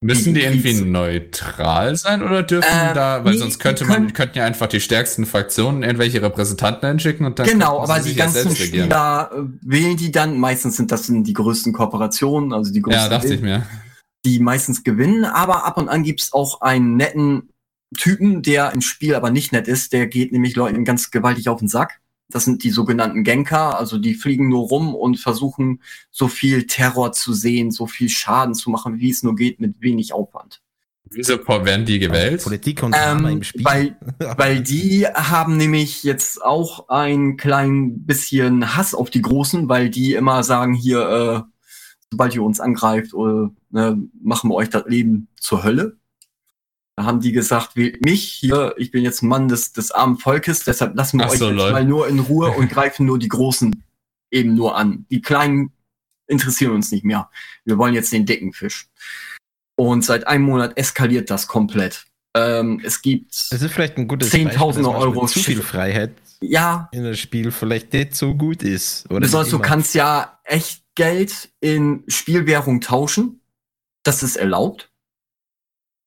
Müssen 0.00 0.34
die 0.34 0.40
irgendwie 0.40 0.74
neutral 0.74 1.94
sein 1.94 2.24
oder 2.24 2.42
dürfen 2.42 2.68
äh, 2.68 2.92
da, 2.92 3.24
weil 3.24 3.34
nee, 3.34 3.38
sonst 3.38 3.60
könnte 3.60 3.84
man, 3.84 4.12
könnten 4.12 4.38
ja 4.38 4.44
einfach 4.44 4.66
die 4.66 4.80
stärksten 4.80 5.26
Fraktionen 5.26 5.84
irgendwelche 5.84 6.20
Repräsentanten 6.20 6.88
einschicken 6.88 7.24
und 7.24 7.38
dann 7.38 7.46
Genau, 7.46 7.80
aber 7.80 8.00
die 8.00 8.16
ganzen 8.16 8.56
Spieler 8.56 9.30
äh, 9.32 9.42
wählen 9.60 9.96
die 9.96 10.10
dann, 10.10 10.38
meistens 10.38 10.76
sind 10.76 10.90
das 10.90 11.06
die 11.06 11.32
größten 11.32 11.72
Kooperationen, 11.72 12.52
also 12.52 12.72
die 12.72 12.82
größten. 12.82 13.04
Ja, 13.04 13.08
dachte 13.08 13.32
ich 13.32 13.42
mir. 13.42 13.64
Die 14.24 14.40
meistens 14.40 14.82
gewinnen, 14.82 15.24
aber 15.24 15.64
ab 15.64 15.76
und 15.76 15.88
an 15.88 16.02
gibt's 16.02 16.32
auch 16.32 16.62
einen 16.62 16.96
netten 16.96 17.51
Typen, 17.96 18.42
der 18.42 18.72
im 18.72 18.80
Spiel 18.80 19.14
aber 19.14 19.30
nicht 19.30 19.52
nett 19.52 19.68
ist, 19.68 19.92
der 19.92 20.06
geht 20.06 20.32
nämlich 20.32 20.56
Leuten 20.56 20.84
ganz 20.84 21.10
gewaltig 21.10 21.48
auf 21.48 21.58
den 21.58 21.68
Sack. 21.68 22.00
Das 22.30 22.44
sind 22.46 22.64
die 22.64 22.70
sogenannten 22.70 23.24
Genker, 23.24 23.78
also 23.78 23.98
die 23.98 24.14
fliegen 24.14 24.48
nur 24.48 24.68
rum 24.68 24.94
und 24.94 25.18
versuchen 25.18 25.82
so 26.10 26.28
viel 26.28 26.66
Terror 26.66 27.12
zu 27.12 27.34
sehen, 27.34 27.70
so 27.70 27.86
viel 27.86 28.08
Schaden 28.08 28.54
zu 28.54 28.70
machen, 28.70 29.00
wie 29.00 29.10
es 29.10 29.22
nur 29.22 29.36
geht, 29.36 29.60
mit 29.60 29.80
wenig 29.80 30.14
Aufwand. 30.14 30.62
Wieso 31.14 31.46
werden 31.46 31.84
die 31.84 31.98
gewählt? 31.98 32.42
Politik 32.42 32.82
und 32.82 32.96
ähm, 32.98 33.26
im 33.26 33.42
Spiel. 33.42 33.64
Weil, 33.64 33.96
weil 34.38 34.62
die 34.62 35.06
haben 35.06 35.58
nämlich 35.58 36.04
jetzt 36.04 36.42
auch 36.42 36.88
ein 36.88 37.36
klein 37.36 38.06
bisschen 38.06 38.76
Hass 38.76 38.94
auf 38.94 39.10
die 39.10 39.20
Großen, 39.20 39.68
weil 39.68 39.90
die 39.90 40.14
immer 40.14 40.42
sagen 40.42 40.72
hier, 40.72 41.46
äh, 41.46 41.68
sobald 42.10 42.34
ihr 42.34 42.42
uns 42.42 42.60
angreift, 42.60 43.12
äh, 43.12 43.48
ne, 43.70 44.02
machen 44.22 44.50
wir 44.50 44.54
euch 44.54 44.70
das 44.70 44.84
Leben 44.86 45.28
zur 45.38 45.64
Hölle. 45.64 45.98
Da 46.96 47.04
haben 47.04 47.20
die 47.20 47.32
gesagt, 47.32 47.76
wählt 47.76 48.04
mich 48.04 48.24
hier, 48.24 48.74
ich 48.76 48.90
bin 48.90 49.02
jetzt 49.02 49.22
Mann 49.22 49.48
des, 49.48 49.72
des 49.72 49.92
armen 49.92 50.18
Volkes, 50.18 50.64
deshalb 50.64 50.94
lassen 50.94 51.18
wir 51.18 51.26
Ach 51.26 51.30
euch 51.30 51.38
so, 51.38 51.50
mal 51.50 51.84
nur 51.84 52.06
in 52.06 52.18
Ruhe 52.18 52.50
und 52.50 52.68
greifen 52.70 53.06
nur 53.06 53.18
die 53.18 53.28
Großen 53.28 53.82
eben 54.30 54.54
nur 54.54 54.76
an. 54.76 55.06
Die 55.10 55.22
Kleinen 55.22 55.72
interessieren 56.26 56.72
uns 56.74 56.92
nicht 56.92 57.04
mehr. 57.04 57.30
Wir 57.64 57.78
wollen 57.78 57.94
jetzt 57.94 58.12
den 58.12 58.26
dicken 58.26 58.52
Fisch. 58.52 58.88
Und 59.76 60.04
seit 60.04 60.26
einem 60.26 60.44
Monat 60.44 60.76
eskaliert 60.76 61.30
das 61.30 61.46
komplett. 61.46 62.06
Ähm, 62.34 62.80
es 62.84 63.02
gibt 63.02 63.32
es 63.32 63.52
ist 63.52 63.72
vielleicht 63.72 63.98
ein 63.98 64.08
gutes 64.08 64.30
Zehntausende 64.30 64.88
Euro 64.90 65.26
zu 65.26 65.38
viel 65.38 65.60
Freiheit 65.60 66.12
ja. 66.42 66.88
in 66.92 67.04
das 67.04 67.18
Spiel 67.18 67.50
vielleicht 67.50 67.92
nicht 67.92 68.14
so 68.14 68.34
gut 68.34 68.62
ist. 68.62 69.06
Oder 69.10 69.20
Besonders 69.20 69.50
du 69.50 69.58
kannst 69.58 69.94
ja 69.94 70.38
echt 70.44 70.82
Geld 70.94 71.50
in 71.60 72.04
Spielwährung 72.08 72.80
tauschen. 72.80 73.40
Das 74.02 74.22
ist 74.22 74.36
erlaubt. 74.36 74.90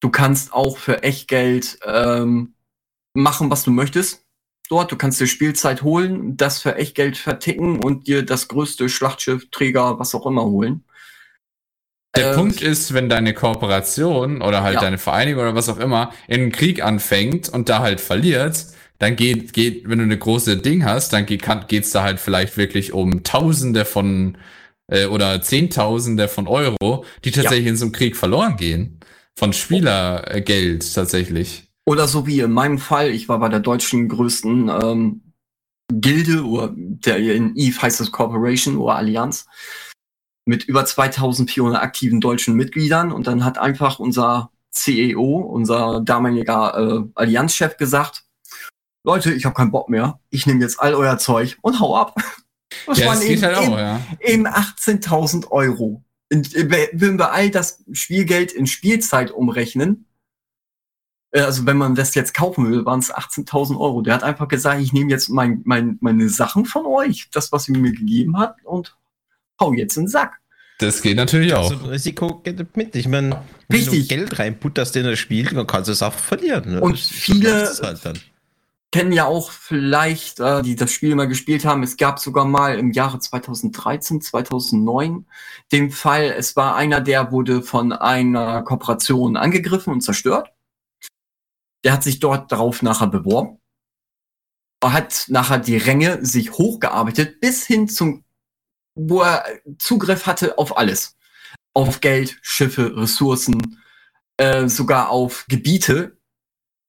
Du 0.06 0.12
kannst 0.12 0.53
auch 0.53 0.78
für 0.78 1.01
Echtgeld 1.01 1.80
ähm, 1.84 2.53
machen, 3.16 3.49
was 3.49 3.64
du 3.64 3.72
möchtest. 3.72 4.24
Dort, 4.70 4.91
du 4.91 4.97
kannst 4.97 5.20
dir 5.20 5.26
Spielzeit 5.26 5.82
holen, 5.82 6.38
das 6.38 6.62
für 6.62 6.76
Echtgeld 6.76 7.18
verticken 7.18 7.84
und 7.84 8.06
dir 8.06 8.24
das 8.24 8.47
größte 8.47 8.88
Schlachtschiff, 8.88 9.49
Träger, 9.49 9.97
was 9.97 10.14
auch 10.14 10.28
immer 10.28 10.43
holen. 10.45 10.84
Der 12.16 12.34
äh, 12.34 12.36
Punkt 12.36 12.62
ist, 12.62 12.93
wenn 12.93 13.10
deine 13.10 13.34
Kooperation 13.34 14.43
oder 14.43 14.62
halt 14.62 14.76
ja. 14.76 14.82
deine 14.82 14.99
Vereinigung 14.99 15.41
oder 15.41 15.56
was 15.56 15.70
auch 15.70 15.80
immer 15.80 16.12
in 16.28 16.41
einen 16.41 16.51
Krieg 16.51 16.84
anfängt 16.84 17.49
und 17.49 17.68
da 17.68 17.80
halt 17.80 17.99
verliert, 17.99 18.64
dann 18.99 19.16
geht, 19.16 19.53
geht, 19.53 19.89
wenn 19.89 19.97
du 19.97 20.03
eine 20.03 20.20
große 20.20 20.58
Ding 20.58 20.86
hast, 20.86 21.14
dann 21.14 21.26
geht 21.26 21.47
es 21.47 21.89
da 21.89 22.03
halt 22.03 22.20
vielleicht 22.20 22.58
wirklich 22.58 22.93
um 22.93 23.24
Tausende 23.24 23.86
von 23.86 24.38
äh, 24.86 25.08
oder 25.08 25.41
Zehntausende 25.41 26.28
von 26.28 26.47
Euro, 26.47 27.06
die 27.24 27.32
tatsächlich 27.32 27.66
ja. 27.66 27.72
in 27.72 27.78
so 27.78 27.86
einem 27.86 27.91
Krieg 27.91 28.16
verloren 28.16 28.56
gehen 28.56 28.95
von 29.38 29.54
Spielergeld 29.54 30.94
tatsächlich. 30.94 31.70
Oder 31.86 32.08
so 32.08 32.26
wie 32.26 32.40
in 32.40 32.52
meinem 32.52 32.80
Fall, 32.80 33.12
ich 33.12 33.30
war 33.30 33.40
bei 33.40 33.50
der 33.50 33.60
deutschen 33.60 34.10
größten 34.10 34.70
ähm, 34.70 35.22
Gilde, 35.92 36.44
oder 36.44 36.74
der 36.76 37.18
in 37.18 37.56
EVE 37.56 37.82
heißt 37.82 38.02
es 38.02 38.12
Corporation 38.12 38.78
oder 38.78 38.96
Allianz, 38.96 39.46
mit 40.46 40.64
über 40.64 40.86
2400 40.86 41.82
aktiven 41.82 42.22
deutschen 42.22 42.56
Mitgliedern. 42.56 43.12
Und 43.12 43.28
dann 43.28 43.46
hat 43.46 43.58
einfach 43.58 44.00
unser 44.00 44.52
CEO, 44.72 45.38
unser 45.38 46.02
damaliger 46.02 46.78
äh, 46.78 47.10
Allianzchef 47.16 47.78
gesagt, 47.78 48.24
Leute, 49.04 49.32
ich 49.34 49.46
habe 49.46 49.54
keinen 49.54 49.72
Bock 49.72 49.90
mehr. 49.90 50.20
Ich 50.32 50.48
nehme 50.48 50.62
jetzt 50.62 50.80
all 50.80 50.96
euer 50.96 51.18
Zeug 51.20 51.58
und 51.62 51.80
hau 51.80 51.96
ab. 51.96 52.16
Das 52.88 52.98
ja, 52.98 53.08
waren 53.08 53.20
das 53.20 53.26
eben, 53.26 53.42
halt 53.42 53.56
auch, 53.56 53.78
ja. 53.78 54.02
eben 54.20 54.48
18.000 54.48 55.50
Euro 55.50 56.04
würden 56.30 57.19
wir 57.19 57.32
all 57.32 57.49
das 57.49 57.84
Spielgeld 57.91 58.51
in 58.51 58.67
Spielzeit 58.67 59.32
umrechnen, 59.32 60.05
äh, 61.36 61.41
also 61.41 61.65
wenn 61.65 61.78
man 61.78 61.95
das 61.95 62.15
jetzt 62.15 62.34
kaufen 62.34 62.69
will, 62.69 62.86
waren 62.86 62.99
es 62.99 63.13
18.000 63.13 63.80
Euro. 63.80 64.01
Der 64.01 64.15
hat 64.15 64.23
einfach 64.23 64.47
gesagt, 64.47 64.82
ich 64.82 64.93
nehme 64.93 65.11
jetzt 65.11 65.30
mein, 65.30 65.61
mein, 65.65 65.97
meine 66.01 66.30
Sachen 66.30 66.65
von 66.65 66.86
euch, 66.86 67.30
das, 67.32 67.51
was 67.51 67.67
ihr 67.67 67.78
mir 67.78 67.91
gegeben 67.91 68.38
habt, 68.38 68.65
und 68.65 68.95
hau 69.59 69.73
jetzt 69.73 69.97
in 69.97 70.03
den 70.03 70.09
Sack. 70.09 70.39
Das 70.80 71.01
geht 71.01 71.15
natürlich 71.15 71.53
auch. 71.53 71.71
Also 71.71 71.86
Risiko 71.86 72.39
geht 72.39 72.76
mit. 72.76 72.95
Ich 72.95 73.07
meine, 73.07 73.43
wenn 73.69 73.80
Richtig. 73.80 74.09
du 74.09 74.15
Geld 74.15 74.39
reinputterst 74.39 74.95
in 74.97 75.05
das 75.05 75.19
Spiel, 75.19 75.45
dann 75.45 75.67
kannst 75.67 75.88
du 75.88 75.93
es 75.93 76.01
auch 76.01 76.13
verlieren. 76.13 76.73
Ne? 76.73 76.82
Und 76.82 76.99
viele, 76.99 77.71
halt 77.82 78.21
kennen 78.96 79.12
ja 79.12 79.26
auch 79.26 79.52
vielleicht, 79.52 80.39
äh, 80.39 80.62
die 80.62 80.78
das 80.78 80.93
Spiel 80.93 81.16
mal 81.16 81.28
gespielt 81.28 81.66
haben, 81.66 81.84
es 81.84 81.98
gab 81.98 82.18
sogar 82.18 82.46
mal 82.46 82.80
im 82.80 82.93
Jahre 82.93 83.20
2013, 83.20 84.22
2009 84.22 85.28
den 85.74 85.91
Fall, 85.91 86.34
es 86.38 86.56
war 86.56 86.78
einer, 86.78 87.02
der 87.02 87.30
wurde 87.34 87.62
von 87.62 87.91
einer 87.91 88.62
Kooperation 88.62 89.36
angegriffen 89.36 89.91
und 89.91 90.00
zerstört. 90.00 90.54
Der 91.84 91.91
hat 91.91 92.04
sich 92.04 92.22
dort 92.22 92.54
darauf 92.54 92.82
nachher 92.84 93.08
beworben. 93.08 93.60
Er 94.82 94.93
hat 94.93 95.26
nachher 95.28 95.60
die 95.60 95.76
Ränge 95.76 96.26
sich 96.26 96.54
hochgearbeitet 96.54 97.41
bis 97.41 97.66
hin 97.66 97.89
zum, 97.89 98.24
wo 98.93 99.24
er 99.24 99.43
Zugriff 99.78 100.26
hatte 100.26 100.58
auf 100.58 100.78
alles. 100.78 101.18
Auf 101.74 102.00
Geld, 102.00 102.38
Schiffe, 102.41 102.96
Ressourcen, 102.96 103.84
äh, 104.38 104.70
sogar 104.70 105.10
auf 105.10 105.46
Gebiete, 105.50 106.18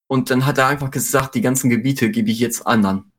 und 0.09 0.31
dann 0.31 0.47
hat 0.47 0.59
er 0.59 0.69
einfach 0.69 0.91
gesagt, 0.91 1.35
die 1.35 1.41
ganzen 1.41 1.71
Gebiete 1.71 2.11
gebe 2.11 2.31
ich 2.31 2.39
jetzt 2.39 2.67
anderen. 2.67 3.13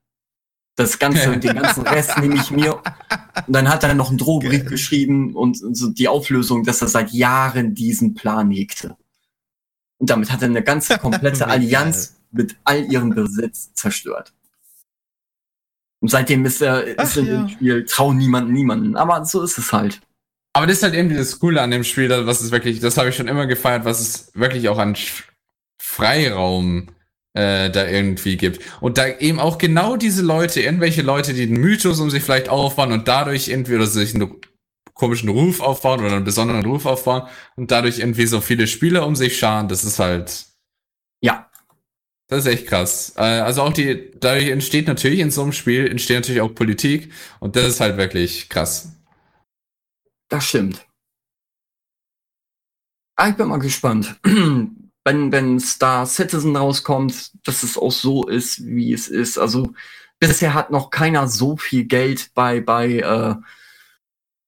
Das 0.76 1.00
Ganze, 1.00 1.38
den 1.38 1.56
ganzen 1.56 1.88
Rest 1.88 2.20
nehme 2.20 2.36
ich 2.36 2.52
mir. 2.52 2.76
Und 2.76 3.54
dann 3.54 3.68
hat 3.68 3.84
er 3.84 3.96
noch 3.96 4.10
einen 4.10 4.20
Drohbrief 4.20 4.62
Geil. 4.62 4.70
geschrieben 4.70 5.36
und 5.36 5.58
so 5.76 5.90
die 5.90 6.08
Auflösung, 6.08 6.64
dass 6.64 6.82
er 6.82 6.88
seit 6.88 7.12
Jahren 7.12 7.74
diesen 7.74 8.14
Plan 8.14 8.52
hegte. 8.52 8.96
Und 9.98 10.12
damit 10.12 10.32
hat 10.32 10.44
er 10.44 10.50
eine 10.50 10.64
ganze 10.64 11.00
komplette 11.00 11.48
Allianz 11.50 12.18
mit 12.32 12.56
all 12.64 12.86
ihrem 12.92 13.10
Besitz 13.10 13.74
zerstört. 13.74 14.34
Und 16.00 16.10
seitdem 16.10 16.46
ist 16.46 16.62
er, 16.62 16.84
ist 16.84 17.18
er 17.18 17.24
ja. 17.24 17.42
im 17.42 17.50
Spiel, 17.50 17.86
trauen 17.86 18.18
niemanden, 18.18 18.54
niemanden. 18.54 18.96
Aber 18.96 19.26
so 19.26 19.42
ist 19.42 19.58
es 19.58 19.74
halt. 19.74 20.00
Aber 20.54 20.68
das 20.68 20.78
ist 20.78 20.84
halt 20.84 20.94
irgendwie 20.94 21.18
das 21.18 21.40
Coole 21.40 21.62
an 21.62 21.72
dem 21.72 21.84
Spiel, 21.84 22.10
was 22.26 22.42
es 22.42 22.52
wirklich, 22.52 22.80
das 22.80 22.98
habe 22.98 23.10
ich 23.10 23.16
schon 23.16 23.28
immer 23.28 23.48
gefeiert, 23.48 23.84
was 23.86 24.00
es 24.00 24.32
wirklich 24.36 24.70
auch 24.70 24.78
an 24.78 24.96
Freiraum 25.88 26.88
äh, 27.34 27.70
da 27.70 27.88
irgendwie 27.88 28.38
gibt. 28.38 28.62
Und 28.82 28.98
da 28.98 29.08
eben 29.08 29.40
auch 29.40 29.58
genau 29.58 29.96
diese 29.96 30.22
Leute, 30.22 30.62
irgendwelche 30.62 31.02
Leute, 31.02 31.34
die 31.34 31.48
den 31.48 31.60
Mythos 31.60 32.00
um 32.00 32.10
sich 32.10 32.24
vielleicht 32.24 32.50
aufbauen 32.50 32.92
und 32.92 33.08
dadurch 33.08 33.48
irgendwie 33.48 33.76
oder 33.76 33.88
sich 33.88 34.14
einen 34.14 34.36
komischen 34.94 35.30
Ruf 35.30 35.62
aufbauen 35.62 36.02
oder 36.02 36.16
einen 36.16 36.26
besonderen 36.26 36.66
Ruf 36.66 36.86
aufbauen 36.86 37.28
und 37.56 37.72
dadurch 37.72 38.00
irgendwie 38.00 38.26
so 38.26 38.42
viele 38.42 38.68
Spieler 38.68 39.08
um 39.08 39.16
sich 39.16 39.38
scharen, 39.38 39.68
das 39.70 39.84
ist 39.84 40.00
halt. 40.00 40.46
Ja. 41.22 41.50
Das 42.30 42.46
ist 42.46 42.52
echt 42.52 42.68
krass. 42.68 43.14
Äh, 43.16 43.22
also 43.22 43.62
auch 43.62 43.72
die, 43.72 44.12
dadurch 44.20 44.50
entsteht 44.50 44.88
natürlich 44.88 45.20
in 45.20 45.32
so 45.32 45.44
einem 45.44 45.54
Spiel, 45.54 45.88
entsteht 45.88 46.18
natürlich 46.18 46.42
auch 46.42 46.54
Politik 46.54 47.14
und 47.40 47.56
das 47.56 47.66
ist 47.66 47.80
halt 47.80 47.96
wirklich 47.96 48.50
krass. 48.50 48.92
Das 50.30 50.44
stimmt. 50.46 50.86
Ah, 53.16 53.30
ich 53.30 53.36
bin 53.36 53.48
mal 53.48 53.58
gespannt. 53.60 54.20
Wenn, 55.08 55.32
wenn 55.32 55.60
Star 55.62 56.06
Citizen 56.06 56.54
rauskommt, 56.58 57.32
dass 57.48 57.64
es 57.64 57.78
auch 57.78 57.94
so 57.94 58.28
ist, 58.28 58.66
wie 58.66 58.92
es 58.92 59.08
ist. 59.08 59.38
Also 59.38 59.74
bisher 60.20 60.54
hat 60.54 60.70
noch 60.70 60.90
keiner 60.90 61.30
so 61.30 61.56
viel 61.56 61.86
Geld 61.86 62.32
bei, 62.34 62.60
bei 62.60 62.98
äh, 62.98 63.36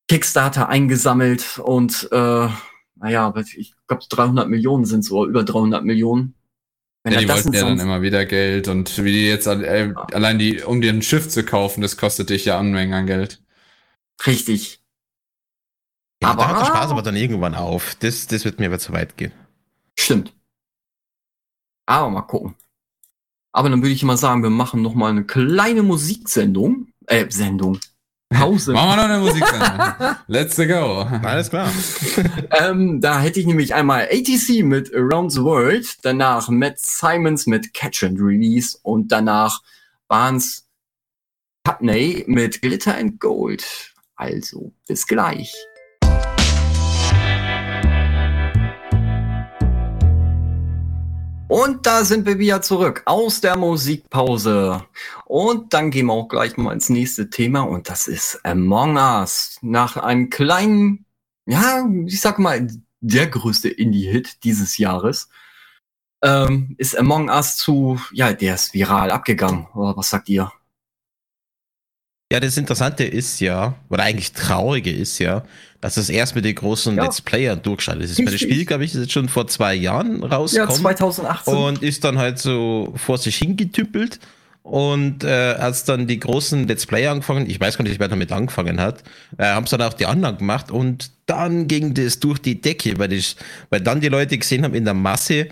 Kickstarter 0.10 0.68
eingesammelt 0.68 1.60
und 1.60 2.10
äh, 2.12 2.50
naja, 2.96 3.34
ich 3.56 3.74
glaube 3.88 4.04
300 4.10 4.50
Millionen 4.50 4.84
sind 4.84 5.06
so, 5.06 5.26
über 5.26 5.46
300 5.46 5.86
Millionen. 5.86 6.36
Wenn 7.04 7.14
ja, 7.14 7.20
die 7.22 7.30
wollten 7.30 7.54
ja 7.54 7.62
dann 7.62 7.80
immer 7.80 8.02
wieder 8.02 8.26
Geld 8.26 8.68
und 8.68 9.02
wie 9.06 9.14
die 9.14 9.28
jetzt 9.28 9.48
äh, 9.48 9.88
ja. 9.88 9.94
allein 10.12 10.40
die, 10.40 10.62
um 10.62 10.82
dir 10.82 10.92
ein 10.92 11.02
Schiff 11.02 11.30
zu 11.30 11.46
kaufen, 11.46 11.82
das 11.82 11.96
kostet 11.96 12.32
dich 12.32 12.44
ja 12.44 12.60
Unmengen 12.60 12.94
an 12.94 13.06
Geld. 13.06 13.42
Richtig. 14.28 14.82
Ja, 16.22 16.32
aber 16.32 16.44
da 16.44 16.50
hört 16.50 16.62
der 16.62 16.66
Spaß 16.66 16.92
aber 16.92 17.02
dann 17.02 17.16
irgendwann 17.16 17.56
auf. 17.56 17.96
Das, 18.02 18.28
das 18.28 18.44
wird 18.44 18.60
mir 18.60 18.66
aber 18.66 18.80
zu 18.80 18.92
weit 18.92 19.16
gehen. 19.16 19.32
Stimmt. 19.98 20.34
Aber 21.90 22.12
mal 22.12 22.22
gucken. 22.22 22.54
Aber 23.52 23.68
dann 23.68 23.82
würde 23.82 23.94
ich 23.94 24.04
mal 24.04 24.16
sagen, 24.16 24.44
wir 24.44 24.52
machen 24.52 24.84
noch 24.84 24.94
mal 24.94 25.10
eine 25.10 25.24
kleine 25.24 25.82
Musiksendung. 25.82 26.90
Äh, 27.08 27.26
Sendung. 27.32 27.80
Pause. 28.30 28.74
Machen 28.74 28.90
wir 28.90 28.96
noch 28.96 29.04
eine 29.06 29.18
Musiksendung. 29.18 30.16
Let's 30.28 30.56
go. 30.56 31.02
Alles 31.24 31.50
klar. 31.50 31.72
ähm, 32.52 33.02
da 33.02 33.20
hätte 33.20 33.40
ich 33.40 33.48
nämlich 33.48 33.74
einmal 33.74 34.04
ATC 34.04 34.64
mit 34.64 34.94
Around 34.94 35.32
the 35.32 35.42
World, 35.42 35.98
danach 36.04 36.48
Matt 36.50 36.80
Simons 36.80 37.48
mit 37.48 37.74
Catch 37.74 38.04
and 38.04 38.20
Release 38.20 38.78
und 38.84 39.12
danach 39.12 39.60
Barnes 40.08 40.68
Putney 41.64 42.24
mit 42.28 42.62
Glitter 42.62 42.96
and 42.96 43.20
Gold. 43.20 43.66
Also, 44.16 44.74
bis 44.88 45.08
gleich. 45.08 45.56
Und 51.50 51.88
da 51.88 52.06
sind 52.06 52.28
wir 52.28 52.38
wieder 52.38 52.62
zurück 52.62 53.02
aus 53.06 53.42
der 53.42 53.58
Musikpause. 53.58 54.86
Und 55.26 55.74
dann 55.74 55.90
gehen 55.90 56.06
wir 56.06 56.14
auch 56.14 56.28
gleich 56.28 56.58
mal 56.58 56.74
ins 56.74 56.90
nächste 56.90 57.32
Thema 57.32 57.62
und 57.62 57.90
das 57.90 58.08
ist 58.08 58.40
Among 58.46 58.98
Us. 58.98 59.58
Nach 59.64 59.98
einem 59.98 60.30
kleinen, 60.30 61.06
ja, 61.48 61.90
ich 62.06 62.22
sag 62.22 62.38
mal, 62.38 62.68
der 63.02 63.28
größte 63.28 63.68
Indie-Hit 63.68 64.44
dieses 64.44 64.78
Jahres 64.78 65.28
ähm, 66.22 66.76
ist 66.78 66.96
Among 66.96 67.30
Us 67.30 67.58
zu, 67.58 68.00
ja, 68.14 68.32
der 68.32 68.54
ist 68.54 68.76
viral 68.76 69.10
abgegangen. 69.10 69.66
Oder 69.74 69.98
was 69.98 70.12
sagt 70.12 70.30
ihr? 70.30 70.52
Ja, 72.32 72.40
das 72.40 72.58
Interessante 72.58 73.06
ist 73.06 73.40
ja, 73.40 73.76
oder 73.90 74.04
eigentlich 74.04 74.34
Traurige 74.34 74.92
ist 74.92 75.18
ja, 75.18 75.44
dass 75.82 75.98
es 75.98 76.10
erst 76.10 76.36
mit 76.36 76.46
den 76.46 76.54
großen 76.54 76.96
ja. 76.96 77.04
Let's 77.04 77.22
Playern 77.22 77.62
durchschaltet 77.64 78.04
ist. 78.10 78.20
Das 78.20 78.40
Spiel, 78.40 78.66
glaube 78.66 78.84
ich, 78.84 78.94
ist 78.94 79.02
jetzt 79.02 79.14
schon 79.14 79.30
vor 79.30 79.48
zwei 79.48 79.74
Jahren 79.74 80.24
rausgekommen. 80.24 80.76
Ja, 80.76 80.82
2018. 80.82 81.54
Und 81.56 81.82
ist 81.82 82.04
dann 82.04 82.20
halt 82.20 82.38
so 82.38 82.94
vor 82.98 83.18
sich 83.18 83.38
hingetüppelt. 83.38 84.20
Und 84.62 85.24
äh, 85.24 85.56
als 85.58 85.86
dann 85.86 86.06
die 86.06 86.20
großen 86.20 86.68
Let's 86.68 86.86
Player 86.86 87.12
angefangen, 87.12 87.50
ich 87.50 87.60
weiß 87.60 87.78
gar 87.78 87.84
nicht, 87.84 88.00
wer 88.00 88.10
damit 88.10 88.32
angefangen 88.32 88.80
hat, 88.80 89.04
äh, 89.38 89.46
haben 89.46 89.64
es 89.64 89.72
dann 89.72 89.82
auch 89.82 89.94
die 89.94 90.06
anderen 90.06 90.38
gemacht 90.38 90.70
und 90.70 91.12
dann 91.26 91.68
ging 91.68 91.96
das 91.96 92.20
durch 92.20 92.40
die 92.40 92.62
Decke, 92.62 93.00
weil, 93.00 93.14
ich, 93.14 93.36
weil 93.72 93.82
dann 93.82 94.02
die 94.02 94.10
Leute 94.10 94.38
gesehen 94.38 94.64
haben 94.64 94.76
in 94.76 94.86
der 94.86 94.94
Masse, 94.94 95.48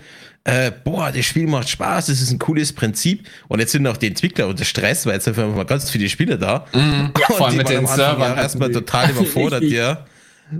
äh, 0.48 0.72
boah, 0.82 1.12
das 1.12 1.26
Spiel 1.26 1.46
macht 1.46 1.68
Spaß, 1.68 2.06
das 2.06 2.22
ist 2.22 2.30
ein 2.30 2.38
cooles 2.38 2.72
Prinzip. 2.72 3.28
Und 3.48 3.58
jetzt 3.60 3.72
sind 3.72 3.86
auch 3.86 3.98
die 3.98 4.06
Entwickler 4.06 4.48
unter 4.48 4.64
Stress, 4.64 5.04
weil 5.04 5.14
jetzt 5.14 5.24
sind 5.24 5.38
einfach 5.38 5.54
mal 5.54 5.66
ganz 5.66 5.90
viele 5.90 6.08
Spieler 6.08 6.38
da. 6.38 6.64
Mhm. 6.72 7.10
Ja, 7.18 7.26
vor 7.36 7.48
allem 7.48 7.58
mit 7.58 7.68
den 7.68 7.86
Servern. 7.86 8.38
Erstmal 8.38 8.72
total 8.72 9.10
überfordert, 9.10 9.64
ja. 9.64 10.06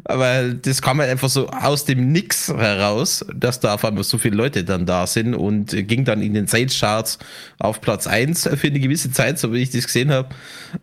Aber 0.05 0.51
das 0.51 0.83
kam 0.83 1.01
halt 1.01 1.11
einfach 1.11 1.31
so 1.31 1.49
aus 1.49 1.87
dem 1.87 2.13
Nix 2.13 2.49
heraus, 2.49 3.25
dass 3.35 3.61
da 3.61 3.73
auf 3.73 3.85
einmal 3.87 4.05
so 4.05 4.19
viele 4.19 4.37
Leute 4.37 4.63
dann 4.63 4.85
da 4.85 5.07
sind 5.07 5.35
und 5.35 5.71
ging 5.89 6.05
dann 6.05 6.21
in 6.21 6.35
den 6.35 6.47
Sales 6.47 6.79
Charts 6.79 7.19
auf 7.59 7.81
Platz 7.81 8.07
1 8.07 8.51
für 8.57 8.67
eine 8.67 8.81
gewisse 8.81 9.11
Zeit, 9.11 9.39
so 9.39 9.55
wie 9.55 9.63
ich 9.63 9.71
das 9.71 9.87
gesehen 9.87 10.13
habe. 10.13 10.29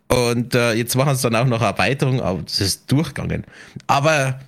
Und 0.07 0.55
äh, 0.55 0.73
jetzt 0.73 0.95
machen 0.95 1.15
sie 1.15 1.29
dann 1.29 1.35
auch 1.35 1.47
noch 1.47 1.61
Erweiterung, 1.61 2.21
aber 2.21 2.41
das 2.41 2.59
ist 2.59 2.91
durchgegangen. 2.91 3.43
Aber 3.85 4.39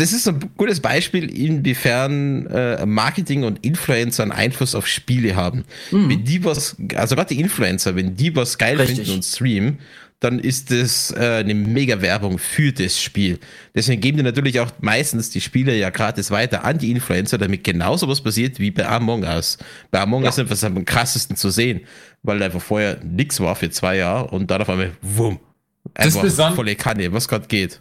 das 0.00 0.12
ist 0.12 0.26
ein 0.26 0.40
gutes 0.56 0.80
Beispiel, 0.80 1.30
inwiefern 1.30 2.46
äh, 2.46 2.86
Marketing 2.86 3.44
und 3.44 3.64
Influencer 3.64 4.22
einen 4.22 4.32
Einfluss 4.32 4.74
auf 4.74 4.86
Spiele 4.86 5.36
haben. 5.36 5.64
Mhm. 5.90 6.08
Wenn 6.08 6.24
die 6.24 6.42
was, 6.42 6.76
also 6.94 7.16
gerade 7.16 7.34
die 7.34 7.40
Influencer, 7.40 7.94
wenn 7.96 8.16
die 8.16 8.34
was 8.34 8.56
geil 8.56 8.76
Richtig. 8.78 8.96
finden 8.96 9.12
und 9.12 9.24
streamen, 9.24 9.78
dann 10.18 10.38
ist 10.38 10.70
das 10.70 11.10
äh, 11.12 11.40
eine 11.40 11.54
mega 11.54 12.00
Werbung 12.00 12.38
für 12.38 12.72
das 12.72 13.00
Spiel. 13.00 13.38
Deswegen 13.74 14.00
geben 14.00 14.16
die 14.18 14.22
natürlich 14.22 14.60
auch 14.60 14.70
meistens 14.80 15.30
die 15.30 15.40
Spieler 15.40 15.74
ja 15.74 15.90
gratis 15.90 16.30
weiter 16.30 16.64
an 16.64 16.78
die 16.78 16.90
Influencer, 16.90 17.36
damit 17.36 17.64
genauso 17.64 18.08
was 18.08 18.22
passiert 18.22 18.58
wie 18.58 18.70
bei 18.70 18.86
Among 18.86 19.24
Us. 19.24 19.58
Bei 19.90 20.00
Among 20.00 20.24
Us 20.24 20.38
ja. 20.38 20.44
ist 20.44 20.64
einfach 20.64 20.78
am 20.78 20.84
krassesten 20.86 21.36
zu 21.36 21.50
sehen, 21.50 21.82
weil 22.22 22.42
einfach 22.42 22.62
vorher 22.62 23.00
nichts 23.04 23.38
war 23.40 23.54
für 23.54 23.70
zwei 23.70 23.96
Jahre 23.96 24.28
und 24.28 24.50
dann 24.50 24.62
auf 24.62 24.68
einmal, 24.70 24.92
wumm, 25.02 25.40
einfach 25.94 26.54
volle 26.54 26.76
Kanne, 26.76 27.12
was 27.12 27.28
gerade 27.28 27.46
geht. 27.48 27.80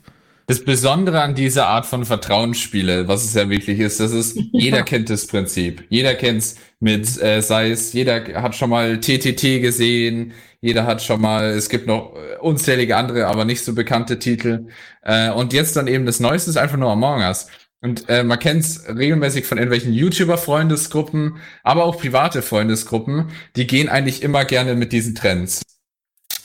Das 0.50 0.66
Besondere 0.66 1.22
an 1.22 1.36
dieser 1.36 1.68
Art 1.68 1.86
von 1.86 2.06
Vertrauensspiele, 2.06 3.08
was 3.08 3.24
es 3.24 3.36
ja 3.36 3.52
wirklich 3.52 3.80
ist, 3.80 4.00
das 4.00 4.12
ist, 4.12 4.36
jeder 4.52 4.82
kennt 4.82 5.12
das 5.12 5.28
Prinzip. 5.28 5.86
Jeder 5.90 6.16
kennt's 6.16 6.56
mit, 6.80 7.22
äh, 7.22 7.44
sei 7.44 7.70
es, 7.70 7.94
jeder 7.94 8.42
hat 8.42 8.56
schon 8.56 8.72
mal 8.72 9.00
TTT 9.00 9.62
gesehen, 9.62 10.34
jeder 10.60 10.88
hat 10.88 11.04
schon 11.04 11.22
mal, 11.22 11.52
es 11.52 11.70
gibt 11.70 11.86
noch 11.86 12.16
äh, 12.16 12.40
unzählige 12.40 12.98
andere, 12.98 13.28
aber 13.28 13.46
nicht 13.46 13.64
so 13.64 13.76
bekannte 13.76 14.18
Titel. 14.18 14.66
Äh, 15.04 15.30
und 15.30 15.54
jetzt 15.54 15.76
dann 15.76 15.86
eben 15.86 16.08
das 16.08 16.20
Neueste 16.20 16.50
ist 16.50 16.58
einfach 16.58 16.78
nur 16.78 16.90
Among 16.90 17.22
Us. 17.22 17.46
Und 17.82 18.10
äh, 18.10 18.24
man 18.24 18.40
kennt 18.40 18.62
es 18.62 18.88
regelmäßig 18.90 19.46
von 19.46 19.60
irgendwelchen 19.60 19.94
YouTuber-Freundesgruppen, 19.94 21.38
aber 21.62 21.86
auch 21.86 22.00
private 22.00 22.42
Freundesgruppen, 22.42 23.28
die 23.56 23.68
gehen 23.68 23.88
eigentlich 23.88 24.24
immer 24.24 24.46
gerne 24.46 24.74
mit 24.74 24.94
diesen 24.94 25.14
Trends. 25.14 25.62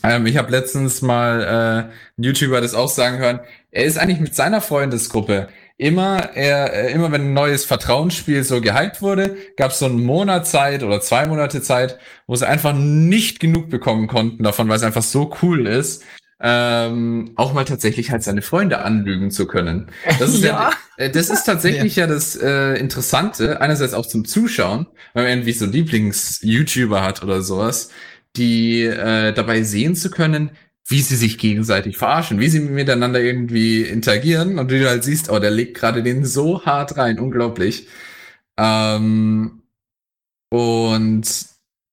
Ähm, 0.04 0.26
ich 0.26 0.36
habe 0.36 0.50
letztens 0.50 1.00
mal 1.00 1.40
äh, 1.40 1.46
einen 1.46 1.92
YouTuber 2.18 2.60
das 2.60 2.74
auch 2.74 2.90
sagen 2.90 3.18
hören. 3.18 3.40
Er 3.70 3.84
ist 3.84 3.98
eigentlich 3.98 4.20
mit 4.20 4.34
seiner 4.34 4.60
Freundesgruppe 4.60 5.48
immer, 5.76 6.30
er, 6.34 6.72
äh, 6.72 6.92
immer 6.92 7.10
wenn 7.10 7.22
ein 7.22 7.34
neues 7.34 7.64
Vertrauensspiel 7.64 8.44
so 8.44 8.60
gehypt 8.60 9.02
wurde, 9.02 9.36
gab 9.56 9.70
es 9.72 9.78
so 9.78 9.86
einen 9.86 10.04
Monat 10.04 10.46
Zeit 10.46 10.82
oder 10.82 11.00
zwei 11.00 11.26
Monate 11.26 11.62
Zeit, 11.62 11.98
wo 12.26 12.36
sie 12.36 12.46
einfach 12.46 12.74
nicht 12.74 13.40
genug 13.40 13.70
bekommen 13.70 14.06
konnten 14.06 14.44
davon, 14.44 14.68
weil 14.68 14.76
es 14.76 14.82
einfach 14.82 15.02
so 15.02 15.34
cool 15.42 15.66
ist. 15.66 16.04
Ähm, 16.40 17.32
auch 17.36 17.54
mal 17.54 17.64
tatsächlich 17.64 18.10
halt 18.10 18.22
seine 18.22 18.42
Freunde 18.42 18.80
anlügen 18.80 19.30
zu 19.30 19.46
können. 19.46 19.86
Das 20.18 20.34
ist 20.34 20.44
ja, 20.44 20.70
ja 20.98 21.04
äh, 21.04 21.10
das 21.10 21.30
ist 21.30 21.44
tatsächlich 21.44 21.96
ja, 21.96 22.06
ja 22.06 22.12
das 22.12 22.36
äh, 22.36 22.74
Interessante, 22.74 23.60
einerseits 23.60 23.94
auch 23.94 24.04
zum 24.04 24.26
Zuschauen, 24.26 24.86
weil 25.14 25.24
man 25.24 25.32
irgendwie 25.32 25.52
so 25.52 25.64
Lieblings-YouTuber 25.64 27.02
hat 27.02 27.22
oder 27.22 27.40
sowas 27.40 27.88
die 28.36 28.82
äh, 28.82 29.32
dabei 29.32 29.62
sehen 29.62 29.94
zu 29.96 30.10
können, 30.10 30.50
wie 30.86 31.00
sie 31.00 31.16
sich 31.16 31.38
gegenseitig 31.38 31.96
verarschen, 31.96 32.40
wie 32.40 32.48
sie 32.48 32.60
miteinander 32.60 33.20
irgendwie 33.20 33.82
interagieren 33.82 34.58
und 34.58 34.70
du 34.70 34.88
halt 34.88 35.04
siehst, 35.04 35.30
oh, 35.30 35.38
der 35.38 35.50
legt 35.50 35.76
gerade 35.76 36.02
den 36.02 36.24
so 36.24 36.64
hart 36.66 36.96
rein, 36.98 37.18
unglaublich. 37.18 37.88
Ähm, 38.58 39.62
und 40.50 41.24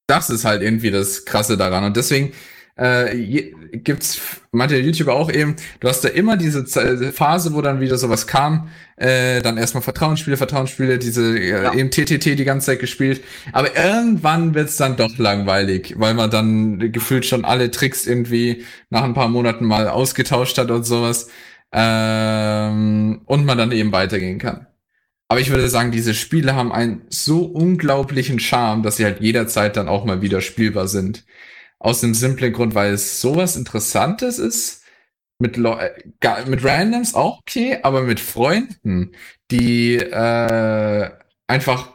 das 0.07 0.29
ist 0.29 0.45
halt 0.45 0.61
irgendwie 0.61 0.91
das 0.91 1.25
Krasse 1.25 1.57
daran. 1.57 1.85
Und 1.85 1.95
deswegen 1.97 2.33
äh, 2.75 3.51
gibt's 3.73 4.19
manche 4.51 4.77
YouTuber 4.77 5.13
auch 5.13 5.31
eben, 5.31 5.55
du 5.79 5.87
hast 5.87 6.01
da 6.01 6.09
immer 6.09 6.37
diese 6.37 6.65
Phase, 7.11 7.53
wo 7.53 7.61
dann 7.61 7.79
wieder 7.79 7.97
sowas 7.97 8.27
kam, 8.27 8.69
äh, 8.97 9.41
dann 9.41 9.57
erstmal 9.57 9.83
Vertrauensspiele, 9.83 10.37
Vertrauensspiele, 10.37 10.99
diese 10.99 11.37
äh, 11.37 11.63
ja. 11.63 11.73
eben 11.73 11.91
TTT 11.91 12.37
die 12.37 12.45
ganze 12.45 12.67
Zeit 12.67 12.79
gespielt, 12.79 13.21
aber 13.53 13.75
irgendwann 13.75 14.53
wird's 14.53 14.77
dann 14.77 14.95
doch 14.95 15.17
langweilig, 15.17 15.95
weil 15.97 16.13
man 16.13 16.29
dann 16.29 16.91
gefühlt 16.91 17.25
schon 17.25 17.45
alle 17.45 17.71
Tricks 17.71 18.07
irgendwie 18.07 18.65
nach 18.89 19.03
ein 19.03 19.13
paar 19.13 19.29
Monaten 19.29 19.65
mal 19.65 19.87
ausgetauscht 19.87 20.57
hat 20.57 20.71
und 20.71 20.83
sowas 20.83 21.29
ähm, 21.71 23.21
und 23.25 23.45
man 23.45 23.57
dann 23.57 23.71
eben 23.71 23.91
weitergehen 23.91 24.39
kann. 24.39 24.67
Aber 25.31 25.39
ich 25.39 25.49
würde 25.49 25.69
sagen, 25.69 25.91
diese 25.91 26.13
Spiele 26.13 26.55
haben 26.55 26.73
einen 26.73 27.03
so 27.07 27.45
unglaublichen 27.45 28.37
Charme, 28.39 28.83
dass 28.83 28.97
sie 28.97 29.05
halt 29.05 29.21
jederzeit 29.21 29.77
dann 29.77 29.87
auch 29.87 30.03
mal 30.03 30.21
wieder 30.21 30.41
spielbar 30.41 30.89
sind. 30.89 31.23
Aus 31.81 32.01
dem 32.01 32.13
simplen 32.13 32.53
Grund, 32.53 32.75
weil 32.75 32.93
es 32.93 33.21
sowas 33.21 33.55
Interessantes 33.55 34.39
ist. 34.39 34.83
Mit, 35.39 35.57
äh, 35.57 36.45
mit 36.45 36.63
Randoms 36.63 37.15
auch 37.15 37.39
okay, 37.39 37.79
aber 37.81 38.03
mit 38.03 38.19
Freunden, 38.19 39.13
die 39.49 39.95
äh, 39.95 41.09
einfach 41.47 41.93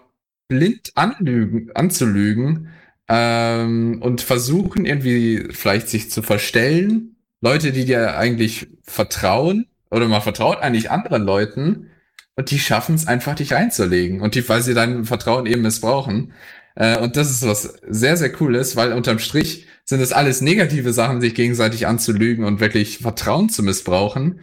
blind 0.48 0.90
anlügen, 0.96 1.70
anzulügen 1.74 2.70
ähm, 3.08 4.02
und 4.02 4.20
versuchen 4.20 4.84
irgendwie 4.84 5.46
vielleicht 5.50 5.88
sich 5.88 6.10
zu 6.10 6.22
verstellen. 6.22 7.16
Leute, 7.40 7.70
die 7.70 7.84
dir 7.84 8.18
eigentlich 8.18 8.66
vertrauen 8.82 9.66
oder 9.92 10.08
man 10.08 10.22
vertraut 10.22 10.58
eigentlich 10.58 10.90
anderen 10.90 11.22
Leuten 11.22 11.90
und 12.34 12.50
die 12.50 12.58
schaffen 12.58 12.96
es 12.96 13.06
einfach, 13.06 13.36
dich 13.36 13.54
einzulegen 13.54 14.20
und 14.22 14.34
die, 14.34 14.48
weil 14.48 14.62
sie 14.62 14.74
dein 14.74 15.04
Vertrauen 15.04 15.46
eben 15.46 15.62
missbrauchen. 15.62 16.32
Äh, 16.74 16.98
und 16.98 17.16
das 17.16 17.30
ist 17.30 17.46
was 17.46 17.62
sehr, 17.88 18.16
sehr 18.16 18.32
cooles, 18.32 18.74
weil 18.74 18.92
unterm 18.92 19.20
Strich 19.20 19.66
sind 19.86 20.00
es 20.00 20.12
alles 20.12 20.40
negative 20.40 20.92
Sachen, 20.92 21.20
sich 21.20 21.34
gegenseitig 21.34 21.86
anzulügen 21.86 22.44
und 22.44 22.60
wirklich 22.60 22.98
Vertrauen 22.98 23.48
zu 23.48 23.62
missbrauchen. 23.62 24.40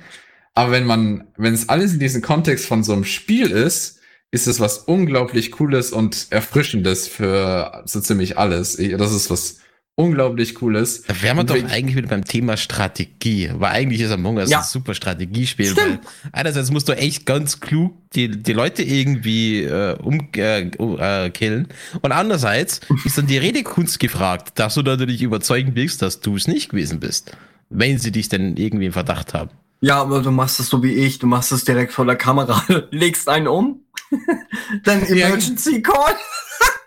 Aber 0.56 0.72
wenn 0.72 0.86
man, 0.86 1.28
wenn 1.38 1.54
es 1.54 1.70
alles 1.70 1.94
in 1.94 2.00
diesem 2.00 2.22
Kontext 2.22 2.66
von 2.66 2.84
so 2.84 2.94
einem 2.94 3.04
Spiel 3.04 3.52
ist, 3.52 4.00
ist 4.32 4.48
es 4.48 4.60
was 4.60 4.80
unglaublich 4.80 5.52
Cooles 5.52 5.92
und 5.92 6.28
Erfrischendes 6.32 7.08
für 7.08 7.84
so 7.86 8.00
ziemlich 8.00 8.38
alles. 8.38 8.78
Das 8.78 9.14
ist 9.14 9.30
was 9.30 9.58
unglaublich 9.96 10.56
Cooles. 10.56 11.04
Da 11.04 11.22
wären 11.22 11.38
wir 11.38 11.44
doch 11.44 11.56
eigentlich 11.56 11.96
wieder 11.96 12.08
beim 12.08 12.26
Thema 12.26 12.58
Strategie. 12.58 13.52
Weil 13.54 13.74
eigentlich 13.74 14.02
ist 14.02 14.12
Among 14.12 14.38
Us 14.38 14.50
ja. 14.50 14.60
ein 14.60 14.64
super 14.64 14.94
Strategiespiel. 14.94 15.76
Weil 15.78 16.00
einerseits 16.32 16.72
musst 16.72 16.90
du 16.90 16.94
echt 16.94 17.26
ganz 17.26 17.60
klug 17.60 17.94
die, 18.14 18.30
die 18.30 18.54
Leute 18.54 18.84
irgendwie 18.84 19.64
äh, 19.64 19.96
umkillen. 20.00 20.72
Äh, 20.80 21.28
äh, 21.28 21.66
und 22.02 22.12
andererseits 22.12 22.82
ist 23.06 23.18
dann 23.18 23.28
die 23.28 23.38
Redekunst 23.38 24.00
gefragt, 24.00 24.54
dass 24.56 24.76
du 24.76 24.82
natürlich 24.82 25.22
überzeugen 25.22 25.72
willst, 25.76 26.02
dass 26.02 26.22
du 26.22 26.36
es 26.36 26.48
nicht 26.48 26.70
gewesen 26.70 27.00
bist. 27.00 27.36
Wenn 27.70 27.98
sie 27.98 28.12
dich 28.12 28.30
denn 28.30 28.58
irgendwie 28.58 28.88
im 28.88 28.94
Verdacht 28.94 29.34
haben. 29.34 29.52
Ja, 29.82 30.02
aber 30.02 30.22
du 30.22 30.32
machst 30.32 30.60
es 30.60 30.70
so 30.70 30.82
wie 30.82 30.94
ich. 30.94 31.20
Du 31.20 31.28
machst 31.28 31.52
es 31.52 31.66
direkt 31.66 31.92
vor 31.92 32.06
der 32.06 32.16
Kamera, 32.16 32.64
legst 32.92 33.28
einen 33.28 33.48
um, 33.48 33.82
dann 34.84 35.04
Emergency 35.04 35.82
Call. 35.82 36.16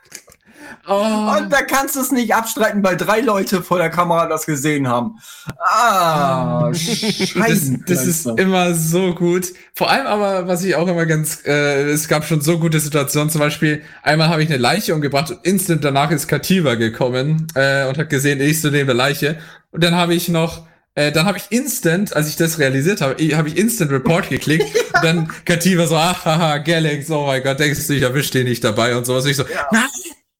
Oh. 0.88 1.36
Und 1.36 1.52
da 1.52 1.62
kannst 1.62 1.96
du 1.96 2.00
es 2.00 2.12
nicht 2.12 2.34
abstreiten, 2.34 2.82
weil 2.84 2.96
drei 2.96 3.20
Leute 3.20 3.62
vor 3.62 3.78
der 3.78 3.90
Kamera 3.90 4.26
das 4.26 4.46
gesehen 4.46 4.88
haben. 4.88 5.18
Ah, 5.58 6.70
scheiße. 6.74 7.78
Das, 7.86 7.98
das 7.98 8.06
ist 8.06 8.26
immer 8.26 8.74
so 8.74 9.14
gut. 9.14 9.52
Vor 9.74 9.90
allem 9.90 10.06
aber, 10.06 10.46
was 10.46 10.62
ich 10.62 10.76
auch 10.76 10.86
immer 10.86 11.06
ganz, 11.06 11.44
äh, 11.44 11.82
es 11.90 12.08
gab 12.08 12.24
schon 12.24 12.40
so 12.40 12.58
gute 12.58 12.80
Situationen. 12.80 13.30
Zum 13.30 13.40
Beispiel, 13.40 13.82
einmal 14.02 14.28
habe 14.28 14.42
ich 14.42 14.48
eine 14.48 14.58
Leiche 14.58 14.94
umgebracht 14.94 15.30
und 15.30 15.44
instant 15.44 15.84
danach 15.84 16.10
ist 16.10 16.28
Kativa 16.28 16.74
gekommen 16.74 17.48
äh, 17.54 17.86
und 17.88 17.98
hat 17.98 18.08
gesehen, 18.08 18.40
ich 18.40 18.60
so 18.60 18.70
neben 18.70 18.86
der 18.86 18.94
Leiche. 18.94 19.38
Und 19.72 19.82
dann 19.82 19.94
habe 19.94 20.14
ich 20.14 20.28
noch 20.28 20.66
äh, 20.96 21.12
dann 21.12 21.26
habe 21.26 21.36
ich 21.36 21.44
instant, 21.50 22.16
als 22.16 22.26
ich 22.26 22.36
das 22.36 22.58
realisiert 22.58 23.02
habe, 23.02 23.22
habe 23.36 23.48
ich 23.48 23.58
instant 23.58 23.92
Report 23.92 24.30
geklickt. 24.30 24.64
und 24.94 25.04
dann 25.04 25.28
Kativa 25.44 25.86
so, 25.86 25.94
ah, 25.94 26.16
haha, 26.24 26.56
Galax, 26.58 27.10
oh 27.10 27.26
mein 27.26 27.42
Gott, 27.42 27.60
denkst 27.60 27.86
du, 27.86 27.92
ich 27.92 28.02
erwische 28.02 28.32
den 28.32 28.44
nicht 28.44 28.64
dabei 28.64 28.96
und 28.96 29.04
sowas. 29.04 29.26
Ich 29.26 29.36
so, 29.36 29.42
ja. 29.42 29.66
nein, 29.70 29.90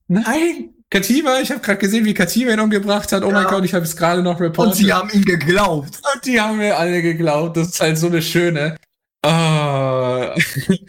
nein, 0.08 0.74
Kativa, 0.88 1.40
ich 1.40 1.50
habe 1.50 1.60
gerade 1.60 1.78
gesehen, 1.78 2.04
wie 2.04 2.14
Kativa 2.14 2.52
ihn 2.52 2.60
umgebracht 2.60 3.10
hat. 3.12 3.24
Oh 3.24 3.28
ja. 3.28 3.34
mein 3.34 3.46
Gott, 3.46 3.64
ich 3.64 3.74
habe 3.74 3.84
es 3.84 3.96
gerade 3.96 4.22
noch 4.22 4.40
reportet. 4.40 4.74
Und 4.74 4.78
sie 4.78 4.92
haben 4.92 5.10
ihn 5.10 5.24
geglaubt. 5.24 6.00
Und 6.14 6.24
die 6.24 6.40
haben 6.40 6.58
mir 6.58 6.78
alle 6.78 7.02
geglaubt. 7.02 7.56
Das 7.56 7.68
ist 7.68 7.80
halt 7.80 7.98
so 7.98 8.06
eine 8.06 8.22
schöne. 8.22 8.76
Oh. 9.24 10.30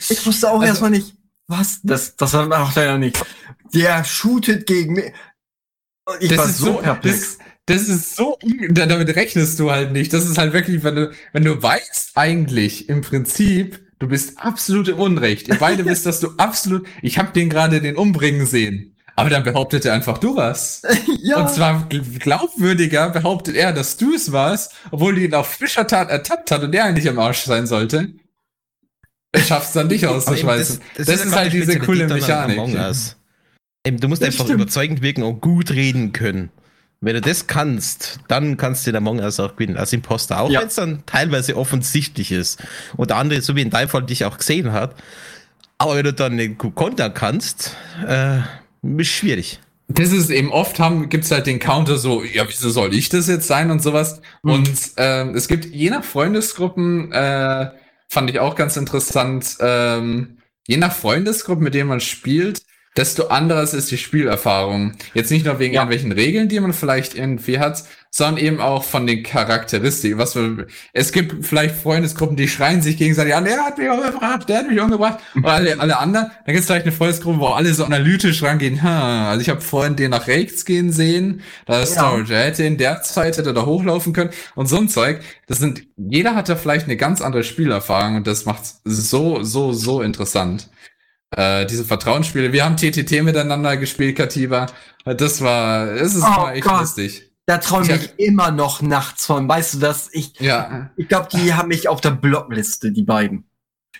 Ich 0.10 0.26
wusste 0.26 0.50
auch 0.50 0.62
also, 0.62 0.66
erstmal 0.66 0.92
nicht, 0.92 1.16
was? 1.48 1.80
Das, 1.82 2.16
das 2.16 2.34
macht 2.34 2.78
er 2.78 2.86
ja 2.86 2.98
nicht. 2.98 3.20
Der 3.74 4.04
shootet 4.04 4.68
gegen 4.68 4.94
mich. 4.94 5.12
Ich 6.20 6.30
das 6.30 6.38
war 6.38 6.48
so, 6.48 6.66
so 6.66 6.74
perplex. 6.78 7.38
Das, 7.66 7.88
das 7.88 7.90
ist 7.90 8.16
so, 8.16 8.38
damit 8.70 9.16
rechnest 9.16 9.60
du 9.60 9.72
halt 9.72 9.92
nicht. 9.92 10.14
Das 10.14 10.26
ist 10.26 10.38
halt 10.38 10.54
wirklich, 10.54 10.84
wenn 10.84 10.96
du, 10.96 11.12
wenn 11.34 11.44
du 11.44 11.62
weißt 11.62 12.12
eigentlich 12.16 12.88
im 12.88 13.02
Prinzip, 13.02 13.82
du 14.00 14.08
bist 14.08 14.38
absolut 14.38 14.88
im 14.88 15.00
Unrecht. 15.00 15.48
Ihr 15.48 15.56
beide 15.56 15.86
wisst, 15.86 16.06
dass 16.06 16.20
du 16.20 16.30
absolut, 16.38 16.88
ich 17.02 17.18
habe 17.18 17.34
den 17.34 17.50
gerade 17.50 17.82
den 17.82 17.98
umbringen 17.98 18.46
sehen. 18.46 18.97
Aber 19.18 19.32
dann 19.32 19.44
behauptet 19.44 19.84
er 19.84 19.94
einfach, 19.94 20.20
du 20.20 20.36
warst. 20.36 20.88
ja. 21.24 21.38
Und 21.38 21.50
zwar 21.50 21.88
glaubwürdiger 21.90 23.10
behauptet 23.10 23.56
er, 23.56 23.74
dass 23.74 23.98
du 23.98 24.14
es 24.14 24.32
warst, 24.32 24.74
obwohl 24.92 25.16
du 25.16 25.22
ihn 25.22 25.34
auf 25.34 25.48
frischer 25.48 25.88
Tat 25.88 26.12
ertappt 26.12 26.52
hat 26.52 26.62
und 26.62 26.72
der 26.72 26.86
eigentlich 26.86 27.10
am 27.10 27.18
Arsch 27.18 27.40
sein 27.40 27.66
sollte. 27.66 28.14
Er 29.32 29.42
schafft 29.42 29.70
es 29.70 29.74
dann 29.74 29.88
nicht 29.88 30.06
auszuschweißen. 30.08 30.80
Das, 30.80 30.98
das, 30.98 31.06
das, 31.08 31.16
ist, 31.16 31.26
ist 31.26 31.36
halt 31.36 31.52
diese 31.52 31.80
coole 31.80 32.08
Mechanik. 32.08 32.58
Du 33.86 34.08
musst 34.08 34.24
einfach 34.24 34.46
stimmt. 34.46 34.62
überzeugend 34.62 35.02
wirken 35.02 35.24
und 35.24 35.42
gut 35.42 35.72
reden 35.72 36.14
können. 36.14 36.52
Wenn 37.02 37.16
du 37.16 37.22
das 37.22 37.48
kannst, 37.48 38.20
dann 38.28 38.56
kannst 38.58 38.86
du 38.86 38.92
den 38.92 38.98
Among 38.98 39.20
Us 39.20 39.40
auch 39.40 39.56
gewinnen, 39.56 39.78
als 39.78 39.94
Imposter. 39.94 40.42
Auch 40.42 40.52
ja. 40.52 40.62
wenn 40.62 40.68
es 40.68 40.76
dann 40.76 41.04
teilweise 41.08 41.58
offensichtlich 41.58 42.32
ist 42.32 42.64
und 42.98 43.10
der 43.10 43.18
andere, 43.18 43.42
so 43.42 43.56
wie 43.56 43.62
in 43.62 43.72
deinem 43.72 43.90
Fall, 43.90 44.04
dich 44.04 44.26
auch 44.26 44.38
gesehen 44.38 44.74
hat. 44.74 44.94
Aber 45.80 45.96
wenn 45.96 46.04
du 46.04 46.14
dann 46.14 46.38
den 46.38 46.58
Konter 46.58 47.10
kannst, 47.10 47.76
äh, 48.08 48.42
schwierig. 49.04 49.60
Das 49.90 50.12
ist 50.12 50.30
eben 50.30 50.52
oft 50.52 50.80
haben, 50.80 51.08
gibt's 51.08 51.32
halt 51.32 51.48
den 51.48 51.60
Counter 51.60 51.98
so, 51.98 52.24
ja, 52.24 52.48
wieso 52.48 52.70
soll 52.70 52.94
ich 52.94 53.08
das 53.10 53.28
jetzt 53.28 53.48
sein 53.48 53.72
und 53.72 53.82
sowas. 53.82 54.22
Mhm. 54.44 54.52
Und 54.52 54.72
ähm, 54.98 55.36
es 55.36 55.48
gibt 55.48 55.66
je 55.66 55.90
nach 55.90 56.04
Freundesgruppen, 56.04 57.12
äh, 57.14 57.72
fand 58.10 58.30
ich 58.30 58.40
auch 58.40 58.56
ganz 58.56 58.76
interessant, 58.76 59.58
ähm, 59.62 60.40
je 60.68 60.78
nach 60.78 60.94
Freundesgruppen, 60.94 61.64
mit 61.64 61.74
denen 61.74 61.90
man 61.90 62.02
spielt, 62.02 62.62
desto 62.98 63.28
anderes 63.28 63.74
ist 63.74 63.90
die 63.92 63.98
Spielerfahrung. 63.98 64.94
Jetzt 65.14 65.32
nicht 65.32 65.46
nur 65.46 65.60
wegen 65.60 65.74
ja. 65.74 65.82
irgendwelchen 65.82 66.12
Regeln, 66.12 66.50
die 66.50 66.60
man 66.60 66.74
vielleicht 66.74 67.16
irgendwie 67.16 67.60
hat, 67.60 67.84
sondern 68.18 68.44
eben 68.44 68.60
auch 68.60 68.84
von 68.84 69.06
den 69.06 69.22
Charakteristiken. 69.22 70.18
Was 70.18 70.36
wir, 70.36 70.66
es 70.92 71.12
gibt 71.12 71.46
vielleicht 71.46 71.76
Freundesgruppen, 71.76 72.36
die 72.36 72.48
schreien 72.48 72.82
sich 72.82 72.98
gegenseitig 72.98 73.36
an, 73.36 73.46
der 73.46 73.58
hat 73.64 73.78
mich 73.78 73.88
umgebracht, 73.88 74.50
der 74.50 74.58
hat 74.60 74.70
mich 74.70 74.80
umgebracht. 74.80 75.20
Und 75.36 75.46
alle, 75.46 75.80
alle 75.80 75.98
anderen. 76.00 76.32
Dann 76.46 76.56
gibt 76.56 76.60
es 76.62 76.66
vielleicht 76.66 76.88
eine 76.88 76.96
Freundesgruppe, 76.96 77.40
wo 77.40 77.48
alle 77.48 77.72
so 77.76 77.86
analytisch 77.86 78.42
rangehen. 78.42 78.82
Ha, 78.82 79.30
also 79.30 79.42
ich 79.42 79.50
habe 79.50 79.62
vorhin 79.62 79.96
den 79.96 80.10
nach 80.10 80.26
rechts 80.26 80.66
gehen 80.66 80.92
sehen, 80.92 81.42
da 81.68 81.82
ist 81.82 81.96
ja. 81.96 82.02
Storage. 82.02 82.34
Er 82.34 82.46
hätte 82.46 82.64
in 82.64 82.78
der 82.78 83.04
Zeit 83.04 83.38
hätte 83.38 83.54
da 83.54 83.68
hochlaufen 83.68 84.14
können 84.14 84.32
und 84.56 84.66
so 84.66 84.78
ein 84.78 84.90
Zeug. 84.90 85.20
Das 85.46 85.60
sind, 85.60 85.84
jeder 85.96 86.34
hat 86.34 86.50
da 86.50 86.56
vielleicht 86.56 86.86
eine 86.86 86.98
ganz 86.98 87.22
andere 87.22 87.44
Spielerfahrung 87.44 88.16
und 88.16 88.26
das 88.26 88.46
macht 88.46 88.64
so, 88.84 89.44
so, 89.44 89.74
so 89.74 90.02
interessant. 90.02 90.70
Äh, 91.36 91.68
diese 91.68 91.86
Vertrauensspiele. 91.86 92.52
Wir 92.52 92.66
haben 92.66 92.78
TTT 92.78 93.22
miteinander 93.22 93.78
gespielt, 93.78 94.18
Katiba. 94.18 94.68
Das 95.06 95.42
war, 95.42 95.92
es 95.92 96.16
ist 96.16 96.24
oh, 96.24 96.48
echt 96.48 96.64
Gott. 96.64 96.82
lustig. 96.82 97.27
Da 97.48 97.60
träume 97.60 97.96
ich, 97.96 98.12
ich 98.18 98.28
immer 98.28 98.52
noch 98.52 98.82
nachts 98.82 99.26
von. 99.26 99.48
Weißt 99.48 99.76
du 99.76 99.80
das? 99.80 100.10
Ich, 100.12 100.38
ja. 100.40 100.92
ich 100.98 101.08
glaube, 101.08 101.30
die 101.32 101.54
haben 101.54 101.70
mich 101.70 101.88
auf 101.88 102.02
der 102.02 102.12
Blockliste, 102.12 102.92
die 102.92 103.04
beiden. 103.04 103.46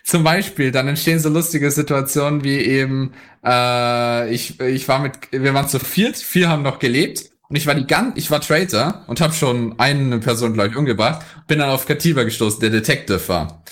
Zum 0.04 0.22
Beispiel, 0.22 0.70
dann 0.70 0.86
entstehen 0.86 1.18
so 1.18 1.30
lustige 1.30 1.70
Situationen 1.70 2.44
wie 2.44 2.58
eben, 2.58 3.14
äh, 3.44 4.32
ich, 4.32 4.60
ich 4.60 4.86
war 4.86 5.00
mit, 5.00 5.32
wir 5.32 5.54
waren 5.54 5.66
zu 5.66 5.78
viert, 5.78 6.18
vier 6.18 6.50
haben 6.50 6.62
noch 6.62 6.78
gelebt 6.78 7.30
und 7.48 7.56
ich 7.56 7.66
war 7.66 7.74
die 7.74 7.86
ganz, 7.86 8.16
ich 8.16 8.30
war 8.30 8.42
Traitor 8.42 9.04
und 9.06 9.20
habe 9.22 9.32
schon 9.32 9.78
eine 9.78 10.18
Person, 10.18 10.52
glaube 10.52 10.68
ich, 10.68 10.76
umgebracht, 10.76 11.24
bin 11.46 11.58
dann 11.58 11.70
auf 11.70 11.86
Katiba 11.86 12.24
gestoßen, 12.24 12.60
der 12.60 12.70
Detective 12.70 13.28
war. 13.28 13.64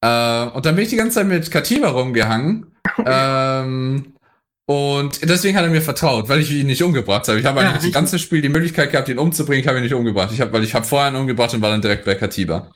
Äh, 0.00 0.50
und 0.54 0.64
dann 0.64 0.76
bin 0.76 0.84
ich 0.84 0.90
die 0.90 0.96
ganze 0.96 1.16
Zeit 1.16 1.26
mit 1.26 1.50
Katiba 1.50 1.88
rumgehangen 1.88 2.74
ähm, 3.04 4.14
und 4.70 5.28
deswegen 5.28 5.56
hat 5.56 5.64
er 5.64 5.70
mir 5.70 5.82
vertraut, 5.82 6.28
weil 6.28 6.38
ich 6.38 6.52
ihn 6.52 6.68
nicht 6.68 6.84
umgebracht 6.84 7.26
habe. 7.26 7.40
Ich 7.40 7.44
habe 7.44 7.58
eigentlich 7.58 7.82
ja, 7.82 7.88
das 7.88 7.92
ganze 7.92 8.20
Spiel 8.20 8.40
die 8.40 8.48
Möglichkeit 8.48 8.92
gehabt, 8.92 9.08
ihn 9.08 9.18
umzubringen. 9.18 9.60
Ich 9.60 9.66
habe 9.66 9.78
ihn 9.78 9.82
nicht 9.82 9.94
umgebracht. 9.94 10.30
Ich 10.32 10.40
habe, 10.40 10.52
weil 10.52 10.62
ich 10.62 10.76
habe 10.76 10.86
vorher 10.86 11.10
ihn 11.10 11.16
umgebracht 11.16 11.52
und 11.54 11.60
war 11.60 11.70
dann 11.70 11.82
direkt 11.82 12.04
bei 12.04 12.14
Katiba. 12.14 12.70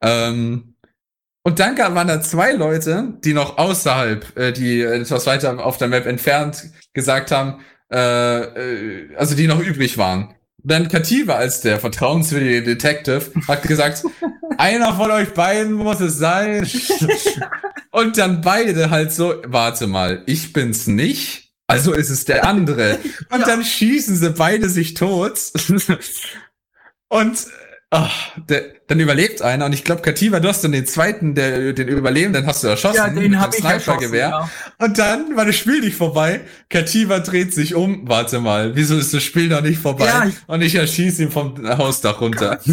Ähm, 0.00 0.76
und 1.42 1.58
dann 1.58 1.76
waren 1.76 2.06
da 2.06 2.20
zwei 2.20 2.52
Leute, 2.52 3.14
die 3.24 3.34
noch 3.34 3.58
außerhalb, 3.58 4.38
äh, 4.38 4.52
die 4.52 4.82
etwas 4.82 5.26
weiter 5.26 5.66
auf 5.66 5.78
der 5.78 5.88
Map 5.88 6.06
entfernt 6.06 6.70
gesagt 6.92 7.32
haben, 7.32 7.58
äh, 7.92 8.42
äh, 8.42 9.16
also 9.16 9.34
die 9.34 9.48
noch 9.48 9.58
übrig 9.58 9.98
waren. 9.98 10.36
Dann 10.64 10.88
Kativa 10.88 11.34
als 11.34 11.60
der 11.60 11.80
vertrauenswürdige 11.80 12.62
Detective 12.62 13.32
hat 13.48 13.62
gesagt, 13.62 14.04
einer 14.58 14.94
von 14.94 15.10
euch 15.10 15.34
beiden 15.34 15.72
muss 15.72 16.00
es 16.00 16.18
sein. 16.18 16.68
Und 17.90 18.16
dann 18.16 18.40
beide 18.40 18.90
halt 18.90 19.12
so, 19.12 19.34
warte 19.44 19.86
mal, 19.86 20.22
ich 20.26 20.52
bin's 20.52 20.86
nicht, 20.86 21.52
also 21.66 21.92
ist 21.92 22.10
es 22.10 22.24
der 22.24 22.46
andere. 22.46 22.98
Und 23.30 23.40
ja. 23.40 23.46
dann 23.46 23.64
schießen 23.64 24.16
sie 24.16 24.30
beide 24.30 24.68
sich 24.68 24.94
tot. 24.94 25.38
Und 27.08 27.46
ach, 27.92 28.32
der, 28.48 28.64
dann 28.88 28.98
überlebt 28.98 29.42
einer. 29.42 29.66
Und 29.66 29.72
ich 29.74 29.84
glaube, 29.84 30.02
Kativa, 30.02 30.40
du 30.40 30.48
hast 30.48 30.64
dann 30.64 30.72
den 30.72 30.86
zweiten, 30.86 31.34
der, 31.34 31.72
den 31.74 31.88
Überlebenden 31.88 32.46
hast 32.46 32.64
du 32.64 32.68
erschossen. 32.68 32.96
Ja, 32.96 33.08
den 33.08 33.38
habe 33.38 33.54
ich 33.56 33.64
erschossen, 33.64 34.14
ja. 34.14 34.50
Und 34.78 34.98
dann 34.98 35.36
war 35.36 35.44
das 35.44 35.56
Spiel 35.56 35.80
nicht 35.80 35.96
vorbei. 35.96 36.40
Kativa 36.70 37.20
dreht 37.20 37.52
sich 37.54 37.74
um. 37.74 38.08
Warte 38.08 38.40
mal, 38.40 38.74
wieso 38.74 38.96
ist 38.96 39.12
das 39.12 39.22
Spiel 39.22 39.48
noch 39.48 39.60
nicht 39.60 39.78
vorbei? 39.78 40.06
Ja, 40.06 40.24
ich 40.26 40.34
und 40.46 40.62
ich 40.62 40.74
erschieße 40.74 41.22
ihn 41.22 41.30
vom 41.30 41.54
Hausdach 41.68 42.20
runter. 42.20 42.58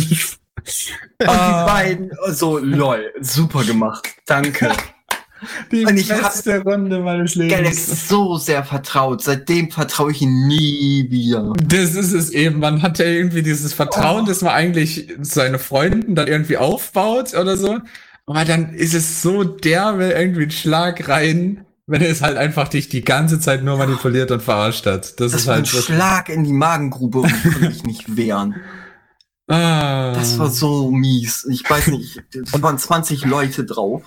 Und 1.22 1.30
die 1.30 1.66
beiden, 1.66 2.12
so, 2.28 2.58
lol, 2.58 3.14
super 3.22 3.64
gemacht. 3.64 4.10
Danke. 4.26 4.72
Die 5.72 5.86
und 5.86 5.98
ich 5.98 6.08
beste 6.08 6.62
Runde 6.62 7.00
meines 7.00 7.36
Lebens. 7.36 7.56
Galax 7.56 8.10
so 8.10 8.38
sehr 8.38 8.64
vertraut. 8.64 9.24
Seitdem 9.24 9.72
vertraue 9.72 10.12
ich 10.12 10.22
ihn 10.22 10.48
nie 10.48 11.08
wieder. 11.10 11.54
Das 11.64 11.96
ist 11.96 12.14
es 12.14 12.32
eben. 12.32 12.60
Man 12.60 12.82
hat 12.82 13.00
ja 13.00 13.06
irgendwie 13.06 13.44
dieses 13.44 13.74
Vertrauen, 13.74 14.24
oh. 14.24 14.28
das 14.28 14.42
man 14.42 14.54
eigentlich 14.54 15.08
seine 15.22 15.60
Freunden 15.60 16.16
dann 16.16 16.28
irgendwie 16.28 16.58
aufbaut 16.58 17.34
oder 17.34 17.58
so. 17.58 17.80
Aber 18.26 18.46
dann 18.46 18.74
ist 18.74 18.94
es 18.94 19.22
so 19.22 19.44
derbe 19.44 20.12
irgendwie 20.12 20.44
ein 20.44 20.52
Schlag 20.52 21.08
rein, 21.08 21.66
wenn 21.88 22.02
er 22.02 22.12
es 22.12 22.22
halt 22.22 22.38
einfach 22.38 22.68
dich 22.68 22.90
die 22.90 23.04
ganze 23.04 23.40
Zeit 23.40 23.64
nur 23.64 23.78
manipuliert 23.78 24.30
und 24.30 24.44
verarscht 24.44 24.86
hat. 24.86 25.20
Das, 25.20 25.32
das 25.32 25.42
ist 25.42 25.48
halt 25.48 25.62
ein 25.62 25.66
Schlag 25.66 26.30
in 26.30 26.44
die 26.44 26.54
Magengrube 26.54 27.20
und 27.22 27.44
konnte 27.44 27.68
ich 27.68 27.84
nicht 27.84 28.16
wehren. 28.16 28.56
Ah. 29.48 30.14
Das 30.14 30.38
war 30.38 30.50
so 30.50 30.92
mies. 30.92 31.48
Ich 31.50 31.68
weiß 31.68 31.88
nicht, 31.88 32.22
es 32.36 32.62
waren 32.62 32.78
20 32.78 33.26
Leute 33.26 33.66
drauf. 33.66 34.04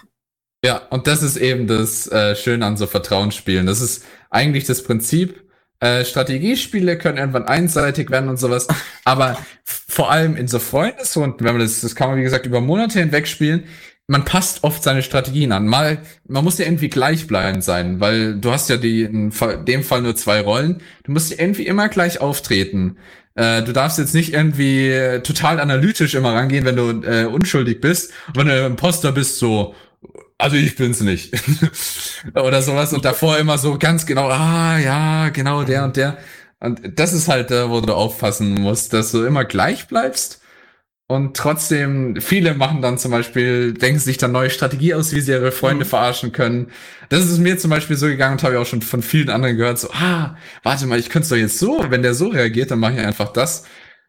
Ja, 0.64 0.76
und 0.90 1.06
das 1.09 1.22
ist 1.22 1.36
eben 1.36 1.66
das 1.66 2.06
äh, 2.10 2.36
Schöne 2.36 2.64
an 2.66 2.76
so 2.76 2.86
Vertrauensspielen. 2.86 3.66
Das 3.66 3.80
ist 3.80 4.05
eigentlich 4.30 4.64
das 4.64 4.84
Prinzip. 4.84 5.43
Äh, 5.80 6.05
Strategiespiele 6.05 6.97
können 6.97 7.18
irgendwann 7.18 7.48
einseitig 7.48 8.10
werden 8.10 8.28
und 8.28 8.36
sowas, 8.39 8.68
aber 9.05 9.36
vor 9.64 10.12
allem 10.12 10.36
in 10.36 10.47
so 10.47 10.60
Freundesrunden, 10.60 11.44
wenn 11.44 11.55
man 11.55 11.62
das, 11.62 11.80
das 11.80 11.97
kann 11.97 12.10
man 12.10 12.18
wie 12.18 12.22
gesagt 12.22 12.47
über 12.47 12.60
Monate 12.60 13.01
hinweg 13.01 13.26
spielen, 13.26 13.64
man 14.06 14.24
passt 14.24 14.62
oft 14.62 14.84
seine 14.84 15.02
Strategien 15.02 15.51
an. 15.51 15.66
Mal, 15.66 15.98
man 16.28 16.44
muss 16.44 16.59
ja 16.59 16.66
irgendwie 16.66 16.89
gleichbleibend 16.89 17.64
sein, 17.64 17.98
weil 17.98 18.36
du 18.39 18.52
hast 18.52 18.68
ja 18.68 18.76
die, 18.76 19.02
in 19.02 19.32
dem 19.66 19.82
Fall 19.82 20.02
nur 20.02 20.14
zwei 20.14 20.40
Rollen. 20.40 20.82
Du 21.02 21.10
musst 21.10 21.32
ja 21.32 21.39
irgendwie 21.40 21.66
immer 21.66 21.89
gleich 21.89 22.20
auftreten. 22.20 22.98
Äh, 23.34 23.62
du 23.62 23.72
darfst 23.72 23.98
jetzt 23.98 24.14
nicht 24.14 24.34
irgendwie 24.34 25.20
total 25.24 25.59
analytisch 25.59 26.14
immer 26.14 26.34
rangehen, 26.34 26.64
wenn 26.64 26.76
du 26.76 27.02
äh, 27.02 27.24
unschuldig 27.24 27.80
bist. 27.80 28.12
Und 28.28 28.36
wenn 28.36 28.48
du 28.48 28.66
Imposter 28.66 29.12
bist, 29.12 29.39
so, 29.39 29.74
also 30.38 30.56
ich 30.56 30.76
bin's 30.76 31.00
nicht. 31.00 31.32
Oder 32.34 32.62
sowas. 32.62 32.92
Und 32.92 33.04
davor 33.04 33.38
immer 33.38 33.58
so 33.58 33.78
ganz 33.78 34.06
genau, 34.06 34.28
ah, 34.28 34.78
ja, 34.78 35.28
genau, 35.30 35.64
der 35.64 35.84
und 35.84 35.96
der. 35.96 36.18
Und 36.60 36.98
das 36.98 37.12
ist 37.12 37.28
halt, 37.28 37.50
da, 37.50 37.70
wo 37.70 37.80
du 37.80 37.92
aufpassen 37.94 38.54
musst, 38.54 38.92
dass 38.92 39.12
du 39.12 39.24
immer 39.24 39.44
gleich 39.44 39.88
bleibst 39.88 40.42
und 41.12 41.36
trotzdem, 41.36 42.16
viele 42.22 42.54
machen 42.54 42.80
dann 42.80 42.96
zum 42.96 43.10
Beispiel, 43.10 43.74
denken 43.74 43.98
sich 43.98 44.16
dann 44.16 44.32
neue 44.32 44.48
Strategie 44.48 44.94
aus, 44.94 45.12
wie 45.12 45.20
sie 45.20 45.32
ihre 45.32 45.52
Freunde 45.52 45.84
mhm. 45.84 45.88
verarschen 45.90 46.32
können. 46.32 46.70
Das 47.10 47.26
ist 47.26 47.38
mir 47.38 47.58
zum 47.58 47.70
Beispiel 47.70 47.96
so 47.96 48.06
gegangen 48.06 48.38
und 48.38 48.42
habe 48.42 48.54
ich 48.54 48.58
auch 48.60 48.66
schon 48.66 48.80
von 48.80 49.02
vielen 49.02 49.28
anderen 49.28 49.58
gehört, 49.58 49.78
so, 49.78 49.90
ah, 49.92 50.36
warte 50.62 50.86
mal, 50.86 50.98
ich 50.98 51.10
könnte 51.10 51.24
es 51.24 51.28
doch 51.28 51.36
jetzt 51.36 51.58
so, 51.58 51.84
wenn 51.90 52.02
der 52.02 52.14
so 52.14 52.28
reagiert, 52.28 52.70
dann 52.70 52.78
mache 52.78 52.94
ich 52.94 53.00
einfach 53.00 53.30
das. 53.30 53.64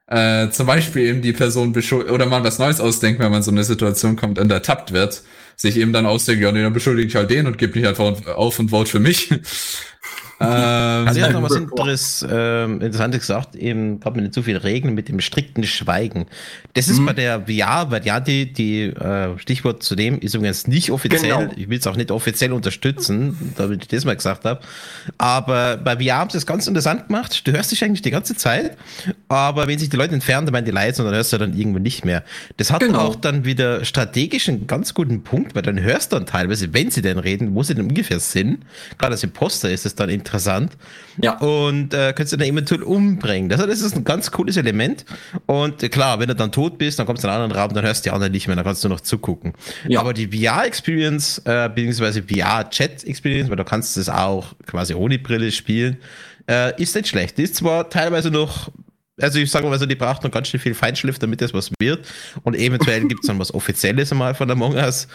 Äh, 0.08 0.50
zum 0.52 0.66
Beispiel 0.66 1.04
eben 1.08 1.22
die 1.22 1.34
Person 1.34 1.74
beschuldigt, 1.74 2.10
oder 2.14 2.26
mal 2.26 2.44
was 2.46 2.60
Neues 2.60 2.80
ausdenken, 2.80 3.22
wenn 3.22 3.32
man 3.32 3.44
so 3.44 3.52
eine 3.52 3.66
Situation 3.66 4.16
kommt 4.16 4.40
und 4.40 4.50
ertappt 4.50 4.94
wird, 4.94 5.24
sich 5.56 5.78
eben 5.78 5.94
dann 5.94 6.06
ausdenken, 6.06 6.44
ja, 6.44 6.52
nee, 6.52 6.62
dann 6.62 6.74
beschuldige 6.74 7.08
ich 7.08 7.16
halt 7.16 7.30
den 7.30 7.48
und 7.48 7.58
gebe 7.58 7.78
mich 7.80 7.88
einfach 7.88 8.28
auf 8.28 8.60
und 8.60 8.70
vote 8.70 8.90
für 8.90 9.00
mich. 9.00 9.30
Ähm, 10.40 11.08
also 11.08 11.20
ich 11.20 11.24
habe 11.24 11.34
noch 11.34 11.44
was 11.44 11.56
Interess, 11.56 12.26
äh, 12.30 12.66
Interessantes 12.66 13.22
gesagt, 13.22 13.56
eben 13.56 14.00
gerade 14.00 14.16
mit 14.16 14.24
nicht 14.24 14.34
zu 14.34 14.44
viel 14.44 14.58
Regeln, 14.58 14.94
mit 14.94 15.08
dem 15.08 15.22
strikten 15.22 15.64
Schweigen. 15.64 16.26
Das 16.74 16.88
ist 16.88 17.00
mhm. 17.00 17.06
bei 17.06 17.14
der 17.14 17.42
VR-Variante, 17.42 18.48
die 18.48 18.84
äh, 18.84 19.38
Stichwort 19.38 19.84
zu 19.84 19.96
dem 19.96 20.20
ist 20.20 20.34
übrigens 20.34 20.68
nicht 20.68 20.92
offiziell, 20.92 21.38
genau. 21.38 21.54
ich 21.56 21.70
will 21.70 21.78
es 21.78 21.88
auch 21.88 21.96
nicht 21.96 22.12
offiziell 22.12 22.52
unterstützen, 22.52 23.54
damit 23.56 23.84
ich 23.84 23.88
das 23.88 24.06
mal 24.06 24.16
gesagt 24.16 24.46
habe, 24.46 24.60
aber 25.18 25.78
bei 25.78 25.98
VR 25.98 26.18
haben 26.18 26.30
sie 26.30 26.38
das 26.38 26.46
ganz 26.46 26.68
interessant 26.68 27.08
gemacht, 27.08 27.48
du 27.48 27.52
hörst 27.52 27.72
dich 27.72 27.84
eigentlich 27.84 28.02
die 28.02 28.12
ganze 28.12 28.36
Zeit, 28.36 28.78
aber 29.30 29.68
wenn 29.68 29.80
sich 29.80 29.90
die 29.90 29.98
Leute 29.98 30.14
entfernen, 30.14 30.48
dann 30.48 30.54
meinen 30.54 30.66
die 30.66 30.72
leise 30.72 31.02
und 31.02 31.08
dann 31.08 31.16
hörst 31.16 31.32
du 31.32 31.38
dann 31.38 31.56
irgendwann 31.56 31.84
nicht 31.84 32.06
mehr. 32.06 32.24
Das 32.58 32.72
hat 32.72 32.82
genau. 32.82 33.00
auch 33.00 33.16
dann 33.16 33.46
wieder 33.46 33.86
strategisch 33.86 34.50
einen 34.50 34.68
ganz 34.68 34.94
guten 34.94 35.24
Punkt, 35.24 35.56
weil 35.56 35.62
dann 35.62 35.82
hörst 35.82 36.12
du 36.12 36.18
dann 36.18 36.26
teilweise, 36.26 36.74
wenn 36.74 36.92
sie 36.92 37.02
denn 37.02 37.20
reden, 37.20 37.56
wo 37.56 37.64
sie 37.64 37.76
denn 37.76 37.88
ungefähr 37.88 38.20
sind, 38.20 38.66
gerade 38.98 39.14
als 39.14 39.24
Imposter 39.24 39.72
ist 39.72 39.86
es 39.94 39.96
dann 39.96 40.10
interessant. 40.10 40.74
Ja. 41.22 41.38
Und 41.38 41.94
äh, 41.94 42.14
kannst 42.16 42.34
du 42.34 42.38
dann 42.38 42.48
eventuell 42.48 42.84
umbringen. 42.84 43.50
Das, 43.50 43.60
das 43.60 43.82
ist 43.82 43.96
ein 43.96 44.04
ganz 44.04 44.32
cooles 44.32 44.58
Element. 44.58 45.06
Und 45.46 45.84
äh, 45.84 45.90
klar, 45.90 46.20
wenn 46.20 46.28
du 46.28 46.36
dann 46.36 46.52
tot 46.52 46.78
bist, 46.78 47.00
dann 47.00 47.06
kommst 47.06 47.24
du 47.24 47.28
in 47.28 47.34
einen 47.34 47.44
anderen 47.44 47.62
Raum, 47.62 47.74
dann 47.74 47.86
hörst 47.86 48.06
du 48.06 48.10
die 48.10 48.14
anderen 48.14 48.32
nicht 48.32 48.48
mehr, 48.48 48.56
dann 48.56 48.66
kannst 48.66 48.84
du 48.84 48.90
noch 48.90 49.02
zugucken. 49.02 49.54
Ja. 49.88 50.00
Aber 50.00 50.14
die 50.14 50.28
VR-Experience, 50.28 51.40
äh, 51.46 51.70
beziehungsweise 51.70 52.24
VR-Chat-Experience, 52.24 53.50
weil 53.50 53.58
du 53.58 53.66
kannst 53.66 53.98
es 53.98 54.10
auch 54.10 54.54
quasi 54.66 54.94
ohne 54.94 55.20
Brille 55.20 55.52
spielen, 55.52 55.98
äh, 56.50 56.80
ist 56.82 56.96
nicht 56.96 57.08
schlecht. 57.08 57.38
Die 57.38 57.44
ist 57.44 57.56
zwar 57.56 57.90
teilweise 57.90 58.30
noch 58.32 58.72
also 59.22 59.38
ich 59.38 59.52
sage 59.52 59.68
mal 59.68 59.78
so, 59.78 59.86
die 59.86 59.96
braucht 59.96 60.24
noch 60.24 60.32
ganz 60.32 60.48
schön 60.48 60.60
viel 60.60 60.74
Feinschliff, 60.74 61.20
damit 61.20 61.40
das 61.40 61.54
was 61.54 61.72
wird. 61.80 62.08
Und 62.42 62.56
eventuell 62.56 63.02
gibt 63.08 63.24
es 63.24 63.28
dann 63.28 63.38
was 63.38 63.54
Offizielles 63.54 64.12
einmal 64.12 64.34
von 64.34 64.50
Among 64.50 64.74
Us. 64.74 65.08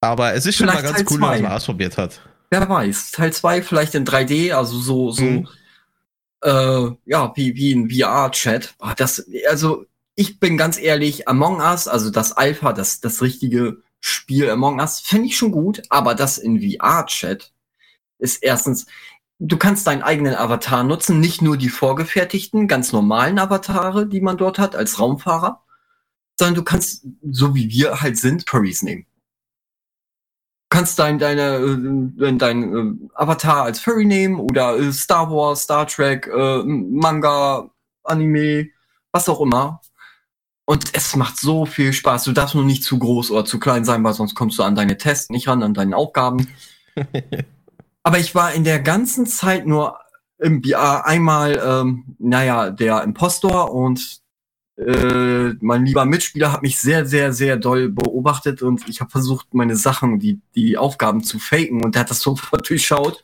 Aber 0.00 0.34
es 0.34 0.46
ist 0.46 0.56
schon 0.56 0.68
Vielleicht 0.68 0.84
mal 0.84 0.92
ganz 0.92 1.10
cool, 1.10 1.20
was 1.20 1.40
man 1.40 1.52
ausprobiert 1.52 1.96
hat. 1.98 2.20
Wer 2.50 2.68
weiß. 2.68 3.12
Teil 3.12 3.32
2 3.32 3.62
vielleicht 3.62 3.94
in 3.94 4.04
3D, 4.04 4.52
also 4.52 4.78
so, 4.78 5.12
so, 5.12 5.22
mhm. 5.22 5.48
äh, 6.42 6.90
ja, 7.06 7.32
wie, 7.36 7.54
wie 7.54 7.72
ein 7.72 7.88
VR-Chat. 7.88 8.74
Ah, 8.80 8.94
das, 8.94 9.24
also, 9.48 9.86
ich 10.16 10.40
bin 10.40 10.56
ganz 10.56 10.76
ehrlich, 10.76 11.28
Among 11.28 11.60
Us, 11.60 11.86
also 11.86 12.10
das 12.10 12.32
Alpha, 12.32 12.72
das, 12.72 13.00
das 13.00 13.22
richtige 13.22 13.78
Spiel 14.00 14.50
Among 14.50 14.80
Us, 14.80 14.98
finde 14.98 15.28
ich 15.28 15.36
schon 15.36 15.52
gut, 15.52 15.82
aber 15.90 16.16
das 16.16 16.38
in 16.38 16.60
VR-Chat 16.60 17.52
ist 18.18 18.42
erstens, 18.42 18.86
du 19.38 19.56
kannst 19.56 19.86
deinen 19.86 20.02
eigenen 20.02 20.34
Avatar 20.34 20.82
nutzen, 20.82 21.20
nicht 21.20 21.42
nur 21.42 21.56
die 21.56 21.68
vorgefertigten, 21.68 22.66
ganz 22.66 22.92
normalen 22.92 23.38
Avatare, 23.38 24.06
die 24.08 24.20
man 24.20 24.36
dort 24.36 24.58
hat 24.58 24.74
als 24.74 24.98
Raumfahrer, 24.98 25.62
sondern 26.36 26.56
du 26.56 26.64
kannst, 26.64 27.06
so 27.30 27.54
wie 27.54 27.70
wir 27.70 28.00
halt 28.00 28.18
sind, 28.18 28.44
Paris 28.44 28.82
nehmen 28.82 29.06
kannst 30.70 30.98
dein, 30.98 31.18
deine, 31.18 31.56
äh, 32.20 32.32
dein 32.36 32.74
äh, 32.74 33.08
Avatar 33.14 33.64
als 33.64 33.80
Furry 33.80 34.06
nehmen 34.06 34.40
oder 34.40 34.78
äh, 34.78 34.92
Star 34.92 35.30
Wars, 35.30 35.62
Star 35.62 35.86
Trek, 35.86 36.26
äh, 36.26 36.62
Manga, 36.64 37.70
Anime, 38.04 38.68
was 39.12 39.28
auch 39.28 39.40
immer. 39.40 39.80
Und 40.64 40.94
es 40.94 41.16
macht 41.16 41.36
so 41.36 41.66
viel 41.66 41.92
Spaß. 41.92 42.24
Du 42.24 42.32
darfst 42.32 42.54
nur 42.54 42.64
nicht 42.64 42.84
zu 42.84 42.98
groß 42.98 43.32
oder 43.32 43.44
zu 43.44 43.58
klein 43.58 43.84
sein, 43.84 44.04
weil 44.04 44.14
sonst 44.14 44.36
kommst 44.36 44.58
du 44.58 44.62
an 44.62 44.76
deine 44.76 44.96
Tests 44.96 45.28
nicht 45.28 45.48
ran, 45.48 45.64
an 45.64 45.74
deine 45.74 45.96
Aufgaben. 45.96 46.46
Aber 48.04 48.18
ich 48.18 48.34
war 48.36 48.54
in 48.54 48.62
der 48.62 48.78
ganzen 48.78 49.26
Zeit 49.26 49.66
nur 49.66 49.98
im 50.38 50.62
BR 50.62 51.06
einmal, 51.06 51.60
ähm, 51.62 52.16
naja, 52.18 52.70
der 52.70 53.02
Impostor 53.02 53.74
und 53.74 54.20
äh, 54.80 55.54
mein 55.60 55.84
lieber 55.84 56.04
Mitspieler 56.04 56.52
hat 56.52 56.62
mich 56.62 56.78
sehr, 56.78 57.04
sehr, 57.04 57.32
sehr 57.32 57.56
doll 57.56 57.90
beobachtet 57.90 58.62
und 58.62 58.88
ich 58.88 59.00
habe 59.00 59.10
versucht, 59.10 59.52
meine 59.52 59.76
Sachen, 59.76 60.18
die, 60.18 60.40
die 60.54 60.78
Aufgaben 60.78 61.22
zu 61.22 61.38
faken 61.38 61.84
und 61.84 61.94
der 61.94 62.02
hat 62.02 62.10
das 62.10 62.18
sofort 62.22 62.68
durchschaut. 62.68 63.22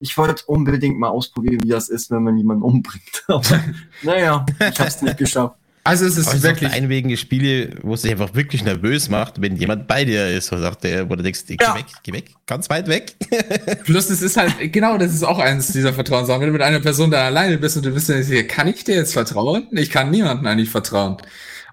Ich 0.00 0.16
wollte 0.18 0.44
unbedingt 0.46 0.98
mal 0.98 1.08
ausprobieren, 1.08 1.62
wie 1.62 1.68
das 1.68 1.88
ist, 1.88 2.10
wenn 2.10 2.22
man 2.22 2.36
jemanden 2.36 2.62
umbringt. 2.62 3.24
Aber 3.28 3.64
naja, 4.02 4.44
ich 4.60 4.78
habe 4.78 4.88
es 4.88 5.02
nicht 5.02 5.18
geschafft. 5.18 5.56
Also 5.86 6.06
es 6.06 6.16
ist 6.16 6.28
Aber 6.28 6.42
wirklich 6.42 6.72
einwegige 6.72 7.18
Spiele, 7.18 7.76
wo 7.82 7.92
es 7.92 8.02
dich 8.02 8.10
einfach 8.10 8.34
wirklich 8.34 8.64
nervös 8.64 9.10
macht, 9.10 9.42
wenn 9.42 9.54
jemand 9.56 9.86
bei 9.86 10.06
dir 10.06 10.28
ist, 10.28 10.50
wo 10.50 10.56
sagt 10.56 10.82
der, 10.84 11.10
wo 11.10 11.14
du 11.14 11.22
denkst, 11.22 11.42
geh 11.46 11.58
ja. 11.60 11.74
weg, 11.74 11.84
geh 12.02 12.12
weg, 12.14 12.30
ganz 12.46 12.70
weit 12.70 12.88
weg. 12.88 13.14
Plus 13.84 14.08
es 14.08 14.22
ist 14.22 14.38
halt, 14.38 14.72
genau, 14.72 14.96
das 14.96 15.12
ist 15.12 15.22
auch 15.22 15.38
eines 15.38 15.68
dieser 15.68 15.92
Vertrauenssachen. 15.92 16.40
Wenn 16.40 16.48
du 16.48 16.54
mit 16.54 16.62
einer 16.62 16.80
Person 16.80 17.10
da 17.10 17.26
alleine 17.26 17.58
bist 17.58 17.76
und 17.76 17.84
du 17.84 17.90
bist 17.90 18.08
dann, 18.08 18.24
kann 18.48 18.66
ich 18.66 18.84
dir 18.84 18.94
jetzt 18.94 19.12
vertrauen? 19.12 19.68
Ich 19.72 19.90
kann 19.90 20.10
niemandem 20.10 20.46
eigentlich 20.46 20.70
vertrauen. 20.70 21.18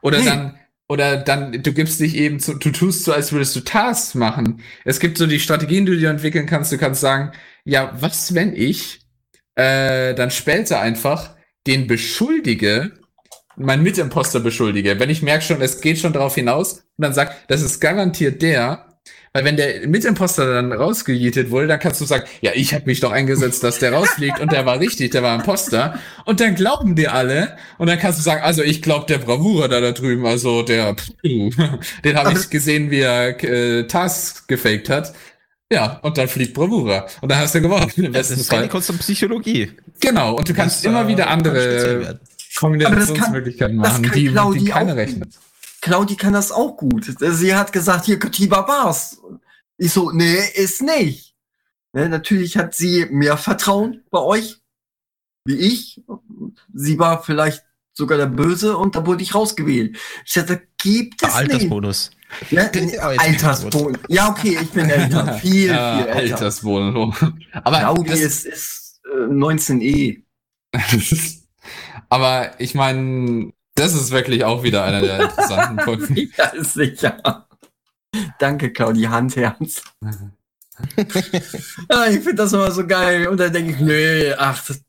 Oder 0.01 0.17
hey. 0.17 0.25
dann, 0.25 0.59
oder 0.89 1.15
dann, 1.15 1.63
du 1.63 1.71
gibst 1.71 2.01
dich 2.01 2.17
eben 2.17 2.41
zu, 2.41 2.55
du 2.55 2.69
tust 2.71 3.05
so, 3.05 3.13
als 3.13 3.31
würdest 3.31 3.55
du 3.55 3.61
Tasks 3.61 4.13
machen. 4.13 4.61
Es 4.83 4.99
gibt 4.99 5.17
so 5.17 5.25
die 5.25 5.39
Strategien, 5.39 5.85
die 5.85 5.93
du 5.93 5.97
dir 5.97 6.09
entwickeln 6.09 6.47
kannst. 6.47 6.69
Du 6.73 6.77
kannst 6.77 6.99
sagen, 6.99 7.31
ja, 7.63 7.93
was, 7.97 8.35
wenn 8.35 8.53
ich 8.57 8.99
äh, 9.55 10.13
dann 10.15 10.31
später 10.31 10.81
einfach 10.81 11.35
den 11.65 11.87
beschuldige, 11.87 12.91
mein 13.63 13.83
Mitimposter 13.83 14.39
beschuldige, 14.39 14.99
wenn 14.99 15.09
ich 15.09 15.21
merke 15.21 15.43
schon, 15.43 15.61
es 15.61 15.81
geht 15.81 15.99
schon 15.99 16.13
darauf 16.13 16.35
hinaus 16.35 16.83
und 16.97 17.03
dann 17.03 17.13
sagt, 17.13 17.49
das 17.49 17.61
ist 17.61 17.79
garantiert 17.79 18.41
der, 18.41 18.91
weil 19.33 19.45
wenn 19.45 19.55
der 19.55 19.87
Mitimposter 19.87 20.53
dann 20.53 20.73
rausgejietet 20.73 21.51
wurde, 21.51 21.67
dann 21.67 21.79
kannst 21.79 22.01
du 22.01 22.05
sagen, 22.05 22.25
ja, 22.41 22.51
ich 22.53 22.73
habe 22.73 22.85
mich 22.85 22.99
doch 22.99 23.11
eingesetzt, 23.11 23.63
dass 23.63 23.79
der 23.79 23.93
rausfliegt 23.93 24.41
und 24.41 24.51
der 24.51 24.65
war 24.65 24.79
richtig, 24.79 25.11
der 25.11 25.23
war 25.23 25.35
Imposter. 25.35 25.99
Und 26.25 26.41
dann 26.41 26.53
glauben 26.53 26.97
dir 26.97 27.13
alle 27.13 27.55
und 27.77 27.87
dann 27.87 27.97
kannst 27.97 28.19
du 28.19 28.23
sagen, 28.23 28.43
also 28.43 28.61
ich 28.61 28.81
glaube 28.81 29.05
der 29.07 29.19
Bravura 29.19 29.69
da, 29.69 29.79
da 29.79 29.93
drüben, 29.93 30.25
also 30.25 30.63
der, 30.63 30.97
den 31.23 32.17
habe 32.17 32.33
ich 32.33 32.49
gesehen, 32.49 32.91
wie 32.91 32.99
er 32.99 33.41
äh, 33.43 33.87
Tasks 33.87 34.47
gefaked 34.47 34.89
hat. 34.89 35.13
Ja, 35.71 35.99
und 36.03 36.17
dann 36.17 36.27
fliegt 36.27 36.53
Bravura. 36.53 37.07
Und 37.21 37.31
dann 37.31 37.39
hast 37.39 37.55
du 37.55 37.61
gewonnen. 37.61 37.89
Im 37.95 38.11
das 38.11 38.29
ist 38.29 38.49
keine 38.49 38.67
Kunst 38.67 38.91
Psychologie. 38.99 39.71
Genau, 40.01 40.35
und 40.35 40.49
du 40.49 40.53
kannst 40.53 40.83
immer 40.83 41.07
wieder 41.07 41.29
andere 41.29 42.19
Kombinationsmöglichkeiten 42.55 43.77
machen, 43.77 44.03
kann 44.03 44.13
die, 44.13 44.27
Claudi 44.27 44.59
die 44.59 44.65
keiner 44.65 44.95
rechnet. 44.95 45.39
Claudi 45.81 46.15
kann 46.15 46.33
das 46.33 46.51
auch 46.51 46.77
gut. 46.77 47.05
Sie 47.19 47.55
hat 47.55 47.73
gesagt, 47.73 48.05
hier, 48.05 48.19
Katiba 48.19 48.67
war's. 48.67 49.19
Ich 49.77 49.91
so, 49.91 50.11
nee, 50.11 50.37
ist 50.53 50.81
nicht. 50.81 51.35
Ne, 51.93 52.07
natürlich 52.07 52.55
hat 52.55 52.73
sie 52.73 53.07
mehr 53.09 53.35
Vertrauen 53.35 54.03
bei 54.11 54.19
euch, 54.19 54.59
wie 55.45 55.55
ich. 55.55 56.01
Sie 56.73 56.99
war 56.99 57.23
vielleicht 57.23 57.63
sogar 57.93 58.17
der 58.17 58.27
Böse 58.27 58.77
und 58.77 58.95
da 58.95 59.05
wurde 59.05 59.23
ich 59.23 59.35
rausgewählt. 59.35 59.97
Ich 60.25 60.33
dachte, 60.33 60.61
gibt 60.77 61.21
es 61.23 61.33
Altersbonus. 61.33 62.11
nicht. 62.49 62.73
Ne? 62.73 63.01
Altersbonus. 63.19 63.99
Ja, 64.07 64.29
okay, 64.29 64.57
ich 64.61 64.69
bin 64.69 64.89
älter. 64.89 65.33
Viel, 65.41 65.67
viel 65.67 65.71
älter. 65.71 66.15
Altersbonus. 66.15 67.15
Aber 67.63 67.79
Claudi 67.79 68.13
ist, 68.13 68.45
ist 68.45 69.01
äh, 69.05 69.25
19e. 69.25 70.21
Aber 72.11 72.51
ich 72.59 72.75
meine, 72.75 73.53
das 73.75 73.93
ist 73.93 74.11
wirklich 74.11 74.43
auch 74.43 74.63
wieder 74.63 74.83
einer 74.83 74.99
der 74.99 75.21
interessanten 75.21 75.77
Punkte. 75.85 76.27
ja, 76.37 76.45
ist 76.47 76.73
sicher. 76.73 77.47
Danke, 78.37 78.73
Claudi 78.73 79.03
Handherz. 79.03 79.81
ja, 81.89 82.05
ich 82.09 82.19
finde 82.19 82.35
das 82.35 82.51
immer 82.51 82.69
so 82.71 82.85
geil. 82.85 83.29
Und 83.29 83.39
dann 83.39 83.53
denke 83.53 83.71
ich, 83.71 83.79
nee, 83.79 84.33
ach, 84.33 84.61
das, 84.67 84.81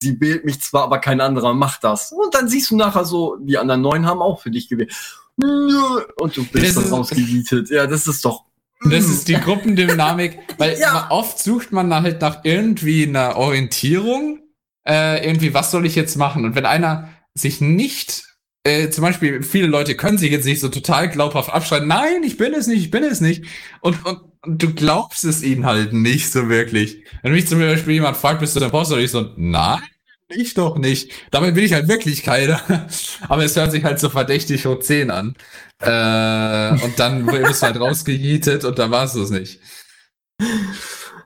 sie 0.00 0.20
wählt 0.20 0.44
mich 0.44 0.60
zwar, 0.60 0.84
aber 0.84 1.00
kein 1.00 1.20
anderer 1.20 1.54
macht 1.54 1.82
das. 1.82 2.12
Und 2.12 2.32
dann 2.36 2.48
siehst 2.48 2.70
du 2.70 2.76
nachher 2.76 3.04
so, 3.04 3.36
die 3.40 3.58
anderen 3.58 3.82
neun 3.82 4.06
haben 4.06 4.22
auch 4.22 4.40
für 4.40 4.52
dich 4.52 4.68
gewählt. 4.68 4.94
Und 5.36 6.36
du 6.36 6.44
bist 6.44 6.76
dann 6.76 6.84
rausgebietet. 6.84 7.70
Ja, 7.70 7.88
das 7.88 8.06
ist 8.06 8.24
doch. 8.24 8.44
Das 8.88 9.06
ist 9.06 9.26
die 9.26 9.34
Gruppendynamik, 9.34 10.38
weil 10.56 10.78
ja. 10.78 11.08
oft 11.10 11.40
sucht 11.40 11.72
man 11.72 11.92
halt 11.92 12.20
nach 12.20 12.44
irgendwie 12.44 13.08
einer 13.08 13.36
Orientierung 13.36 14.38
äh, 14.86 15.24
irgendwie, 15.24 15.54
was 15.54 15.70
soll 15.70 15.86
ich 15.86 15.94
jetzt 15.94 16.16
machen? 16.16 16.44
Und 16.44 16.54
wenn 16.54 16.66
einer 16.66 17.08
sich 17.34 17.60
nicht 17.60 18.24
äh, 18.64 18.90
zum 18.90 19.02
Beispiel, 19.02 19.42
viele 19.42 19.66
Leute 19.66 19.94
können 19.94 20.18
sich 20.18 20.30
jetzt 20.30 20.44
nicht 20.44 20.60
so 20.60 20.68
total 20.68 21.08
glaubhaft 21.08 21.50
abschreiten, 21.50 21.88
nein, 21.88 22.22
ich 22.22 22.36
bin 22.36 22.52
es 22.52 22.66
nicht, 22.66 22.80
ich 22.82 22.90
bin 22.90 23.04
es 23.04 23.20
nicht. 23.20 23.44
Und, 23.80 24.04
und, 24.04 24.20
und 24.42 24.62
du 24.62 24.74
glaubst 24.74 25.24
es 25.24 25.42
ihnen 25.42 25.64
halt 25.64 25.92
nicht 25.92 26.30
so 26.30 26.48
wirklich. 26.48 27.04
Wenn 27.22 27.32
mich 27.32 27.48
zum 27.48 27.58
Beispiel 27.58 27.94
jemand 27.94 28.16
fragt, 28.16 28.40
bist 28.40 28.54
du 28.54 28.60
der 28.60 28.68
Imposter? 28.68 28.96
Und 28.96 29.00
ich 29.00 29.10
so, 29.10 29.32
nein, 29.36 29.80
ich 30.28 30.54
doch 30.54 30.76
nicht. 30.76 31.10
Damit 31.30 31.54
bin 31.54 31.64
ich 31.64 31.72
halt 31.72 31.88
wirklich 31.88 32.22
keiner. 32.22 32.60
Aber 33.28 33.44
es 33.44 33.56
hört 33.56 33.72
sich 33.72 33.84
halt 33.84 33.98
so 33.98 34.10
verdächtig 34.10 34.66
hoch 34.66 34.80
10 34.80 35.10
an. 35.10 35.34
Äh, 35.80 36.84
und 36.84 36.98
dann 36.98 37.26
bist 37.46 37.62
du 37.62 37.66
halt 37.66 37.80
rausgejietet 37.80 38.64
und 38.64 38.78
dann 38.78 38.90
war 38.90 39.04
es 39.04 39.14
das 39.14 39.30
nicht. 39.30 39.60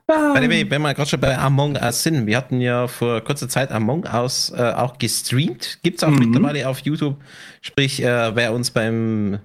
By 0.07 0.39
the 0.39 0.49
way, 0.49 0.69
wenn 0.69 0.83
wir 0.83 0.93
gerade 0.93 1.09
schon 1.09 1.19
bei 1.19 1.35
Among 1.35 1.77
Us 1.77 2.03
sind, 2.03 2.27
wir 2.27 2.37
hatten 2.37 2.61
ja 2.61 2.87
vor 2.87 3.21
kurzer 3.21 3.49
Zeit 3.49 3.71
Among 3.71 4.05
Us 4.05 4.51
äh, 4.55 4.71
auch 4.73 4.99
gestreamt. 4.99 5.79
Gibt 5.81 5.97
es 5.97 6.03
auch 6.03 6.11
mhm. 6.11 6.29
mittlerweile 6.29 6.69
auf 6.69 6.79
YouTube. 6.79 7.17
Sprich, 7.61 8.03
äh, 8.03 8.35
wer 8.35 8.53
uns 8.53 8.69
beim 8.69 9.39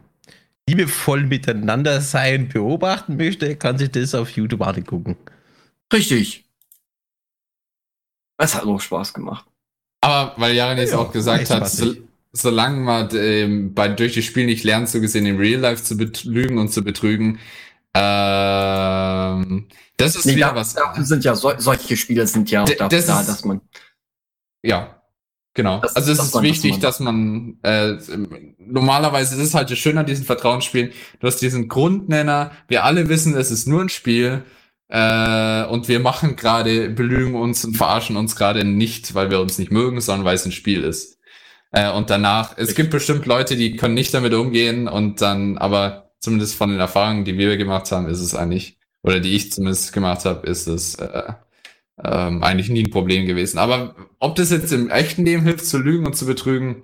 liebevoll 0.69 1.25
miteinander 1.25 2.01
sein 2.03 2.49
beobachten 2.49 3.17
möchte, 3.17 3.57
kann 3.57 3.79
sich 3.79 3.91
das 3.91 4.15
auf 4.15 4.31
YouTube 4.31 4.61
angucken. 4.61 5.17
Richtig. 5.93 6.45
Es 8.37 8.55
hat 8.55 8.65
auch 8.65 8.81
Spaß 8.81 9.15
gemacht. 9.15 9.47
Aber 10.03 10.35
weil 10.37 10.55
Jaren 10.55 10.79
jetzt 10.79 10.93
ja, 10.93 10.99
auch 10.99 11.13
gesagt 11.13 11.51
hat, 11.51 11.69
so, 11.69 11.95
solange 12.33 12.81
man 12.81 13.09
ähm, 13.15 13.75
bei, 13.75 13.89
durch 13.89 14.15
das 14.15 14.25
Spiel 14.25 14.47
nicht 14.47 14.65
lernt, 14.65 14.89
so 14.89 15.01
gesehen 15.01 15.27
im 15.27 15.37
Real 15.39 15.61
Life 15.61 15.83
zu 15.83 15.97
belügen 15.97 16.59
und 16.59 16.69
zu 16.69 16.83
betrügen, 16.83 17.39
ähm, 17.95 19.69
das 19.97 20.17
ist 20.17 20.27
nee, 20.27 20.37
wieder 20.37 20.51
da, 20.51 20.55
was. 20.55 20.75
Dafür 20.75 21.05
sind 21.05 21.25
ja 21.25 21.35
so, 21.35 21.53
solche 21.59 21.97
Spiele 21.97 22.27
sind 22.27 22.51
ja 22.51 22.63
auch 22.63 22.69
dafür 22.69 22.89
das 22.89 23.07
da, 23.07 23.23
dass 23.23 23.45
man. 23.45 23.61
Ja, 24.63 25.03
genau. 25.55 25.81
Das, 25.81 25.97
also 25.97 26.13
es 26.13 26.19
ist 26.19 26.43
wichtig, 26.43 26.79
dass 26.79 27.01
man, 27.01 27.59
dass 27.63 28.09
man 28.09 28.17
äh, 28.19 28.55
normalerweise 28.59 29.35
ist 29.35 29.49
es 29.49 29.55
halt 29.55 29.71
schön 29.77 29.99
an 29.99 30.07
diesen 30.07 30.25
Vertrauensspielen, 30.25 30.93
du 31.19 31.27
hast 31.27 31.39
diesen 31.39 31.69
Grundnenner, 31.69 32.53
wir 32.69 32.85
alle 32.85 33.09
wissen, 33.09 33.37
es 33.37 33.51
ist 33.51 33.67
nur 33.67 33.83
ein 33.83 33.89
Spiel. 33.89 34.45
Äh, 34.89 35.67
und 35.67 35.87
wir 35.87 36.01
machen 36.01 36.35
gerade, 36.35 36.91
belügen 36.91 37.37
uns 37.37 37.65
und 37.65 37.77
verarschen 37.77 38.17
uns 38.17 38.35
gerade 38.35 38.65
nicht, 38.65 39.15
weil 39.15 39.31
wir 39.31 39.41
uns 39.41 39.57
nicht 39.57 39.71
mögen, 39.71 40.01
sondern 40.01 40.25
weil 40.25 40.35
es 40.35 40.45
ein 40.45 40.51
Spiel 40.53 40.83
ist. 40.83 41.19
Äh, 41.71 41.93
und 41.93 42.11
danach, 42.11 42.59
es 42.59 42.75
gibt 42.75 42.91
bestimmt 42.91 43.27
Leute, 43.27 43.55
die 43.55 43.77
können 43.77 43.95
nicht 43.95 44.13
damit 44.13 44.35
umgehen 44.35 44.89
und 44.89 45.23
dann, 45.23 45.59
aber 45.59 46.10
zumindest 46.21 46.55
von 46.55 46.71
den 46.71 46.81
Erfahrungen, 46.81 47.25
die 47.25 47.37
wir 47.37 47.57
gemacht 47.57 47.91
haben, 47.93 48.09
ist 48.09 48.21
es 48.21 48.35
eigentlich, 48.35 48.79
oder 49.03 49.21
die 49.21 49.35
ich 49.35 49.53
zumindest 49.53 49.93
gemacht 49.93 50.25
habe, 50.25 50.47
ist 50.47 50.67
es 50.67 50.95
äh, 50.97 51.33
ähm, 52.03 52.43
eigentlich 52.43 52.69
nie 52.69 52.85
ein 52.85 52.91
Problem 52.91 53.27
gewesen. 53.27 53.59
Aber 53.59 53.95
ob 54.19 54.37
das 54.37 54.51
jetzt 54.51 54.73
im 54.73 54.91
echten 54.91 55.25
Leben 55.25 55.43
hilft, 55.43 55.67
zu 55.67 55.79
lügen 55.79 56.07
und 56.07 56.17
zu 56.17 56.27
betrügen, 56.27 56.83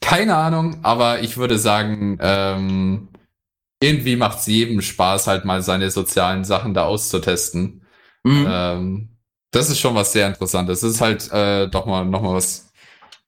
keine 0.00 0.36
Ahnung, 0.36 0.78
aber 0.82 1.20
ich 1.22 1.36
würde 1.36 1.58
sagen, 1.58 2.18
ähm, 2.20 3.08
irgendwie 3.82 4.16
macht 4.16 4.38
es 4.40 4.46
jedem 4.46 4.80
Spaß, 4.80 5.26
halt 5.26 5.44
mal 5.44 5.62
seine 5.62 5.90
sozialen 5.90 6.44
Sachen 6.44 6.74
da 6.74 6.84
auszutesten. 6.84 7.82
Mhm. 8.22 8.46
Ähm, 8.48 9.08
das 9.50 9.70
ist 9.70 9.78
schon 9.78 9.94
was 9.94 10.12
sehr 10.12 10.26
Interessantes. 10.26 10.80
Das 10.80 10.90
ist 10.90 11.00
halt 11.00 11.30
äh, 11.32 11.68
doch 11.68 11.86
mal 11.86 12.04
noch 12.04 12.22
mal 12.22 12.34
was. 12.34 12.72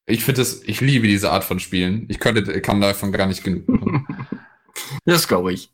Ich 0.06 0.24
finde 0.24 0.43
es, 0.43 0.62
ich 0.64 0.81
liebe 0.81 1.06
diese 1.06 1.31
Art 1.31 1.44
von 1.44 1.60
Spielen. 1.60 2.06
Ich 2.09 2.20
könnte, 2.20 2.60
kann 2.60 2.81
davon 2.81 3.12
gar 3.12 3.27
nicht 3.27 3.44
genug 3.44 3.68
machen. 3.68 4.06
das 5.14 5.28
glaube 5.28 5.52
ich. 5.52 5.70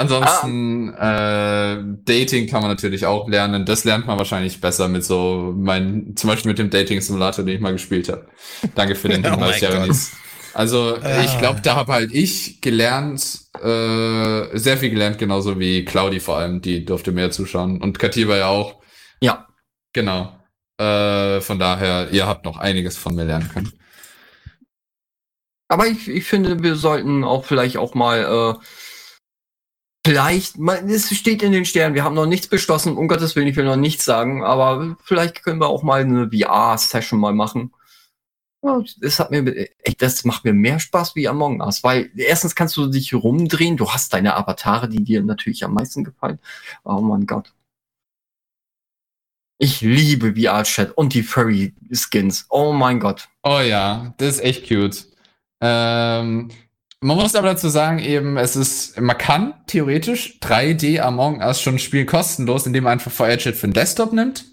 Ansonsten 0.00 0.94
ah. 0.94 1.74
äh, 1.74 1.84
Dating 2.04 2.46
kann 2.46 2.62
man 2.62 2.70
natürlich 2.70 3.04
auch 3.04 3.28
lernen. 3.28 3.66
Das 3.66 3.84
lernt 3.84 4.06
man 4.06 4.16
wahrscheinlich 4.16 4.58
besser 4.58 4.88
mit 4.88 5.04
so 5.04 5.52
mein, 5.54 6.16
zum 6.16 6.30
Beispiel 6.30 6.50
mit 6.50 6.58
dem 6.58 6.70
Dating 6.70 7.02
Simulator, 7.02 7.44
den 7.44 7.56
ich 7.56 7.60
mal 7.60 7.72
gespielt 7.72 8.08
habe. 8.08 8.26
Danke 8.74 8.94
für 8.94 9.08
den 9.08 9.22
Hinweis, 9.30 9.62
oh 9.62 9.66
Janis. 9.66 10.12
Also 10.54 10.96
ah. 11.02 11.22
ich 11.22 11.38
glaube, 11.38 11.60
da 11.60 11.76
habe 11.76 11.92
halt 11.92 12.12
ich 12.14 12.62
gelernt, 12.62 13.40
äh, 13.62 14.58
sehr 14.58 14.78
viel 14.78 14.90
gelernt, 14.90 15.18
genauso 15.18 15.60
wie 15.60 15.84
Claudi 15.84 16.18
vor 16.18 16.38
allem, 16.38 16.62
die 16.62 16.84
durfte 16.86 17.12
mehr 17.12 17.30
zuschauen. 17.30 17.80
Und 17.82 17.98
Katiba 17.98 18.36
ja 18.38 18.46
auch. 18.46 18.80
Ja. 19.20 19.48
Genau. 19.92 20.32
Äh, 20.78 21.42
von 21.42 21.58
daher, 21.58 22.08
ihr 22.10 22.26
habt 22.26 22.46
noch 22.46 22.56
einiges 22.56 22.96
von 22.96 23.14
mir 23.14 23.24
lernen 23.24 23.50
können. 23.52 23.72
Aber 25.70 25.86
ich, 25.86 26.08
ich 26.08 26.24
finde, 26.24 26.62
wir 26.62 26.74
sollten 26.74 27.22
auch 27.22 27.44
vielleicht 27.44 27.76
auch 27.76 27.94
mal 27.94 28.58
äh, 28.58 28.64
Vielleicht, 30.06 30.56
es 30.58 31.14
steht 31.14 31.42
in 31.42 31.52
den 31.52 31.66
Sternen, 31.66 31.94
wir 31.94 32.04
haben 32.04 32.14
noch 32.14 32.24
nichts 32.24 32.48
beschlossen, 32.48 32.96
um 32.96 33.06
Gottes 33.06 33.36
Willen, 33.36 33.48
ich 33.48 33.56
will 33.56 33.66
noch 33.66 33.76
nichts 33.76 34.06
sagen, 34.06 34.42
aber 34.42 34.96
vielleicht 35.04 35.42
können 35.42 35.60
wir 35.60 35.68
auch 35.68 35.82
mal 35.82 36.00
eine 36.00 36.30
VR-Session 36.30 37.20
mal 37.20 37.34
machen. 37.34 37.74
Ja, 38.62 38.82
das 38.98 39.20
hat 39.20 39.30
mir, 39.30 39.68
echt, 39.84 40.00
das 40.00 40.24
macht 40.24 40.44
mir 40.44 40.54
mehr 40.54 40.80
Spaß 40.80 41.16
wie 41.16 41.28
Among 41.28 41.60
Us, 41.60 41.84
weil 41.84 42.10
erstens 42.16 42.54
kannst 42.54 42.78
du 42.78 42.86
dich 42.86 43.12
rumdrehen, 43.12 43.76
du 43.76 43.90
hast 43.90 44.14
deine 44.14 44.36
Avatare, 44.36 44.88
die 44.88 45.04
dir 45.04 45.22
natürlich 45.22 45.64
am 45.64 45.74
meisten 45.74 46.02
gefallen. 46.02 46.38
Oh 46.82 47.00
mein 47.02 47.26
Gott. 47.26 47.52
Ich 49.58 49.82
liebe 49.82 50.34
VR-Chat 50.34 50.96
und 50.96 51.12
die 51.12 51.22
Furry-Skins. 51.22 52.46
Oh 52.48 52.72
mein 52.72 53.00
Gott. 53.00 53.28
Oh 53.42 53.60
ja, 53.60 54.14
das 54.16 54.36
ist 54.36 54.44
echt 54.44 54.66
cute. 54.66 55.09
Ähm, 55.60 56.50
man 57.02 57.16
muss 57.16 57.34
aber 57.34 57.48
dazu 57.48 57.68
sagen, 57.68 57.98
eben, 57.98 58.36
es 58.36 58.56
ist, 58.56 59.00
man 59.00 59.16
kann 59.16 59.54
theoretisch 59.66 60.38
3D 60.40 61.00
Among 61.00 61.40
Us 61.40 61.60
schon 61.60 61.78
spielen 61.78 62.06
kostenlos, 62.06 62.66
indem 62.66 62.84
man 62.84 62.94
einfach 62.94 63.10
VR-Chat 63.10 63.56
für 63.56 63.68
den 63.68 63.72
Desktop 63.72 64.12
nimmt. 64.12 64.44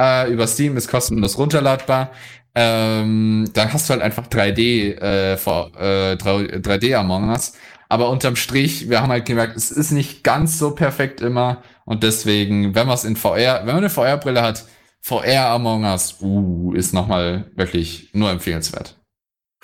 Äh, 0.00 0.32
über 0.32 0.46
Steam 0.46 0.76
ist 0.76 0.88
kostenlos 0.88 1.38
runterladbar 1.38 2.10
ähm, 2.54 3.48
dann 3.54 3.72
hast 3.72 3.88
du 3.88 3.92
halt 3.92 4.02
einfach 4.02 4.26
3D, 4.26 4.96
äh, 5.00 5.36
vor, 5.36 5.70
äh, 5.78 6.16
3D 6.16 6.94
Among 6.94 7.30
Us. 7.30 7.54
Aber 7.88 8.08
unterm 8.10 8.36
Strich, 8.36 8.88
wir 8.88 9.02
haben 9.02 9.10
halt 9.10 9.26
gemerkt, 9.26 9.56
es 9.56 9.70
ist 9.70 9.90
nicht 9.90 10.22
ganz 10.22 10.58
so 10.58 10.74
perfekt 10.74 11.20
immer. 11.20 11.62
Und 11.84 12.02
deswegen, 12.02 12.74
wenn 12.74 12.86
man 12.86 12.94
es 12.94 13.04
in 13.04 13.16
VR, 13.16 13.60
wenn 13.60 13.74
man 13.74 13.78
eine 13.78 13.90
VR-Brille 13.90 14.42
hat, 14.42 14.64
VR 15.00 15.50
Among 15.50 15.84
Us, 15.84 16.16
uh, 16.20 16.72
ist 16.74 16.92
nochmal 16.92 17.50
wirklich 17.56 18.10
nur 18.12 18.30
empfehlenswert. 18.30 18.96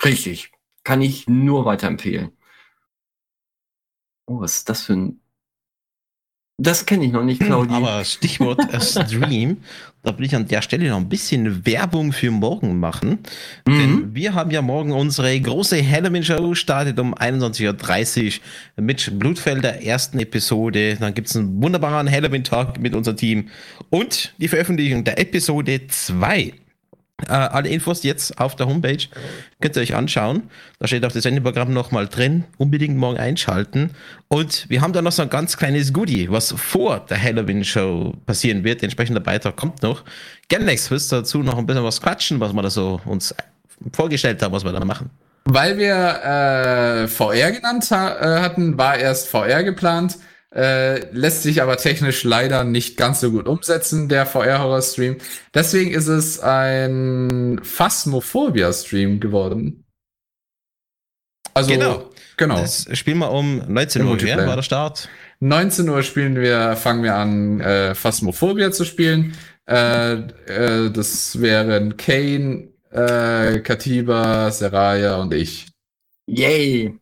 Richtig. 0.03 0.51
Kann 0.87 1.01
ich 1.01 1.27
nur 1.27 1.65
weiterempfehlen. 1.65 2.31
Oh, 4.25 4.39
was 4.39 4.59
ist 4.59 4.69
das 4.69 4.83
für 4.83 4.93
ein 4.93 5.19
das 6.59 6.87
kenne 6.87 7.05
ich 7.05 7.11
noch 7.11 7.23
nicht, 7.23 7.39
Claudia. 7.39 7.75
Aber 7.75 8.03
Stichwort 8.03 8.61
Stream, 8.81 9.57
da 10.01 10.17
will 10.17 10.25
ich 10.25 10.35
an 10.35 10.47
der 10.47 10.63
Stelle 10.63 10.89
noch 10.89 10.97
ein 10.97 11.07
bisschen 11.09 11.67
Werbung 11.67 12.13
für 12.13 12.31
morgen 12.31 12.79
machen. 12.79 13.19
Mhm. 13.67 13.77
Denn 13.77 14.15
wir 14.15 14.33
haben 14.33 14.49
ja 14.49 14.63
morgen 14.63 14.91
unsere 14.91 15.39
große 15.39 15.77
Halloween-Show, 15.87 16.55
startet 16.55 16.99
um 16.99 17.13
21.30 17.13 18.39
Uhr 18.77 18.83
mit 18.83 19.19
Blutfelder 19.19 19.83
ersten 19.83 20.19
Episode. 20.19 20.95
Dann 20.95 21.13
gibt 21.13 21.27
es 21.27 21.35
einen 21.35 21.61
wunderbaren 21.61 22.09
Halloween-Tag 22.09 22.79
mit 22.79 22.95
unserem 22.95 23.17
Team 23.17 23.49
und 23.91 24.33
die 24.39 24.47
Veröffentlichung 24.47 25.03
der 25.03 25.19
Episode 25.19 25.85
2. 25.85 26.53
Äh, 27.25 27.31
alle 27.31 27.69
Infos 27.69 28.03
jetzt 28.03 28.39
auf 28.39 28.55
der 28.55 28.67
Homepage. 28.67 29.03
Könnt 29.59 29.75
ihr 29.75 29.81
euch 29.81 29.95
anschauen. 29.95 30.43
Da 30.79 30.87
steht 30.87 31.03
auch 31.03 31.11
das 31.11 31.23
Sendeprogramm 31.23 31.73
nochmal 31.73 32.07
drin. 32.07 32.43
Unbedingt 32.57 32.95
morgen 32.95 33.17
einschalten. 33.17 33.91
Und 34.27 34.69
wir 34.69 34.81
haben 34.81 34.93
da 34.93 35.01
noch 35.01 35.11
so 35.11 35.23
ein 35.23 35.29
ganz 35.29 35.57
kleines 35.57 35.93
Goodie, 35.93 36.29
was 36.29 36.51
vor 36.51 36.99
der 36.99 37.21
Halloween-Show 37.21 38.13
passieren 38.27 38.63
wird. 38.63 38.83
Entsprechender 38.83 39.19
Beitrag 39.19 39.55
kommt 39.55 39.81
noch. 39.81 40.03
Gerne 40.47 40.65
nächstes 40.65 40.91
wirst 40.91 41.11
dazu 41.11 41.39
noch 41.39 41.57
ein 41.57 41.65
bisschen 41.65 41.83
was 41.83 42.01
quatschen, 42.01 42.39
was 42.39 42.53
wir 42.53 42.61
da 42.61 42.69
so 42.69 43.01
uns 43.05 43.33
vorgestellt 43.93 44.41
haben, 44.43 44.53
was 44.53 44.63
wir 44.63 44.71
da 44.71 44.85
machen. 44.85 45.09
Weil 45.45 45.77
wir 45.77 45.95
äh, 47.03 47.07
VR 47.07 47.51
genannt 47.51 47.89
ha 47.89 48.17
äh, 48.19 48.41
hatten, 48.41 48.77
war 48.77 48.97
erst 48.97 49.29
VR 49.29 49.63
geplant. 49.63 50.17
Äh, 50.55 51.11
lässt 51.11 51.43
sich 51.43 51.61
aber 51.61 51.77
technisch 51.77 52.23
leider 52.23 52.63
nicht 52.63 52.95
ganz 52.95 53.19
so 53.19 53.31
gut 53.31 53.47
umsetzen, 53.47 54.07
der 54.07 54.25
VR-Horror-Stream. 54.25 55.17
Deswegen 55.53 55.91
ist 55.91 56.07
es 56.07 56.39
ein 56.39 57.59
Phasmophobia-Stream 57.63 59.19
geworden. 59.19 59.83
Also, 61.53 61.71
genau. 61.71 62.09
genau. 62.37 62.59
Das 62.59 62.87
spielen 62.97 63.17
wir 63.17 63.31
um 63.31 63.61
19 63.67 64.05
Uhr, 64.05 64.17
ja, 64.21 64.37
war 64.45 64.55
der 64.55 64.63
Start. 64.63 65.09
19 65.39 65.89
Uhr 65.89 66.01
spielen 66.03 66.35
wir, 66.35 66.75
fangen 66.75 67.03
wir 67.03 67.15
an, 67.15 67.59
äh, 67.59 67.93
Phasmophobia 67.93 68.71
zu 68.71 68.85
spielen. 68.85 69.35
Äh, 69.67 70.13
äh, 70.13 70.91
das 70.91 71.41
wären 71.41 71.97
Kane, 71.97 72.69
äh, 72.91 73.59
Katiba, 73.59 74.49
Seraya 74.51 75.17
und 75.17 75.33
ich. 75.33 75.67
Yay! 76.27 76.97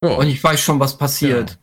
Oh. 0.00 0.16
Und 0.16 0.28
ich 0.28 0.42
weiß 0.42 0.60
schon, 0.60 0.80
was 0.80 0.96
passiert. 0.96 1.50
Ja. 1.50 1.56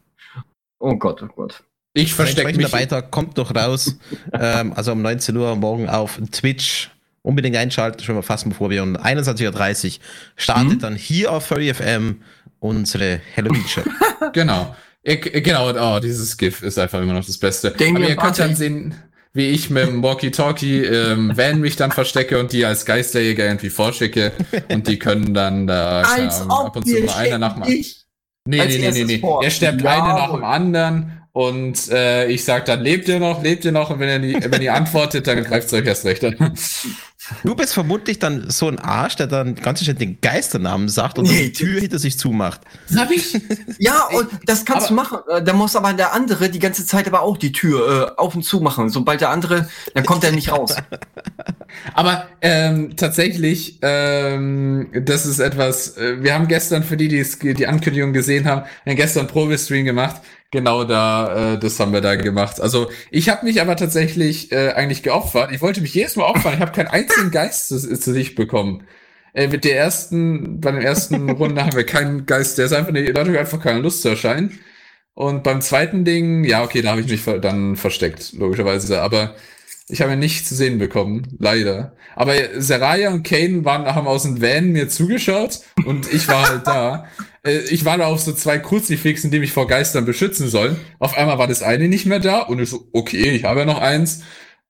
Oh 0.79 0.95
Gott, 0.95 1.21
oh 1.21 1.27
Gott. 1.35 1.63
Ich 1.93 2.13
verstecke 2.13 2.55
mich. 2.55 2.71
weiter, 2.71 3.01
kommt 3.01 3.37
doch 3.37 3.53
raus. 3.53 3.97
ähm, 4.33 4.73
also 4.73 4.93
um 4.93 5.01
19 5.01 5.35
Uhr 5.35 5.55
morgen 5.55 5.89
auf 5.89 6.19
Twitch. 6.31 6.89
Unbedingt 7.21 7.57
einschalten, 7.57 8.01
schon 8.01 8.15
mal 8.15 8.21
fassen, 8.21 8.49
bevor 8.49 8.69
wir 8.69 8.81
um 8.81 8.95
21.30 8.95 9.97
Uhr 9.97 10.03
startet 10.37 10.73
mhm. 10.75 10.79
dann 10.79 10.95
hier 10.95 11.31
auf 11.33 11.45
Furry 11.45 11.73
FM 11.73 12.21
unsere 12.59 13.19
Halloween-Show. 13.35 13.81
genau. 14.33 14.75
Ich, 15.03 15.21
genau, 15.21 15.71
oh, 15.71 15.99
dieses 15.99 16.37
GIF 16.37 16.61
ist 16.61 16.79
einfach 16.79 17.01
immer 17.01 17.13
noch 17.13 17.25
das 17.25 17.37
Beste. 17.37 17.71
Damien 17.71 17.97
Aber 17.97 18.07
ihr 18.07 18.15
könnt 18.15 18.39
dann 18.39 18.55
sehen. 18.55 18.95
wie 19.33 19.47
ich 19.49 19.69
mit 19.69 19.85
dem 19.85 20.01
Walkie-Talkie 20.01 20.83
im 20.83 21.37
Van 21.37 21.59
mich 21.59 21.75
dann 21.75 21.91
verstecke 21.91 22.39
und 22.39 22.53
die 22.53 22.65
als 22.65 22.85
Geisterjäger 22.85 23.45
irgendwie 23.45 23.69
vorschicke 23.69 24.31
und 24.69 24.87
die 24.87 24.97
können 24.97 25.33
dann 25.33 25.67
da 25.67 26.01
als 26.01 26.39
ja, 26.39 26.45
ab 26.47 26.75
und 26.75 26.87
zu 26.87 27.01
mal 27.01 27.15
einer 27.15 27.37
nach 27.37 27.53
dem 27.53 27.63
Nee, 28.49 28.65
nee, 28.65 28.77
nee, 28.79 28.91
nee, 28.91 29.03
nee. 29.03 29.21
Er 29.43 29.51
sterbt 29.51 29.81
ja, 29.81 29.91
einer 29.91 30.13
nach 30.13 30.31
dem 30.31 30.43
anderen 30.43 31.21
und 31.33 31.89
äh, 31.91 32.27
ich 32.27 32.43
sag 32.43 32.65
dann, 32.65 32.81
lebt 32.81 33.07
ihr 33.07 33.19
noch, 33.19 33.43
lebt 33.43 33.63
ihr 33.63 33.71
noch? 33.71 33.91
Und 33.91 33.99
wenn, 33.99 34.09
er 34.09 34.19
nie, 34.19 34.35
wenn 34.43 34.61
ihr 34.61 34.73
antwortet, 34.73 35.27
dann 35.27 35.43
greift 35.43 35.67
es 35.67 35.73
euch 35.73 35.85
erst 35.85 36.05
recht 36.05 36.25
an. 36.25 36.53
Du 37.43 37.55
bist 37.55 37.73
vermutlich 37.73 38.19
dann 38.19 38.49
so 38.49 38.67
ein 38.67 38.79
Arsch, 38.79 39.15
der 39.15 39.27
dann 39.27 39.55
ganz 39.55 39.83
schön 39.83 39.97
den 39.97 40.19
Geisternamen 40.21 40.89
sagt 40.89 41.19
und 41.19 41.27
nee, 41.27 41.45
die 41.45 41.53
Tür 41.53 41.79
hinter 41.79 41.99
sich 41.99 42.17
zumacht. 42.17 42.61
Hab 42.95 43.11
ich? 43.11 43.39
Ja, 43.77 44.07
und 44.13 44.27
das 44.45 44.65
kannst 44.65 44.87
aber, 44.87 44.89
du 44.89 44.93
machen. 44.95 45.19
Äh, 45.29 45.43
da 45.43 45.53
muss 45.53 45.75
aber 45.75 45.93
der 45.93 46.13
andere 46.13 46.49
die 46.49 46.59
ganze 46.59 46.85
Zeit 46.85 47.07
aber 47.07 47.21
auch 47.21 47.37
die 47.37 47.51
Tür 47.51 48.13
äh, 48.17 48.19
auf 48.19 48.35
und 48.35 48.43
zu 48.43 48.59
machen. 48.59 48.89
Sobald 48.89 49.21
der 49.21 49.29
andere, 49.29 49.69
dann 49.93 50.05
kommt 50.05 50.23
er 50.23 50.31
nicht 50.31 50.51
raus. 50.51 50.75
aber 51.93 52.27
ähm, 52.41 52.95
tatsächlich, 52.95 53.79
ähm, 53.81 54.89
das 54.93 55.25
ist 55.25 55.39
etwas, 55.39 55.97
äh, 55.97 56.21
wir 56.21 56.33
haben 56.33 56.47
gestern, 56.47 56.83
für 56.83 56.97
die, 56.97 57.07
die 57.07 57.53
die 57.53 57.67
Ankündigung 57.67 58.13
gesehen 58.13 58.45
haben 58.45 58.63
gestern 58.85 59.27
Probe-Stream 59.27 59.85
gemacht 59.85 60.21
Genau 60.51 60.83
da, 60.83 61.53
äh, 61.53 61.59
das 61.59 61.79
haben 61.79 61.93
wir 61.93 62.01
da 62.01 62.15
gemacht. 62.15 62.59
Also 62.59 62.89
ich 63.11 63.29
habe 63.29 63.45
mich 63.45 63.61
aber 63.61 63.75
tatsächlich 63.75 64.51
äh, 64.51 64.71
eigentlich 64.71 65.03
geopfert. 65.03 65.51
Ich 65.51 65.61
wollte 65.61 65.81
mich 65.81 65.93
jedes 65.93 66.15
Mal 66.15 66.25
opfern. 66.25 66.55
Ich 66.55 66.59
habe 66.59 66.71
keinen 66.71 66.87
einzigen 66.87 67.29
Geist 67.29 67.67
zu, 67.67 67.77
zu 67.77 68.13
sich 68.13 68.33
bekommen. 68.33 68.87
Äh, 69.33 69.47
mit 69.47 69.63
der 69.63 69.77
ersten, 69.77 70.59
bei 70.59 70.71
den 70.71 70.81
ersten 70.81 71.29
Runde 71.29 71.63
haben 71.63 71.75
wir 71.75 71.85
keinen 71.85 72.25
Geist, 72.25 72.57
der 72.57 72.65
ist 72.65 72.73
einfach 72.73 72.93
da 72.93 73.21
hatte 73.21 73.39
einfach 73.39 73.61
keine 73.61 73.79
Lust 73.79 74.01
zu 74.01 74.09
erscheinen. 74.09 74.59
Und 75.13 75.43
beim 75.43 75.61
zweiten 75.61 76.05
Ding, 76.05 76.45
ja, 76.45 76.63
okay, 76.63 76.81
da 76.81 76.91
habe 76.91 77.01
ich 77.01 77.07
mich 77.07 77.23
dann 77.41 77.75
versteckt, 77.75 78.33
logischerweise. 78.33 79.01
Aber 79.01 79.35
ich 79.89 80.01
habe 80.01 80.13
ihn 80.13 80.19
nicht 80.19 80.47
zu 80.47 80.55
sehen 80.55 80.77
bekommen, 80.77 81.35
leider. 81.39 81.93
Aber 82.15 82.33
Seraya 82.57 83.11
und 83.11 83.23
Kane 83.23 83.65
waren, 83.65 83.85
haben 83.85 84.07
aus 84.07 84.23
dem 84.23 84.41
Van 84.41 84.71
mir 84.71 84.87
zugeschaut 84.87 85.61
und 85.85 86.11
ich 86.13 86.27
war 86.27 86.49
halt 86.49 86.67
da. 86.67 87.05
Äh, 87.41 87.59
ich 87.69 87.85
war 87.85 87.97
da 87.97 88.07
auf 88.07 88.19
so 88.19 88.33
zwei 88.33 88.59
Kruzifixen, 88.59 89.31
die 89.31 89.39
mich 89.39 89.53
vor 89.53 89.65
Geistern 89.65 90.03
beschützen 90.03 90.49
sollen. 90.49 90.75
Auf 90.99 91.17
einmal 91.17 91.37
war 91.37 91.47
das 91.47 91.63
eine 91.63 91.87
nicht 91.87 92.05
mehr 92.05 92.19
da 92.19 92.39
und 92.39 92.59
ich 92.59 92.69
so, 92.69 92.89
okay, 92.91 93.29
ich 93.29 93.45
habe 93.45 93.61
ja 93.61 93.65
noch 93.65 93.79
eins. 93.79 94.23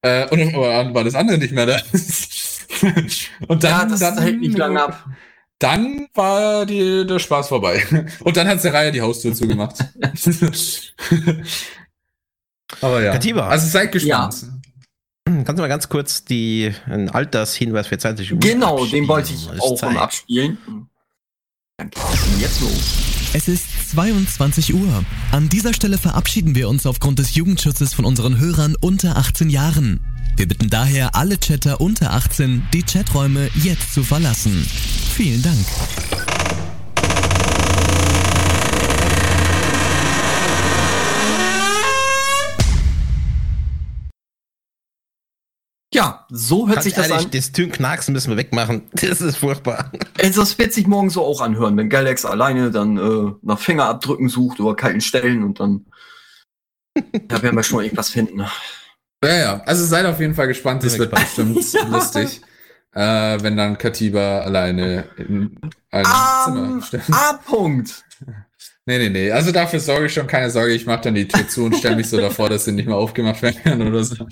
Äh, 0.04 0.30
und 0.30 0.38
dann 0.38 0.94
war 0.94 1.04
das 1.04 1.16
andere 1.16 1.40
nicht 1.40 1.52
mehr 1.52 1.66
da. 1.66 1.82
und 3.48 3.64
dann, 3.64 3.72
ja, 3.72 3.86
das 3.86 4.00
dann, 4.02 4.20
hält 4.20 4.40
nicht 4.40 4.56
lange 4.56 4.84
ab. 4.84 5.04
Dann 5.58 6.08
war 6.14 6.68
die, 6.68 7.08
der 7.08 7.18
Spaß 7.18 7.48
vorbei. 7.48 7.84
Und 8.20 8.38
dann 8.38 8.48
hat 8.48 8.62
Seraya 8.62 8.92
die 8.92 9.02
Haustür 9.02 9.34
zugemacht. 9.34 9.84
Aber 12.80 13.04
ja. 13.04 13.12
Katiba. 13.12 13.50
Also 13.50 13.68
seid 13.68 13.92
gespannt. 13.92 14.42
Ja. 14.42 14.59
Kannst 15.46 15.58
du 15.58 15.62
mal 15.62 15.68
ganz 15.68 15.90
kurz 15.90 16.26
die, 16.26 16.74
einen 16.86 17.10
Altershinweis 17.10 17.88
für 17.88 17.98
20 17.98 18.34
Uhr 18.34 18.40
Genau, 18.40 18.86
den 18.86 19.08
wollte 19.08 19.34
ich 19.34 19.50
auch 19.62 19.76
Zeit. 19.76 19.98
abspielen. 19.98 20.58
Dann 21.78 21.90
geht 21.90 22.04
es 22.14 22.42
jetzt 22.42 22.62
los. 22.62 23.00
Es 23.34 23.48
ist 23.48 23.92
22 23.92 24.74
Uhr. 24.74 25.04
An 25.32 25.50
dieser 25.50 25.74
Stelle 25.74 25.98
verabschieden 25.98 26.56
wir 26.56 26.68
uns 26.68 26.86
aufgrund 26.86 27.20
des 27.20 27.36
Jugendschutzes 27.36 27.94
von 27.94 28.06
unseren 28.06 28.40
Hörern 28.40 28.76
unter 28.82 29.18
18 29.18 29.50
Jahren. 29.50 30.00
Wir 30.36 30.48
bitten 30.48 30.70
daher 30.70 31.16
alle 31.16 31.38
Chatter 31.40 31.80
unter 31.80 32.14
18, 32.14 32.64
die 32.74 32.84
Chaträume 32.84 33.50
jetzt 33.56 33.94
zu 33.94 34.04
verlassen. 34.04 34.66
Vielen 35.16 35.42
Dank. 35.42 35.66
Ja, 45.94 46.28
so 46.30 46.68
hört 46.68 46.76
Ganz 46.76 46.84
sich 46.84 46.94
das 46.94 47.10
ehrlich, 47.10 47.26
an. 47.26 47.32
Das 47.32 47.52
Türenknacksen 47.52 48.14
müssen 48.14 48.30
wir 48.30 48.38
wegmachen. 48.38 48.84
Das 48.94 49.22
ist 49.22 49.38
furchtbar. 49.38 49.92
Also 50.22 50.42
das 50.42 50.58
wird 50.58 50.74
sich 50.74 50.86
morgen 50.86 51.10
so 51.10 51.24
auch 51.24 51.42
anhören, 51.42 51.78
wenn 51.78 51.90
Galax 51.90 52.26
alleine 52.26 52.70
dann 52.70 52.98
äh, 52.98 53.32
nach 53.42 53.60
Fingerabdrücken 53.60 54.30
sucht 54.30 54.60
oder 54.60 54.76
kalten 54.76 55.02
Stellen 55.02 55.44
und 55.44 55.60
dann 55.60 55.86
da 57.28 57.42
werden 57.42 57.56
wir 57.56 57.64
schon 57.64 57.84
irgendwas 57.84 58.10
finden. 58.10 58.46
Ja, 59.24 59.36
ja. 59.38 59.62
Also 59.66 59.86
seid 59.86 60.06
auf 60.06 60.20
jeden 60.20 60.36
Fall 60.36 60.48
gespannt. 60.48 60.84
Das 60.84 60.98
wird 60.98 61.12
bestimmt 61.12 61.56
lustig. 61.90 62.42
Äh, 62.94 63.42
wenn 63.42 63.58
dann 63.58 63.78
Katiba 63.78 64.40
alleine 64.40 65.06
in 65.18 65.60
einem 65.92 66.06
um, 66.06 66.54
Zimmer 66.54 66.82
steht. 66.82 67.02
A-Punkt. 67.12 68.04
Nee, 68.86 68.98
nee, 68.98 69.10
nee. 69.10 69.32
Also 69.32 69.52
dafür 69.52 69.80
sorge 69.80 70.08
ich 70.08 70.14
schon 70.14 70.26
keine 70.26 70.50
Sorge. 70.50 70.74
Ich 70.74 70.86
mache 70.86 71.02
dann 71.02 71.16
die 71.16 71.28
Tür 71.28 71.48
zu 71.48 71.66
und 71.66 71.76
stelle 71.76 71.96
mich 71.96 72.10
so 72.10 72.20
davor, 72.20 72.50
dass 72.50 72.66
sie 72.66 72.72
nicht 72.72 72.88
mehr 72.88 72.96
aufgemacht 72.96 73.42
werden 73.42 73.62
kann 73.64 73.82
oder 73.82 74.04
so. 74.04 74.28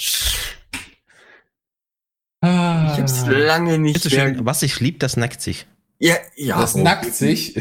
Ah. 2.42 2.92
Ich 2.94 3.00
hab's 3.00 3.26
lange 3.26 3.80
nicht 3.80 4.04
mehr. 4.12 4.12
Schön, 4.12 4.46
was 4.46 4.62
ich 4.64 4.80
lieb, 4.80 5.00
das 5.00 5.18
nackt 5.18 5.42
sich. 5.42 5.66
Ja, 6.00 6.16
ja. 6.36 6.60
Das 6.60 6.76
nackt 6.76 7.14
sich. 7.14 7.60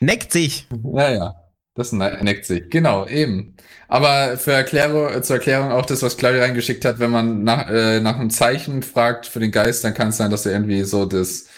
neckt 0.00 0.32
sich. 0.32 0.68
Ja, 0.92 1.10
ja. 1.10 1.34
Das 1.74 1.90
neckt 1.90 2.46
sich. 2.46 2.70
Genau, 2.70 3.06
eben. 3.06 3.56
Aber 3.88 4.38
für 4.38 4.52
Erklärung, 4.52 5.22
zur 5.24 5.36
Erklärung 5.36 5.72
auch 5.72 5.86
das, 5.86 6.02
was 6.02 6.16
Claudia 6.16 6.42
reingeschickt 6.42 6.84
hat, 6.84 7.00
wenn 7.00 7.10
man 7.10 7.42
nach, 7.42 7.68
äh, 7.68 8.00
nach 8.00 8.16
einem 8.16 8.30
Zeichen 8.30 8.84
fragt 8.84 9.26
für 9.26 9.40
den 9.40 9.50
Geist, 9.50 9.82
dann 9.82 9.92
kann 9.94 10.08
es 10.08 10.16
sein, 10.16 10.30
dass 10.30 10.46
er 10.46 10.52
irgendwie 10.52 10.84
so 10.84 11.04
das 11.04 11.48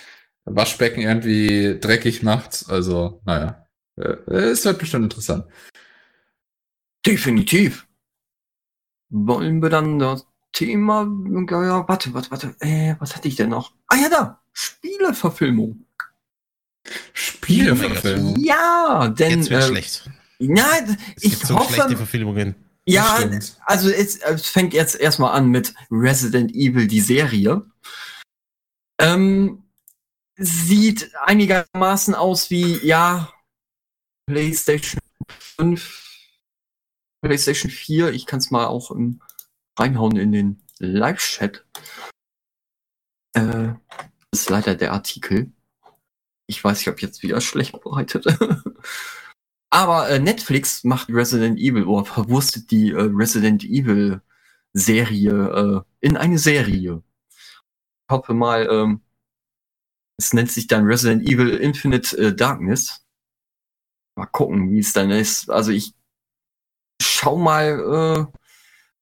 Waschbecken 0.46 1.02
irgendwie 1.02 1.78
dreckig 1.78 2.22
macht. 2.22 2.64
Also, 2.68 3.20
naja. 3.26 3.66
Äh, 3.96 4.16
es 4.32 4.64
wird 4.64 4.78
bestimmt 4.78 5.04
interessant. 5.04 5.44
Definitiv. 7.06 7.86
Wollen 9.10 9.60
wir 9.60 9.68
dann 9.68 9.98
das 9.98 10.26
Thema, 10.56 11.06
ja, 11.50 11.86
warte, 11.86 12.14
warte, 12.14 12.30
warte, 12.30 12.56
äh, 12.60 12.94
was 12.98 13.14
hatte 13.14 13.28
ich 13.28 13.36
denn 13.36 13.50
noch? 13.50 13.72
Ah 13.88 13.96
ja, 13.96 14.08
da, 14.08 14.40
Spieleverfilmung. 14.54 15.84
Spieleverfilmung? 17.12 18.36
Ja, 18.38 19.08
denn. 19.08 19.40
Jetzt 19.40 19.50
wird 19.50 19.62
äh, 19.64 19.66
schlecht. 19.66 20.10
Ja, 20.38 20.66
es 21.14 21.24
ich 21.24 21.36
so 21.36 21.58
hoffe. 21.58 21.74
Schlechte 21.74 21.98
Verfilmungen. 21.98 22.54
Ja, 22.86 23.18
also 23.66 23.90
es, 23.90 24.16
es 24.16 24.46
fängt 24.46 24.72
jetzt 24.72 24.94
erstmal 24.94 25.32
an 25.32 25.48
mit 25.48 25.74
Resident 25.90 26.54
Evil, 26.54 26.86
die 26.86 27.00
Serie. 27.00 27.66
Ähm, 28.98 29.62
sieht 30.36 31.10
einigermaßen 31.20 32.14
aus 32.14 32.48
wie, 32.48 32.78
ja, 32.78 33.30
PlayStation 34.26 35.00
5, 35.58 36.02
PlayStation 37.20 37.70
4. 37.70 38.12
Ich 38.12 38.24
kann 38.24 38.38
es 38.38 38.50
mal 38.50 38.66
auch 38.66 38.90
im 38.90 39.20
reinhauen 39.78 40.16
in 40.16 40.32
den 40.32 40.62
Live-Chat. 40.78 41.64
Äh, 43.34 43.74
ist 44.32 44.50
leider 44.50 44.74
der 44.74 44.92
Artikel. 44.92 45.52
Ich 46.46 46.62
weiß, 46.62 46.80
ich 46.80 46.88
habe 46.88 47.00
jetzt 47.00 47.22
wieder 47.22 47.40
schlecht 47.40 47.80
bereitet. 47.80 48.26
Aber 49.70 50.08
äh, 50.08 50.18
Netflix 50.18 50.84
macht 50.84 51.08
Resident 51.10 51.58
Evil 51.58 51.84
oder 51.84 52.04
verwurstet 52.04 52.70
die 52.70 52.92
äh, 52.92 53.10
Resident 53.12 53.64
Evil 53.64 54.22
Serie 54.72 55.84
äh, 56.00 56.06
in 56.06 56.16
eine 56.16 56.38
Serie. 56.38 57.02
Ich 57.28 58.12
hoffe 58.12 58.34
mal, 58.34 58.68
ähm, 58.70 59.00
es 60.18 60.32
nennt 60.32 60.50
sich 60.50 60.66
dann 60.66 60.86
Resident 60.86 61.28
Evil 61.28 61.50
Infinite 61.50 62.16
äh, 62.16 62.34
Darkness. 62.34 63.04
Mal 64.16 64.26
gucken, 64.26 64.70
wie 64.70 64.78
es 64.78 64.92
dann 64.92 65.10
ist. 65.10 65.50
Also 65.50 65.72
ich 65.72 65.94
schau 67.02 67.36
mal, 67.36 68.30
äh, 68.32 68.38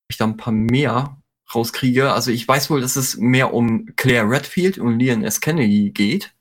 ich 0.09 0.17
da 0.17 0.25
ein 0.25 0.37
paar 0.37 0.53
mehr 0.53 1.17
rauskriege. 1.55 2.13
Also 2.13 2.31
ich 2.31 2.47
weiß 2.47 2.71
wohl, 2.71 2.81
dass 2.81 2.97
es 2.97 3.17
mehr 3.17 3.55
um 3.55 3.95
Claire 3.97 4.29
Redfield 4.29 4.79
und 4.79 4.99
Leon 4.99 5.25
S. 5.25 5.41
Kennedy 5.41 5.91
geht. 5.91 6.33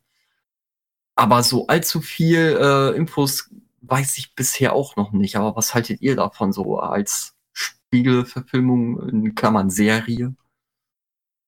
Aber 1.16 1.44
so 1.44 1.68
allzu 1.68 2.02
viel 2.02 2.58
äh, 2.60 2.96
Infos 2.96 3.50
weiß 3.82 4.18
ich 4.18 4.36
bisher 4.36 4.74
auch 4.74 4.96
noch 4.96 5.12
nicht. 5.12 5.36
Aber 5.36 5.56
was 5.56 5.74
haltet 5.74 6.02
ihr 6.02 6.16
davon 6.16 6.54
so 6.54 6.80
als 6.80 7.36
Spiegelverfilmung 7.52 9.10
in 9.10 9.36
Klammern 9.36 9.70
Serie? 9.70 10.36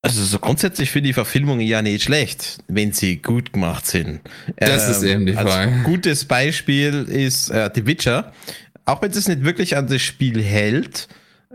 Also 0.06 0.24
so 0.24 0.38
grundsätzlich 0.38 0.92
finde 0.92 1.10
ich 1.10 1.16
Verfilmungen 1.16 1.66
ja 1.66 1.82
nicht 1.82 2.04
schlecht, 2.04 2.60
wenn 2.68 2.94
sie 2.94 3.18
gut 3.18 3.54
gemacht 3.54 3.88
sind. 3.88 4.22
Das 4.56 4.86
ähm, 4.86 4.92
ist 4.92 5.04
eben 5.04 5.26
die 5.26 5.34
Frage. 5.34 5.72
Ein 5.72 5.84
gutes 5.84 6.26
Beispiel 6.26 7.06
ist 7.06 7.50
äh, 7.50 7.72
The 7.74 7.88
Witcher. 7.88 8.32
Auch 8.86 9.02
wenn 9.02 9.10
es 9.10 9.28
nicht 9.28 9.44
wirklich 9.44 9.76
an 9.76 9.88
das 9.88 10.04
Spiel 10.04 10.44
hält, 10.44 11.08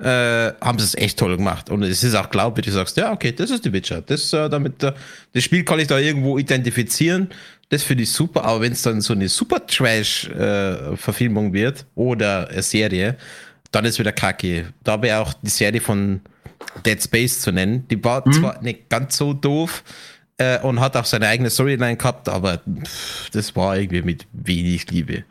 äh, 0.03 0.55
haben 0.61 0.79
sie 0.79 0.85
es 0.85 0.95
echt 0.95 1.19
toll 1.19 1.37
gemacht. 1.37 1.71
Und 1.71 1.83
es 1.83 2.03
ist 2.03 2.15
auch 2.15 2.31
glaubwürdig, 2.31 2.73
du 2.73 2.79
sagst, 2.79 2.97
ja, 2.97 3.13
okay, 3.13 3.33
das 3.33 3.51
ist 3.51 3.65
die 3.65 3.73
Witcher. 3.73 4.01
Das, 4.01 4.33
äh, 4.33 4.49
damit, 4.49 4.83
äh, 4.83 4.93
das 5.33 5.45
Spiel 5.45 5.65
kann 5.65 5.79
ich 5.79 5.89
da 5.89 5.99
irgendwo 5.99 6.39
identifizieren. 6.39 7.29
Das 7.69 7.83
finde 7.83 8.03
ich 8.03 8.11
super, 8.11 8.45
aber 8.45 8.63
wenn 8.63 8.73
es 8.73 8.83
dann 8.83 9.01
so 9.01 9.13
eine 9.13 9.29
super 9.29 9.65
Trash-Verfilmung 9.67 11.51
äh, 11.51 11.53
wird 11.53 11.87
oder 11.95 12.49
eine 12.49 12.63
Serie, 12.63 13.17
dann 13.71 13.85
ist 13.85 13.99
wieder 13.99 14.13
kacke. 14.13 14.73
Da 14.83 15.01
wäre 15.03 15.21
auch 15.21 15.33
die 15.35 15.51
Serie 15.51 15.81
von 15.81 16.21
Dead 16.85 17.01
Space 17.03 17.41
zu 17.41 17.53
nennen. 17.53 17.87
Die 17.89 18.03
war 18.03 18.27
mhm. 18.27 18.33
zwar 18.33 18.63
nicht 18.63 18.89
ganz 18.89 19.17
so 19.17 19.33
doof 19.33 19.85
äh, 20.39 20.59
und 20.61 20.81
hat 20.81 20.97
auch 20.97 21.05
seine 21.05 21.29
eigene 21.29 21.51
Storyline 21.51 21.97
gehabt, 21.97 22.29
aber 22.29 22.59
pff, 22.59 23.31
das 23.31 23.55
war 23.55 23.77
irgendwie 23.77 24.03
mit 24.03 24.27
wenig 24.33 24.91
Liebe. 24.91 25.25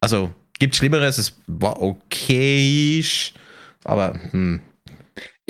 Also, 0.00 0.34
gibt 0.58 0.76
Schlimmeres, 0.76 1.18
es 1.18 1.36
war 1.46 1.80
okay, 1.80 3.02
aber 3.88 4.14
hm. 4.30 4.60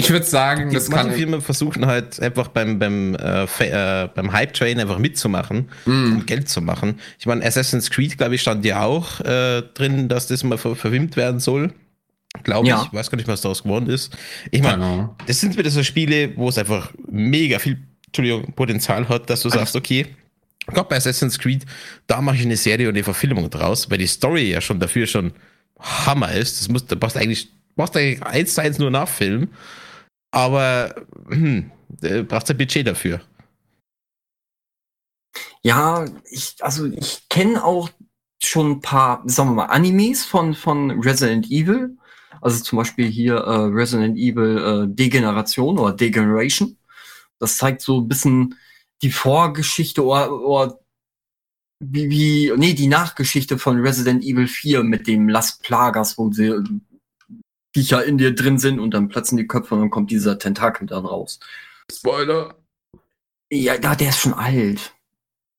Ich 0.01 0.11
würde 0.11 0.25
sagen, 0.25 0.69
die, 0.69 0.77
das 0.77 0.91
kann. 0.91 1.11
Firmen 1.11 1.41
versuchen 1.41 1.87
halt 1.87 2.21
einfach 2.21 2.49
beim, 2.49 2.79
beim, 2.79 3.17
äh, 3.17 3.43
äh, 3.43 4.09
beim 4.15 4.33
Hype-Train 4.33 4.79
einfach 4.79 4.99
mitzumachen, 4.99 5.69
mm. 5.87 6.13
um 6.13 6.25
Geld 6.25 6.49
zu 6.49 6.63
machen. 6.63 7.01
Ich 7.19 7.27
meine, 7.27 7.45
Assassin's 7.45 7.91
Creed, 7.91 8.17
glaube 8.17 8.37
ich, 8.37 8.41
stand 8.41 8.65
ja 8.65 8.85
auch 8.85 9.19
äh, 9.21 9.63
drin, 9.75 10.09
dass 10.09 10.29
das 10.29 10.45
mal 10.45 10.57
ver 10.57 10.77
verwimmt 10.77 11.17
werden 11.17 11.41
soll. 11.41 11.73
Glaube 12.45 12.69
ja. 12.69 12.85
ich. 12.87 12.93
Weiß 12.97 13.11
gar 13.11 13.17
nicht, 13.17 13.27
was 13.27 13.41
daraus 13.41 13.65
geworden 13.65 13.89
ist. 13.89 14.17
Ich 14.53 14.63
meine, 14.63 15.11
das 15.27 15.41
sind 15.41 15.59
wieder 15.59 15.71
so 15.71 15.83
Spiele, 15.83 16.33
wo 16.37 16.49
es 16.49 16.59
einfach 16.59 16.93
mega 17.11 17.59
viel 17.59 17.79
Potenzial 18.55 19.09
hat, 19.09 19.29
dass 19.29 19.43
du 19.43 19.49
sagst, 19.49 19.75
okay, 19.75 20.07
gerade 20.69 20.89
bei 20.89 20.97
Assassin's 20.97 21.41
Creed, 21.41 21.67
da 22.07 22.23
mache 22.23 22.37
ich 22.37 22.43
eine 22.43 22.57
Serie 22.57 22.89
und 22.89 22.95
eine 22.95 23.03
Verfilmung 23.03 23.51
draus, 23.51 23.91
weil 23.91 23.99
die 23.99 24.07
Story 24.07 24.51
ja 24.51 24.61
schon 24.61 24.79
dafür 24.79 25.09
schon 25.09 25.33
Hammer 25.81 26.33
ist. 26.33 26.61
Das 26.61 26.69
muss, 26.69 26.87
da 26.87 26.95
brauchst 26.95 27.17
du 27.17 27.21
eigentlich, 27.21 27.49
brauchst 27.79 27.95
du 27.95 28.01
eigentlich 28.01 28.23
eins 28.23 28.55
zu 28.55 28.61
eins 28.61 28.79
nur 28.79 28.91
nachfilmen. 28.91 29.55
Aber 30.33 30.95
hm, 31.29 31.71
brauchst 32.27 32.49
du 32.49 32.55
ein 32.55 32.59
Budget 32.59 32.87
dafür. 32.87 33.21
Ja, 35.63 36.05
ich, 36.29 36.57
also 36.61 36.87
ich 36.87 37.29
kenne 37.29 37.65
auch 37.65 37.91
schon 38.43 38.73
ein 38.73 38.81
paar, 38.81 39.23
sagen 39.27 39.51
wir 39.51 39.55
mal, 39.55 39.67
Animes 39.67 40.25
von, 40.25 40.55
von 40.55 40.91
Resident 41.01 41.47
Evil. 41.51 41.97
Also 42.41 42.63
zum 42.63 42.79
Beispiel 42.79 43.07
hier 43.07 43.37
äh, 43.37 43.67
Resident 43.67 44.17
Evil 44.17 44.59
äh, 44.59 44.95
Degeneration 44.95 45.79
oder 45.79 45.93
Degeneration. 45.93 46.77
Das 47.39 47.59
zeigt 47.59 47.83
so 47.83 48.01
ein 48.01 48.09
bisschen 48.09 48.57
die 49.03 49.13
Vorgeschichte 49.13 50.05
oder, 50.05 50.33
oder 50.33 50.81
wie, 51.81 52.11
wie, 52.11 52.53
nee, 52.57 52.75
die 52.75 52.89
Nachgeschichte 52.89 53.57
von 53.57 53.81
Resident 53.81 54.25
Evil 54.25 54.49
4 54.49 54.83
mit 54.83 55.07
dem 55.07 55.29
Las 55.29 55.59
Plagas, 55.59 56.19
wo 56.19 56.33
sie 56.33 56.61
Viecher 57.75 58.05
in 58.05 58.19
dir 58.19 58.35
drin 58.35 58.59
sind 58.59 58.79
und 58.79 58.93
dann 58.95 59.09
platzen 59.09 59.37
die 59.37 59.47
Köpfe 59.47 59.75
und 59.75 59.81
dann 59.81 59.91
kommt 59.91 60.11
dieser 60.11 60.39
Tentakel 60.39 60.87
dann 60.87 61.07
raus. 61.07 61.39
Spoiler. 61.91 62.57
Ja, 63.51 63.79
da, 63.79 63.95
der 63.95 64.11
ist 64.11 64.19
schon 64.19 64.35
alt. 64.35 64.95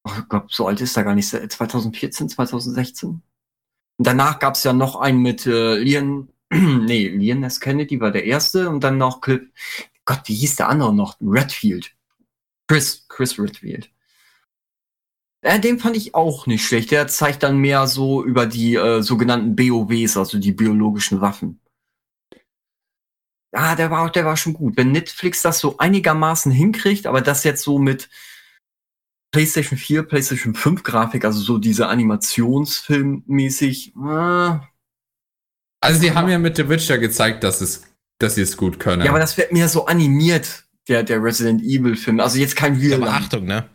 Oh, 0.03 0.11
ich 0.17 0.29
glaube, 0.29 0.47
so 0.49 0.67
alt 0.67 0.81
ist 0.81 0.95
er 0.97 1.03
gar 1.03 1.15
nicht. 1.15 1.29
2014, 1.29 2.29
2016. 2.29 3.09
Und 3.09 3.21
danach 4.07 4.39
gab 4.39 4.55
es 4.55 4.63
ja 4.63 4.73
noch 4.73 4.95
einen 4.95 5.21
mit 5.21 5.45
äh, 5.45 5.75
Leon, 5.75 6.29
nee, 6.51 7.07
Leon 7.09 7.43
S. 7.43 7.59
Kennedy 7.59 7.99
war 7.99 8.11
der 8.11 8.25
erste 8.25 8.69
und 8.69 8.83
dann 8.83 8.97
noch 8.97 9.21
Clip. 9.21 9.51
Gott, 10.05 10.21
wie 10.25 10.35
hieß 10.35 10.55
der 10.55 10.69
andere 10.69 10.93
noch? 10.93 11.17
Redfield. 11.21 11.91
Chris, 12.67 13.05
Chris 13.09 13.37
Redfield. 13.37 13.89
Äh, 15.41 15.59
den 15.59 15.79
fand 15.79 15.95
ich 15.97 16.15
auch 16.15 16.47
nicht 16.47 16.65
schlecht. 16.65 16.91
Der 16.91 17.07
zeigt 17.07 17.43
dann 17.43 17.57
mehr 17.57 17.87
so 17.87 18.23
über 18.23 18.45
die 18.45 18.75
äh, 18.75 19.01
sogenannten 19.01 19.55
BOWs, 19.55 20.17
also 20.17 20.37
die 20.37 20.51
biologischen 20.51 21.21
Waffen. 21.21 21.59
Ah, 23.51 23.75
der 23.75 23.89
war, 23.89 24.11
der 24.11 24.25
war 24.25 24.37
schon 24.37 24.53
gut. 24.53 24.77
Wenn 24.77 24.91
Netflix 24.91 25.41
das 25.41 25.57
so 25.59 25.79
einigermaßen 25.79 26.51
hinkriegt, 26.51 27.07
aber 27.07 27.21
das 27.21 27.43
jetzt 27.43 27.63
so 27.63 27.79
mit 27.79 28.07
PlayStation 29.31 29.75
4, 29.77 30.03
PlayStation 30.03 30.53
5 30.53 30.83
Grafik, 30.83 31.25
also 31.25 31.39
so 31.39 31.57
diese 31.57 31.87
Animationsfilmmäßig. 31.87 33.95
Äh, 33.95 34.59
also 35.81 36.01
die 36.01 36.13
haben 36.13 36.29
ja 36.29 36.37
mit 36.37 36.57
The 36.57 36.69
Witcher 36.69 36.99
gezeigt, 36.99 37.43
dass 37.43 37.61
es, 37.61 37.87
dass 38.19 38.35
sie 38.35 38.41
es 38.41 38.55
gut 38.55 38.79
können. 38.79 39.01
Ja, 39.03 39.09
aber 39.09 39.17
das 39.19 39.35
wird 39.37 39.51
mir 39.51 39.67
so 39.67 39.87
animiert, 39.87 40.65
der, 40.87 41.01
der 41.03 41.23
Resident 41.23 41.63
Evil 41.63 41.95
Film. 41.95 42.19
Also 42.19 42.37
jetzt 42.37 42.55
kein 42.55 42.75
Real. 42.75 43.01
Aber 43.01 43.13
Achtung, 43.13 43.45
ne? 43.45 43.67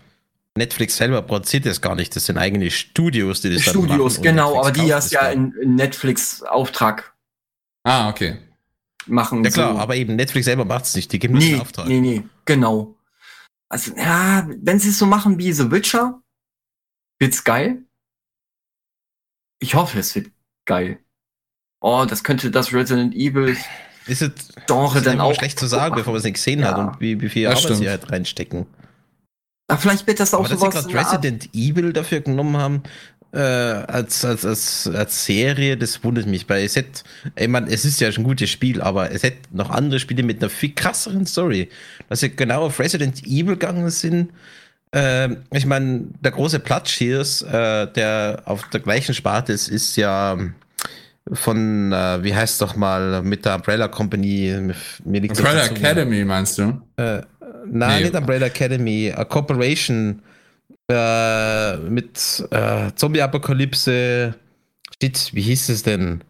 Netflix 0.56 0.98
selber 0.98 1.20
produziert 1.22 1.66
das 1.66 1.80
gar 1.80 1.96
nicht. 1.96 2.14
Das 2.14 2.26
sind 2.26 2.38
eigene 2.38 2.70
Studios, 2.70 3.40
die 3.40 3.54
das 3.54 3.62
Studios, 3.62 4.22
genau, 4.22 4.60
aber 4.60 4.70
die 4.70 4.94
hast 4.94 5.10
ja 5.10 5.30
in, 5.30 5.52
in 5.60 5.74
Netflix 5.74 6.44
Auftrag. 6.44 7.12
Ah, 7.82 8.08
okay 8.08 8.38
machen. 9.06 9.44
Ja 9.44 9.50
klar, 9.50 9.74
so. 9.74 9.78
aber 9.78 9.96
eben 9.96 10.16
Netflix 10.16 10.46
selber 10.46 10.64
macht 10.64 10.84
es 10.84 10.94
nicht, 10.94 11.12
die 11.12 11.18
geben 11.18 11.34
nee, 11.34 11.52
den 11.52 11.60
Auftrag. 11.60 11.86
Nee, 11.86 12.00
nee, 12.00 12.22
genau. 12.44 12.96
Also, 13.68 13.92
ja, 13.96 14.46
wenn 14.62 14.78
sie 14.78 14.90
es 14.90 14.98
so 14.98 15.06
machen 15.06 15.38
wie 15.38 15.52
The 15.52 15.70
Witcher, 15.70 16.22
wird's 17.18 17.44
geil. 17.44 17.84
Ich 19.58 19.74
hoffe, 19.74 19.98
es 19.98 20.14
wird 20.14 20.30
geil. 20.64 20.98
Oh, 21.80 22.04
das 22.08 22.24
könnte 22.24 22.50
das 22.50 22.72
Resident 22.72 23.14
Evil 23.14 23.56
ist 24.06 24.22
es 24.22 24.32
Genre 24.66 25.00
dann 25.02 25.20
auch 25.20 25.34
schlecht 25.34 25.58
zu 25.58 25.66
sagen, 25.66 25.94
bevor 25.94 26.12
man 26.12 26.18
es 26.18 26.24
nicht 26.24 26.34
gesehen 26.34 26.60
ja. 26.60 26.68
hat 26.68 26.78
und 26.78 27.00
wie, 27.00 27.20
wie 27.20 27.28
viel 27.28 27.46
Arbeit 27.46 27.76
sie 27.76 27.88
halt 27.88 28.10
reinstecken. 28.10 28.66
Ach, 29.66 29.80
vielleicht 29.80 30.06
wird 30.06 30.20
das 30.20 30.34
auch 30.34 30.46
so 30.46 30.60
was. 30.60 30.74
Dass 30.74 30.84
sie 30.84 30.92
gerade 30.92 31.06
Resident 31.06 31.48
Evil 31.54 31.92
dafür 31.94 32.20
genommen 32.20 32.56
haben, 32.58 32.82
äh, 33.34 33.38
als, 33.38 34.24
als, 34.24 34.44
als, 34.44 34.90
als 34.94 35.24
Serie, 35.24 35.76
das 35.76 36.04
wundert 36.04 36.26
mich, 36.26 36.48
weil 36.48 36.64
es 36.64 36.76
hätte, 36.76 37.02
ich 37.36 37.48
meine, 37.48 37.68
es 37.68 37.84
ist 37.84 38.00
ja 38.00 38.12
schon 38.12 38.22
ein 38.22 38.28
gutes 38.28 38.48
Spiel, 38.48 38.80
aber 38.80 39.10
es 39.10 39.24
hätte 39.24 39.38
noch 39.50 39.70
andere 39.70 39.98
Spiele 39.98 40.22
mit 40.22 40.40
einer 40.40 40.50
viel 40.50 40.72
krasseren 40.72 41.26
Story, 41.26 41.68
dass 42.08 42.20
sie 42.20 42.30
genau 42.30 42.66
auf 42.66 42.78
Resident 42.78 43.26
Evil 43.26 43.56
gegangen 43.56 43.90
sind. 43.90 44.30
Äh, 44.92 45.30
ich 45.52 45.66
meine, 45.66 46.02
der 46.20 46.30
große 46.30 46.60
Platsch 46.60 46.96
hier 46.96 47.20
ist, 47.20 47.42
äh, 47.42 47.92
der 47.92 48.42
auf 48.44 48.68
der 48.70 48.80
gleichen 48.80 49.14
Sparte 49.14 49.52
ist, 49.52 49.68
ist 49.68 49.96
ja 49.96 50.38
von, 51.32 51.92
äh, 51.92 52.22
wie 52.22 52.34
heißt 52.34 52.62
doch 52.62 52.76
mal, 52.76 53.22
mit 53.22 53.44
der 53.44 53.56
Umbrella 53.56 53.88
Company. 53.88 54.72
Mir 55.04 55.20
liegt 55.20 55.36
Umbrella 55.36 55.64
Academy 55.64 56.24
meinst 56.24 56.58
du? 56.58 56.80
Äh, 56.96 57.22
nein, 57.66 57.96
nee. 57.96 58.00
nicht 58.02 58.14
Umbrella 58.14 58.46
Academy, 58.46 59.12
a 59.12 59.24
Corporation 59.24 60.22
äh, 60.90 61.76
mit 61.76 62.46
äh, 62.50 62.92
Zombie-Apokalypse. 62.94 64.34
Shit, 65.00 65.34
wie 65.34 65.42
hieß 65.42 65.68
es 65.70 65.82
denn? 65.82 66.22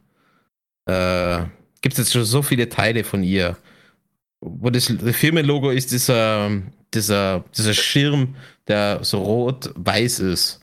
Äh, 0.86 1.44
Gibt 1.81 1.94
es 1.94 1.98
jetzt 1.98 2.12
schon 2.12 2.24
so 2.24 2.43
viele 2.43 2.68
Teile 2.68 3.05
von 3.05 3.22
ihr? 3.22 3.56
Wo 4.40 4.70
das 4.70 4.86
Firmenlogo 4.86 5.70
ist 5.70 5.90
dieser, 5.90 6.51
dieser, 6.93 7.44
dieser 7.56 7.74
Schirm, 7.74 8.36
der 8.68 9.02
so 9.05 9.22
rot-weiß 9.22 10.20
ist. 10.20 10.60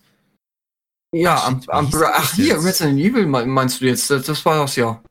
Ja, 1.13 1.47
Shit, 1.47 1.68
um, 1.68 1.85
Umbrella. 1.85 2.11
Ach, 2.15 2.34
hier, 2.34 2.55
Resident 2.55 2.99
Evil 2.99 3.26
meinst 3.26 3.81
du 3.81 3.85
jetzt? 3.85 4.09
Das, 4.09 4.26
das 4.26 4.45
war 4.45 4.59
das 4.59 4.76
ja. 4.76 5.03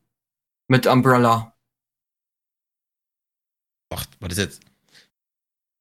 Mit 0.69 0.87
Umbrella. 0.87 1.53
Ach, 3.93 4.07
war 4.21 4.29
das 4.29 4.39
jetzt? 4.39 4.61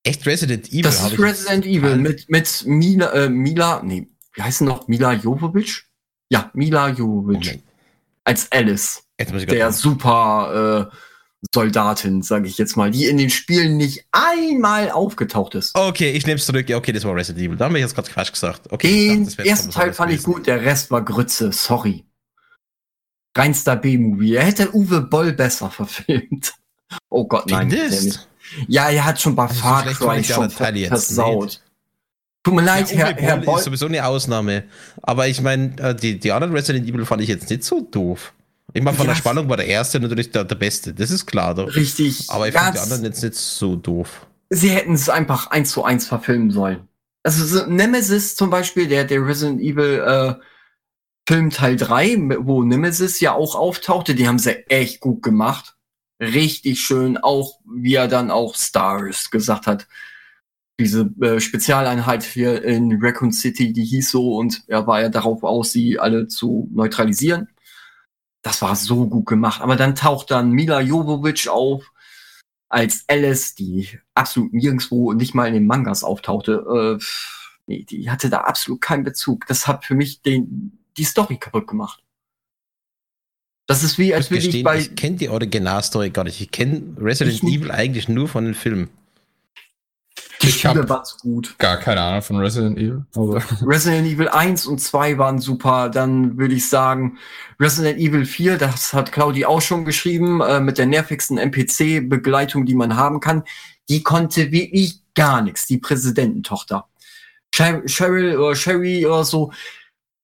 Echt 0.10 0.26
Resident 0.26 0.70
Evil? 0.70 0.82
Das 0.82 1.04
ist 1.04 1.20
Resident 1.20 1.66
Evil 1.68 1.96
mit, 1.96 2.30
mit 2.30 2.64
Mila, 2.66 3.12
äh, 3.14 3.30
Mila, 3.30 3.84
nee, 3.84 4.08
wie 4.34 4.42
heißt 4.42 4.62
noch? 4.62 4.88
Mila 4.88 5.14
Jovovich? 5.14 5.84
Ja, 6.30 6.50
Mila 6.54 6.90
Jovovich. 6.90 7.38
Okay. 7.38 7.64
Als 8.24 8.52
Alice. 8.52 9.04
der 9.20 9.72
super 9.72 10.90
äh, 10.92 10.96
Soldatin, 11.54 12.24
sage 12.24 12.48
ich 12.48 12.58
jetzt 12.58 12.76
mal, 12.76 12.90
die 12.90 13.06
in 13.06 13.18
den 13.18 13.30
Spielen 13.30 13.78
nicht 13.78 14.06
einmal 14.12 14.90
aufgetaucht 14.90 15.54
ist. 15.54 15.76
Okay, 15.76 16.12
ich 16.12 16.26
nehme 16.26 16.40
es 16.40 16.46
zurück. 16.46 16.68
Ja, 16.68 16.78
okay, 16.78 16.92
das 16.92 17.04
war 17.06 17.16
Resident 17.16 17.46
Evil. 17.46 17.58
Da 17.58 17.66
haben 17.66 17.76
wir 17.76 17.82
jetzt 17.82 17.94
gerade 17.94 18.10
Quatsch 18.10 18.32
gesagt. 18.32 18.72
Okay, 18.72 19.10
den 19.10 19.26
dachte, 19.26 19.46
ersten 19.48 19.70
Teil 19.70 19.94
fand 19.94 20.12
ich 20.12 20.24
gut, 20.24 20.48
der 20.48 20.62
Rest 20.64 20.90
war 20.90 21.06
Grütze. 21.06 21.52
Sorry. 21.52 22.04
Reinster 23.38 23.76
B-Movie. 23.76 24.36
Er 24.36 24.46
hätte 24.46 24.76
Uwe 24.76 25.02
Boll 25.02 25.34
besser 25.34 25.70
verfilmt. 25.70 26.54
Oh 27.12 27.28
Gott, 27.28 27.48
nein. 27.52 27.70
Ja, 28.68 28.90
er 28.90 29.06
hat 29.06 29.22
schon 29.22 29.36
bei 29.36 29.44
also 29.44 29.56
Far 29.56 29.84
Cry 29.86 30.24
schon 30.24 30.50
versaut. 30.50 31.62
Tut 32.44 32.54
mir 32.54 32.62
leid, 32.62 32.92
ja, 32.92 33.08
Herr, 33.08 33.16
Herr 33.16 33.38
Boll 33.38 33.60
ist 33.60 33.66
sowieso 33.66 33.88
eine 33.88 34.06
Ausnahme. 34.06 34.64
Aber 35.02 35.28
ich 35.28 35.42
meine, 35.42 35.78
äh, 35.78 35.96
die, 35.96 36.20
die 36.20 36.32
anderen 36.32 36.54
Resident 36.54 36.88
Evil 36.88 37.06
fand 37.06 37.22
ich 37.22 37.28
jetzt 37.28 37.50
nicht 37.50 37.64
so 37.64 37.82
doof. 37.82 38.34
Ich 38.74 38.82
meine, 38.82 38.96
von 38.96 39.08
ja. 39.08 39.14
der 39.14 39.18
Spannung 39.18 39.50
war 39.50 39.58
der 39.58 39.68
erste 39.68 40.00
natürlich 40.00 40.32
der, 40.32 40.46
der 40.46 40.56
beste. 40.56 40.94
Das 40.94 41.12
ist 41.12 41.26
klar. 41.26 41.54
Doch. 41.54 41.76
Richtig. 41.76 42.30
Aber 42.30 42.48
ich 42.48 42.56
finde 42.56 42.74
die 42.74 42.80
anderen 42.80 43.04
jetzt 43.04 43.24
nicht 43.24 43.36
so 43.36 43.76
doof. 43.76 44.26
Sie 44.50 44.70
hätten 44.70 44.94
es 44.94 45.10
einfach 45.10 45.48
eins 45.48 45.72
zu 45.72 45.84
eins 45.84 46.08
verfilmen 46.08 46.52
sollen. 46.52 46.88
Also 47.24 47.46
so 47.46 47.66
Nemesis 47.66 48.36
zum 48.36 48.50
Beispiel, 48.50 48.88
der, 48.88 49.04
der 49.04 49.26
Resident 49.26 49.60
Evil 49.60 50.04
äh, 50.06 50.34
Film 51.28 51.50
Teil 51.50 51.76
3, 51.76 52.38
wo 52.40 52.64
Nemesis 52.64 53.20
ja 53.20 53.34
auch 53.34 53.56
auftauchte, 53.56 54.16
die 54.16 54.28
haben 54.28 54.40
sie 54.40 54.66
echt 54.70 55.02
gut 55.02 55.22
gemacht 55.22 55.76
richtig 56.20 56.82
schön, 56.82 57.18
auch 57.18 57.60
wie 57.66 57.96
er 57.96 58.08
dann 58.08 58.32
auch 58.32 58.56
Stars 58.56 59.32
gesagt 59.32 59.68
hat. 59.68 59.88
Diese 60.80 61.12
äh, 61.22 61.40
Spezialeinheit 61.40 62.24
hier 62.24 62.64
in 62.64 63.00
Raccoon 63.02 63.32
City, 63.32 63.74
die 63.74 63.84
hieß 63.84 64.12
so 64.12 64.38
und 64.38 64.64
er 64.68 64.88
war 64.88 65.02
ja 65.02 65.10
darauf 65.10 65.44
aus, 65.44 65.72
sie 65.72 66.00
alle 66.00 66.28
zu 66.28 66.70
neutralisieren. 66.72 67.50
Das 68.42 68.62
war 68.62 68.76
so 68.76 69.08
gut 69.08 69.26
gemacht. 69.26 69.62
Aber 69.62 69.76
dann 69.76 69.96
taucht 69.96 70.32
dann 70.32 70.52
Mila 70.52 70.80
Jovovich 70.80 71.50
auf 71.50 71.92
als 72.70 73.04
Alice, 73.08 73.56
die 73.56 74.00
absolut 74.14 74.54
nirgendwo, 74.54 75.14
nicht 75.14 75.34
mal 75.34 75.48
in 75.48 75.56
den 75.56 75.68
Mangas 75.68 76.04
auftauchte. 76.04 77.00
Äh, 77.00 77.04
nee, 77.68 77.84
die 77.84 78.10
hatte 78.10 78.30
da 78.30 78.42
absolut 78.42 78.80
keinen 78.80 79.04
Bezug. 79.04 79.48
Das 79.48 79.68
hat 79.68 79.84
für 79.86 79.96
mich 79.96 80.22
den, 80.22 80.80
die 80.98 81.04
Story 81.04 81.38
kaputt 81.38 81.68
gemacht. 81.68 82.02
Das 83.70 83.84
ist 83.84 84.00
wie, 84.00 84.16
als 84.16 84.32
würde 84.32 84.48
ich 84.48 84.64
bei. 84.64 84.80
Ich 84.80 84.96
kenne 84.96 85.18
die 85.18 85.30
Originalstory 85.30 86.10
gar 86.10 86.24
nicht. 86.24 86.42
Ich 86.42 86.50
kenne 86.50 86.82
Resident 87.00 87.44
ich 87.44 87.44
Evil 87.44 87.70
eigentlich 87.70 88.10
nur 88.10 88.28
von 88.28 88.46
den 88.46 88.56
Filmen. 88.56 88.90
Die 90.42 90.48
ich 90.48 90.62
Spiele 90.62 90.90
waren 90.90 91.06
so 91.06 91.18
gut. 91.18 91.54
Gar 91.60 91.78
keine 91.78 92.02
Ahnung 92.02 92.24
von 92.24 92.38
Resident 92.38 92.80
Evil. 92.80 93.06
Aber. 93.14 93.44
Resident 93.62 94.08
Evil 94.08 94.28
1 94.28 94.66
und 94.66 94.80
2 94.82 95.20
waren 95.20 95.38
super. 95.38 95.90
Dann 95.90 96.40
würde 96.40 96.56
ich 96.56 96.68
sagen, 96.68 97.20
Resident 97.60 98.00
Evil 98.00 98.26
4, 98.26 98.58
das 98.58 98.92
hat 98.92 99.12
Claudi 99.12 99.46
auch 99.46 99.62
schon 99.62 99.86
geschrieben, 99.86 100.42
äh, 100.42 100.60
mit 100.60 100.80
der 100.80 100.88
nervigsten 100.88 101.38
NPC-Begleitung, 101.38 102.66
die 102.66 102.74
man 102.74 102.96
haben 102.96 103.20
kann. 103.20 103.44
Die 103.88 104.02
konnte 104.02 104.52
wirklich 104.52 105.04
gar 105.14 105.44
nichts, 105.44 105.68
die 105.68 105.78
Präsidententochter. 105.78 106.88
Cheryl 107.52 108.36
oder 108.40 108.56
Sherry 108.56 109.06
oder 109.06 109.24
so, 109.24 109.52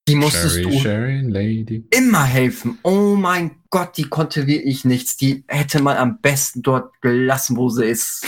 die 0.07 0.15
musstest 0.15 0.56
Sherry, 0.56 0.64
du 0.64 0.80
Sherry, 0.80 1.22
Lady. 1.22 1.88
immer 1.90 2.23
helfen. 2.23 2.77
Oh 2.84 3.15
mein 3.15 3.52
Gott, 3.69 3.98
die 3.98 4.03
konnte 4.03 4.45
wirklich 4.45 4.86
nichts. 4.86 5.18
Die 5.18 5.44
hätte 5.48 5.82
man 5.82 5.98
am 5.98 6.22
besten 6.22 6.61
dort 6.61 7.02
gelassen, 7.02 7.57
wo 7.57 7.69
sie 7.69 7.86
ist. 7.86 8.23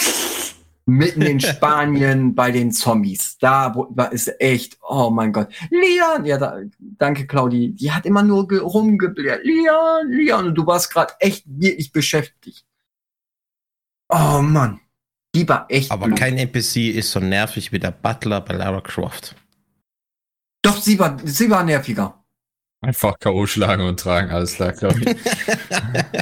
Mitten 0.86 1.22
in 1.22 1.40
Spanien 1.42 2.34
bei 2.34 2.50
den 2.50 2.72
Zombies. 2.72 3.38
Da 3.40 3.74
ist 4.12 4.34
echt, 4.40 4.78
oh 4.82 5.10
mein 5.12 5.32
Gott. 5.34 5.50
Leon, 5.70 6.26
ja, 6.26 6.38
da, 6.38 6.60
danke 6.80 7.28
Claudi. 7.28 7.74
Die 7.74 7.92
hat 7.92 8.06
immer 8.06 8.24
nur 8.24 8.50
rumgebläht. 8.50 9.44
Leon, 9.44 10.10
Leon, 10.10 10.48
und 10.48 10.56
du 10.56 10.66
warst 10.66 10.92
gerade 10.92 11.14
echt 11.20 11.44
wirklich 11.46 11.92
beschäftigt. 11.92 12.66
Oh 14.10 14.42
Mann. 14.42 14.80
Die 15.36 15.48
war 15.48 15.66
echt. 15.70 15.92
Aber 15.92 16.08
blöd. 16.08 16.18
kein 16.18 16.38
NPC 16.38 16.96
ist 16.96 17.12
so 17.12 17.20
nervig 17.20 17.72
wie 17.72 17.80
der 17.80 17.92
Butler 17.92 18.42
bei 18.42 18.56
Lara 18.56 18.82
Croft. 18.82 19.36
Doch, 20.68 20.82
sie 20.82 21.00
war, 21.00 21.18
sie 21.24 21.50
war 21.50 21.64
nerviger. 21.64 22.26
Einfach 22.82 23.18
K.O. 23.20 23.48
schlagen 23.48 23.84
und 23.84 24.02
tragen, 24.02 24.32
alles 24.32 24.56
klar, 24.56 24.74
glaube 24.74 25.00
ich. 25.06 25.18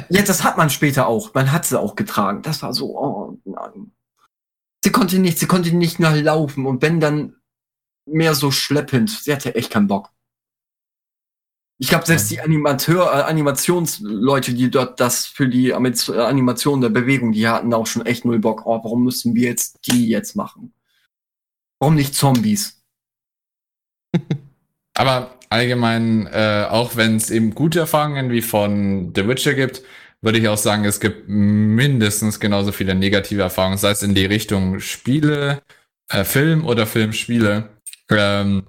ja, 0.08 0.22
das 0.22 0.44
hat 0.44 0.56
man 0.56 0.70
später 0.70 1.08
auch. 1.08 1.34
Man 1.34 1.50
hat 1.50 1.66
sie 1.66 1.78
auch 1.78 1.96
getragen. 1.96 2.42
Das 2.42 2.62
war 2.62 2.72
so, 2.72 2.96
oh 2.96 3.40
nein. 3.44 3.90
Sie 4.84 4.92
konnte 4.92 5.18
nicht, 5.18 5.40
sie 5.40 5.48
konnte 5.48 5.74
nicht 5.74 5.98
mehr 5.98 6.14
laufen 6.14 6.64
und 6.64 6.80
wenn 6.80 7.00
dann 7.00 7.34
mehr 8.06 8.36
so 8.36 8.52
schleppend. 8.52 9.10
Sie 9.10 9.32
hatte 9.32 9.56
echt 9.56 9.72
keinen 9.72 9.88
Bock. 9.88 10.10
Ich 11.78 11.88
glaube, 11.88 12.06
selbst 12.06 12.30
die 12.30 12.40
Animateur, 12.40 13.12
äh, 13.12 13.22
Animationsleute, 13.22 14.54
die 14.54 14.70
dort 14.70 15.00
das 15.00 15.26
für 15.26 15.48
die 15.48 15.74
Animation 15.74 16.80
der 16.80 16.90
Bewegung, 16.90 17.32
die 17.32 17.48
hatten 17.48 17.74
auch 17.74 17.88
schon 17.88 18.06
echt 18.06 18.24
null 18.24 18.38
Bock. 18.38 18.64
Oh, 18.64 18.78
warum 18.84 19.02
müssen 19.02 19.34
wir 19.34 19.48
jetzt 19.48 19.80
die 19.88 20.08
jetzt 20.08 20.36
machen? 20.36 20.72
Warum 21.80 21.96
nicht 21.96 22.14
Zombies? 22.14 22.76
Aber 24.94 25.38
allgemein, 25.50 26.26
äh, 26.26 26.66
auch 26.68 26.96
wenn 26.96 27.16
es 27.16 27.30
eben 27.30 27.54
gute 27.54 27.80
Erfahrungen 27.80 28.30
wie 28.30 28.42
von 28.42 29.12
The 29.14 29.28
Witcher 29.28 29.54
gibt, 29.54 29.82
würde 30.22 30.38
ich 30.38 30.48
auch 30.48 30.56
sagen, 30.56 30.84
es 30.84 31.00
gibt 31.00 31.28
mindestens 31.28 32.40
genauso 32.40 32.72
viele 32.72 32.94
negative 32.94 33.42
Erfahrungen, 33.42 33.78
sei 33.78 33.90
es 33.90 34.02
in 34.02 34.14
die 34.14 34.24
Richtung 34.24 34.80
Spiele, 34.80 35.62
äh, 36.10 36.24
Film 36.24 36.64
oder 36.64 36.86
Filmspiele. 36.86 37.70
Ähm, 38.10 38.66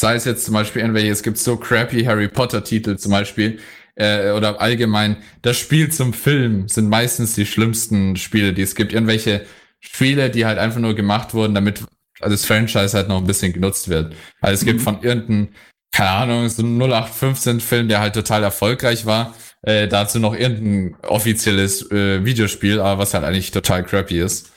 sei 0.00 0.14
es 0.14 0.24
jetzt 0.24 0.44
zum 0.46 0.54
Beispiel 0.54 0.82
irgendwelche, 0.82 1.10
es 1.10 1.22
gibt 1.22 1.38
so 1.38 1.56
crappy 1.56 2.04
Harry 2.04 2.28
Potter 2.28 2.64
Titel 2.64 2.96
zum 2.96 3.12
Beispiel, 3.12 3.60
äh, 3.96 4.30
oder 4.32 4.60
allgemein, 4.60 5.18
das 5.42 5.58
Spiel 5.58 5.90
zum 5.92 6.12
Film 6.14 6.68
sind 6.68 6.88
meistens 6.88 7.34
die 7.34 7.46
schlimmsten 7.46 8.16
Spiele, 8.16 8.54
die 8.54 8.62
es 8.62 8.74
gibt. 8.74 8.92
Irgendwelche 8.92 9.44
Spiele, 9.80 10.30
die 10.30 10.46
halt 10.46 10.58
einfach 10.58 10.80
nur 10.80 10.94
gemacht 10.94 11.34
wurden, 11.34 11.54
damit 11.54 11.84
also 12.20 12.34
das 12.34 12.44
Franchise 12.44 12.96
halt 12.96 13.08
noch 13.08 13.18
ein 13.18 13.26
bisschen 13.26 13.52
genutzt 13.52 13.88
wird. 13.88 14.14
Also 14.40 14.54
es 14.54 14.62
mhm. 14.62 14.66
gibt 14.66 14.82
von 14.82 15.02
irgendeinem, 15.02 15.48
keine 15.92 16.10
Ahnung, 16.10 16.48
so 16.48 16.62
ein 16.62 16.80
0815-Film, 16.80 17.88
der 17.88 18.00
halt 18.00 18.14
total 18.14 18.42
erfolgreich 18.42 19.06
war, 19.06 19.34
äh, 19.62 19.88
dazu 19.88 20.18
noch 20.18 20.34
irgendein 20.34 20.96
offizielles 21.02 21.90
äh, 21.90 22.24
Videospiel, 22.24 22.80
aber 22.80 23.02
was 23.02 23.14
halt 23.14 23.24
eigentlich 23.24 23.50
total 23.50 23.84
crappy 23.84 24.20
ist. 24.20 24.50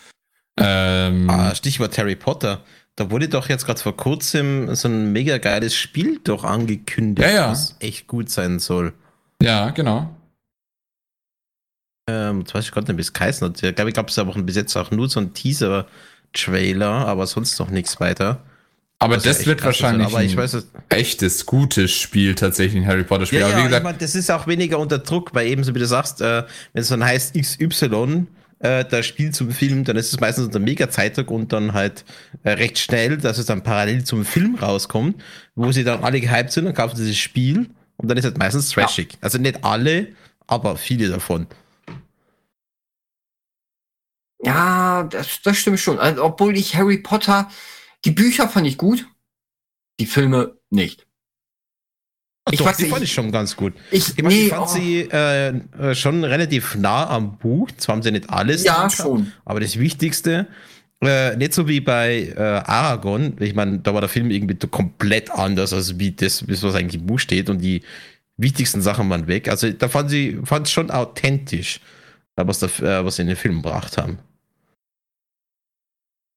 Ähm, 0.60 1.30
ah, 1.30 1.56
Stichwort 1.56 1.98
Harry 1.98 2.16
Potter. 2.16 2.64
Da 2.96 3.10
wurde 3.10 3.28
doch 3.28 3.50
jetzt 3.50 3.66
gerade 3.66 3.82
vor 3.82 3.98
kurzem 3.98 4.76
so 4.76 4.88
ein 4.88 5.12
mega 5.12 5.40
geiles 5.40 5.76
Spiel 5.76 6.20
doch 6.24 6.44
angekündigt, 6.44 7.28
ja, 7.28 7.36
ja. 7.36 7.52
was 7.52 7.76
echt 7.80 8.08
gut 8.08 8.30
sein 8.30 8.60
soll. 8.60 8.94
Ja, 9.42 9.72
genau. 9.72 10.16
Ähm, 12.08 12.42
jetzt 12.42 12.54
weiß 12.54 12.66
ich 12.66 12.72
gerade 12.72 12.88
nicht, 12.88 12.98
wie 12.98 13.02
es 13.02 13.14
geheißen 13.14 13.48
hat. 13.48 13.64
Ich 13.64 13.76
glaube, 13.76 13.90
ich 13.90 13.94
glaube, 13.94 14.10
es 14.10 14.14
ist 14.14 14.20
aber 14.20 14.34
bis 14.42 14.56
jetzt 14.56 14.76
auch 14.76 14.92
nur 14.92 15.10
so 15.10 15.20
ein 15.20 15.34
Teaser, 15.34 15.88
Trailer, 16.34 17.08
aber 17.08 17.28
sonst 17.28 17.60
noch 17.60 17.70
nichts 17.70 18.00
weiter. 18.00 18.42
Aber 19.00 19.16
das, 19.16 19.24
das 19.24 19.46
wird 19.46 19.64
wahrscheinlich 19.66 20.08
aber 20.08 20.24
ich 20.24 20.38
weiß, 20.38 20.56
ein 20.56 20.64
echtes, 20.90 21.46
gutes 21.46 21.92
Spiel 21.92 22.36
tatsächlich, 22.36 22.82
ein 22.82 22.88
Harry 22.88 23.04
Potter 23.04 23.26
Spiel. 23.26 23.40
Ja, 23.40 23.48
aber 23.48 23.58
wie 23.58 23.64
gesagt, 23.64 23.82
ich 23.82 23.84
mein, 23.84 23.98
das 23.98 24.16
ist 24.16 24.32
auch 24.32 24.48
weniger 24.48 24.80
unter 24.80 25.00
Druck, 25.00 25.36
weil 25.36 25.48
ebenso 25.48 25.76
wie 25.76 25.80
du 25.80 25.88
sagst, 25.88 26.22
äh, 26.22 26.44
wenn 26.72 26.82
es 26.82 26.88
dann 26.88 27.04
heißt 27.04 27.36
XY, 27.36 28.28
äh, 28.60 28.86
das 28.86 29.06
Spiel 29.06 29.32
zum 29.32 29.52
Film, 29.52 29.84
dann 29.84 29.98
ist 29.98 30.14
es 30.14 30.20
meistens 30.22 30.46
unter 30.46 30.60
Mega-Zeitdruck 30.60 31.30
und 31.32 31.52
dann 31.52 31.74
halt 31.74 32.06
äh, 32.44 32.52
recht 32.52 32.80
schnell, 32.80 33.18
dass 33.18 33.38
es 33.38 33.46
dann 33.46 33.62
parallel 33.62 34.06
zum 34.06 34.24
Film 34.24 34.56
rauskommt, 34.56 35.22
wo 35.56 35.72
sie 35.74 35.84
dann 35.84 36.02
alle 36.02 36.22
gehypt 36.22 36.52
sind 36.52 36.66
und 36.68 36.74
kaufen 36.74 36.96
dieses 36.96 37.18
Spiel 37.18 37.70
und 37.98 38.08
dann 38.10 38.18
ist 38.18 38.26
es 38.26 38.38
meistens 38.38 38.70
trashig. 38.70 39.14
Ja. 39.14 39.18
Also 39.22 39.38
nicht 39.38 39.66
alle, 39.66 40.08
aber 40.48 40.78
viele 40.78 41.10
davon. 41.10 41.48
Ja, 44.46 45.04
das, 45.04 45.42
das 45.42 45.58
stimmt 45.58 45.80
schon. 45.80 46.00
Also, 46.00 46.24
obwohl 46.24 46.58
ich 46.58 46.76
Harry 46.76 46.98
Potter, 46.98 47.50
die 48.06 48.12
Bücher 48.12 48.50
fand 48.50 48.68
ich 48.68 48.78
gut, 48.78 49.08
die 50.00 50.06
Filme 50.06 50.58
nicht. 50.70 51.08
ich 52.52 52.60
doch, 52.60 52.66
weiß, 52.66 52.78
die 52.78 52.86
ich, 52.86 52.90
fand 52.90 53.04
ich 53.04 53.14
schon 53.14 53.32
ganz 53.32 53.56
gut. 53.56 53.74
Ich, 53.92 54.18
ich, 54.18 54.24
nee, 54.24 54.46
ich 54.46 54.50
fand 54.50 54.64
oh. 54.64 54.68
sie 54.68 55.02
äh, 55.02 55.50
äh, 55.50 55.96
schon 55.96 56.24
relativ 56.24 56.76
nah 56.76 57.10
am 57.10 57.38
Buch. 57.38 57.70
Zwar 57.78 57.96
haben 57.96 58.04
sie 58.04 58.12
nicht 58.12 58.30
alles, 58.30 58.64
ja, 58.64 58.90
schon. 58.90 59.32
aber 59.46 59.62
das 59.62 59.80
Wichtigste, 59.80 60.48
äh, 61.02 61.36
nicht 61.38 61.54
so 61.54 61.68
wie 61.68 61.80
bei 61.80 62.34
äh, 62.36 62.40
Aragon. 62.40 63.36
Ich 63.40 63.56
meine, 63.56 63.80
da 63.80 63.94
war 63.94 64.02
der 64.02 64.10
Film 64.10 64.30
irgendwie 64.30 64.56
komplett 64.68 65.32
anders, 65.32 65.74
als 65.74 66.00
wie 66.00 66.12
das, 66.12 66.46
was 66.48 66.76
eigentlich 66.76 67.02
im 67.02 67.08
Buch 67.08 67.20
steht 67.20 67.50
und 67.50 67.60
die 67.60 67.82
wichtigsten 68.38 68.82
Sachen 68.82 69.10
waren 69.10 69.28
weg. 69.28 69.48
Also 69.48 69.72
da 69.72 69.88
fand 69.88 70.10
sie 70.10 70.40
fand 70.44 70.68
schon 70.70 70.92
authentisch, 70.92 71.80
was, 72.36 72.60
da, 72.60 72.68
äh, 72.68 73.06
was 73.06 73.18
sie 73.18 73.22
in 73.22 73.28
den 73.30 73.38
Film 73.38 73.62
gebracht 73.62 73.98
haben. 73.98 74.18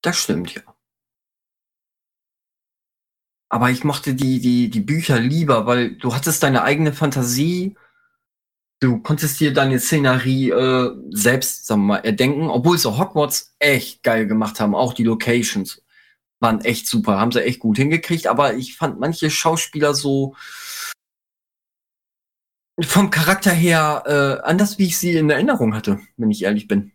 Das 0.07 0.19
stimmt, 0.19 0.55
ja. 0.55 0.63
Aber 3.49 3.71
ich 3.71 3.83
mochte 3.83 4.15
die, 4.15 4.39
die, 4.39 4.71
die 4.71 4.81
Bücher 4.81 5.19
lieber, 5.19 5.67
weil 5.67 5.97
du 5.97 6.15
hattest 6.15 6.45
deine 6.45 6.63
eigene 6.63 6.93
Fantasie. 6.93 7.77
Du 8.79 9.01
konntest 9.01 9.41
dir 9.41 9.53
deine 9.53 9.81
Szenerie 9.81 10.51
äh, 10.51 10.95
selbst, 11.11 11.67
sagen 11.67 11.81
wir 11.83 11.87
mal, 11.87 12.05
erdenken, 12.05 12.49
obwohl 12.51 12.79
sie 12.79 12.97
Hogwarts 12.97 13.57
echt 13.59 14.05
geil 14.05 14.29
gemacht 14.29 14.61
haben. 14.61 14.77
Auch 14.77 14.95
die 14.95 15.03
Locations 15.03 15.83
waren 16.39 16.61
echt 16.61 16.87
super, 16.87 17.19
haben 17.19 17.33
sie 17.33 17.43
echt 17.43 17.59
gut 17.59 17.77
hingekriegt. 17.77 18.29
Aber 18.29 18.55
ich 18.55 18.77
fand 18.77 19.01
manche 19.01 19.29
Schauspieler 19.29 19.93
so 19.93 20.37
vom 22.81 23.11
Charakter 23.11 23.51
her 23.51 24.05
äh, 24.07 24.47
anders, 24.49 24.79
wie 24.79 24.87
ich 24.87 24.99
sie 24.99 25.17
in 25.17 25.31
Erinnerung 25.31 25.75
hatte, 25.75 25.99
wenn 26.17 26.31
ich 26.31 26.45
ehrlich 26.45 26.69
bin. 26.69 26.93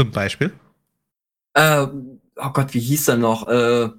Zum 0.00 0.10
Beispiel? 0.10 0.58
Äh, 1.54 1.86
oh 2.36 2.50
Gott, 2.52 2.74
wie 2.74 2.80
hieß 2.80 3.08
er 3.08 3.16
noch? 3.16 3.48
Äh, 3.48 3.90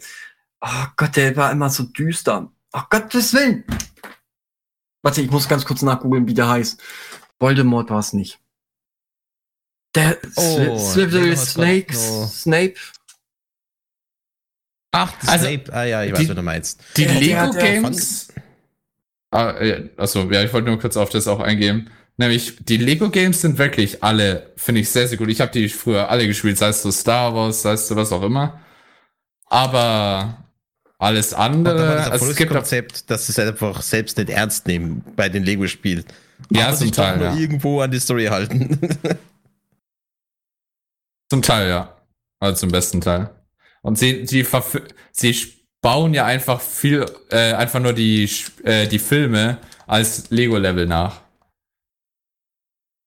oh 0.62 0.86
Gott, 0.98 1.16
der 1.16 1.36
war 1.36 1.52
immer 1.52 1.70
so 1.70 1.84
düster. 1.84 2.52
Oh 2.72 2.82
Gottes 2.90 3.34
Willen! 3.34 3.64
Warte, 5.04 5.22
ich 5.22 5.30
muss 5.30 5.50
ganz 5.50 5.66
kurz 5.66 5.82
nachgoogeln, 5.82 6.28
wie 6.28 6.34
der 6.34 6.50
heißt. 6.50 6.82
Voldemort 7.40 7.90
war 7.90 8.00
es 8.00 8.14
nicht. 8.14 8.40
Der 9.96 10.18
oh, 10.38 10.78
Snake, 10.80 11.36
Snake, 11.36 11.94
oh. 11.96 12.26
Snape. 12.26 12.76
Ach, 14.92 15.14
also, 15.28 15.46
Snape. 15.46 15.74
Ah 15.74 15.84
ja, 15.84 16.04
ich 16.04 16.14
weiß, 16.14 16.20
die, 16.20 16.30
was 16.30 16.36
du 16.36 16.42
meinst. 16.42 16.84
Die 16.98 17.06
Lego 17.06 17.52
Games. 17.52 18.34
Ah, 19.32 19.56
achso, 19.98 20.32
ja, 20.32 20.44
ich 20.44 20.54
wollte 20.54 20.70
nur 20.70 20.80
kurz 20.80 20.96
auf 20.96 21.10
das 21.10 21.28
auch 21.28 21.40
eingehen. 21.40 21.90
Nämlich, 22.18 22.58
die 22.60 22.78
Lego 22.78 23.10
Games 23.10 23.42
sind 23.42 23.58
wirklich 23.58 24.04
alle, 24.04 24.52
finde 24.56 24.82
ich 24.82 24.90
sehr, 24.90 25.08
sehr 25.08 25.18
gut. 25.18 25.30
Ich 25.30 25.42
habe 25.42 25.52
die 25.52 25.68
früher 25.70 26.10
alle 26.10 26.28
gespielt, 26.28 26.58
sei 26.58 26.68
es 26.68 26.84
so 26.84 26.92
Star 26.92 27.34
Wars, 27.34 27.64
sei 27.64 27.74
es 27.74 27.88
so 27.88 27.96
was 27.96 28.12
auch 28.12 28.22
immer. 28.22 28.60
Aber 29.48 30.38
alles 31.00 31.34
andere, 31.34 31.96
das 31.96 32.12
also 32.12 32.30
es 32.30 32.36
gibt 32.36 32.52
Konzept, 32.52 33.10
dass 33.10 33.26
sie 33.26 33.32
es 33.32 33.40
einfach 33.40 33.82
selbst 33.82 34.18
nicht 34.18 34.30
ernst 34.30 34.68
nehmen 34.68 35.04
bei 35.16 35.28
den 35.28 35.44
Lego-Spielen. 35.44 36.06
Ja, 36.52 36.68
Aber 36.68 36.78
zum 36.78 36.92
Teil. 36.92 37.22
Ja. 37.22 37.36
irgendwo 37.36 37.82
an 37.82 37.92
die 37.92 38.00
Story 38.00 38.26
halten. 38.26 38.80
zum 41.30 41.42
Teil, 41.42 41.70
ja. 41.70 41.98
Also 42.40 42.62
zum 42.62 42.72
besten 42.72 43.02
Teil. 43.02 43.30
Und 43.82 43.98
sie, 43.98 44.26
sie, 44.28 44.46
sie 45.12 45.54
bauen 45.82 46.14
ja 46.14 46.26
einfach 46.26 46.62
viel, 46.62 47.06
äh, 47.30 47.54
einfach 47.54 47.80
nur 47.80 47.94
die, 47.94 48.30
äh, 48.64 48.88
die 48.88 49.00
Filme 49.00 49.58
als 49.88 50.30
Lego-Level 50.30 50.86
nach. 50.86 51.23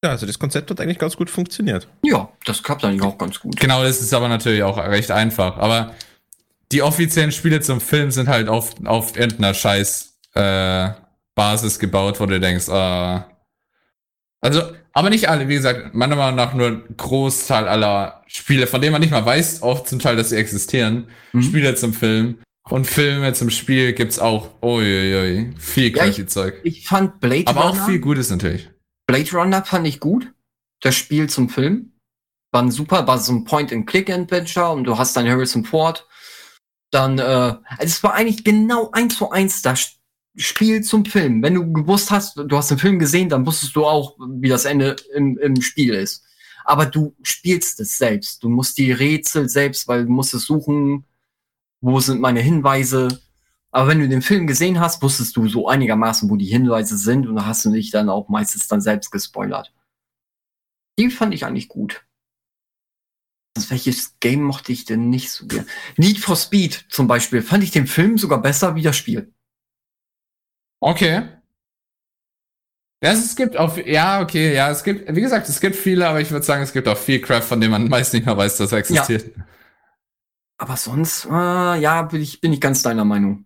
Ja, 0.05 0.11
also 0.11 0.27
das 0.27 0.39
Konzept 0.39 0.71
hat 0.71 0.81
eigentlich 0.81 0.99
ganz 0.99 1.17
gut 1.17 1.31
funktioniert. 1.31 1.89
Ja, 2.03 2.29
das 2.45 2.63
klappt 2.63 2.85
eigentlich 2.85 3.03
auch 3.03 3.19
ganz 3.19 3.41
gut. 3.41 3.59
Genau, 3.59 3.83
das 3.83 4.01
ist 4.01 4.13
aber 4.13 4.29
natürlich 4.29 4.63
auch 4.63 4.79
recht 4.79 5.11
einfach. 5.11 5.57
Aber 5.57 5.95
die 6.73 6.83
offiziellen 6.83 7.33
Spiele 7.33 7.61
zum 7.61 7.81
Film 7.81 8.11
sind 8.11 8.29
halt 8.29 8.49
auf, 8.49 8.75
auf 8.85 9.17
irgendeiner 9.17 9.55
scheiß 9.55 10.19
äh, 10.35 10.91
Basis 11.35 11.79
gebaut, 11.79 12.21
wo 12.21 12.27
du 12.27 12.39
denkst, 12.39 12.69
äh, 12.69 13.21
also 14.41 14.63
Aber 14.93 15.11
nicht 15.11 15.29
alle, 15.29 15.49
wie 15.49 15.55
gesagt, 15.55 15.95
meiner 15.95 16.17
Meinung 16.17 16.37
nach 16.37 16.55
nur 16.55 16.69
ein 16.69 16.85
Großteil 16.97 17.69
aller 17.69 18.23
Spiele, 18.27 18.67
von 18.67 18.81
denen 18.81 18.93
man 18.93 19.01
nicht 19.01 19.11
mal 19.11 19.27
weiß, 19.27 19.63
oft 19.63 19.89
zum 19.89 19.99
Teil, 19.99 20.17
dass 20.17 20.31
sie 20.31 20.37
existieren. 20.37 21.09
Mhm. 21.33 21.43
Spiele 21.43 21.75
zum 21.75 21.93
Film. 21.93 22.39
Und 22.69 22.87
Filme 22.87 23.33
zum 23.33 23.51
Spiel 23.51 23.93
gibt's 23.93 24.19
auch, 24.19 24.51
uiuiui, 24.63 25.55
viel 25.59 25.93
crazy 25.93 26.23
ja, 26.23 26.27
Zeug. 26.27 26.55
Ich 26.65 26.87
fand 26.87 27.21
Blade 27.21 27.47
Aber 27.47 27.61
Runner. 27.61 27.73
Aber 27.75 27.83
auch 27.83 27.87
viel 27.87 28.01
Gutes 28.01 28.31
natürlich. 28.31 28.71
Blade 29.07 29.31
Runner 29.33 29.65
fand 29.65 29.87
ich 29.87 30.01
gut. 30.01 30.33
Das 30.81 30.95
Spiel 30.95 31.29
zum 31.29 31.49
Film. 31.49 31.93
War 32.53 32.63
ein 32.63 32.71
super, 32.71 33.07
war 33.07 33.19
so 33.19 33.33
ein 33.33 33.45
Point-and-Click-Adventure 33.45 34.71
und 34.71 34.85
du 34.85 34.99
hast 34.99 35.17
dann 35.17 35.29
Harrison 35.29 35.65
Ford. 35.65 36.07
Dann, 36.91 37.19
äh, 37.19 37.23
also 37.23 37.61
es 37.81 38.03
war 38.03 38.15
eigentlich 38.15 38.45
genau 38.45 38.91
eins 38.93 39.17
zu 39.17 39.31
eins 39.31 39.63
das 39.63 39.97
Spiel 40.37 40.83
zum 40.83 41.05
Film. 41.05 41.43
Wenn 41.43 41.55
du 41.55 41.73
gewusst 41.73 42.11
hast, 42.11 42.37
du 42.37 42.57
hast 42.57 42.71
den 42.71 42.79
Film 42.79 42.99
gesehen, 42.99 43.29
dann 43.29 43.47
wusstest 43.47 43.75
du 43.75 43.87
auch, 43.87 44.17
wie 44.19 44.49
das 44.49 44.65
Ende 44.65 44.97
im, 45.15 45.39
im 45.39 45.61
Spiel 45.63 45.95
ist. 45.95 46.25
Aber 46.65 46.87
du 46.87 47.15
spielst 47.23 47.81
es 47.81 47.97
selbst. 47.97 48.43
Du 48.43 48.49
musst 48.49 48.77
die 48.79 48.93
Rätsel 48.93 49.49
selbst, 49.49 49.89
weil 49.89 50.05
du 50.05 50.11
musst 50.11 50.35
es 50.35 50.45
suchen, 50.45 51.05
wo 51.81 52.01
sind 52.01 52.21
meine 52.21 52.41
Hinweise. 52.41 53.21
Aber 53.77 53.89
wenn 53.89 54.01
du 54.01 54.09
den 54.09 54.23
Film 54.23 54.47
gesehen 54.47 54.81
hast, 54.81 55.03
wusstest 55.03 55.37
du 55.37 55.49
so 55.49 55.69
einigermaßen, 55.69 56.31
wo 56.31 56.37
die 56.37 56.47
Hinweise 56.47 56.97
sind 56.97 57.27
und 57.27 57.37
da 57.37 57.45
hast 57.45 57.63
du 57.67 57.71
dich 57.71 57.91
dann 57.91 58.09
auch 58.09 58.31
meistens 58.31 58.69
dann 58.69 58.81
selbst 58.81 59.11
gespoilert. 59.11 59.71
Die 60.99 61.11
fand 61.11 61.35
ich 61.35 61.45
eigentlich 61.45 61.69
gut. 61.69 62.07
Also 63.55 63.69
welches 63.69 64.19
Game 64.19 64.41
mochte 64.41 64.73
ich 64.73 64.87
denn 64.87 65.11
nicht 65.11 65.31
so 65.31 65.47
gern? 65.47 65.67
Need 65.99 66.21
for 66.21 66.37
Speed 66.37 66.87
zum 66.89 67.07
Beispiel 67.07 67.43
fand 67.43 67.65
ich 67.65 67.71
den 67.71 67.87
Film 67.87 68.17
sogar 68.17 68.41
besser 68.41 68.77
wie 68.77 68.83
das 68.83 68.97
Spiel. 68.97 69.35
Okay. 70.81 71.29
Ja, 73.05 73.13
es 73.13 73.37
gibt 73.37 73.59
auch, 73.59 73.77
ja, 73.77 74.23
okay, 74.23 74.55
ja, 74.55 74.71
es 74.71 74.85
gibt, 74.85 75.15
wie 75.15 75.21
gesagt, 75.21 75.51
es 75.51 75.61
gibt 75.61 75.77
viele, 75.77 76.09
aber 76.09 76.23
ich 76.23 76.31
würde 76.31 76.47
sagen, 76.47 76.63
es 76.63 76.73
gibt 76.73 76.89
auch 76.89 76.97
viel 76.97 77.21
Crap, 77.21 77.45
von 77.45 77.61
dem 77.61 77.73
man 77.73 77.89
meist 77.91 78.15
nicht 78.15 78.25
mehr 78.25 78.39
weiß, 78.39 78.57
dass 78.57 78.73
er 78.73 78.79
existiert. 78.79 79.37
Ja. 79.37 79.45
Aber 80.57 80.79
sonst, 80.79 81.27
äh, 81.27 81.29
ja, 81.79 82.01
bin 82.01 82.23
ich, 82.23 82.41
bin 82.41 82.55
ich 82.55 82.61
ganz 82.63 82.83
deiner 82.83 83.05
Meinung. 83.05 83.46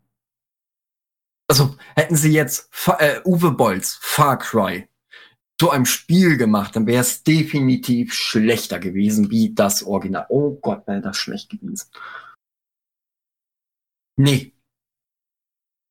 Also, 1.51 1.77
hätten 1.97 2.15
sie 2.15 2.33
jetzt 2.33 2.71
äh, 3.01 3.21
Uwe 3.25 3.51
Bolls 3.51 3.99
Far 4.01 4.39
Cry 4.39 4.89
zu 5.59 5.71
einem 5.71 5.85
Spiel 5.85 6.37
gemacht, 6.37 6.77
dann 6.77 6.87
wäre 6.87 7.01
es 7.01 7.25
definitiv 7.25 8.15
schlechter 8.15 8.79
gewesen 8.79 9.33
wie 9.33 9.53
das 9.53 9.83
Original. 9.83 10.27
Oh 10.29 10.53
Gott, 10.63 10.87
wäre 10.87 11.01
das 11.01 11.17
schlecht 11.17 11.51
gewesen. 11.51 11.91
Nee, 14.17 14.53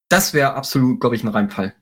das 0.10 0.34
wäre 0.34 0.54
absolut, 0.54 1.02
glaube 1.02 1.18
ich, 1.18 1.26
ein 1.26 1.28
Reinfall. 1.28 1.76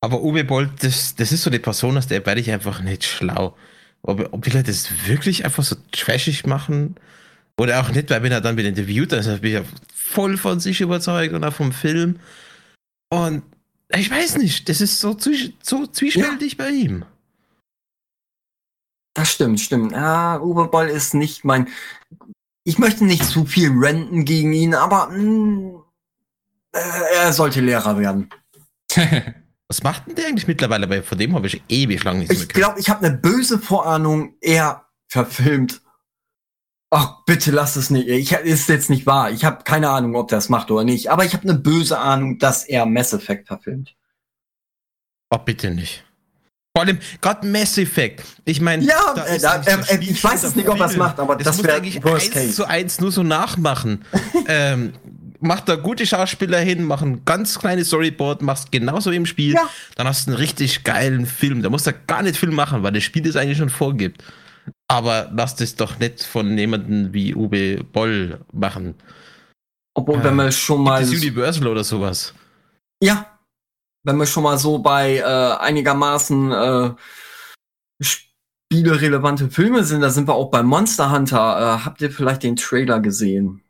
Aber 0.00 0.22
Uwe 0.22 0.44
Boll, 0.44 0.70
das, 0.80 1.14
das 1.14 1.32
ist 1.32 1.42
so 1.42 1.50
die 1.50 1.58
Person, 1.58 1.98
aus 1.98 2.06
der 2.06 2.24
werde 2.24 2.40
ich 2.40 2.50
einfach 2.50 2.80
nicht 2.80 3.04
schlau. 3.04 3.58
Ob, 4.00 4.32
ob 4.32 4.42
die 4.42 4.50
Leute 4.50 4.68
das 4.68 5.06
wirklich 5.06 5.44
einfach 5.44 5.64
so 5.64 5.76
trashig 5.90 6.46
machen 6.46 6.96
oder 7.58 7.80
auch 7.80 7.90
nicht, 7.90 8.10
weil 8.10 8.22
wenn 8.22 8.32
er 8.32 8.40
dann 8.40 8.56
wieder 8.56 8.68
interviewt, 8.68 9.12
dann 9.12 9.24
bin 9.40 9.50
ich 9.50 9.54
ja 9.54 9.64
voll 9.94 10.36
von 10.36 10.60
sich 10.60 10.80
überzeugt 10.80 11.34
und 11.34 11.44
auch 11.44 11.52
vom 11.52 11.72
Film. 11.72 12.18
Und 13.10 13.42
ich 13.94 14.10
weiß 14.10 14.38
nicht, 14.38 14.68
das 14.68 14.80
ist 14.80 14.98
so, 14.98 15.16
so 15.62 15.86
zwiespältig 15.86 16.52
ja. 16.52 16.64
bei 16.64 16.70
ihm. 16.70 17.04
Das 19.14 19.30
stimmt, 19.30 19.60
stimmt. 19.60 19.92
Ja, 19.92 20.40
Uwe 20.40 20.68
Boll 20.68 20.88
ist 20.88 21.12
nicht 21.12 21.44
mein. 21.44 21.68
Ich 22.64 22.78
möchte 22.78 23.04
nicht 23.04 23.24
zu 23.24 23.44
viel 23.44 23.70
renten 23.70 24.24
gegen 24.24 24.52
ihn, 24.52 24.74
aber 24.74 25.08
mh, 25.10 25.18
mm, 25.18 25.82
äh, 26.72 27.14
er 27.16 27.32
sollte 27.32 27.60
Lehrer 27.60 27.98
werden. 27.98 28.30
Was 29.68 29.82
macht 29.82 30.06
denn 30.06 30.14
der 30.14 30.28
eigentlich 30.28 30.46
mittlerweile? 30.46 30.88
Weil 30.88 31.02
von 31.02 31.18
dem 31.18 31.34
habe 31.34 31.46
ich 31.46 31.62
ewig 31.68 32.04
lang 32.04 32.18
nichts 32.18 32.34
Ich 32.34 32.48
glaube, 32.48 32.78
ich 32.78 32.88
habe 32.88 33.06
eine 33.06 33.16
böse 33.16 33.58
Vorahnung, 33.58 34.34
er 34.40 34.86
verfilmt. 35.08 35.81
Ach, 36.94 37.24
bitte 37.24 37.50
lass 37.52 37.76
es 37.76 37.88
nicht. 37.88 38.06
Ich 38.06 38.32
ist 38.32 38.68
jetzt 38.68 38.90
nicht 38.90 39.06
wahr. 39.06 39.30
Ich 39.30 39.46
habe 39.46 39.64
keine 39.64 39.88
Ahnung, 39.88 40.14
ob 40.14 40.28
der 40.28 40.36
das 40.36 40.50
macht 40.50 40.70
oder 40.70 40.84
nicht. 40.84 41.10
Aber 41.10 41.24
ich 41.24 41.32
habe 41.32 41.44
eine 41.44 41.58
böse 41.58 41.98
Ahnung, 41.98 42.38
dass 42.38 42.64
er 42.64 42.84
Mass 42.84 43.14
Effect 43.14 43.48
verfilmt. 43.48 43.94
Oh, 45.30 45.38
bitte 45.38 45.70
nicht. 45.70 46.04
Vor 46.76 46.84
allem 46.84 46.98
gerade 47.22 47.46
Mass 47.46 47.78
Effect. 47.78 48.22
Ich 48.44 48.60
meine, 48.60 48.84
ja, 48.84 49.14
da 49.14 49.24
da, 49.38 49.62
äh, 49.62 49.98
ich 50.00 50.22
weiß 50.22 50.42
es 50.42 50.54
nicht, 50.54 50.68
ob 50.68 50.78
er 50.78 50.86
es 50.86 50.96
macht, 50.98 51.18
aber 51.18 51.36
das, 51.36 51.44
das 51.46 51.64
wäre 51.64 51.78
eigentlich 51.78 52.04
Worst 52.04 52.36
eins 52.36 52.56
zu 52.56 52.66
eins 52.66 53.00
nur 53.00 53.10
so 53.10 53.22
nachmachen. 53.22 54.04
ähm, 54.46 54.92
macht 55.40 55.70
da 55.70 55.76
gute 55.76 56.04
Schauspieler 56.06 56.58
hin, 56.58 56.84
mach 56.84 57.00
ein 57.00 57.24
ganz 57.24 57.58
kleines 57.58 57.86
Storyboard, 57.88 58.42
machst 58.42 58.70
genauso 58.70 59.10
im 59.10 59.24
Spiel, 59.24 59.54
ja. 59.54 59.66
dann 59.96 60.06
hast 60.06 60.26
du 60.26 60.32
einen 60.32 60.38
richtig 60.38 60.84
geilen 60.84 61.24
Film. 61.24 61.62
Da 61.62 61.70
musst 61.70 61.86
du 61.86 61.94
gar 62.06 62.22
nicht 62.22 62.36
viel 62.36 62.50
machen, 62.50 62.82
weil 62.82 62.92
das 62.92 63.02
Spiel 63.02 63.26
es 63.26 63.36
eigentlich 63.36 63.56
schon 63.56 63.70
vorgibt. 63.70 64.22
Aber 64.88 65.30
lass 65.32 65.56
das 65.56 65.74
doch 65.74 65.98
nicht 65.98 66.22
von 66.22 66.56
jemandem 66.56 67.12
wie 67.12 67.34
Uwe 67.34 67.82
Boll 67.84 68.40
machen. 68.52 68.94
Obwohl, 69.94 70.20
äh, 70.20 70.24
wenn 70.24 70.36
wir 70.36 70.52
schon 70.52 70.82
mal. 70.82 71.00
Das 71.00 71.10
Universal 71.10 71.66
oder 71.66 71.84
sowas. 71.84 72.34
Ja. 73.02 73.38
Wenn 74.04 74.16
wir 74.16 74.26
schon 74.26 74.42
mal 74.42 74.58
so 74.58 74.78
bei 74.78 75.18
äh, 75.18 75.22
einigermaßen 75.22 76.52
äh, 76.52 76.90
spielerelevante 78.00 79.48
Filme 79.48 79.84
sind, 79.84 80.00
da 80.00 80.10
sind 80.10 80.26
wir 80.26 80.34
auch 80.34 80.50
bei 80.50 80.62
Monster 80.62 81.12
Hunter. 81.12 81.78
Äh, 81.78 81.84
habt 81.84 82.00
ihr 82.00 82.10
vielleicht 82.10 82.42
den 82.42 82.56
Trailer 82.56 82.98
gesehen? 82.98 83.62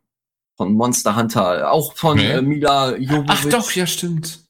von 0.56 0.74
Monster 0.74 1.16
Hunter, 1.16 1.72
auch 1.72 1.94
von 1.94 2.18
okay. 2.18 2.32
äh, 2.32 2.42
Mila 2.42 2.96
Jovovich. 2.96 3.26
Ach 3.28 3.44
doch, 3.46 3.72
ja, 3.72 3.86
stimmt. 3.86 4.44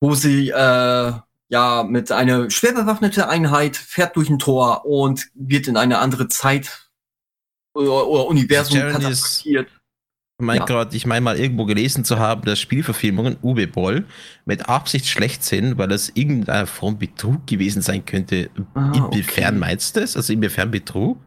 Wo 0.00 0.14
sie 0.14 0.50
äh, 0.50 1.12
ja 1.48 1.84
mit 1.84 2.12
einer 2.12 2.50
schwer 2.50 2.72
bewaffnete 2.72 3.28
Einheit 3.28 3.76
fährt 3.76 4.16
durch 4.16 4.30
ein 4.30 4.38
Tor 4.38 4.84
und 4.84 5.28
wird 5.34 5.68
in 5.68 5.76
eine 5.76 5.98
andere 5.98 6.28
Zeit 6.28 6.90
oder, 7.74 8.06
oder 8.06 8.26
Universum 8.26 8.80
katapultiert. 8.80 9.70
Ich 10.38 10.44
meine 10.44 10.60
ja. 10.60 10.66
gerade, 10.66 10.94
ich 10.94 11.06
meine 11.06 11.22
mal 11.22 11.38
irgendwo 11.38 11.64
gelesen 11.64 12.04
zu 12.04 12.18
haben, 12.18 12.42
dass 12.42 12.60
Spielverfilmungen 12.60 13.38
Uwe 13.42 13.66
Boll 13.66 14.04
mit 14.44 14.68
Absicht 14.68 15.06
schlecht 15.06 15.42
sind, 15.42 15.78
weil 15.78 15.88
das 15.88 16.10
irgendeine 16.10 16.66
Form 16.66 16.98
Betrug 16.98 17.46
gewesen 17.46 17.80
sein 17.80 18.04
könnte. 18.04 18.50
Ah, 18.74 18.92
inwiefern 18.94 19.56
okay. 19.56 19.58
meinst 19.58 19.96
du 19.96 20.00
das? 20.00 20.14
Also 20.14 20.34
inwiefern 20.34 20.70
Betrug? 20.70 21.18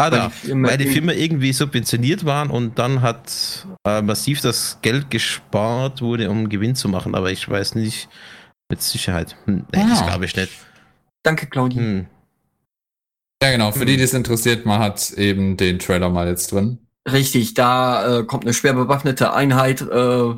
Ah, 0.00 0.10
da, 0.10 0.30
weil 0.44 0.76
die 0.76 0.86
Firma 0.86 1.12
irgendwie 1.12 1.52
subventioniert 1.52 2.24
waren 2.24 2.50
und 2.50 2.78
dann 2.78 3.02
hat 3.02 3.66
äh, 3.84 4.00
massiv 4.00 4.40
das 4.42 4.78
Geld 4.80 5.10
gespart 5.10 6.02
wurde, 6.02 6.30
um 6.30 6.48
Gewinn 6.48 6.76
zu 6.76 6.88
machen, 6.88 7.16
aber 7.16 7.32
ich 7.32 7.48
weiß 7.48 7.74
nicht 7.74 8.08
mit 8.68 8.82
Sicherheit. 8.82 9.36
Hm, 9.44 9.66
nee, 9.72 9.82
ah. 9.82 9.88
das 9.88 10.06
glaube 10.06 10.24
ich 10.24 10.36
nicht. 10.36 10.52
Danke, 11.22 11.46
Claudia. 11.46 11.80
Hm. 11.80 12.06
Ja, 13.42 13.52
genau, 13.52 13.72
für 13.72 13.80
hm. 13.80 13.86
die, 13.86 13.96
die 13.96 14.02
es 14.02 14.14
interessiert, 14.14 14.66
man 14.66 14.80
hat 14.80 15.10
eben 15.12 15.56
den 15.56 15.78
Trailer 15.78 16.10
mal 16.10 16.28
jetzt 16.28 16.52
drin. 16.52 16.78
Richtig, 17.10 17.54
da 17.54 18.18
äh, 18.18 18.24
kommt 18.24 18.44
eine 18.44 18.54
schwer 18.54 18.74
bewaffnete 18.74 19.32
Einheit 19.32 19.80
äh, 19.82 20.34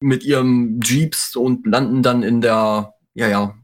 mit 0.00 0.24
ihrem 0.24 0.80
Jeeps 0.82 1.34
und 1.36 1.66
landen 1.66 2.02
dann 2.02 2.22
in 2.22 2.40
der, 2.40 2.94
ja, 3.14 3.28
ja, 3.28 3.54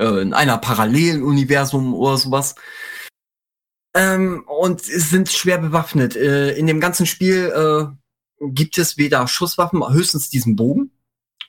äh, 0.00 0.20
in 0.22 0.32
einer 0.34 0.58
parallelen 0.58 1.22
Universum 1.22 1.94
oder 1.94 2.16
sowas. 2.16 2.54
Ähm, 3.94 4.44
und 4.46 4.82
sind 4.82 5.30
schwer 5.30 5.58
bewaffnet. 5.58 6.14
Äh, 6.14 6.52
in 6.52 6.66
dem 6.66 6.80
ganzen 6.80 7.06
Spiel 7.06 7.52
äh, 7.54 8.46
gibt 8.50 8.78
es 8.78 8.96
weder 8.96 9.26
Schusswaffen, 9.26 9.82
höchstens 9.88 10.30
diesen 10.30 10.56
Bogen. 10.56 10.92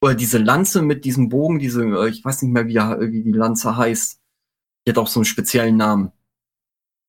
Oder 0.02 0.16
diese 0.16 0.38
Lanze 0.38 0.82
mit 0.82 1.06
diesem 1.06 1.30
Bogen, 1.30 1.60
diese, 1.60 1.84
äh, 1.84 2.10
ich 2.10 2.24
weiß 2.24 2.42
nicht 2.42 2.52
mehr, 2.52 2.68
wie, 2.68 2.76
wie 3.12 3.24
die 3.24 3.32
Lanze 3.32 3.76
heißt. 3.76 4.20
Die 4.86 4.92
hat 4.92 4.98
auch 4.98 5.08
so 5.08 5.20
einen 5.20 5.26
speziellen 5.26 5.78
Namen. 5.78 6.12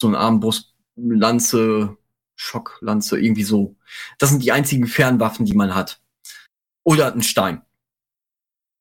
So 0.01 0.09
ein 0.09 0.15
Armbrustlanze, 0.15 1.97
Schocklanze, 2.37 3.21
irgendwie 3.21 3.45
so. 3.45 3.77
Das 4.19 4.31
sind 4.31 4.43
die 4.43 4.53
einzigen 4.53 4.87
Fernwaffen, 4.87 5.47
die 5.47 5.55
man 5.55 5.75
hat. 5.75 6.01
Oder 6.85 7.13
ein 7.13 7.23
Stein 7.23 7.63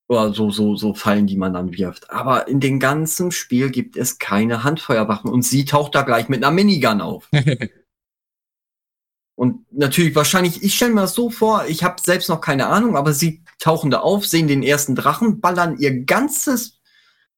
oder 0.09 0.33
so, 0.33 0.49
so, 0.49 0.75
so 0.75 0.95
Fallen, 0.95 1.27
die 1.27 1.37
man 1.37 1.53
dann 1.53 1.71
wirft. 1.71 2.09
Aber 2.09 2.47
in 2.47 2.59
dem 2.59 2.79
ganzen 2.79 3.31
Spiel 3.31 3.69
gibt 3.69 3.95
es 3.95 4.17
keine 4.17 4.63
Handfeuerwaffen 4.63 5.31
und 5.31 5.43
sie 5.43 5.65
taucht 5.65 5.93
da 5.93 6.01
gleich 6.01 6.29
mit 6.29 6.43
einer 6.43 6.51
Minigun 6.51 6.99
auf. 6.99 7.29
und 9.35 9.71
natürlich 9.71 10.15
wahrscheinlich, 10.15 10.63
ich 10.63 10.73
stelle 10.73 10.95
mir 10.95 11.01
das 11.01 11.13
so 11.13 11.29
vor, 11.29 11.65
ich 11.67 11.83
habe 11.83 12.01
selbst 12.01 12.27
noch 12.27 12.41
keine 12.41 12.67
Ahnung, 12.67 12.97
aber 12.97 13.13
sie 13.13 13.43
tauchen 13.59 13.91
da 13.91 13.99
auf, 13.99 14.25
sehen 14.25 14.47
den 14.47 14.63
ersten 14.63 14.95
Drachen, 14.95 15.41
ballern 15.41 15.77
ihr 15.77 16.03
ganzes 16.03 16.79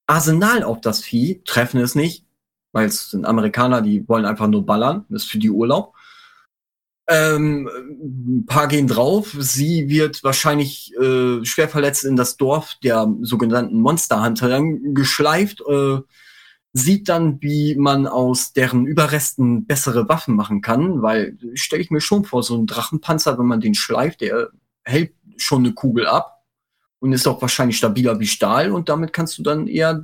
Arsenal 0.08 0.64
auf 0.64 0.82
das 0.82 1.02
Vieh, 1.02 1.42
treffen 1.46 1.82
es 1.82 1.96
nicht, 1.96 2.26
weil 2.72 2.88
es 2.88 3.12
sind 3.12 3.26
Amerikaner, 3.26 3.82
die 3.82 4.08
wollen 4.08 4.26
einfach 4.26 4.48
nur 4.48 4.66
ballern, 4.66 5.06
das 5.10 5.24
ist 5.24 5.32
für 5.32 5.40
die 5.40 5.50
Urlaub. 5.50 5.96
Ähm, 7.10 7.68
ein 8.02 8.46
paar 8.46 8.68
gehen 8.68 8.88
drauf. 8.88 9.36
Sie 9.38 9.90
wird 9.90 10.24
wahrscheinlich 10.24 10.94
äh, 10.96 11.44
schwer 11.44 11.68
verletzt 11.68 12.06
in 12.06 12.16
das 12.16 12.38
Dorf 12.38 12.76
der 12.84 13.14
sogenannten 13.22 13.82
Monster 13.82 14.24
Hunter 14.24 14.48
dann 14.48 14.94
geschleift. 14.94 15.62
Äh, 15.68 15.98
sieht 16.74 17.10
dann, 17.10 17.42
wie 17.42 17.76
man 17.76 18.08
aus 18.08 18.54
deren 18.54 18.86
Überresten 18.86 19.66
bessere 19.66 20.08
Waffen 20.08 20.36
machen 20.36 20.62
kann, 20.62 21.02
weil 21.02 21.38
stelle 21.54 21.82
ich 21.82 21.92
mir 21.92 22.00
schon 22.00 22.24
vor, 22.24 22.44
so 22.44 22.56
ein 22.56 22.66
Drachenpanzer, 22.66 23.38
wenn 23.38 23.48
man 23.48 23.60
den 23.60 23.74
schleift, 23.76 24.22
der 24.22 24.52
hält 24.84 25.14
schon 25.42 25.66
eine 25.66 25.74
Kugel 25.74 26.08
ab. 26.08 26.44
und 27.00 27.14
ist 27.14 27.28
auch 27.28 27.42
wahrscheinlich 27.42 27.78
stabiler 27.78 28.20
wie 28.20 28.28
Stahl 28.28 28.72
und 28.72 28.88
damit 28.88 29.12
kannst 29.12 29.38
du 29.38 29.44
dann 29.44 29.68
eher 29.68 30.04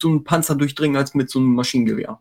so 0.00 0.08
einen 0.08 0.24
Panzer 0.24 0.56
durchdringen 0.56 0.96
als 0.96 1.14
mit 1.14 1.30
so 1.30 1.38
einem 1.38 1.54
Maschinengewehr. 1.54 2.18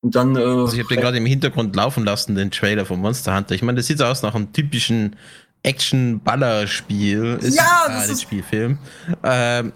Und 0.00 0.14
dann. 0.14 0.36
Äh, 0.36 0.40
also 0.40 0.72
ich 0.72 0.78
habe 0.78 0.94
den 0.94 1.00
gerade 1.00 1.18
im 1.18 1.26
Hintergrund 1.26 1.76
laufen 1.76 2.04
lassen, 2.04 2.34
den 2.34 2.50
Trailer 2.50 2.86
von 2.86 3.00
Monster 3.00 3.36
Hunter. 3.36 3.54
Ich 3.54 3.62
meine, 3.62 3.76
das 3.76 3.86
sieht 3.86 4.00
aus 4.00 4.22
nach 4.22 4.34
einem 4.34 4.52
typischen 4.52 5.16
Action-Baller-Spiel. 5.62 7.38
Ja, 7.42 7.84
das 7.86 8.08
ist 8.08 8.22
Spielfilm. 8.22 8.78
Ähm, 9.22 9.72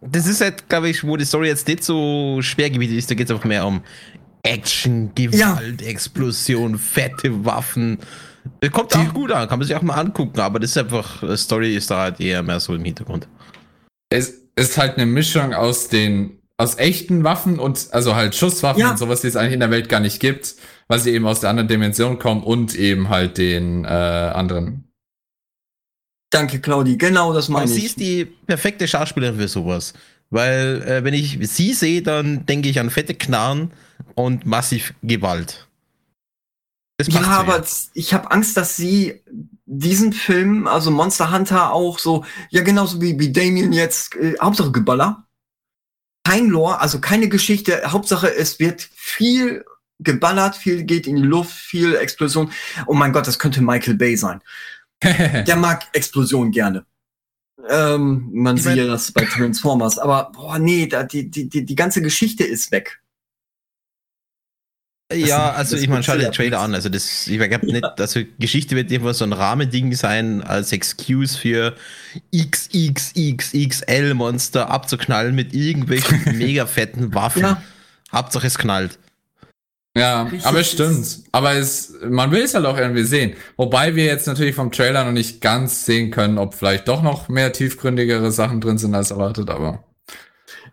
das 0.00 0.26
ist 0.26 0.40
halt, 0.40 0.68
glaube 0.68 0.90
ich, 0.90 1.02
wo 1.02 1.16
die 1.16 1.24
Story 1.24 1.48
jetzt 1.48 1.66
nicht 1.66 1.82
so 1.82 2.38
Schwergebiet 2.40 2.92
ist. 2.92 3.10
Da 3.10 3.14
geht 3.14 3.26
es 3.26 3.32
einfach 3.32 3.48
mehr 3.48 3.66
um 3.66 3.82
Action, 4.42 5.10
Gewalt, 5.14 5.80
ja. 5.80 5.88
Explosion, 5.88 6.78
fette 6.78 7.44
Waffen. 7.44 7.98
Kommt 8.72 8.94
die, 8.94 8.98
auch 8.98 9.14
gut 9.14 9.32
an, 9.32 9.48
kann 9.48 9.58
man 9.58 9.66
sich 9.66 9.76
auch 9.76 9.82
mal 9.82 9.94
angucken, 9.94 10.40
aber 10.40 10.60
das 10.60 10.70
ist 10.70 10.78
einfach, 10.78 11.36
Story 11.36 11.74
ist 11.76 11.90
da 11.90 12.00
halt 12.00 12.20
eher 12.20 12.42
mehr 12.42 12.60
so 12.60 12.74
im 12.74 12.84
Hintergrund. 12.84 13.28
Es 14.10 14.34
ist 14.56 14.78
halt 14.78 14.96
eine 14.96 15.06
Mischung 15.06 15.54
aus 15.54 15.88
den, 15.88 16.38
aus 16.56 16.78
echten 16.78 17.24
Waffen 17.24 17.58
und, 17.58 17.88
also 17.92 18.14
halt 18.14 18.34
Schusswaffen 18.34 18.80
ja. 18.80 18.90
und 18.90 18.98
sowas, 18.98 19.22
die 19.22 19.28
es 19.28 19.36
eigentlich 19.36 19.54
in 19.54 19.60
der 19.60 19.70
Welt 19.70 19.88
gar 19.88 20.00
nicht 20.00 20.20
gibt, 20.20 20.54
weil 20.88 20.98
sie 20.98 21.10
eben 21.10 21.26
aus 21.26 21.40
der 21.40 21.50
anderen 21.50 21.68
Dimension 21.68 22.18
kommen 22.18 22.42
und 22.42 22.74
eben 22.74 23.08
halt 23.08 23.38
den 23.38 23.84
äh, 23.84 23.88
anderen 23.88 24.84
Danke, 26.34 26.58
Claudi. 26.58 26.96
Genau 26.96 27.32
das 27.32 27.48
meine 27.48 27.66
ich. 27.66 27.74
Sie 27.74 27.86
ist 27.86 28.00
die 28.00 28.24
perfekte 28.24 28.88
Schauspielerin 28.88 29.38
für 29.38 29.46
sowas. 29.46 29.94
Weil, 30.30 30.82
äh, 30.82 31.04
wenn 31.04 31.14
ich 31.14 31.38
sie 31.42 31.72
sehe, 31.74 32.02
dann 32.02 32.44
denke 32.44 32.68
ich 32.68 32.80
an 32.80 32.90
fette 32.90 33.14
Knarren 33.14 33.70
und 34.16 34.44
massiv 34.44 34.94
Gewalt. 35.04 35.63
Ja, 37.02 37.22
aber 37.22 37.64
ich 37.94 38.14
habe 38.14 38.30
Angst, 38.30 38.56
dass 38.56 38.76
sie 38.76 39.20
diesen 39.66 40.12
Film, 40.12 40.66
also 40.66 40.90
Monster 40.90 41.32
Hunter 41.32 41.72
auch 41.72 41.98
so, 41.98 42.24
ja 42.50 42.62
genauso 42.62 43.00
wie, 43.00 43.18
wie 43.18 43.32
Damien 43.32 43.72
jetzt, 43.72 44.14
äh, 44.16 44.34
Hauptsache 44.40 44.70
Geballer. 44.70 45.26
Kein 46.26 46.48
Lore, 46.48 46.80
also 46.80 47.00
keine 47.00 47.28
Geschichte. 47.28 47.82
Hauptsache, 47.92 48.34
es 48.34 48.58
wird 48.58 48.88
viel 48.94 49.64
geballert, 49.98 50.56
viel 50.56 50.84
geht 50.84 51.06
in 51.06 51.16
die 51.16 51.22
Luft, 51.22 51.52
viel 51.52 51.96
Explosion. 51.96 52.50
Oh 52.86 52.94
mein 52.94 53.12
Gott, 53.12 53.26
das 53.26 53.38
könnte 53.38 53.60
Michael 53.60 53.94
Bay 53.94 54.16
sein. 54.16 54.40
der 55.02 55.56
mag 55.56 55.86
Explosionen 55.92 56.52
gerne. 56.52 56.86
Ähm, 57.68 58.30
man 58.32 58.56
sieht 58.56 58.76
ja 58.76 58.86
das 58.86 59.12
bei 59.12 59.24
Transformers, 59.24 59.98
aber 59.98 60.32
boah, 60.32 60.58
nee, 60.58 60.86
da, 60.86 61.02
die, 61.02 61.30
die, 61.30 61.48
die, 61.48 61.64
die 61.64 61.74
ganze 61.74 62.02
Geschichte 62.02 62.44
ist 62.44 62.70
weg. 62.72 63.00
Ja, 65.14 65.52
also 65.52 65.76
ich 65.76 65.88
meine, 65.88 66.02
schau 66.02 66.14
dir 66.14 66.24
den 66.24 66.32
Trailer 66.32 66.60
an. 66.60 66.74
Also 66.74 66.88
das, 66.88 67.26
ich 67.26 67.38
glaube 67.38 67.66
nicht, 67.66 67.84
also 67.84 68.20
Geschichte 68.38 68.76
wird 68.76 68.90
irgendwas 68.90 69.18
so 69.18 69.24
ein 69.24 69.32
Rahmending 69.32 69.94
sein 69.94 70.42
als 70.42 70.72
Excuse 70.72 71.38
für 71.38 71.74
XXXXL 72.34 74.14
Monster 74.14 74.70
abzuknallen 74.70 75.34
mit 75.34 75.54
irgendwelchen 75.54 76.22
mega 76.38 76.66
fetten 76.66 77.14
Waffen. 77.14 77.42
Ja. 77.42 77.62
Hauptsache 78.12 78.46
es 78.46 78.58
knallt. 78.58 78.98
Ja, 79.96 80.24
Richtig 80.24 80.44
aber 80.44 80.60
es 80.60 80.70
stimmt. 80.70 81.18
Aber 81.30 81.52
es, 81.52 81.94
man 82.02 82.32
will 82.32 82.42
es 82.42 82.54
halt 82.54 82.66
auch 82.66 82.76
irgendwie 82.76 83.04
sehen. 83.04 83.34
Wobei 83.56 83.94
wir 83.94 84.04
jetzt 84.04 84.26
natürlich 84.26 84.56
vom 84.56 84.72
Trailer 84.72 85.04
noch 85.04 85.12
nicht 85.12 85.40
ganz 85.40 85.84
sehen 85.84 86.10
können, 86.10 86.38
ob 86.38 86.54
vielleicht 86.54 86.88
doch 86.88 87.02
noch 87.02 87.28
mehr 87.28 87.52
tiefgründigere 87.52 88.32
Sachen 88.32 88.60
drin 88.60 88.78
sind 88.78 88.94
als 88.94 89.12
erwartet, 89.12 89.50
aber. 89.50 89.84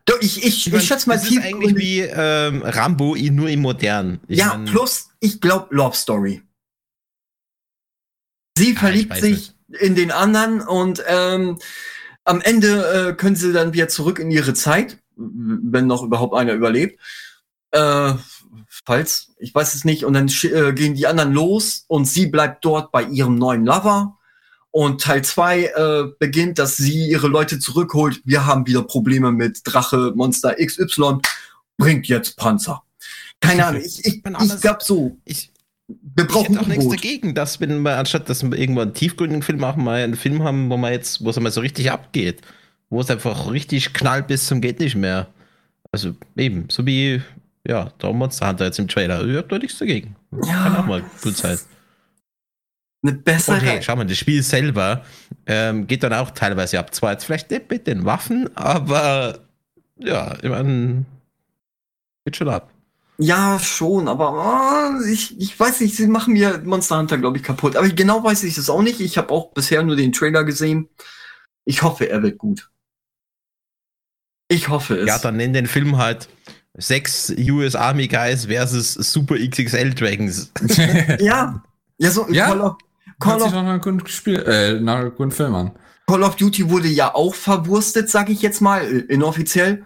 Doch, 0.06 0.19
ich, 0.22 0.44
ich, 0.44 0.68
ich, 0.68 0.73
ich 0.73 0.88
schätze 0.88 1.10
mal 1.10 1.19
tief. 1.19 1.40
Ist 1.40 1.45
eigentlich 1.45 1.76
wie 1.76 1.99
ähm, 2.02 2.64
Rambo, 2.64 3.15
nur 3.15 3.49
im 3.49 3.61
Modern. 3.61 4.19
Ich 4.28 4.40
ja, 4.40 4.48
mein, 4.48 4.65
plus, 4.65 5.10
ich 5.19 5.41
glaube, 5.41 5.68
Love 5.76 5.95
Story. 5.95 6.41
Sie 8.57 8.76
verliebt 8.76 9.15
sich 9.15 9.53
nicht. 9.68 9.82
in 9.82 9.95
den 9.95 10.11
anderen 10.11 10.61
und 10.61 11.03
ähm, 11.07 11.57
am 12.26 12.41
Ende 12.41 13.10
äh, 13.10 13.14
können 13.14 13.36
sie 13.36 13.53
dann 13.53 13.73
wieder 13.73 13.88
zurück 13.88 14.19
in 14.19 14.32
ihre 14.32 14.53
Zeit, 14.53 14.98
wenn 15.15 15.88
noch 15.88 16.03
überhaupt 16.03 16.36
einer 16.36 16.53
überlebt. 16.53 16.99
Äh, 17.72 18.14
falls, 18.86 19.34
ich 19.38 19.53
weiß 19.53 19.73
es 19.73 19.86
nicht, 19.86 20.06
und 20.06 20.14
dann 20.14 20.28
äh, 20.28 20.73
gehen 20.73 20.95
die 20.95 21.07
anderen 21.07 21.34
los 21.34 21.86
und 21.88 22.06
sie 22.06 22.28
bleibt 22.28 22.65
dort 22.65 22.91
bei 22.91 23.03
ihrem 23.03 23.36
neuen 23.36 23.65
Lover. 23.65 24.18
Und 24.72 25.02
Teil 25.02 25.23
2 25.23 25.64
äh, 25.64 26.03
beginnt, 26.18 26.57
dass 26.57 26.77
sie 26.77 27.10
ihre 27.10 27.27
Leute 27.27 27.60
zurückholt. 27.60 28.22
Wir 28.23 28.45
haben 28.45 28.65
wieder 28.65 28.84
Probleme 28.84 29.31
mit 29.31 29.61
Drache, 29.65 30.14
Monster 30.15 30.56
XY, 30.56 31.19
bringt 31.77 32.07
jetzt 32.07 32.38
Panzer. 32.38 32.81
Keine 33.41 33.65
Ahnung, 33.65 33.81
ich, 33.84 34.06
ich, 34.06 34.23
ich 34.23 34.61
glaube 34.61 34.80
so. 34.81 35.18
Ich, 35.26 35.52
wir 35.88 36.26
brauchen 36.26 36.53
ich 36.53 36.60
auch 36.60 36.68
nichts 36.68 36.88
dagegen, 36.88 37.35
dass 37.35 37.60
wenn 37.60 37.81
wir 37.81 37.98
anstatt 37.98 38.30
dass 38.30 38.43
wir 38.43 38.57
irgendwann 38.57 38.89
einen 38.89 38.93
tiefgründigen 38.93 39.43
Film 39.43 39.60
machen, 39.60 39.84
mal 39.84 40.02
einen 40.02 40.15
Film 40.15 40.43
haben, 40.43 40.69
wo 40.69 40.77
man 40.77 40.93
jetzt, 40.93 41.23
wo 41.23 41.31
es 41.31 41.38
einmal 41.38 41.52
so 41.52 41.60
richtig 41.60 41.91
abgeht, 41.91 42.41
wo 42.89 43.02
es 43.02 43.10
einfach 43.10 43.52
richtig 43.52 43.93
knallt 43.93 44.27
bis 44.27 44.45
zum 44.45 44.61
geht 44.61 44.80
nicht 44.80 44.95
mehr. 44.95 45.27
Also 45.91 46.14
eben, 46.38 46.68
so 46.69 46.85
wie 46.85 47.22
ja, 47.68 47.91
da 47.98 48.11
Monster 48.11 48.48
Hunter 48.48 48.65
jetzt 48.65 48.80
im 48.80 48.88
Trailer. 48.88 49.26
Ihr 49.26 49.39
habt 49.39 49.52
doch 49.52 49.60
nichts 49.60 49.80
dagegen. 49.80 50.15
Ja. 50.45 50.64
Kann 50.64 50.76
auch 50.77 50.85
mal 50.85 51.03
gut 51.22 51.35
sein. 51.35 51.60
Eine 53.03 53.14
bessere. 53.14 53.56
Und 53.56 53.64
hey, 53.64 53.82
schau 53.82 53.95
mal, 53.95 54.06
das 54.06 54.18
Spiel 54.18 54.44
selber 54.44 55.03
ähm, 55.45 55.88
geht 55.88 56.03
dann 56.03 56.14
auch 56.14 56.32
teilweise 56.32 56.80
ab. 56.80 56.94
Zwar 56.94 57.14
jetzt 57.14 57.26
vielleicht 57.26 57.49
nicht 57.49 57.69
mit 57.69 57.88
den 57.88 58.06
Waffen, 58.06 58.56
aber 58.56 59.40
ja, 59.98 60.36
ich 60.41 60.49
meine, 60.49 61.06
geht 62.26 62.38
schon 62.38 62.49
ab. 62.49 62.72
Ja, 63.18 63.60
schon, 63.60 64.07
aber 64.07 64.34
oh, 64.34 65.06
ich, 65.06 65.40
ich 65.40 65.60
weiß 65.60 65.82
nicht, 65.82 65.95
sie 65.95 66.07
machen 66.07 66.34
mir 66.34 66.60
Monster 66.64 66.98
Hunter, 66.98 67.18
glaube 67.18 67.38
ich, 67.38 67.44
kaputt. 67.44 67.76
Aber 67.76 67.88
genau 67.90 68.23
weiß 68.23 68.44
ich 68.44 68.57
es 68.57 68.69
auch 68.69 68.82
nicht. 68.82 68.99
Ich 68.99 69.18
habe 69.18 69.30
auch 69.30 69.52
bisher 69.52 69.84
nur 69.84 69.95
den 69.95 70.11
Trailer 70.11 70.44
gesehen. 70.44 70.90
Ich 71.65 71.84
hoffe, 71.84 72.10
er 72.10 72.23
wird 72.23 72.40
gut. 72.40 72.72
Ich 74.48 74.69
hoffe 74.69 74.98
es. 74.98 75.07
Ja, 75.07 75.19
dann 75.19 75.38
nenn 75.38 75.53
den 75.53 75.68
Film 75.68 75.98
halt 75.98 76.30
sechs 76.76 77.32
US 77.38 77.76
Army 77.76 78.07
Guys 78.07 78.45
versus 78.45 78.94
Super 78.94 79.36
XXL 79.36 79.94
Dragons. 79.94 80.52
ja, 81.19 81.64
ja, 81.98 82.11
so 82.11 82.28
ja? 82.30 82.76
Call 83.22 83.41
of, 83.41 83.53
nach 83.53 83.85
einem 83.85 84.07
Spiel, 84.07 84.39
äh, 84.39 84.80
nach 84.80 84.98
einem 84.98 85.15
guten 85.15 85.31
Film 85.31 85.56
an. 85.56 85.72
Call 86.07 86.23
of 86.23 86.35
Duty 86.35 86.69
wurde 86.69 86.88
ja 86.88 87.15
auch 87.15 87.34
verwurstet, 87.35 88.10
sag 88.10 88.30
ich 88.30 88.41
jetzt 88.41 88.61
mal, 88.61 88.81
äh, 88.84 88.99
inoffiziell. 89.14 89.85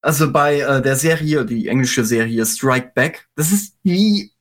Also 0.00 0.30
bei 0.30 0.60
äh, 0.60 0.82
der 0.82 0.96
Serie, 0.96 1.44
die 1.44 1.68
englische 1.68 2.04
Serie 2.04 2.46
Strike 2.46 2.92
Back, 2.94 3.28
das 3.34 3.50
ist 3.50 3.76
wie, 3.82 4.32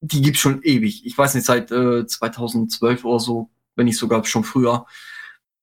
die 0.00 0.20
gibt's 0.20 0.40
schon 0.40 0.62
ewig. 0.62 1.06
Ich 1.06 1.16
weiß 1.16 1.34
nicht, 1.34 1.46
seit 1.46 1.70
äh, 1.70 2.06
2012 2.06 3.04
oder 3.04 3.20
so, 3.20 3.50
wenn 3.76 3.86
nicht 3.86 3.96
sogar 3.96 4.24
schon 4.24 4.44
früher. 4.44 4.84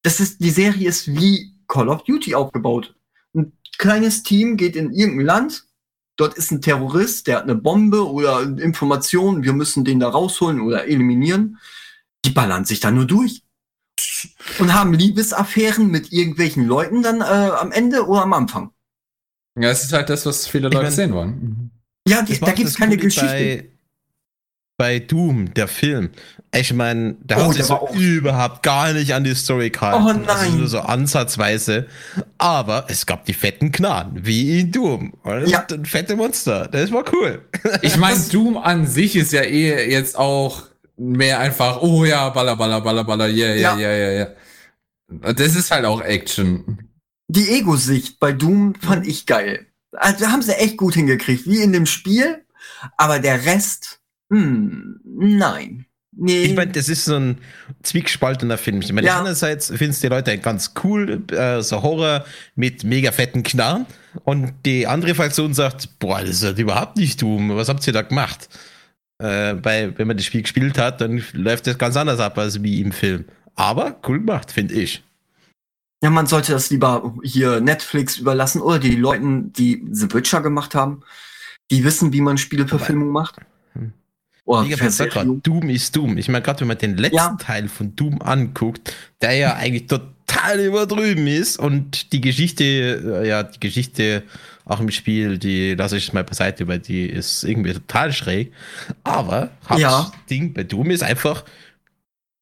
Das 0.01 0.19
ist, 0.19 0.41
die 0.41 0.49
Serie 0.49 0.89
ist 0.89 1.07
wie 1.07 1.53
Call 1.67 1.89
of 1.89 2.03
Duty 2.03 2.33
aufgebaut 2.33 2.95
kleines 3.77 4.23
Team 4.23 4.57
geht 4.57 4.75
in 4.75 4.91
irgendein 4.91 5.25
Land, 5.25 5.65
dort 6.17 6.35
ist 6.35 6.51
ein 6.51 6.61
Terrorist, 6.61 7.27
der 7.27 7.37
hat 7.37 7.43
eine 7.43 7.55
Bombe 7.55 8.09
oder 8.09 8.41
Informationen, 8.41 9.43
wir 9.43 9.53
müssen 9.53 9.83
den 9.83 9.99
da 9.99 10.09
rausholen 10.09 10.61
oder 10.61 10.85
eliminieren. 10.85 11.59
Die 12.25 12.31
ballern 12.31 12.65
sich 12.65 12.79
da 12.79 12.91
nur 12.91 13.05
durch. 13.05 13.43
Und 14.59 14.73
haben 14.73 14.93
Liebesaffären 14.93 15.89
mit 15.89 16.11
irgendwelchen 16.11 16.65
Leuten 16.65 17.01
dann 17.01 17.21
äh, 17.21 17.23
am 17.23 17.71
Ende 17.71 18.07
oder 18.07 18.23
am 18.23 18.33
Anfang. 18.33 18.71
Ja, 19.57 19.69
es 19.69 19.83
ist 19.83 19.93
halt 19.93 20.09
das, 20.09 20.25
was 20.25 20.47
viele 20.47 20.65
Leute 20.65 20.77
ich 20.77 20.83
mein, 20.83 20.91
sehen 20.91 21.13
wollen. 21.13 21.71
Ja, 22.07 22.21
die, 22.21 22.37
da 22.39 22.51
gibt 22.51 22.67
es 22.67 22.75
keine 22.75 22.97
Geschichte. 22.97 23.27
Bei, 23.27 23.69
bei 24.77 24.99
Doom, 24.99 25.53
der 25.53 25.69
Film. 25.69 26.09
Ich 26.53 26.73
meine, 26.73 27.15
da 27.23 27.37
oh, 27.37 27.47
hat 27.47 27.53
sich 27.53 27.63
so 27.63 27.89
überhaupt 27.93 28.63
gar 28.63 28.91
nicht 28.91 29.13
an 29.13 29.23
die 29.23 29.33
Story 29.33 29.69
gehalten. 29.69 30.03
Oh 30.05 30.11
nein. 30.11 30.27
Also 30.27 30.57
nur 30.57 30.67
so 30.67 30.79
ansatzweise. 30.79 31.87
Aber 32.37 32.85
es 32.89 33.05
gab 33.05 33.25
die 33.25 33.33
fetten 33.33 33.71
Knarren, 33.71 34.25
wie 34.25 34.59
in 34.59 34.71
Doom. 34.71 35.13
Und 35.23 35.47
ja. 35.47 35.65
ein 35.71 35.85
fette 35.85 36.17
Monster. 36.17 36.67
Das 36.67 36.91
war 36.91 37.05
cool. 37.13 37.41
Ich 37.81 37.95
meine, 37.95 38.19
Doom 38.31 38.57
an 38.57 38.85
sich 38.87 39.15
ist 39.15 39.31
ja 39.31 39.41
eh 39.41 39.89
jetzt 39.89 40.17
auch 40.17 40.63
mehr 40.97 41.39
einfach, 41.39 41.81
oh 41.81 42.05
ja, 42.05 42.29
baller, 42.29 42.55
baller, 42.55 42.81
baller, 42.81 43.03
baller, 43.03 43.27
yeah, 43.27 43.55
ja, 43.55 43.77
ja, 43.77 43.91
ja, 43.91 44.11
ja. 44.11 45.33
Das 45.33 45.55
ist 45.55 45.71
halt 45.71 45.85
auch 45.85 46.01
Action. 46.01 46.89
Die 47.27 47.49
Ego-Sicht 47.49 48.19
bei 48.19 48.31
Doom 48.31 48.75
fand 48.75 49.07
ich 49.07 49.25
geil. 49.25 49.67
Also 49.91 50.27
haben 50.27 50.41
sie 50.41 50.57
echt 50.57 50.77
gut 50.77 50.93
hingekriegt, 50.95 51.47
wie 51.47 51.61
in 51.61 51.73
dem 51.73 51.85
Spiel. 51.85 52.43
Aber 52.97 53.19
der 53.19 53.45
Rest, 53.45 53.99
hm, 54.29 54.99
nein. 55.03 55.85
Nee. 56.17 56.43
Ich 56.43 56.55
meine, 56.55 56.71
das 56.71 56.87
ist 56.87 57.05
so 57.05 57.15
ein 57.15 57.37
zwiegespaltener 57.83 58.57
Film. 58.57 58.81
Ich 58.81 58.93
meine, 58.93 59.07
ja. 59.07 59.19
einerseits 59.19 59.67
findest 59.75 60.01
die 60.01 60.07
Leute 60.07 60.37
ganz 60.37 60.71
cool, 60.83 61.21
äh, 61.31 61.61
so 61.61 61.83
Horror 61.83 62.25
mit 62.55 62.85
mega 62.85 63.11
fetten 63.11 63.43
Knarren. 63.43 63.85
Und 64.23 64.53
die 64.65 64.87
andere 64.87 65.13
Fraktion 65.13 65.53
sagt, 65.53 65.99
boah, 65.99 66.21
das 66.21 66.29
ist 66.29 66.43
halt 66.43 66.57
überhaupt 66.57 66.95
nicht 66.97 67.21
dumm. 67.21 67.55
Was 67.55 67.67
habt 67.67 67.85
ihr 67.85 67.93
da 67.93 68.01
gemacht? 68.01 68.47
Äh, 69.17 69.55
weil, 69.63 69.97
wenn 69.97 70.07
man 70.07 70.17
das 70.17 70.25
Spiel 70.25 70.41
gespielt 70.41 70.77
hat, 70.77 71.01
dann 71.01 71.23
läuft 71.33 71.67
das 71.67 71.77
ganz 71.77 71.95
anders 71.95 72.19
ab 72.19 72.37
als 72.37 72.61
wie 72.63 72.81
im 72.81 72.91
Film. 72.91 73.25
Aber 73.55 73.99
cool 74.07 74.19
gemacht, 74.19 74.51
finde 74.51 74.73
ich. 74.73 75.03
Ja, 76.03 76.09
man 76.09 76.27
sollte 76.27 76.51
das 76.51 76.69
lieber 76.69 77.15
hier 77.23 77.61
Netflix 77.61 78.17
überlassen 78.17 78.61
oder 78.61 78.79
die 78.79 78.95
Leuten, 78.95 79.53
die 79.53 79.83
The 79.89 80.13
Witcher 80.13 80.41
gemacht 80.41 80.75
haben. 80.75 81.01
Die 81.71 81.83
wissen, 81.83 82.13
wie 82.13 82.21
man 82.21 82.37
Spieleverfilmung 82.37 83.09
macht. 83.09 83.37
Oh, 84.47 84.63
grad, 84.63 85.25
Doom 85.41 85.69
ist 85.69 85.95
Doom. 85.95 86.19
Ich 86.19 86.29
meine, 86.29 86.43
gerade 86.43 86.59
wenn 86.61 86.67
man 86.67 86.77
den 86.77 86.97
letzten 86.97 87.17
ja. 87.17 87.37
Teil 87.39 87.67
von 87.67 87.95
Doom 87.95 88.21
anguckt, 88.21 88.93
der 89.21 89.33
ja 89.33 89.55
eigentlich 89.55 89.87
total 89.87 90.59
überdrüben 90.59 91.25
ist 91.25 91.57
und 91.57 92.13
die 92.13 92.21
Geschichte, 92.21 92.63
äh, 92.63 93.27
ja, 93.27 93.41
die 93.41 93.59
Geschichte 93.59 94.23
auch 94.65 94.79
im 94.79 94.89
Spiel, 94.89 95.37
die 95.37 95.75
lasse 95.75 95.97
ich 95.97 96.11
mal 96.11 96.23
beiseite, 96.23 96.67
weil 96.67 96.79
die 96.79 97.05
ist 97.07 97.43
irgendwie 97.43 97.73
total 97.73 98.11
schräg. 98.11 98.51
Aber 99.03 99.51
Hauptding 99.69 100.47
ja. 100.47 100.51
bei 100.53 100.63
Doom 100.63 100.89
ist 100.91 101.03
einfach 101.03 101.45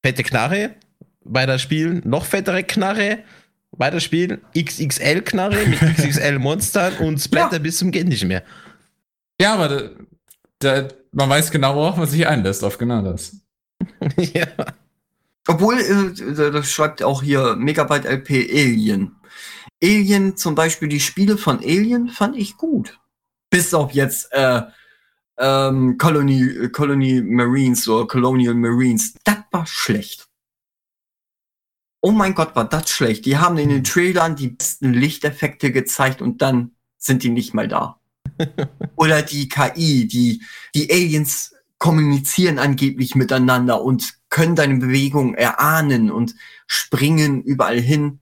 fette 0.01 0.23
Knarre, 0.23 0.71
weiter 1.23 1.59
spielen, 1.59 2.01
noch 2.05 2.25
fettere 2.25 2.63
Knarre, 2.63 3.19
weiter 3.71 3.99
spielen, 3.99 4.41
XXL 4.57 5.21
Knarre 5.21 5.65
mit 5.67 5.79
XXL 5.97 6.39
Monstern 6.39 6.93
und 6.97 7.19
Splatter 7.19 7.57
ja. 7.57 7.59
bis 7.59 7.77
zum 7.77 7.91
geht 7.91 8.07
nicht 8.07 8.25
mehr. 8.25 8.43
Ja, 9.39 9.55
aber 9.55 9.67
da, 9.67 9.89
da, 10.59 10.87
man 11.11 11.29
weiß 11.29 11.51
genau, 11.51 11.75
worauf 11.75 11.97
man 11.97 12.07
sich 12.07 12.25
einlässt, 12.25 12.63
auf 12.63 12.77
genau 12.77 13.01
das. 13.01 13.35
ja. 14.17 14.47
Obwohl, 15.47 15.77
äh, 15.77 16.51
das 16.51 16.71
schreibt 16.71 17.03
auch 17.03 17.21
hier 17.21 17.55
Megabyte 17.57 18.05
LP 18.05 18.29
Alien. 18.49 19.15
Alien, 19.83 20.37
zum 20.37 20.55
Beispiel 20.55 20.87
die 20.87 20.99
Spiele 20.99 21.37
von 21.37 21.59
Alien, 21.59 22.07
fand 22.07 22.37
ich 22.37 22.57
gut. 22.57 22.99
Bis 23.49 23.73
auf 23.73 23.91
jetzt 23.91 24.31
äh, 24.31 24.61
ähm, 25.37 25.97
Colony, 25.97 26.69
Colony 26.69 27.21
Marines 27.21 27.87
oder 27.87 28.07
Colonial 28.07 28.53
Marines. 28.53 29.13
Das 29.23 29.37
war 29.51 29.65
schlecht. 29.65 30.27
Oh 32.01 32.11
mein 32.11 32.33
Gott, 32.33 32.55
war 32.55 32.67
das 32.67 32.89
schlecht. 32.89 33.25
Die 33.25 33.37
haben 33.37 33.57
in 33.57 33.69
den 33.69 33.83
Trailern 33.83 34.35
die 34.35 34.49
besten 34.49 34.93
Lichteffekte 34.93 35.71
gezeigt 35.71 36.21
und 36.21 36.41
dann 36.41 36.71
sind 36.97 37.23
die 37.23 37.29
nicht 37.29 37.53
mal 37.53 37.67
da. 37.67 37.99
Oder 38.95 39.21
die 39.21 39.47
KI, 39.47 40.07
die, 40.07 40.43
die 40.75 40.91
Aliens 40.91 41.53
kommunizieren 41.77 42.59
angeblich 42.59 43.15
miteinander 43.15 43.81
und 43.81 44.15
können 44.29 44.55
deine 44.55 44.77
Bewegungen 44.77 45.35
erahnen 45.35 46.11
und 46.11 46.35
springen 46.67 47.43
überall 47.43 47.79
hin. 47.79 48.19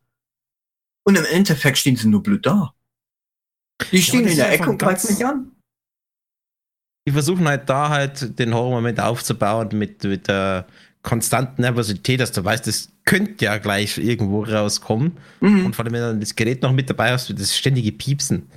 Und 1.03 1.17
im 1.17 1.25
Endeffekt 1.25 1.77
stehen 1.77 1.95
sie 1.95 2.07
nur 2.07 2.23
blöd 2.23 2.45
da. 2.45 2.73
Die 3.91 4.01
stehen 4.01 4.25
ja, 4.25 4.29
in 4.29 4.35
der 4.37 4.51
Ecke 4.53 4.69
und 4.69 4.77
greifen 4.77 5.13
mich 5.13 5.25
an. 5.25 5.51
Die 7.07 7.11
versuchen 7.11 7.47
halt 7.47 7.67
da 7.67 7.89
halt 7.89 8.37
den 8.37 8.53
Horrormoment 8.53 8.99
aufzubauen 8.99 9.69
mit, 9.73 10.03
mit 10.03 10.27
der 10.27 10.67
konstanten 11.01 11.63
Nervosität, 11.63 12.19
dass 12.19 12.31
du 12.31 12.43
weißt, 12.43 12.67
das 12.67 12.89
könnte 13.05 13.45
ja 13.45 13.57
gleich 13.57 13.97
irgendwo 13.97 14.43
rauskommen. 14.43 15.17
Mhm. 15.39 15.65
Und 15.65 15.75
vor 15.75 15.83
allem, 15.83 15.93
wenn 15.93 16.01
du 16.01 16.07
dann 16.07 16.19
das 16.19 16.35
Gerät 16.35 16.61
noch 16.61 16.71
mit 16.71 16.89
dabei 16.89 17.11
hast, 17.11 17.33
das 17.37 17.57
ständige 17.57 17.91
Piepsen. 17.91 18.47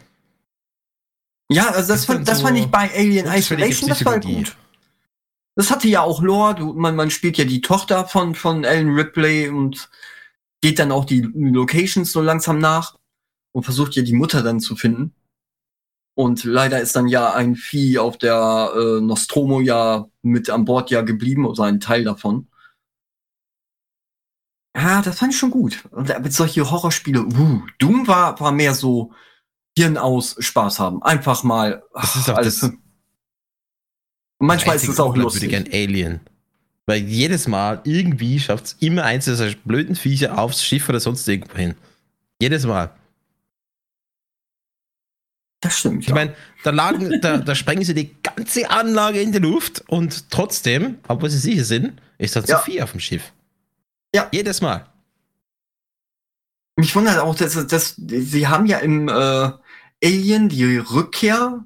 Ja, 1.50 1.68
also 1.68 1.78
das, 1.78 1.86
das 1.88 2.04
fand, 2.04 2.28
das 2.28 2.38
so 2.38 2.46
fand 2.46 2.58
ich 2.58 2.66
bei 2.66 2.90
Alien 2.94 3.26
Isolation, 3.26 3.88
das 3.88 4.04
war 4.04 4.20
gut. 4.20 4.56
Das 5.56 5.70
hatte 5.70 5.88
ja 5.88 6.02
auch 6.02 6.20
Lore, 6.20 6.54
du, 6.56 6.72
man, 6.72 6.96
man 6.96 7.10
spielt 7.10 7.38
ja 7.38 7.44
die 7.44 7.60
Tochter 7.60 8.06
von, 8.06 8.34
von 8.34 8.64
Ellen 8.64 8.94
Ripley 8.94 9.48
und 9.48 9.88
geht 10.65 10.78
dann 10.78 10.93
auch 10.93 11.05
die 11.05 11.20
Locations 11.20 12.11
so 12.11 12.23
langsam 12.23 12.59
nach 12.59 12.99
und 13.53 13.65
versucht 13.65 13.97
ja 13.97 14.03
die 14.03 14.15
Mutter 14.15 14.43
dann 14.43 14.61
zu 14.61 14.77
finden. 14.77 15.15
Und 16.15 16.45
leider 16.45 16.81
ist 16.81 16.97
dann 16.97 17.07
ja 17.07 17.35
ein 17.35 17.55
Vieh 17.55 17.99
auf 17.99 18.16
der 18.16 18.73
äh, 18.74 19.01
Nostromo 19.03 19.61
ja 19.61 20.09
mit 20.23 20.49
an 20.49 20.65
Bord 20.65 20.91
ja 20.91 21.03
geblieben, 21.03 21.45
oder 21.45 21.65
ein 21.65 21.81
Teil 21.81 22.05
davon. 22.05 22.49
Ja, 24.74 25.03
das 25.03 25.19
fand 25.19 25.35
ich 25.35 25.39
schon 25.39 25.51
gut. 25.51 25.85
Und 25.91 26.09
mit 26.23 26.32
solche 26.32 26.70
Horrorspiele, 26.70 27.27
uh, 27.27 27.62
Doom 27.78 28.09
war, 28.09 28.41
war 28.41 28.51
mehr 28.51 28.73
so 28.73 29.12
Hirn 29.77 29.99
aus 29.99 30.35
Spaß 30.39 30.81
haben. 30.81 31.03
Einfach 31.03 31.43
mal. 31.43 31.85
Das 31.93 32.16
ist 32.16 32.31
auch 32.31 32.39
alles. 32.39 32.61
Das, 32.61 32.73
manchmal 34.39 34.77
ist 34.77 34.89
es 34.89 34.99
auch 34.99 35.15
lustig. 35.15 35.43
Ich 35.43 35.53
würde 35.53 35.65
gern 35.69 35.82
Alien. 35.82 36.20
Weil 36.86 36.98
jedes 36.98 37.48
Mal 37.48 37.81
irgendwie 37.85 38.39
schafft 38.39 38.65
es 38.66 38.77
immer 38.81 39.05
eins 39.05 39.24
dieser 39.24 39.51
blöden 39.65 39.97
Viecher 39.97 40.39
aufs 40.39 40.62
Schiff 40.62 40.89
oder 40.89 41.01
sonst 41.01 41.27
irgendwo 41.27 41.56
hin. 41.56 41.74
Jedes 42.40 42.66
Mal. 42.66 42.90
Das 45.61 45.78
stimmt. 45.78 46.02
Ich 46.02 46.09
ja. 46.09 46.15
meine, 46.15 46.35
da, 46.62 46.70
lagen, 46.70 47.20
da, 47.23 47.39
da 47.39 47.55
sprengen 47.55 47.85
sie 47.85 47.94
die 47.94 48.15
ganze 48.23 48.69
Anlage 48.69 49.23
in 49.23 49.32
die 49.32 49.39
Luft 49.39 49.82
und 49.89 50.31
trotzdem, 50.31 50.98
obwohl 51.09 51.31
sie 51.31 51.39
sicher 51.39 51.65
sind, 51.65 52.01
ist 52.19 52.36
da 52.36 52.44
zu 52.44 52.52
ja. 52.52 52.59
viel 52.59 52.82
auf 52.82 52.90
dem 52.90 53.01
Schiff. 53.01 53.32
Ja. 54.15 54.28
Jedes 54.31 54.61
Mal. 54.61 54.86
Mich 56.77 56.94
wundert 56.94 57.19
auch, 57.19 57.35
dass, 57.35 57.66
dass 57.66 57.94
sie 57.97 58.47
haben 58.47 58.66
ja 58.66 58.78
im 58.78 59.09
äh, 59.09 59.52
Alien 60.05 60.51
die 60.51 60.77
Rückkehr 60.77 61.65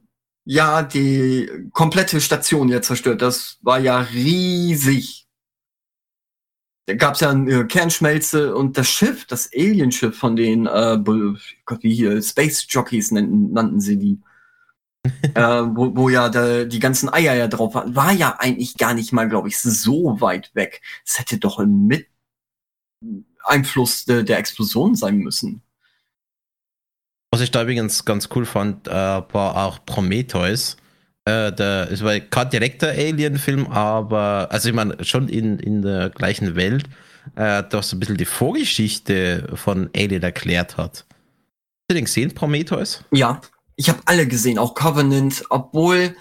ja 0.48 0.82
die 0.82 1.68
komplette 1.72 2.22
Station 2.22 2.70
ja 2.70 2.80
zerstört. 2.80 3.20
Das 3.20 3.58
war 3.60 3.78
ja 3.78 4.00
riesig. 4.00 5.26
Da 6.86 6.94
gab 6.94 7.14
es 7.14 7.20
ja 7.20 7.28
eine 7.28 7.66
Kernschmelze 7.66 8.56
und 8.56 8.78
das 8.78 8.88
Schiff, 8.88 9.26
das 9.26 9.50
Alienschiff 9.54 10.16
von 10.16 10.36
den, 10.36 10.66
äh, 10.66 10.98
Gott, 11.66 11.82
wie 11.82 11.94
hier, 11.94 12.22
Space 12.22 12.66
Jockeys 12.66 13.10
nannten, 13.10 13.52
nannten 13.52 13.80
sie 13.80 13.98
die. 13.98 14.20
äh, 15.34 15.40
wo, 15.42 15.94
wo 15.94 16.08
ja 16.08 16.30
da, 16.30 16.64
die 16.64 16.80
ganzen 16.80 17.10
Eier 17.12 17.34
ja 17.34 17.46
drauf 17.46 17.74
waren, 17.74 17.94
war 17.94 18.12
ja 18.12 18.36
eigentlich 18.38 18.78
gar 18.78 18.94
nicht 18.94 19.12
mal, 19.12 19.28
glaube 19.28 19.48
ich, 19.48 19.58
so 19.58 20.18
weit 20.22 20.54
weg. 20.54 20.80
Es 21.06 21.18
hätte 21.18 21.36
doch 21.36 21.58
mit 21.66 22.06
Einfluss 23.44 24.06
de, 24.06 24.22
der 24.22 24.38
Explosion 24.38 24.94
sein 24.94 25.18
müssen. 25.18 25.62
Was 27.30 27.40
ich 27.40 27.50
da 27.50 27.62
übrigens 27.62 28.04
ganz 28.04 28.28
cool 28.34 28.46
fand, 28.46 28.88
äh, 28.88 28.90
war 28.90 29.56
auch 29.56 29.84
Prometheus. 29.84 30.76
Äh, 31.24 31.52
der, 31.52 31.88
es 31.90 32.02
war 32.02 32.18
kein 32.20 32.50
direkter 32.50 32.88
Alien-Film, 32.88 33.66
aber, 33.66 34.48
also 34.50 34.68
ich 34.70 34.74
meine, 34.74 35.04
schon 35.04 35.28
in, 35.28 35.58
in 35.58 35.82
der 35.82 36.08
gleichen 36.10 36.56
Welt, 36.56 36.84
äh, 37.36 37.62
das 37.68 37.92
ein 37.92 38.00
bisschen 38.00 38.16
die 38.16 38.24
Vorgeschichte 38.24 39.48
von 39.54 39.90
Alien 39.94 40.22
erklärt 40.22 40.78
hat. 40.78 41.04
Hast 41.04 41.90
du 41.90 41.94
den 41.94 42.06
gesehen, 42.06 42.34
Prometheus? 42.34 43.04
Ja, 43.10 43.42
ich 43.76 43.90
habe 43.90 44.00
alle 44.06 44.26
gesehen, 44.26 44.58
auch 44.58 44.74
Covenant, 44.74 45.44
obwohl 45.50 46.16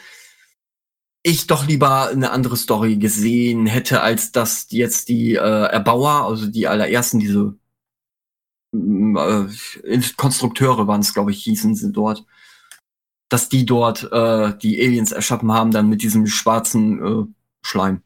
ich 1.23 1.47
doch 1.47 1.67
lieber 1.67 2.09
eine 2.09 2.31
andere 2.31 2.55
Story 2.55 2.97
gesehen 2.97 3.65
hätte, 3.65 4.01
als 4.01 4.31
dass 4.31 4.67
jetzt 4.69 5.09
die 5.09 5.35
äh, 5.35 5.39
Erbauer, 5.39 6.25
also 6.25 6.47
die 6.47 6.67
allerersten, 6.67 7.19
diese 7.19 7.55
äh, 8.73 10.01
Konstrukteure 10.15 10.87
waren 10.87 11.01
es, 11.01 11.13
glaube 11.13 11.31
ich, 11.31 11.43
hießen 11.43 11.75
sie 11.75 11.91
dort, 11.91 12.25
dass 13.29 13.49
die 13.49 13.65
dort 13.65 14.09
äh, 14.11 14.57
die 14.57 14.79
Aliens 14.79 15.11
erschaffen 15.11 15.51
haben, 15.51 15.71
dann 15.71 15.89
mit 15.89 16.01
diesem 16.01 16.27
schwarzen 16.27 17.05
äh, 17.05 17.25
Schleim. 17.61 18.01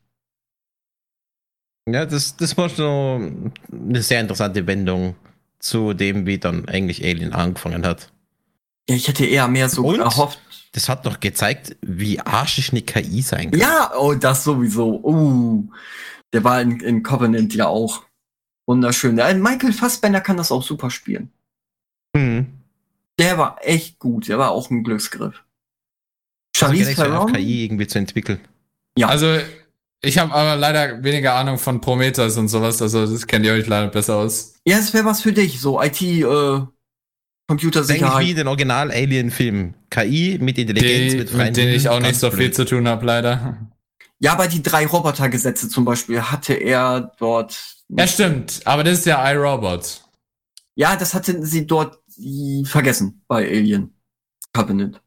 Ja, 1.88 2.06
das, 2.06 2.38
das 2.38 2.58
war 2.58 2.70
schon 2.70 3.52
eine 3.72 4.02
sehr 4.02 4.22
interessante 4.22 4.66
Wendung 4.68 5.16
zu 5.60 5.94
dem, 5.94 6.26
wie 6.26 6.38
dann 6.38 6.68
eigentlich 6.68 7.04
Alien 7.04 7.34
angefangen 7.34 7.86
hat. 7.86 8.12
Ja, 8.90 8.96
ich 8.96 9.08
hätte 9.08 9.26
eher 9.26 9.48
mehr 9.48 9.70
so 9.70 9.86
Und 9.86 10.00
erhofft. 10.00 10.40
Das 10.74 10.88
hat 10.88 11.06
doch 11.06 11.20
gezeigt, 11.20 11.76
wie 11.82 12.20
arschig 12.20 12.72
eine 12.72 12.82
KI 12.82 13.22
sein 13.22 13.52
kann. 13.52 13.60
Ja, 13.60 13.92
oh, 13.98 14.14
das 14.14 14.44
sowieso. 14.44 15.02
Uh, 15.04 15.70
der 16.34 16.44
war 16.44 16.62
in, 16.62 16.80
in 16.80 17.04
Covenant 17.04 17.54
ja 17.54 17.68
auch. 17.68 18.04
Wunderschön. 18.68 19.16
Michael 19.16 19.74
Fassbender 19.74 20.22
kann 20.22 20.38
das 20.38 20.52
auch 20.52 20.64
super 20.64 20.90
spielen. 20.90 21.32
Mhm. 22.16 22.48
Der 23.20 23.38
war 23.38 23.58
echt 23.62 24.00
gut. 24.00 24.28
Der 24.28 24.38
war 24.40 24.52
auch 24.52 24.70
ein 24.70 24.84
Glücksgriff. 24.84 25.44
Charlize 26.56 26.96
Theron. 26.96 27.32
KI 27.32 27.66
irgendwie 27.66 27.88
zu 27.88 28.00
entwickeln. 28.00 28.40
Ja. 28.98 29.08
Also, 29.08 29.38
ich 30.04 30.18
habe 30.18 30.34
aber 30.34 30.56
leider 30.56 31.04
weniger 31.04 31.36
Ahnung 31.36 31.58
von 31.58 31.82
Prometheus 31.82 32.38
und 32.38 32.48
sowas. 32.48 32.82
Also, 32.82 33.06
das 33.06 33.28
kennt 33.28 33.46
ihr 33.46 33.54
euch 33.54 33.68
leider 33.68 33.88
besser 33.88 34.16
aus. 34.16 34.56
Ja, 34.66 34.78
es 34.78 34.94
wäre 34.94 35.06
was 35.06 35.22
für 35.22 35.34
dich. 35.34 35.60
So 35.60 35.82
IT, 35.82 36.02
äh, 36.02 36.62
Computersicherheit. 37.48 38.16
Eigentlich 38.16 38.30
wie 38.30 38.34
den 38.36 38.48
Original-Alien-Film. 38.48 39.74
KI 39.90 40.38
mit 40.42 40.58
Intelligenz, 40.58 41.12
die, 41.12 41.18
mit 41.20 41.30
freien 41.30 41.48
Mit 41.48 41.58
denen 41.58 41.74
ich 41.74 41.90
auch 41.90 42.00
nicht 42.00 42.16
so 42.16 42.32
viel 42.32 42.52
zu 42.52 42.66
tun 42.66 42.88
habe, 42.88 43.06
leider. 43.06 43.58
Ja, 44.22 44.34
aber 44.34 44.48
die 44.48 44.62
drei 44.62 44.86
Robotergesetze 44.86 45.68
zum 45.68 45.84
Beispiel 45.84 46.22
hatte 46.22 46.54
er 46.54 47.12
dort 47.18 47.58
ja, 47.98 48.08
stimmt. 48.08 48.62
Aber 48.66 48.84
das 48.84 49.00
ist 49.00 49.06
ja 49.06 49.30
iRobot. 49.32 50.04
Ja, 50.76 50.96
das 50.96 51.14
hatten 51.14 51.46
sie 51.46 51.68
dort 51.68 52.00
vergessen 52.66 53.24
bei 53.28 53.48
Alien 53.48 53.94
Covenant. 54.54 55.02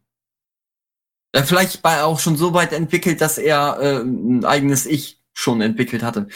Äh, 1.32 1.42
vielleicht 1.42 1.82
war 1.82 1.96
er 1.96 2.06
auch 2.06 2.18
schon 2.18 2.36
so 2.36 2.52
weit 2.52 2.72
entwickelt, 2.72 3.20
dass 3.20 3.38
er 3.38 3.78
äh, 3.80 4.00
ein 4.02 4.44
eigenes 4.44 4.84
Ich 4.84 5.22
schon 5.32 5.60
entwickelt 5.60 6.02
hatte. 6.02 6.28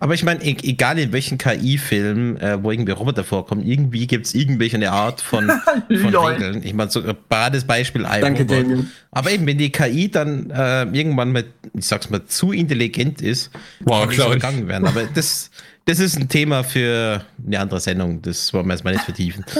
Aber 0.00 0.14
ich 0.14 0.24
meine, 0.24 0.44
e-, 0.44 0.56
egal 0.62 0.98
in 0.98 1.12
welchen 1.12 1.38
KI-Film, 1.38 2.36
äh, 2.36 2.62
wo 2.62 2.70
irgendwie 2.70 2.92
Roboter 2.92 3.24
vorkommen, 3.24 3.64
irgendwie 3.64 4.06
gibt 4.06 4.26
es 4.26 4.34
irgendwelche 4.34 4.76
eine 4.76 4.92
Art 4.92 5.20
von, 5.20 5.48
von 5.88 6.14
Regeln. 6.14 6.62
Ich 6.64 6.74
meine, 6.74 6.90
so 6.90 7.02
ein 7.02 7.16
bades 7.28 7.64
Beispiel 7.64 8.02
Danke, 8.02 8.44
Daniel. 8.44 8.86
Aber 9.10 9.30
eben, 9.30 9.46
wenn 9.46 9.58
die 9.58 9.70
KI 9.70 10.10
dann 10.10 10.50
äh, 10.50 10.82
irgendwann 10.84 11.32
mal, 11.32 11.44
ich 11.74 11.86
sag's 11.86 12.10
mal, 12.10 12.24
zu 12.26 12.52
intelligent 12.52 13.22
ist, 13.22 13.50
wow, 13.80 14.08
kann 14.08 14.32
gegangen 14.32 14.68
werden. 14.68 14.86
Aber 14.86 15.04
das, 15.14 15.50
das 15.84 16.00
ist 16.00 16.18
ein 16.18 16.28
Thema 16.28 16.64
für 16.64 17.24
eine 17.46 17.60
andere 17.60 17.80
Sendung. 17.80 18.22
Das 18.22 18.52
wollen 18.52 18.66
wir 18.66 18.72
erstmal 18.72 18.94
nicht 18.94 19.04
vertiefen. 19.04 19.44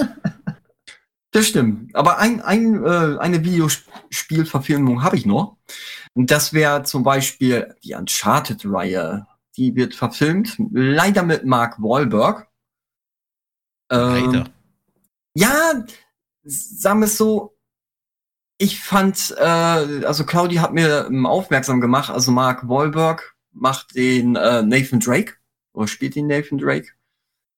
Das 1.31 1.47
stimmt. 1.47 1.95
Aber 1.95 2.17
ein, 2.17 2.41
ein, 2.41 2.83
äh, 2.83 3.17
eine 3.19 3.43
Videospielverfilmung 3.43 5.03
habe 5.03 5.15
ich 5.15 5.27
noch. 5.27 5.57
Und 6.15 6.31
das 6.31 6.53
wäre 6.53 6.81
zum 6.81 7.03
Beispiel 7.03 7.75
die 7.83 7.93
Uncharted-Reihe 7.93 9.27
die 9.59 9.75
wird 9.75 9.93
verfilmt, 9.93 10.55
leider 10.71 11.23
mit 11.23 11.45
Mark 11.45 11.81
Wahlberg. 11.81 12.47
Ähm, 13.91 14.45
ja, 15.35 15.85
sagen 16.43 17.01
wir 17.01 17.05
es 17.05 17.17
so, 17.17 17.57
ich 18.57 18.79
fand, 18.79 19.35
äh, 19.37 19.43
also 19.43 20.25
Claudi 20.25 20.55
hat 20.55 20.73
mir 20.73 21.07
ähm, 21.07 21.25
aufmerksam 21.25 21.81
gemacht, 21.81 22.09
also 22.09 22.31
Mark 22.31 22.67
Wahlberg 22.67 23.35
macht 23.51 23.95
den 23.95 24.35
äh, 24.35 24.61
Nathan 24.61 24.99
Drake 24.99 25.35
oder 25.73 25.87
spielt 25.87 26.15
den 26.15 26.27
Nathan 26.27 26.57
Drake. 26.57 26.89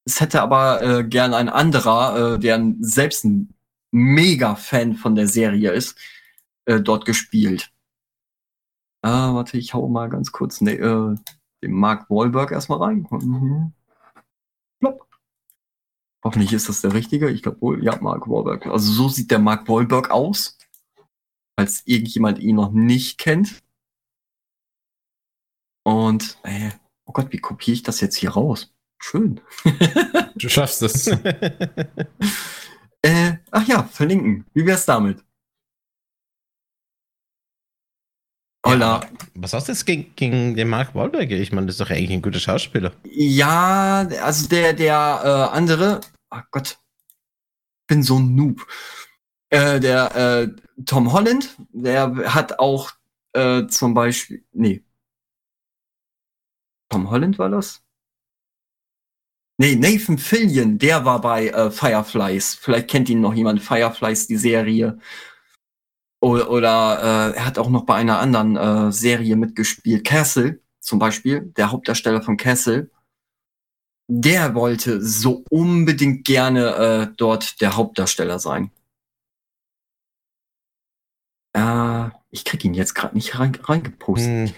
Es 0.06 0.20
hätte 0.20 0.42
aber 0.42 0.82
äh, 0.82 1.04
gern 1.04 1.34
ein 1.34 1.50
anderer, 1.50 2.36
äh, 2.36 2.40
der 2.40 2.74
selbst 2.80 3.26
ein 3.26 3.54
mega 3.92 4.56
Fan 4.56 4.96
von 4.96 5.16
der 5.16 5.28
Serie 5.28 5.72
ist, 5.72 5.98
äh, 6.66 6.80
dort 6.80 7.06
gespielt. 7.06 7.72
Ah, 9.04 9.34
warte, 9.34 9.58
ich 9.58 9.74
hau 9.74 9.88
mal 9.88 10.10
ganz 10.10 10.32
kurz 10.32 10.62
ne, 10.62 10.74
äh, 10.74 11.16
den 11.62 11.74
Mark 11.74 12.10
Wahlberg 12.10 12.52
erstmal 12.52 12.80
rein. 12.80 13.08
Mhm. 13.10 13.74
Plopp. 14.80 15.08
Hoffentlich 16.24 16.54
ist 16.54 16.70
das 16.70 16.82
der 16.82 16.94
richtige. 16.94 17.30
Ich 17.30 17.42
glaube 17.44 17.62
wohl, 17.62 17.84
ja, 17.84 18.00
Mark 18.02 18.28
Wahlberg. 18.28 18.68
Also 18.68 18.92
so 18.92 19.10
sieht 19.10 19.32
der 19.32 19.40
Mark 19.40 19.68
Wahlberg 19.68 20.12
aus. 20.12 20.58
Falls 21.58 21.84
irgendjemand 21.86 22.40
ihn 22.40 22.56
noch 22.56 22.72
nicht 22.72 23.18
kennt. 23.18 23.62
Und, 25.84 26.38
äh, 26.44 26.72
oh 27.06 27.12
Gott, 27.12 27.32
wie 27.32 27.40
kopiere 27.40 27.74
ich 27.74 27.84
das 27.84 28.02
jetzt 28.02 28.16
hier 28.16 28.32
raus? 28.32 28.74
Schön. 29.00 29.42
du 30.36 30.50
schaffst 30.50 30.84
es. 30.84 31.08
äh, 33.02 33.38
ach 33.50 33.68
ja, 33.68 33.84
verlinken. 33.84 34.46
Wie 34.54 34.66
wär's 34.66 34.86
damit? 34.86 35.24
Holla. 38.66 39.02
Ja, 39.02 39.10
was 39.36 39.54
hast 39.54 39.68
du 39.68 39.72
jetzt 39.72 39.86
gegen, 39.86 40.16
gegen 40.16 40.56
den 40.56 40.70
Mark 40.70 40.94
Wahlberg? 40.94 41.32
Ich 41.32 41.52
meine, 41.52 41.68
das 41.68 41.76
ist 41.76 41.82
doch 41.82 41.90
eigentlich 41.90 42.12
ein 42.12 42.22
guter 42.22 42.40
Schauspieler. 42.40 42.94
Ja, 43.06 44.08
also 44.22 44.48
der, 44.48 44.74
der 44.74 45.22
äh, 45.24 45.56
andere, 45.56 46.02
ach 46.30 46.44
Gott, 46.52 46.78
bin 47.88 48.04
so 48.04 48.20
ein 48.20 48.36
Noob. 48.36 48.68
Äh, 49.50 49.80
der 49.80 50.16
äh, 50.16 50.84
Tom 50.86 51.12
Holland, 51.12 51.58
der 51.72 52.34
hat 52.34 52.60
auch 52.60 52.92
äh, 53.34 53.68
zum 53.68 53.94
Beispiel, 53.94 54.46
nee. 54.52 54.84
Tom 56.90 57.10
Holland 57.10 57.40
war 57.40 57.50
das? 57.50 57.82
Nee, 59.58 59.76
Nathan 59.76 60.18
Fillion, 60.18 60.78
der 60.78 61.06
war 61.06 61.22
bei 61.22 61.50
äh, 61.50 61.70
Fireflies. 61.70 62.56
Vielleicht 62.56 62.90
kennt 62.90 63.10
ihn 63.10 63.22
noch 63.22 63.34
jemand. 63.34 63.62
Fireflies, 63.62 64.28
die 64.28 64.38
Serie. 64.38 65.00
Oder, 66.22 66.52
oder 66.52 67.34
äh, 67.34 67.38
er 67.38 67.46
hat 67.46 67.58
auch 67.58 67.70
noch 67.70 67.86
bei 67.86 67.96
einer 67.96 68.20
anderen 68.20 68.56
äh, 68.56 68.92
Serie 68.92 69.36
mitgespielt. 69.36 70.06
Castle 70.06 70.62
zum 70.80 71.00
Beispiel, 71.00 71.42
der 71.58 71.72
Hauptdarsteller 71.72 72.22
von 72.22 72.38
Castle. 72.38 72.90
Der 74.08 74.56
wollte 74.56 75.02
so 75.02 75.44
unbedingt 75.50 76.26
gerne 76.26 76.76
äh, 76.76 77.14
dort 77.18 77.62
der 77.62 77.76
Hauptdarsteller 77.76 78.40
sein. 78.40 78.72
Äh, 81.54 82.10
ich 82.30 82.46
krieg 82.46 82.66
ihn 82.66 82.74
jetzt 82.74 82.94
gerade 82.94 83.16
nicht 83.16 83.40
rein, 83.40 83.56
reingepostet. 83.56 84.50
Hm. 84.50 84.56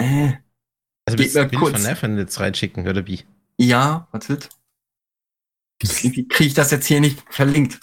Äh. 0.00 0.32
Also 1.06 1.18
willst 1.18 1.36
du 1.36 1.48
kurz. 1.50 1.72
von 1.72 1.82
Neffen 1.82 2.18
jetzt 2.18 2.38
reinschicken, 2.38 2.86
oder 2.86 3.06
wie? 3.06 3.24
Ja, 3.56 4.08
wartet. 4.12 4.50
Wie 5.80 5.88
kriege 6.28 6.48
ich 6.48 6.54
das 6.54 6.70
jetzt 6.70 6.86
hier 6.86 7.00
nicht 7.00 7.22
verlinkt? 7.32 7.80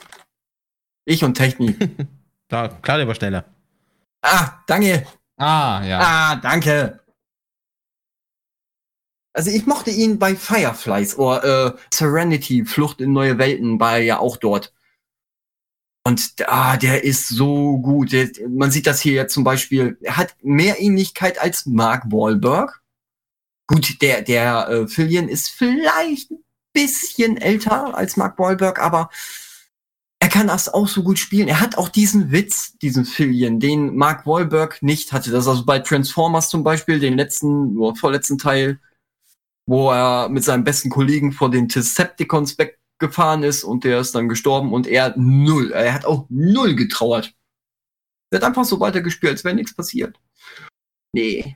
Ich 1.06 1.24
und 1.24 1.36
Technik. 1.36 1.78
da, 2.48 2.68
klar, 2.68 3.00
aber 3.00 3.16
schneller. 3.16 3.46
Ah, 4.22 4.64
danke. 4.68 5.06
Ah, 5.38 5.84
ja. 5.86 6.00
Ah, 6.02 6.36
danke. 6.38 7.00
Also 9.34 9.52
ich 9.52 9.66
mochte 9.66 9.92
ihn 9.92 10.18
bei 10.18 10.36
Fireflies 10.36 11.18
oder 11.18 11.76
äh, 11.76 11.78
Serenity, 11.94 12.66
Flucht 12.66 13.02
in 13.02 13.12
neue 13.12 13.38
Welten, 13.38 13.80
war 13.80 13.98
ja 13.98 14.20
auch 14.20 14.38
dort. 14.38 14.74
Und 16.08 16.36
ah, 16.48 16.78
der 16.78 17.04
ist 17.04 17.28
so 17.30 17.80
gut. 17.80 18.12
Der, 18.14 18.30
man 18.48 18.72
sieht 18.72 18.88
das 18.88 19.02
hier 19.02 19.14
jetzt 19.14 19.34
zum 19.34 19.44
Beispiel. 19.44 19.98
Er 20.02 20.18
hat 20.18 20.36
mehr 20.42 20.80
Ähnlichkeit 20.80 21.40
als 21.40 21.66
Mark 21.66 22.04
Wahlberg. 22.12 22.82
Gut, 23.68 24.02
der, 24.02 24.22
der 24.22 24.70
äh, 24.70 24.88
Fillion 24.88 25.28
ist 25.28 25.50
vielleicht 25.50 26.32
ein 26.32 26.44
bisschen 26.74 27.38
älter 27.38 27.96
als 27.96 28.18
Mark 28.18 28.38
Wahlberg, 28.38 28.80
aber 28.80 29.10
er 30.20 30.30
kann 30.30 30.48
das 30.48 30.74
auch 30.74 30.88
so 30.88 31.04
gut 31.04 31.20
spielen. 31.20 31.48
Er 31.48 31.60
hat 31.60 31.78
auch 31.78 31.90
diesen 31.90 32.32
Witz, 32.32 32.78
diesen 32.80 33.06
Fillion, 33.06 33.60
den 33.60 33.96
Mark 33.96 34.26
Wahlberg 34.26 34.82
nicht 34.82 35.12
hatte. 35.12 35.32
Das 35.32 35.44
ist 35.44 35.50
also 35.50 35.66
bei 35.66 35.80
Transformers 35.80 36.50
zum 36.50 36.64
Beispiel, 36.64 37.00
den 37.00 37.18
letzten, 37.18 37.78
oder 37.78 37.96
vorletzten 37.96 38.38
Teil, 38.38 38.80
wo 39.68 39.92
er 39.92 40.30
mit 40.30 40.44
seinem 40.44 40.64
besten 40.64 40.90
Kollegen 40.90 41.32
vor 41.32 41.52
den 41.52 41.68
Decepticons 41.68 42.58
weggefahren 42.58 43.44
ist 43.44 43.64
und 43.64 43.84
der 43.84 44.00
ist 44.00 44.16
dann 44.16 44.30
gestorben 44.30 44.74
und 44.74 44.88
er 44.88 45.14
null, 45.18 45.72
er 45.72 45.94
hat 45.94 46.06
auch 46.06 46.26
null 46.30 46.76
getrauert. 46.76 47.34
Er 48.32 48.38
hat 48.38 48.44
einfach 48.44 48.66
so 48.66 48.80
weitergespielt, 48.80 49.34
als 49.34 49.44
wäre 49.44 49.56
nichts 49.56 49.76
passiert. 49.76 50.18
Nee. 51.14 51.56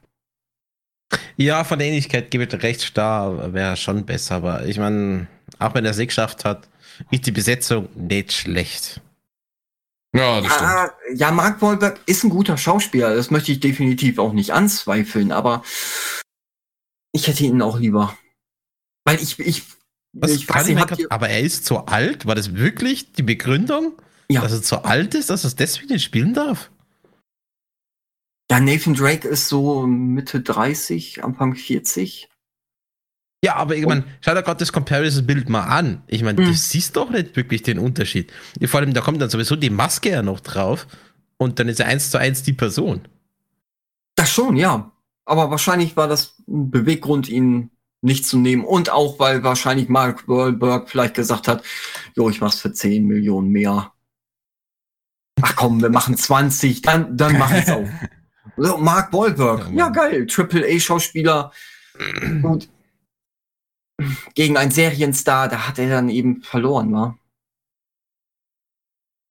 Ja, 1.37 1.63
von 1.63 1.79
der 1.79 1.87
Ähnlichkeit 1.87 2.29
gebe 2.31 2.43
ich 2.43 2.63
recht 2.63 2.83
starr, 2.83 3.53
wäre 3.53 3.77
schon 3.77 4.05
besser, 4.05 4.35
aber 4.35 4.65
ich 4.65 4.77
meine, 4.77 5.27
auch 5.59 5.73
wenn 5.73 5.85
er 5.85 5.91
es 5.91 5.97
nicht 5.97 6.07
geschafft 6.07 6.45
hat, 6.45 6.67
ist 7.11 7.25
die 7.25 7.31
Besetzung 7.31 7.89
nicht 7.95 8.33
schlecht. 8.33 9.01
Ja, 10.15 10.41
das 10.41 10.59
ja, 10.59 10.91
stimmt. 11.03 11.19
ja, 11.19 11.31
Mark 11.31 11.61
Wahlberg 11.61 11.99
ist 12.07 12.23
ein 12.23 12.31
guter 12.31 12.57
Schauspieler, 12.57 13.15
das 13.15 13.29
möchte 13.29 13.51
ich 13.51 13.59
definitiv 13.59 14.17
auch 14.17 14.33
nicht 14.33 14.51
anzweifeln, 14.51 15.31
aber 15.31 15.63
ich 17.11 17.27
hätte 17.27 17.43
ihn 17.43 17.61
auch 17.61 17.79
lieber. 17.79 18.17
Weil 19.05 19.21
ich, 19.21 19.37
ich, 19.39 19.63
Was, 20.13 20.31
ich 20.31 20.49
weiß 20.49 20.67
nicht, 20.67 21.11
aber 21.11 21.29
er 21.29 21.41
ist 21.41 21.65
zu 21.65 21.85
alt? 21.85 22.25
War 22.25 22.35
das 22.35 22.55
wirklich 22.55 23.13
die 23.13 23.23
Begründung? 23.23 23.93
Ja. 24.31 24.41
Dass 24.41 24.51
er 24.51 24.61
zu 24.61 24.83
alt 24.83 25.15
ist, 25.15 25.29
dass 25.29 25.43
er 25.43 25.49
es 25.49 25.55
deswegen 25.55 25.93
nicht 25.93 26.03
spielen 26.03 26.33
darf? 26.33 26.69
Ja, 28.51 28.59
Nathan 28.59 28.95
Drake 28.95 29.27
ist 29.27 29.47
so 29.47 29.85
Mitte 29.85 30.41
30, 30.41 31.23
Anfang 31.23 31.55
40. 31.55 32.28
Ja, 33.43 33.55
aber 33.55 33.75
ich 33.75 33.85
meine, 33.85 34.03
schau 34.19 34.33
dir 34.33 34.43
gerade 34.43 34.59
das 34.59 34.73
Comparison-Bild 34.73 35.47
mal 35.47 35.63
an. 35.63 36.03
Ich 36.07 36.23
meine, 36.23 36.41
mhm. 36.41 36.45
du 36.45 36.53
siehst 36.53 36.95
doch 36.97 37.09
nicht 37.09 37.35
wirklich 37.37 37.63
den 37.63 37.79
Unterschied. 37.79 38.33
Vor 38.65 38.81
allem, 38.81 38.93
da 38.93 39.01
kommt 39.01 39.21
dann 39.21 39.29
sowieso 39.29 39.55
die 39.55 39.69
Maske 39.69 40.09
ja 40.09 40.21
noch 40.21 40.41
drauf 40.41 40.87
und 41.37 41.59
dann 41.59 41.69
ist 41.69 41.79
er 41.79 41.87
eins 41.87 42.11
zu 42.11 42.17
eins 42.17 42.43
die 42.43 42.53
Person. 42.53 43.01
Das 44.15 44.29
schon, 44.29 44.57
ja. 44.57 44.91
Aber 45.23 45.51
wahrscheinlich 45.51 45.95
war 45.95 46.07
das 46.07 46.35
ein 46.47 46.69
Beweggrund, 46.69 47.29
ihn 47.29 47.71
nicht 48.01 48.25
zu 48.25 48.37
nehmen. 48.37 48.65
Und 48.65 48.89
auch, 48.89 49.19
weil 49.19 49.43
wahrscheinlich 49.43 49.87
Mark 49.87 50.27
Wahlberg 50.27 50.89
vielleicht 50.89 51.13
gesagt 51.13 51.47
hat, 51.47 51.63
jo, 52.15 52.29
ich 52.29 52.41
mach's 52.41 52.59
für 52.59 52.73
10 52.73 53.05
Millionen 53.05 53.49
mehr. 53.49 53.93
Ach 55.41 55.55
komm, 55.55 55.81
wir 55.81 55.89
machen 55.89 56.17
20, 56.17 56.81
dann, 56.81 57.15
dann 57.15 57.37
mach 57.37 57.51
ich's 57.51 57.69
auch. 57.69 57.87
So, 58.57 58.77
Mark 58.77 59.13
Wahlberg, 59.13 59.69
ja 59.73 59.89
geil, 59.89 60.25
Triple 60.25 60.65
A 60.65 60.79
Schauspieler. 60.79 61.53
Gegen 64.35 64.57
einen 64.57 64.71
Serienstar, 64.71 65.47
da 65.49 65.67
hat 65.67 65.79
er 65.79 65.89
dann 65.89 66.09
eben 66.09 66.41
verloren, 66.41 66.91
wa? 66.93 67.17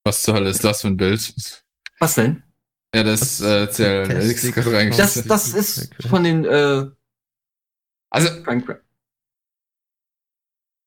Was 0.04 0.22
zur 0.22 0.34
Hölle 0.34 0.50
ist 0.50 0.64
das 0.64 0.82
für 0.82 0.88
ein 0.88 0.96
Bild? 0.96 1.34
Was 1.98 2.14
denn? 2.14 2.42
Ja, 2.94 3.02
das, 3.02 3.40
äh, 3.40 3.66
das, 3.66 3.76
das, 4.96 5.24
das 5.24 5.48
ist 5.54 5.94
von 6.08 6.24
den, 6.24 6.44
äh, 6.44 6.86
also, 8.10 8.30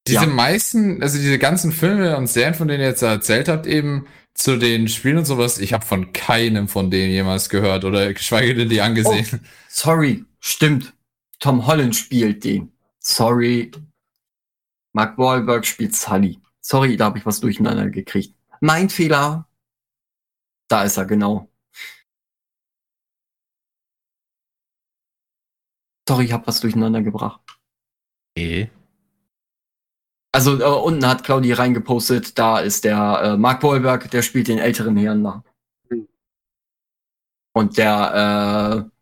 diese 0.07 0.21
ja. 0.21 0.27
meisten, 0.27 1.03
also 1.03 1.17
diese 1.17 1.37
ganzen 1.37 1.71
Filme 1.71 2.17
und 2.17 2.27
Serien, 2.27 2.55
von 2.55 2.67
denen 2.67 2.81
ihr 2.81 2.87
jetzt 2.87 3.03
erzählt 3.03 3.47
habt, 3.47 3.67
eben 3.67 4.07
zu 4.33 4.57
den 4.57 4.87
Spielen 4.87 5.19
und 5.19 5.25
sowas, 5.25 5.59
ich 5.59 5.73
habe 5.73 5.85
von 5.85 6.13
keinem 6.13 6.67
von 6.67 6.89
denen 6.89 7.11
jemals 7.11 7.49
gehört 7.49 7.85
oder 7.85 8.13
geschweige 8.13 8.55
denn 8.55 8.69
die 8.69 8.81
angesehen. 8.81 9.27
Oh, 9.31 9.37
sorry, 9.69 10.25
stimmt. 10.39 10.93
Tom 11.39 11.67
Holland 11.67 11.95
spielt 11.95 12.43
den. 12.43 12.70
Sorry. 13.03 13.71
Mark 14.93 15.17
Wahlberg 15.17 15.65
spielt 15.65 15.95
Sully. 15.95 16.39
Sorry, 16.61 16.95
da 16.95 17.05
habe 17.05 17.17
ich 17.17 17.25
was 17.25 17.39
durcheinander 17.39 17.89
gekriegt. 17.89 18.35
Mein 18.61 18.89
Fehler. 18.89 19.47
Da 20.67 20.83
ist 20.83 20.97
er, 20.97 21.05
genau. 21.05 21.49
Sorry, 26.07 26.25
ich 26.25 26.33
habe 26.33 26.47
was 26.47 26.59
durcheinander 26.59 27.01
gebracht. 27.01 27.41
Okay. 28.37 28.69
Also 30.33 30.59
äh, 30.59 30.63
unten 30.63 31.05
hat 31.05 31.23
Claudi 31.23 31.51
reingepostet, 31.51 32.37
da 32.37 32.59
ist 32.59 32.85
der 32.85 33.21
äh, 33.23 33.37
Mark 33.37 33.63
Wahlberg, 33.63 34.09
der 34.11 34.21
spielt 34.21 34.47
den 34.47 34.59
älteren 34.59 34.95
Herrn 34.95 35.23
da. 35.23 35.43
Und 37.53 37.77
der 37.77 38.87
äh, 38.87 39.00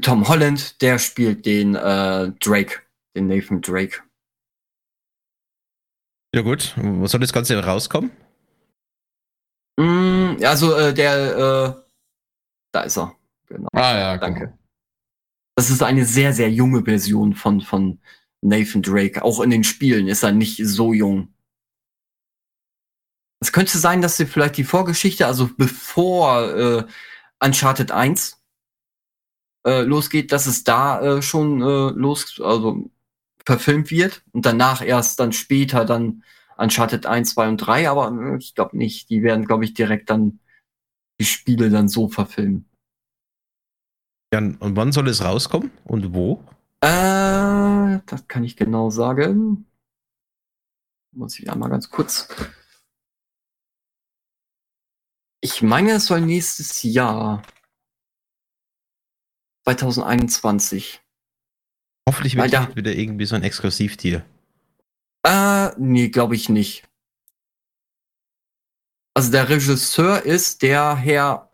Tom 0.00 0.28
Holland, 0.28 0.80
der 0.82 0.98
spielt 0.98 1.46
den 1.46 1.74
äh, 1.74 2.32
Drake, 2.40 2.80
den 3.16 3.26
Nathan 3.26 3.60
Drake. 3.60 4.02
Ja 6.34 6.42
gut, 6.42 6.74
wo 6.76 7.06
soll 7.06 7.20
das 7.20 7.32
Ganze 7.32 7.62
rauskommen? 7.64 8.10
Mm, 9.78 10.36
also 10.42 10.76
äh, 10.76 10.92
der, 10.92 11.36
äh, 11.36 11.82
da 12.72 12.82
ist 12.82 12.98
er. 12.98 13.16
Genau. 13.46 13.68
Ah 13.72 13.96
ja, 13.96 14.18
danke. 14.18 14.58
Das 15.56 15.70
ist 15.70 15.82
eine 15.82 16.04
sehr, 16.04 16.32
sehr 16.32 16.50
junge 16.50 16.84
Version 16.84 17.34
von, 17.34 17.60
von 17.60 18.00
Nathan 18.42 18.82
Drake. 18.82 19.22
Auch 19.22 19.40
in 19.40 19.50
den 19.50 19.62
Spielen 19.62 20.08
ist 20.08 20.24
er 20.24 20.32
nicht 20.32 20.60
so 20.64 20.92
jung. 20.92 21.32
Es 23.40 23.52
könnte 23.52 23.78
sein, 23.78 24.00
dass 24.00 24.16
sie 24.16 24.26
vielleicht 24.26 24.56
die 24.56 24.64
Vorgeschichte, 24.64 25.26
also 25.26 25.50
bevor 25.56 26.54
äh, 26.56 26.84
Uncharted 27.40 27.92
1 27.92 28.43
äh, 29.64 29.82
losgeht, 29.82 30.32
dass 30.32 30.46
es 30.46 30.64
da 30.64 31.00
äh, 31.00 31.22
schon 31.22 31.60
äh, 31.62 31.90
los, 31.90 32.40
also 32.40 32.90
verfilmt 33.44 33.90
wird 33.90 34.22
und 34.32 34.46
danach 34.46 34.82
erst 34.82 35.20
dann 35.20 35.32
später 35.32 35.84
dann 35.84 36.22
Uncharted 36.56 37.06
1, 37.06 37.34
2 37.34 37.48
und 37.48 37.56
3, 37.58 37.88
aber 37.88 38.12
äh, 38.12 38.36
ich 38.38 38.54
glaube 38.54 38.76
nicht. 38.76 39.10
Die 39.10 39.22
werden, 39.22 39.44
glaube 39.44 39.64
ich, 39.64 39.74
direkt 39.74 40.10
dann 40.10 40.40
die 41.20 41.24
Spiele 41.24 41.70
dann 41.70 41.88
so 41.88 42.08
verfilmen. 42.08 42.68
Ja, 44.32 44.38
und 44.40 44.76
wann 44.76 44.92
soll 44.92 45.08
es 45.08 45.22
rauskommen 45.22 45.70
und 45.84 46.14
wo? 46.14 46.44
Äh, 46.80 48.00
das 48.06 48.26
kann 48.28 48.44
ich 48.44 48.56
genau 48.56 48.90
sagen. 48.90 49.66
Muss 51.12 51.38
ich 51.38 51.50
einmal 51.50 51.70
ganz 51.70 51.90
kurz. 51.90 52.28
Ich 55.40 55.62
meine, 55.62 55.92
es 55.92 56.06
soll 56.06 56.20
nächstes 56.20 56.82
Jahr 56.82 57.42
2021. 59.64 61.00
Hoffentlich 62.08 62.36
wird 62.36 62.52
da, 62.52 62.74
wieder 62.76 62.94
irgendwie 62.94 63.24
so 63.24 63.34
ein 63.34 63.42
Exklusivtier. 63.42 64.24
Äh, 65.24 65.70
nee, 65.78 66.08
glaube 66.08 66.34
ich 66.34 66.48
nicht. 66.48 66.84
Also 69.14 69.30
der 69.30 69.48
Regisseur 69.48 70.22
ist 70.22 70.62
der 70.62 70.96
Herr, 70.96 71.50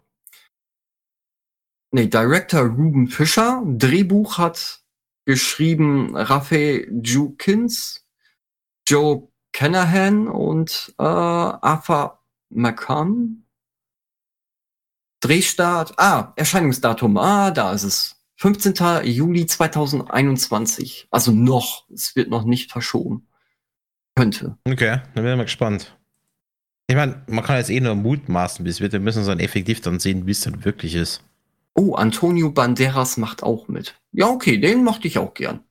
nee, 1.93 2.07
Director 2.07 2.63
Ruben 2.63 3.09
Fischer. 3.09 3.63
Drehbuch 3.65 4.39
hat 4.39 4.83
geschrieben 5.27 6.17
Raphael 6.17 6.89
Jukins, 7.05 8.05
Joe 8.89 9.29
Canahan 9.53 10.27
und 10.27 10.95
äh, 10.99 11.03
Arthur 11.03 12.21
McCann. 12.49 13.45
Drehstart, 15.21 15.99
ah, 15.99 16.33
Erscheinungsdatum, 16.37 17.17
ah, 17.19 17.51
da 17.51 17.73
ist 17.73 17.85
es. 17.85 18.17
15. 18.37 19.05
Juli 19.05 19.47
2021. 19.47 21.09
Also 21.11 21.31
noch, 21.31 21.85
es 21.91 22.17
wird 22.17 22.31
noch 22.31 22.45
nicht 22.45 22.73
verschoben. 22.73 23.29
Könnte. 24.15 24.57
Okay, 24.65 25.03
dann 25.15 25.25
werden 25.25 25.39
wir 25.39 25.45
gespannt. 25.45 25.97
Ich 26.89 26.97
meine, 26.97 27.23
man 27.29 27.45
kann 27.45 27.59
jetzt 27.59 27.71
eh 27.71 27.81
nur 27.81 27.95
mutmaßen, 27.95 28.65
bis 28.65 28.81
wir 28.81 28.99
müssen 28.99 29.27
dann 29.27 29.39
effektiv 29.39 29.81
dann 29.83 30.01
sehen, 30.01 30.27
wie 30.27 30.33
es 30.33 30.41
dann 30.41 30.65
wirklich 30.65 30.95
ist. 30.95 31.23
Oh, 31.75 31.95
Antonio 31.95 32.51
Banderas 32.51 33.17
macht 33.17 33.43
auch 33.43 33.69
mit. 33.69 34.01
Ja, 34.13 34.29
okay, 34.29 34.59
den 34.59 34.83
mochte 34.83 35.07
ich 35.07 35.19
auch 35.19 35.35
gern. 35.35 35.63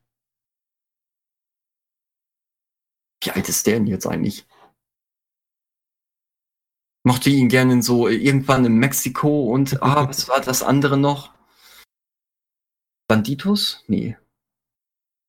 Wie 3.21 3.31
alt 3.31 3.49
ist 3.49 3.67
der 3.67 3.75
denn 3.75 3.87
jetzt 3.87 4.07
eigentlich? 4.07 4.45
Mochte 7.03 7.29
ihn 7.29 7.49
gerne 7.49 7.81
so 7.81 8.07
irgendwann 8.07 8.65
in 8.65 8.75
Mexiko 8.77 9.51
und, 9.51 9.81
ah, 9.81 10.07
was 10.09 10.27
war 10.27 10.41
das 10.41 10.63
andere 10.63 10.97
noch? 10.97 11.33
Banditos? 13.07 13.83
Nee. 13.87 14.17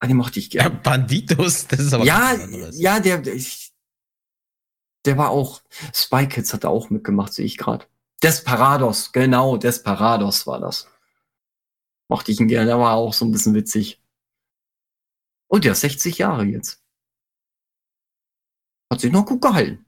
Ah, 0.00 0.06
den 0.06 0.16
mochte 0.16 0.38
ich 0.38 0.50
gerne. 0.50 0.70
Ja, 0.70 0.74
Banditos? 0.74 1.66
Das 1.66 1.80
ist 1.80 1.92
aber 1.92 2.04
Ja, 2.04 2.34
ja, 2.72 3.00
der, 3.00 3.18
der, 3.18 3.36
der 5.04 5.18
war 5.18 5.30
auch, 5.30 5.62
Spy 5.94 6.26
Kids 6.26 6.52
hat 6.52 6.64
er 6.64 6.70
auch 6.70 6.90
mitgemacht, 6.90 7.32
sehe 7.32 7.46
ich 7.46 7.56
gerade. 7.56 7.86
Desperados, 8.22 9.12
genau, 9.12 9.56
Desperados 9.56 10.46
war 10.46 10.60
das. 10.60 10.88
Mochte 12.08 12.32
ich 12.32 12.40
ihn 12.40 12.48
gerne, 12.48 12.66
der 12.66 12.78
war 12.78 12.94
auch 12.94 13.14
so 13.14 13.24
ein 13.24 13.32
bisschen 13.32 13.54
witzig. 13.54 14.02
Und 15.48 15.64
der 15.64 15.72
ist 15.72 15.80
60 15.80 16.18
Jahre 16.18 16.44
jetzt. 16.44 16.82
Hat 18.90 19.00
sich 19.00 19.12
noch 19.12 19.26
gut 19.26 19.40
gehalten. 19.40 19.86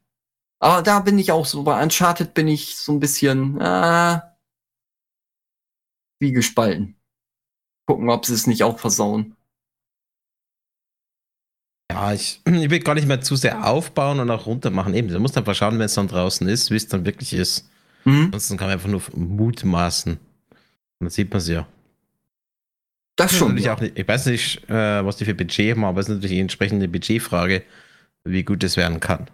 Aber 0.63 0.81
da 0.83 1.01
bin 1.01 1.19
ich 1.19 1.33
auch 1.33 1.45
so, 1.45 1.65
bei 1.65 1.83
Uncharted 1.83 2.35
bin 2.35 2.47
ich 2.47 2.77
so 2.77 2.93
ein 2.93 3.01
bisschen, 3.01 3.61
äh, 3.61 4.21
wie 6.21 6.31
gespalten. 6.31 6.95
Gucken, 7.85 8.09
ob 8.09 8.25
sie 8.25 8.35
es 8.35 8.47
nicht 8.47 8.63
auch 8.63 8.79
versauen. 8.79 9.35
Ja, 11.91 12.13
ich, 12.13 12.43
ich 12.47 12.71
will 12.71 12.79
gar 12.79 12.95
nicht 12.95 13.09
mehr 13.09 13.21
zu 13.21 13.35
sehr 13.35 13.67
aufbauen 13.67 14.21
und 14.21 14.31
auch 14.31 14.47
runter 14.47 14.71
machen. 14.71 14.95
Eben, 14.95 15.09
du 15.09 15.19
musst 15.19 15.37
einfach 15.37 15.57
schauen, 15.57 15.81
wenn 15.81 15.87
es 15.87 15.95
dann 15.95 16.07
draußen 16.07 16.47
ist, 16.49 16.71
wie 16.71 16.77
es 16.77 16.87
dann 16.87 17.05
wirklich 17.05 17.33
ist. 17.33 17.69
Mhm. 18.05 18.27
Ansonsten 18.27 18.57
kann 18.57 18.69
man 18.69 18.75
einfach 18.75 18.89
nur 18.89 19.03
mutmaßen. 19.17 20.13
Und 20.13 20.21
dann 21.01 21.11
sieht 21.11 21.31
man 21.31 21.39
es 21.39 21.49
ja. 21.49 21.67
Das 23.17 23.35
schon. 23.35 23.59
Ja. 23.59 23.75
Nicht, 23.81 23.99
ich 23.99 24.07
weiß 24.07 24.27
nicht, 24.27 24.71
äh, 24.71 25.05
was 25.05 25.17
die 25.17 25.25
für 25.25 25.35
Budget 25.35 25.73
haben, 25.73 25.85
aber 25.85 25.99
es 25.99 26.07
ist 26.09 26.15
natürlich 26.15 26.37
die 26.37 26.41
entsprechende 26.41 26.87
Budgetfrage, 26.87 27.65
wie 28.23 28.45
gut 28.45 28.63
es 28.63 28.77
werden 28.77 29.01
kann. 29.01 29.29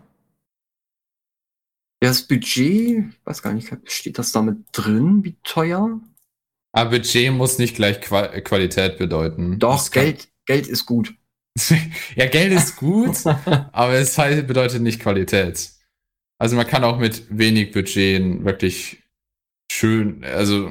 Das 2.00 2.22
Budget, 2.22 3.04
ich 3.10 3.26
weiß 3.26 3.42
gar 3.42 3.52
nicht, 3.52 3.72
steht 3.84 4.18
das 4.18 4.32
damit 4.32 4.58
drin, 4.72 5.24
wie 5.24 5.36
teuer? 5.42 6.00
Aber 6.72 6.90
Budget 6.90 7.32
muss 7.32 7.58
nicht 7.58 7.76
gleich 7.76 8.00
Qualität 8.00 8.98
bedeuten. 8.98 9.58
Doch, 9.58 9.90
Geld, 9.90 10.28
Geld 10.46 10.66
ist 10.68 10.86
gut. 10.86 11.14
ja, 12.14 12.26
Geld 12.26 12.52
ist 12.52 12.76
gut, 12.76 13.16
aber 13.72 13.94
es 13.94 14.14
bedeutet 14.14 14.82
nicht 14.82 15.00
Qualität. 15.00 15.70
Also 16.38 16.54
man 16.54 16.66
kann 16.66 16.84
auch 16.84 16.98
mit 16.98 17.26
wenig 17.36 17.72
Budget 17.72 18.44
wirklich 18.44 19.02
schön, 19.70 20.22
also 20.22 20.70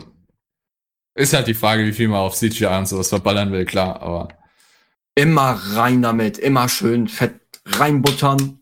ist 1.17 1.33
halt 1.33 1.47
die 1.47 1.55
Frage, 1.55 1.85
wie 1.85 1.93
viel 1.93 2.07
man 2.07 2.19
auf 2.19 2.35
CGI 2.35 2.67
und 2.67 2.87
sowas 2.87 3.09
verballern 3.09 3.51
will, 3.51 3.65
klar, 3.65 4.01
aber. 4.01 4.29
Immer 5.15 5.59
rein 5.73 6.03
damit, 6.03 6.37
immer 6.37 6.69
schön 6.69 7.07
fett 7.07 7.41
reinbuttern. 7.65 8.59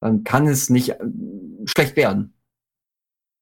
Dann 0.00 0.22
kann 0.22 0.46
es 0.46 0.70
nicht 0.70 0.94
schlecht 1.68 1.96
werden. 1.96 2.34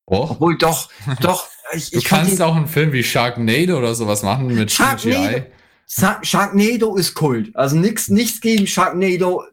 Oh. 0.07 0.29
Obwohl 0.31 0.57
doch, 0.59 0.91
doch. 1.21 1.49
Ich, 1.73 1.91
du 1.91 1.99
ich 1.99 2.05
kannst 2.05 2.41
auch 2.41 2.55
einen 2.55 2.69
Film 2.69 2.93
wie 2.93 3.03
Sharknado 3.03 3.77
oder 3.77 3.95
sowas 3.95 4.23
machen 4.23 4.47
mit 4.55 4.71
Sharknado. 4.71 5.45
CGI. 5.87 6.23
Sharknado 6.23 6.97
ist 6.97 7.15
Kult. 7.15 7.55
Also 7.57 7.77
nichts 7.77 8.09
nichts 8.09 8.41
gegen 8.41 8.67
Sharknado. 8.67 9.45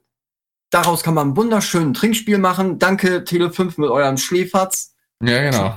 Daraus 0.70 1.04
kann 1.04 1.14
man 1.14 1.30
ein 1.30 1.38
wunderschönes 1.38 1.98
Trinkspiel 1.98 2.38
machen. 2.40 2.80
Danke, 2.80 3.20
Tele5 3.20 3.80
mit 3.80 3.90
eurem 3.90 4.18
Schläferz. 4.18 4.96
Ja, 5.24 5.42
genau. 5.50 5.76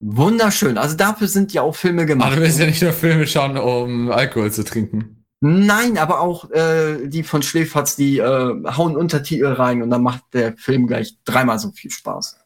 Wunderschön. 0.00 0.78
Also 0.78 0.96
dafür 0.96 1.26
sind 1.26 1.52
ja 1.52 1.62
auch 1.62 1.74
Filme 1.74 2.06
gemacht. 2.06 2.28
Aber 2.28 2.36
du 2.36 2.42
willst 2.42 2.58
ja 2.60 2.66
nicht 2.66 2.82
nur 2.82 2.92
Filme 2.92 3.26
schauen, 3.26 3.58
um 3.58 4.10
Alkohol 4.10 4.52
zu 4.52 4.64
trinken. 4.64 5.17
Nein, 5.40 5.98
aber 5.98 6.20
auch 6.20 6.50
äh, 6.50 7.06
die 7.06 7.22
von 7.22 7.42
Schläferz, 7.42 7.94
die 7.94 8.18
äh, 8.18 8.22
hauen 8.76 8.96
Untertitel 8.96 9.46
rein 9.46 9.82
und 9.82 9.90
dann 9.90 10.02
macht 10.02 10.24
der 10.32 10.56
Film 10.56 10.86
gleich 10.88 11.16
dreimal 11.24 11.58
so 11.58 11.70
viel 11.70 11.90
Spaß. 11.90 12.40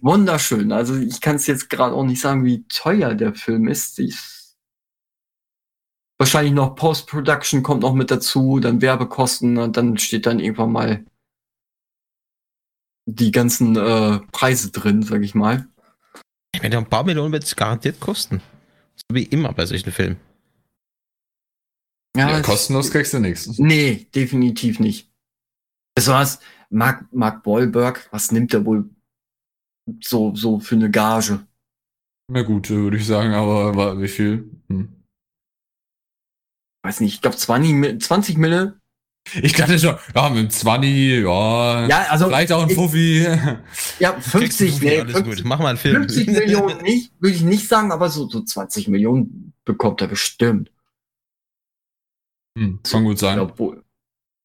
Wunderschön. 0.00 0.72
Also 0.72 0.96
ich 0.96 1.20
kann 1.20 1.36
es 1.36 1.46
jetzt 1.46 1.68
gerade 1.70 1.94
auch 1.94 2.04
nicht 2.04 2.20
sagen, 2.20 2.44
wie 2.44 2.66
teuer 2.68 3.14
der 3.14 3.34
Film 3.34 3.68
ist. 3.68 3.98
Ich 3.98 4.18
wahrscheinlich 6.18 6.54
noch 6.54 6.74
Post-Production 6.74 7.62
kommt 7.62 7.82
noch 7.82 7.92
mit 7.92 8.10
dazu, 8.10 8.58
dann 8.58 8.80
Werbekosten 8.80 9.58
und 9.58 9.76
dann 9.76 9.98
steht 9.98 10.26
dann 10.26 10.40
irgendwann 10.40 10.72
mal 10.72 11.04
die 13.06 13.30
ganzen 13.30 13.76
äh, 13.76 14.20
Preise 14.32 14.70
drin, 14.70 15.02
sag 15.02 15.22
ich 15.22 15.34
mal. 15.34 15.68
Ich 16.54 16.62
meine, 16.62 16.78
ein 16.78 16.88
paar 16.88 17.04
Millionen 17.04 17.32
wird 17.32 17.44
es 17.44 17.56
garantiert 17.56 18.00
kosten. 18.00 18.40
So 18.96 19.14
wie 19.14 19.24
immer 19.24 19.52
bei 19.52 19.66
solchen 19.66 19.92
Filmen. 19.92 20.18
Ja, 22.16 22.30
ja 22.30 22.40
kostenlos 22.42 22.90
kriegst 22.90 23.12
du 23.12 23.18
nichts. 23.18 23.58
Nee, 23.58 24.06
definitiv 24.14 24.80
nicht. 24.80 25.10
Besonders 25.94 26.40
Mark, 26.70 27.06
Mark 27.12 27.46
Wahlberg, 27.46 28.08
was 28.10 28.32
nimmt 28.32 28.54
er 28.54 28.64
wohl 28.64 28.88
so, 30.02 30.34
so 30.34 30.60
für 30.60 30.74
eine 30.74 30.90
Gage? 30.90 31.46
Na 32.32 32.42
gut, 32.42 32.70
würde 32.70 32.96
ich 32.96 33.06
sagen, 33.06 33.34
aber 33.34 34.00
wie 34.00 34.08
viel? 34.08 34.50
Hm 34.68 35.04
weiß 36.84 37.00
nicht, 37.00 37.14
ich 37.14 37.20
glaube 37.22 37.36
20, 37.36 38.02
20 38.02 38.36
Mille. 38.36 38.78
Ich 39.40 39.54
dachte 39.54 39.78
schon, 39.78 39.96
ja, 40.14 40.28
mit 40.28 40.38
dem 40.38 40.50
20, 40.50 41.22
ja, 41.22 41.86
ja 41.86 42.02
also, 42.10 42.26
vielleicht 42.26 42.52
auch 42.52 42.62
ein 42.62 42.70
Fuffi. 42.70 43.26
Ja, 43.98 44.20
50, 44.20 44.82
nee, 44.82 45.02
50, 45.02 45.44
Mach 45.44 45.60
mal 45.60 45.68
einen 45.68 45.78
Film. 45.78 46.02
50 46.02 46.26
Millionen 46.26 46.82
nicht, 46.82 47.10
würde 47.20 47.34
ich 47.34 47.42
nicht 47.42 47.66
sagen, 47.66 47.90
aber 47.90 48.10
so, 48.10 48.28
so 48.28 48.42
20 48.42 48.88
Millionen 48.88 49.54
bekommt 49.64 50.02
er 50.02 50.08
bestimmt. 50.08 50.70
Hm, 52.56 52.80
kann 52.82 53.04
gut 53.04 53.18
sein. 53.18 53.38
Obwohl. 53.38 53.82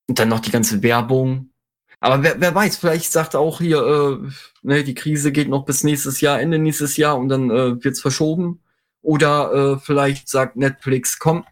Und 0.08 0.20
dann 0.20 0.30
noch 0.30 0.40
die 0.40 0.52
ganze 0.52 0.82
Werbung. 0.82 1.52
Aber 2.00 2.24
wer, 2.24 2.40
wer 2.40 2.56
weiß, 2.56 2.78
vielleicht 2.78 3.12
sagt 3.12 3.34
er 3.34 3.42
auch 3.42 3.60
hier, 3.60 3.80
äh, 3.80 4.30
ne, 4.64 4.84
die 4.84 4.96
Krise 4.96 5.32
geht 5.32 5.50
noch 5.50 5.66
bis 5.66 5.84
nächstes 5.84 6.22
Jahr, 6.22 6.40
Ende 6.40 6.58
nächstes 6.58 6.98
Jahr 6.98 7.18
und 7.18 7.30
dann 7.30 7.52
äh, 7.52 7.84
wird's 7.84 8.02
verschoben. 8.02 8.62
Oder 9.02 9.54
äh, 9.54 9.80
vielleicht 9.80 10.30
sagt 10.30 10.56
Netflix, 10.56 11.20
komm, 11.20 11.46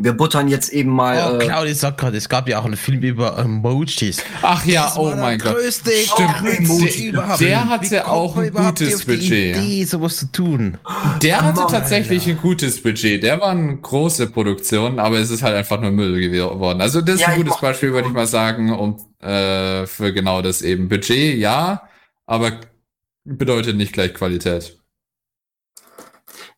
wir 0.00 0.12
buttern 0.12 0.48
jetzt 0.48 0.70
eben 0.70 0.90
mal. 0.90 1.32
Oh, 1.32 1.36
äh, 1.36 1.46
Claudia 1.46 1.74
sagt 1.74 1.98
gerade, 1.98 2.16
es 2.16 2.28
gab 2.28 2.48
ja 2.48 2.58
auch 2.58 2.64
einen 2.64 2.76
Film 2.76 3.02
über 3.02 3.38
Emojis. 3.38 4.22
Ach 4.42 4.64
ja, 4.64 4.84
das 4.84 4.96
oh 4.96 5.12
mein 5.16 5.38
Gott. 5.38 5.56
Größte 5.56 5.90
Stimmt, 5.90 6.58
Emoji. 6.58 7.12
Der 7.40 7.68
hatte 7.68 8.08
auch 8.08 8.36
ein 8.36 8.52
gutes 8.52 9.04
Budget. 9.04 9.56
Idee, 9.56 9.84
sowas 9.84 10.18
zu 10.18 10.32
tun. 10.32 10.78
Der 11.22 11.42
hatte 11.42 11.66
tatsächlich 11.70 12.26
ein 12.28 12.38
gutes 12.38 12.82
Budget. 12.82 13.22
Der 13.22 13.40
war 13.40 13.50
eine 13.50 13.76
große 13.76 14.28
Produktion, 14.28 14.98
aber 14.98 15.18
es 15.18 15.30
ist 15.30 15.42
halt 15.42 15.56
einfach 15.56 15.80
nur 15.80 15.90
Müll 15.90 16.30
geworden. 16.30 16.80
Also 16.80 17.00
das 17.00 17.16
ist 17.16 17.20
ja, 17.22 17.28
ein 17.28 17.38
gutes 17.38 17.60
Beispiel, 17.60 17.92
würde 17.92 18.08
ich 18.08 18.14
mal 18.14 18.26
sagen, 18.26 18.72
um 18.72 18.96
äh, 19.20 19.86
für 19.86 20.12
genau 20.12 20.42
das 20.42 20.62
eben. 20.62 20.88
Budget, 20.88 21.38
ja, 21.38 21.82
aber 22.26 22.52
bedeutet 23.24 23.76
nicht 23.76 23.92
gleich 23.92 24.14
Qualität. 24.14 24.78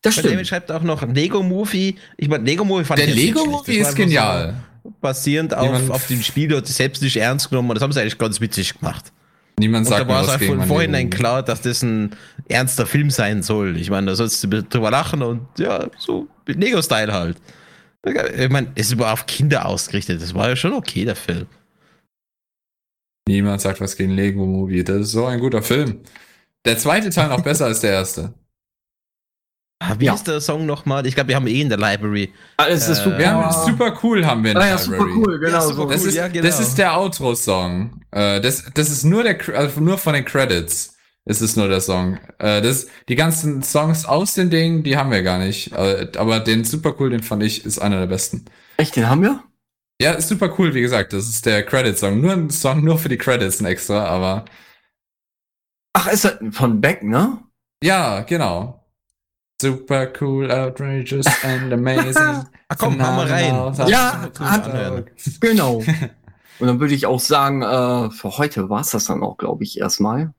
Das 0.01 0.15
stimmt. 0.15 0.33
David 0.33 0.47
schreibt 0.47 0.71
auch 0.71 0.81
noch 0.81 1.07
Lego 1.07 1.43
Movie. 1.43 1.95
Ich 2.17 2.27
meine, 2.27 2.43
Lego 2.43 2.65
Movie 2.65 2.85
fand 2.85 2.99
Der 2.99 3.07
ich 3.07 3.15
Lego 3.15 3.45
Movie 3.45 3.77
ist 3.77 3.95
genial. 3.95 4.55
So 4.83 4.93
basierend 4.99 5.53
auf, 5.53 5.89
auf 5.91 6.07
dem 6.07 6.23
Spiel, 6.23 6.47
dort 6.47 6.67
selbst 6.67 7.03
nicht 7.03 7.17
ernst 7.17 7.49
genommen 7.49 7.69
und 7.69 7.75
das 7.75 7.83
haben 7.83 7.91
sie 7.91 8.01
eigentlich 8.01 8.17
ganz 8.17 8.41
witzig 8.41 8.79
gemacht. 8.79 9.11
Niemand 9.59 9.85
sagt 9.85 10.01
und 10.01 10.07
da 10.07 10.13
war 10.13 10.23
es 10.23 10.29
halt 10.29 10.43
von 10.43 10.63
vorhinein 10.63 11.11
klar, 11.11 11.43
dass 11.43 11.61
das 11.61 11.83
ein 11.83 12.15
ernster 12.47 12.87
Film 12.87 13.11
sein 13.11 13.43
soll. 13.43 13.77
Ich 13.77 13.91
meine, 13.91 14.07
da 14.07 14.15
sollst 14.15 14.43
du 14.43 14.63
drüber 14.63 14.89
lachen 14.89 15.21
und 15.21 15.41
ja, 15.59 15.87
so 15.99 16.27
Lego-Style 16.47 17.13
halt. 17.13 17.37
Ich 18.03 18.49
meine, 18.49 18.71
es 18.73 18.97
war 18.97 19.13
auf 19.13 19.27
Kinder 19.27 19.67
ausgerichtet. 19.67 20.19
Das 20.19 20.33
war 20.33 20.49
ja 20.49 20.55
schon 20.55 20.73
okay, 20.73 21.05
der 21.05 21.15
Film. 21.15 21.45
Niemand 23.27 23.61
sagt 23.61 23.79
was 23.79 23.95
gegen 23.95 24.13
Lego 24.13 24.47
Movie. 24.47 24.83
Das 24.83 25.01
ist 25.01 25.11
so 25.11 25.25
ein 25.27 25.39
guter 25.39 25.61
Film. 25.61 25.99
Der 26.65 26.79
zweite 26.79 27.11
Teil 27.11 27.29
noch 27.29 27.43
besser 27.43 27.65
als 27.65 27.81
der 27.81 27.91
erste. 27.91 28.33
Ah, 29.83 29.95
wie 29.97 30.05
ja. 30.05 30.13
ist 30.13 30.27
der 30.27 30.39
Song 30.41 30.67
nochmal? 30.67 31.07
Ich 31.07 31.15
glaube, 31.15 31.29
wir 31.29 31.35
haben 31.35 31.47
eh 31.47 31.59
in 31.59 31.69
der 31.69 31.79
Library. 31.79 32.31
Ah, 32.57 32.67
es 32.67 32.87
ist 32.87 33.03
super, 33.03 33.17
äh, 33.17 33.65
super 33.65 33.97
cool, 34.03 34.23
haben 34.23 34.43
wir 34.43 34.51
in 34.51 34.57
der 34.59 34.63
ah, 34.63 34.69
ja, 34.69 34.75
Library. 34.75 35.11
Super 35.11 35.27
cool, 35.27 35.39
genau. 35.39 35.53
Ja, 35.53 35.61
super 35.61 35.91
das, 35.91 36.01
cool, 36.03 36.07
ist, 36.09 36.15
ja, 36.15 36.27
genau. 36.27 36.45
das 36.45 36.59
ist 36.59 36.77
der 36.77 36.95
Outro-Song. 36.95 38.01
Äh, 38.11 38.41
das, 38.41 38.65
das 38.75 38.91
ist 38.91 39.05
nur 39.05 39.23
der, 39.23 39.39
also 39.55 39.81
nur 39.81 39.97
von 39.97 40.13
den 40.13 40.23
Credits. 40.23 40.95
Es 41.25 41.41
ist 41.41 41.57
nur 41.57 41.67
der 41.67 41.81
Song. 41.81 42.19
Äh, 42.37 42.61
das, 42.61 42.85
die 43.09 43.15
ganzen 43.15 43.63
Songs 43.63 44.05
aus 44.05 44.35
den 44.35 44.51
Dingen, 44.51 44.83
die 44.83 44.97
haben 44.97 45.09
wir 45.09 45.23
gar 45.23 45.39
nicht. 45.39 45.71
Äh, 45.71 46.09
aber 46.15 46.41
den 46.41 46.63
super 46.63 46.93
cool, 46.99 47.09
den 47.09 47.23
fand 47.23 47.41
ich, 47.41 47.65
ist 47.65 47.79
einer 47.79 48.01
der 48.01 48.07
besten. 48.07 48.45
Echt, 48.77 48.95
den 48.95 49.09
haben 49.09 49.23
wir? 49.23 49.43
Ja, 49.99 50.11
ist 50.11 50.27
super 50.27 50.53
cool, 50.59 50.75
wie 50.75 50.81
gesagt. 50.81 51.11
Das 51.11 51.27
ist 51.27 51.47
der 51.47 51.63
Credit-Song. 51.63 52.21
Nur 52.21 52.33
ein 52.33 52.51
Song, 52.51 52.83
nur 52.83 52.99
für 52.99 53.09
die 53.09 53.17
Credits 53.17 53.59
ein 53.59 53.65
extra, 53.65 54.05
aber. 54.05 54.45
Ach, 55.93 56.07
ist 56.07 56.23
das 56.25 56.37
von 56.51 56.81
Beck, 56.81 57.01
ne? 57.01 57.39
Ja, 57.83 58.21
genau. 58.21 58.80
Super 59.61 60.11
cool, 60.19 60.51
outrageous 60.51 61.27
and 61.43 61.71
amazing. 61.71 62.47
Ach 62.67 62.77
komm, 62.79 62.99
hau 62.99 63.11
mal 63.11 63.27
rein. 63.27 63.53
Ja, 63.87 64.31
genau. 65.39 65.75
Und 66.59 66.67
dann 66.67 66.79
würde 66.79 66.95
ich 66.95 67.05
auch 67.05 67.19
sagen, 67.19 67.61
äh, 67.61 68.09
für 68.09 68.37
heute 68.39 68.69
war 68.69 68.81
es 68.81 68.89
das 68.89 69.05
dann 69.05 69.21
auch, 69.21 69.37
glaube 69.37 69.63
ich, 69.63 69.79
erstmal. 69.79 70.33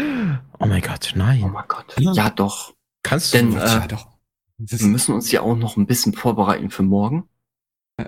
Oh 0.00 0.66
mein 0.66 0.82
Gott, 0.82 1.12
nein. 1.14 1.42
Oh 1.44 1.48
mein 1.48 1.68
Gott. 1.68 1.94
Ja, 1.98 2.30
doch. 2.30 2.74
Kannst 3.04 3.32
du? 3.32 3.38
Denn, 3.38 3.56
äh, 3.56 3.64
ja, 3.64 3.86
doch. 3.86 4.08
Wir 4.58 4.86
müssen 4.86 5.14
uns 5.14 5.30
ja 5.30 5.42
auch 5.42 5.56
noch 5.56 5.76
ein 5.76 5.86
bisschen 5.86 6.14
vorbereiten 6.14 6.70
für 6.70 6.82
morgen. 6.82 7.28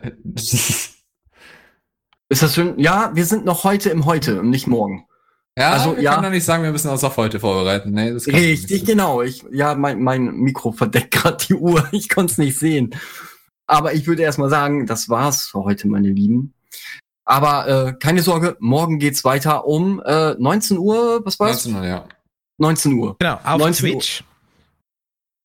Ist 2.29 2.43
das 2.43 2.55
schön? 2.55 2.77
Ja, 2.79 3.15
wir 3.15 3.25
sind 3.25 3.45
noch 3.45 3.63
heute 3.63 3.91
im 3.91 4.05
Heute 4.05 4.41
und 4.41 4.51
nicht 4.51 4.67
morgen. 4.67 5.07
Ja, 5.59 5.71
also, 5.71 5.97
wir 5.97 6.03
ja. 6.03 6.13
können 6.13 6.25
doch 6.25 6.31
nicht 6.31 6.45
sagen, 6.45 6.63
wir 6.63 6.71
müssen 6.71 6.91
uns 6.91 7.03
auf 7.03 7.17
heute 7.17 7.41
vorbereiten. 7.41 7.91
Nee, 7.93 8.13
das 8.13 8.27
Richtig, 8.27 8.85
genau. 8.85 9.23
Ich, 9.23 9.43
ja, 9.51 9.75
mein, 9.75 10.03
mein 10.03 10.27
Mikro 10.37 10.73
verdeckt 10.73 11.13
gerade 11.13 11.45
die 11.47 11.55
Uhr. 11.55 11.89
Ich 11.93 12.11
konnte 12.11 12.33
es 12.33 12.39
nicht 12.39 12.59
sehen. 12.59 12.95
Aber 13.67 13.95
ich 13.95 14.07
würde 14.07 14.23
erstmal 14.23 14.51
sagen, 14.51 14.87
das 14.87 15.09
war's 15.09 15.47
für 15.47 15.65
heute, 15.65 15.89
meine 15.89 16.11
Lieben. 16.11 16.53
Aber 17.25 17.69
äh, 17.89 17.93
keine 17.95 18.23
Sorge, 18.23 18.57
morgen 18.61 18.99
geht's 18.99 19.25
weiter 19.25 19.67
um 19.67 20.01
äh, 20.05 20.35
19 20.35 20.79
Uhr. 20.79 21.23
Was 21.25 21.41
war's? 21.41 21.65
19 21.65 21.83
Uhr, 21.83 21.89
ja. 21.89 22.05
19 22.59 22.93
Uhr. 22.93 23.17
Genau, 23.19 23.41
auf 23.43 23.77
Twitch. 23.77 24.21
Uhr. 24.21 24.27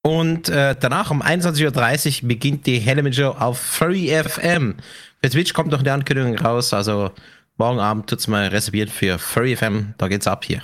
Und 0.03 0.49
äh, 0.49 0.75
danach 0.79 1.09
um 1.09 1.21
21.30 1.21 2.23
Uhr 2.23 2.27
beginnt 2.27 2.65
die 2.65 2.79
Hellman 2.79 3.13
Show 3.13 3.29
auf 3.29 3.59
Furry 3.59 4.07
FM. 4.09 4.75
Für 5.21 5.29
Twitch 5.29 5.53
kommt 5.53 5.71
noch 5.71 5.79
eine 5.79 5.93
Ankündigung 5.93 6.38
raus, 6.38 6.73
also 6.73 7.11
morgen 7.61 7.79
Abend 7.79 8.09
tut's 8.09 8.27
mal 8.27 8.47
reserviert 8.47 8.89
für 8.89 9.19
Furry 9.19 9.55
FM. 9.55 9.93
Da 9.99 10.07
geht's 10.07 10.25
ab 10.25 10.45
hier. 10.45 10.63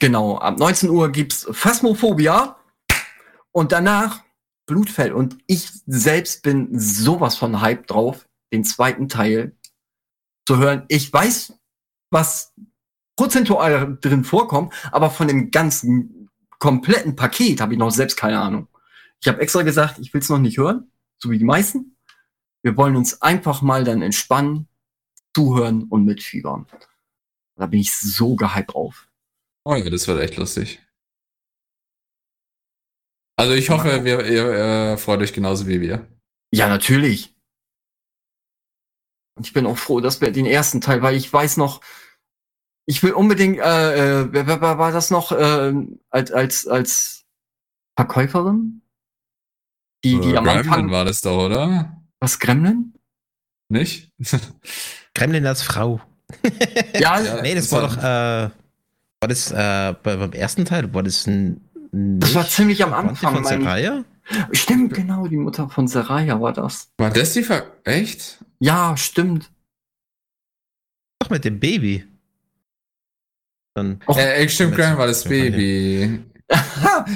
Genau, 0.00 0.38
ab 0.38 0.58
19 0.58 0.88
Uhr 0.88 1.12
gibt's 1.12 1.46
Phasmophobia 1.50 2.56
und 3.52 3.70
danach 3.70 4.22
Blutfell. 4.64 5.12
Und 5.12 5.36
ich 5.46 5.68
selbst 5.84 6.42
bin 6.42 6.68
sowas 6.72 7.36
von 7.36 7.60
Hype 7.60 7.86
drauf, 7.86 8.26
den 8.50 8.64
zweiten 8.64 9.10
Teil 9.10 9.58
zu 10.46 10.56
hören. 10.56 10.84
Ich 10.88 11.12
weiß, 11.12 11.52
was 12.10 12.54
prozentual 13.14 13.98
drin 14.00 14.24
vorkommt, 14.24 14.72
aber 14.90 15.10
von 15.10 15.28
dem 15.28 15.50
ganzen 15.50 16.30
kompletten 16.58 17.14
Paket 17.14 17.60
habe 17.60 17.74
ich 17.74 17.78
noch 17.78 17.90
selbst 17.90 18.16
keine 18.16 18.40
Ahnung. 18.40 18.68
Ich 19.20 19.28
habe 19.28 19.42
extra 19.42 19.60
gesagt, 19.60 19.98
ich 19.98 20.14
will 20.14 20.22
es 20.22 20.30
noch 20.30 20.38
nicht 20.38 20.56
hören, 20.56 20.90
so 21.18 21.30
wie 21.30 21.36
die 21.36 21.44
meisten. 21.44 21.98
Wir 22.62 22.74
wollen 22.78 22.96
uns 22.96 23.20
einfach 23.20 23.60
mal 23.60 23.84
dann 23.84 24.00
entspannen, 24.00 24.66
zuhören 25.38 25.84
und 25.84 26.04
mitfiebern. 26.04 26.66
Da 27.56 27.66
bin 27.66 27.78
ich 27.78 27.92
so 27.96 28.34
gehypt 28.34 28.74
drauf. 28.74 29.08
Oh 29.64 29.74
ja, 29.74 29.88
das 29.88 30.08
wird 30.08 30.20
echt 30.20 30.36
lustig. 30.36 30.80
Also 33.36 33.54
ich 33.54 33.70
hoffe, 33.70 34.04
wir, 34.04 34.26
ihr 34.26 34.52
äh, 34.52 34.96
freut 34.96 35.20
euch 35.20 35.32
genauso 35.32 35.68
wie 35.68 35.80
wir. 35.80 36.08
Ja, 36.50 36.68
natürlich. 36.68 37.36
Und 39.36 39.46
ich 39.46 39.52
bin 39.52 39.64
auch 39.66 39.78
froh, 39.78 40.00
dass 40.00 40.20
wir 40.20 40.32
den 40.32 40.46
ersten 40.46 40.80
Teil, 40.80 41.02
weil 41.02 41.14
ich 41.14 41.32
weiß 41.32 41.56
noch, 41.56 41.82
ich 42.86 43.00
will 43.04 43.12
unbedingt, 43.12 43.58
äh, 43.58 44.22
äh, 44.22 44.32
wer, 44.32 44.48
wer, 44.48 44.60
wer 44.60 44.78
war 44.78 44.90
das 44.90 45.12
noch, 45.12 45.30
äh, 45.30 45.72
als, 46.10 46.32
als, 46.32 46.66
als 46.66 47.26
Verkäuferin? 47.96 48.82
Die, 50.02 50.18
die 50.18 50.32
äh, 50.32 50.36
am 50.36 50.44
Gremlin 50.44 50.68
Anfang, 50.68 50.90
war 50.90 51.04
das 51.04 51.20
doch, 51.20 51.44
oder? 51.44 52.02
Was, 52.18 52.40
Gremlin? 52.40 52.94
Nicht? 53.68 54.10
Gremlin 55.18 55.46
als 55.46 55.62
Frau. 55.62 56.00
ja, 56.98 57.40
nee, 57.42 57.54
das 57.54 57.72
war 57.72 57.82
doch, 57.82 57.96
äh, 57.96 58.50
war 59.20 59.28
das 59.28 59.50
äh, 59.50 59.94
beim 60.02 60.32
ersten 60.32 60.64
Teil, 60.64 60.92
war 60.94 61.02
das 61.02 61.26
ein. 61.26 61.60
Das 61.90 62.34
war 62.34 62.46
ziemlich 62.46 62.84
am 62.84 62.92
Anfang. 62.92 63.34
Von 63.34 63.44
Seraya? 63.44 64.04
Stimmt, 64.52 64.92
genau, 64.94 65.26
die 65.26 65.38
Mutter 65.38 65.70
von 65.70 65.88
Seraya 65.88 66.40
war 66.40 66.52
das. 66.52 66.90
War 66.98 67.10
das 67.10 67.32
die 67.32 67.42
Ver 67.42 67.64
Echt? 67.84 68.38
Ja, 68.60 68.96
stimmt. 68.96 69.50
Doch 71.18 71.30
mit 71.30 71.44
dem 71.44 71.58
Baby. 71.58 72.04
Dann 73.74 74.00
Och, 74.06 74.18
äh, 74.18 74.48
stimmt, 74.48 74.76
Graham 74.76 74.98
war 74.98 75.06
das 75.06 75.24
Baby 75.24 76.20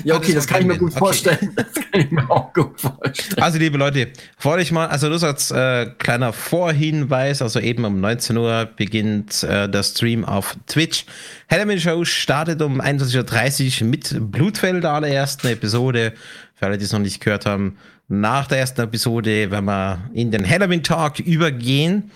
ja, 0.05 0.17
okay, 0.17 0.35
das, 0.35 0.45
das 0.45 0.47
kann 0.47 0.61
ich 0.61 0.67
mir 0.67 0.79
gut 0.79 0.91
okay. 0.91 0.99
vorstellen. 0.99 1.53
Das 1.57 1.75
kann 1.75 2.01
ich 2.01 2.11
mir 2.11 2.31
auch 2.31 2.53
gut 2.53 2.81
vorstellen. 2.81 3.43
Also, 3.43 3.59
liebe 3.59 3.79
Leute, 3.79 4.09
freut 4.37 4.61
euch 4.61 4.73
mal, 4.73 4.87
also 4.89 5.09
das 5.09 5.25
als 5.25 5.51
äh, 5.51 5.87
kleiner 5.99 6.33
Vorhinweis, 6.33 7.41
also 7.41 7.61
eben 7.61 7.85
um 7.85 8.01
19 8.01 8.37
Uhr 8.37 8.69
beginnt 8.77 9.43
äh, 9.43 9.69
der 9.69 9.83
Stream 9.83 10.25
auf 10.25 10.57
Twitch. 10.67 11.07
Hellman 11.49 11.81
Show 11.81 12.05
startet 12.05 12.61
um 12.63 12.81
21.30 12.81 13.83
Uhr 13.83 13.89
mit 13.89 14.33
Blutfeld 14.33 14.85
der 14.85 14.93
allerersten 14.93 15.49
Episode. 15.49 16.13
Für 16.55 16.67
alle, 16.67 16.79
die 16.79 16.85
es 16.85 16.93
noch 16.93 17.01
nicht 17.01 17.21
gehört 17.23 17.47
haben, 17.47 17.77
nach 18.09 18.47
der 18.47 18.59
ersten 18.59 18.83
Episode 18.83 19.51
werden 19.51 19.65
wir 19.65 20.11
in 20.13 20.31
den 20.31 20.49
Halloween 20.49 20.83
Talk 20.83 21.19
übergehen. 21.21 22.11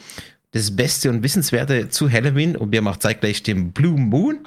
Das 0.56 0.74
Beste 0.74 1.10
und 1.10 1.22
Wissenswerte 1.22 1.90
zu 1.90 2.10
Halloween 2.10 2.56
und 2.56 2.72
wir 2.72 2.80
machen 2.80 2.98
zeitgleich 2.98 3.42
den 3.42 3.72
Blue 3.72 4.00
Moon. 4.00 4.40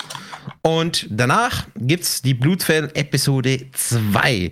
Und 0.63 1.05
danach 1.11 1.67
gibt 1.75 2.03
es 2.03 2.23
die 2.23 2.33
Blutfell-Episode 2.33 3.67
2. 3.71 4.51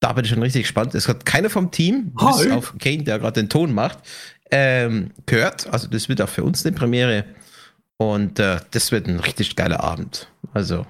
Da 0.00 0.12
bin 0.14 0.24
ich 0.24 0.30
schon 0.30 0.40
richtig 0.40 0.62
gespannt. 0.62 0.94
Es 0.94 1.06
hat 1.06 1.26
keiner 1.26 1.50
vom 1.50 1.70
Team, 1.70 2.14
Hi. 2.18 2.42
bis 2.42 2.52
auf 2.52 2.74
Kane, 2.78 3.02
der 3.02 3.18
gerade 3.18 3.42
den 3.42 3.50
Ton 3.50 3.74
macht, 3.74 3.98
ähm, 4.50 5.10
gehört. 5.26 5.66
Also 5.66 5.88
das 5.88 6.08
wird 6.08 6.22
auch 6.22 6.28
für 6.30 6.42
uns 6.42 6.64
eine 6.64 6.74
Premiere. 6.74 7.26
Und 7.98 8.38
äh, 8.38 8.60
das 8.70 8.90
wird 8.90 9.08
ein 9.08 9.20
richtig 9.20 9.56
geiler 9.56 9.84
Abend. 9.84 10.30
Also, 10.54 10.86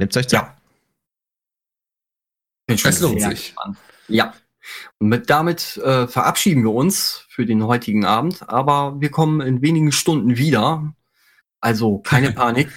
nehmt 0.00 0.16
euch 0.16 0.26
Zeit. 0.26 0.32
Ja. 0.32 0.56
Es 2.66 3.00
lohnt 3.00 3.22
sich. 3.22 3.54
Ja. 4.08 4.34
Und 5.00 5.08
mit, 5.08 5.30
damit 5.30 5.78
äh, 5.78 6.06
verabschieden 6.06 6.62
wir 6.62 6.72
uns 6.72 7.24
für 7.28 7.46
den 7.46 7.64
heutigen 7.64 8.04
Abend. 8.04 8.48
Aber 8.48 9.00
wir 9.00 9.10
kommen 9.10 9.40
in 9.40 9.62
wenigen 9.62 9.92
Stunden 9.92 10.36
wieder. 10.36 10.94
Also 11.60 11.98
keine 11.98 12.32
Panik. 12.32 12.68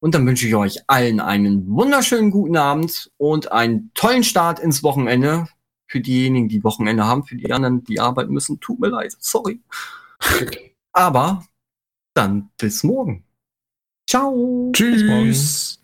Und 0.00 0.14
dann 0.14 0.26
wünsche 0.26 0.46
ich 0.46 0.54
euch 0.54 0.78
allen 0.86 1.20
einen 1.20 1.66
wunderschönen 1.68 2.30
guten 2.30 2.56
Abend 2.56 3.10
und 3.16 3.52
einen 3.52 3.90
tollen 3.94 4.24
Start 4.24 4.58
ins 4.58 4.82
Wochenende. 4.82 5.46
Für 5.86 6.00
diejenigen, 6.00 6.48
die 6.48 6.64
Wochenende 6.64 7.04
haben, 7.04 7.24
für 7.24 7.36
die 7.36 7.52
anderen, 7.52 7.84
die 7.84 8.00
arbeiten 8.00 8.32
müssen, 8.32 8.58
tut 8.58 8.80
mir 8.80 8.88
leid, 8.88 9.14
sorry. 9.18 9.60
Aber 10.92 11.44
dann 12.14 12.50
bis 12.58 12.82
morgen. 12.84 13.24
Ciao. 14.08 14.70
Tschüss. 14.72 15.83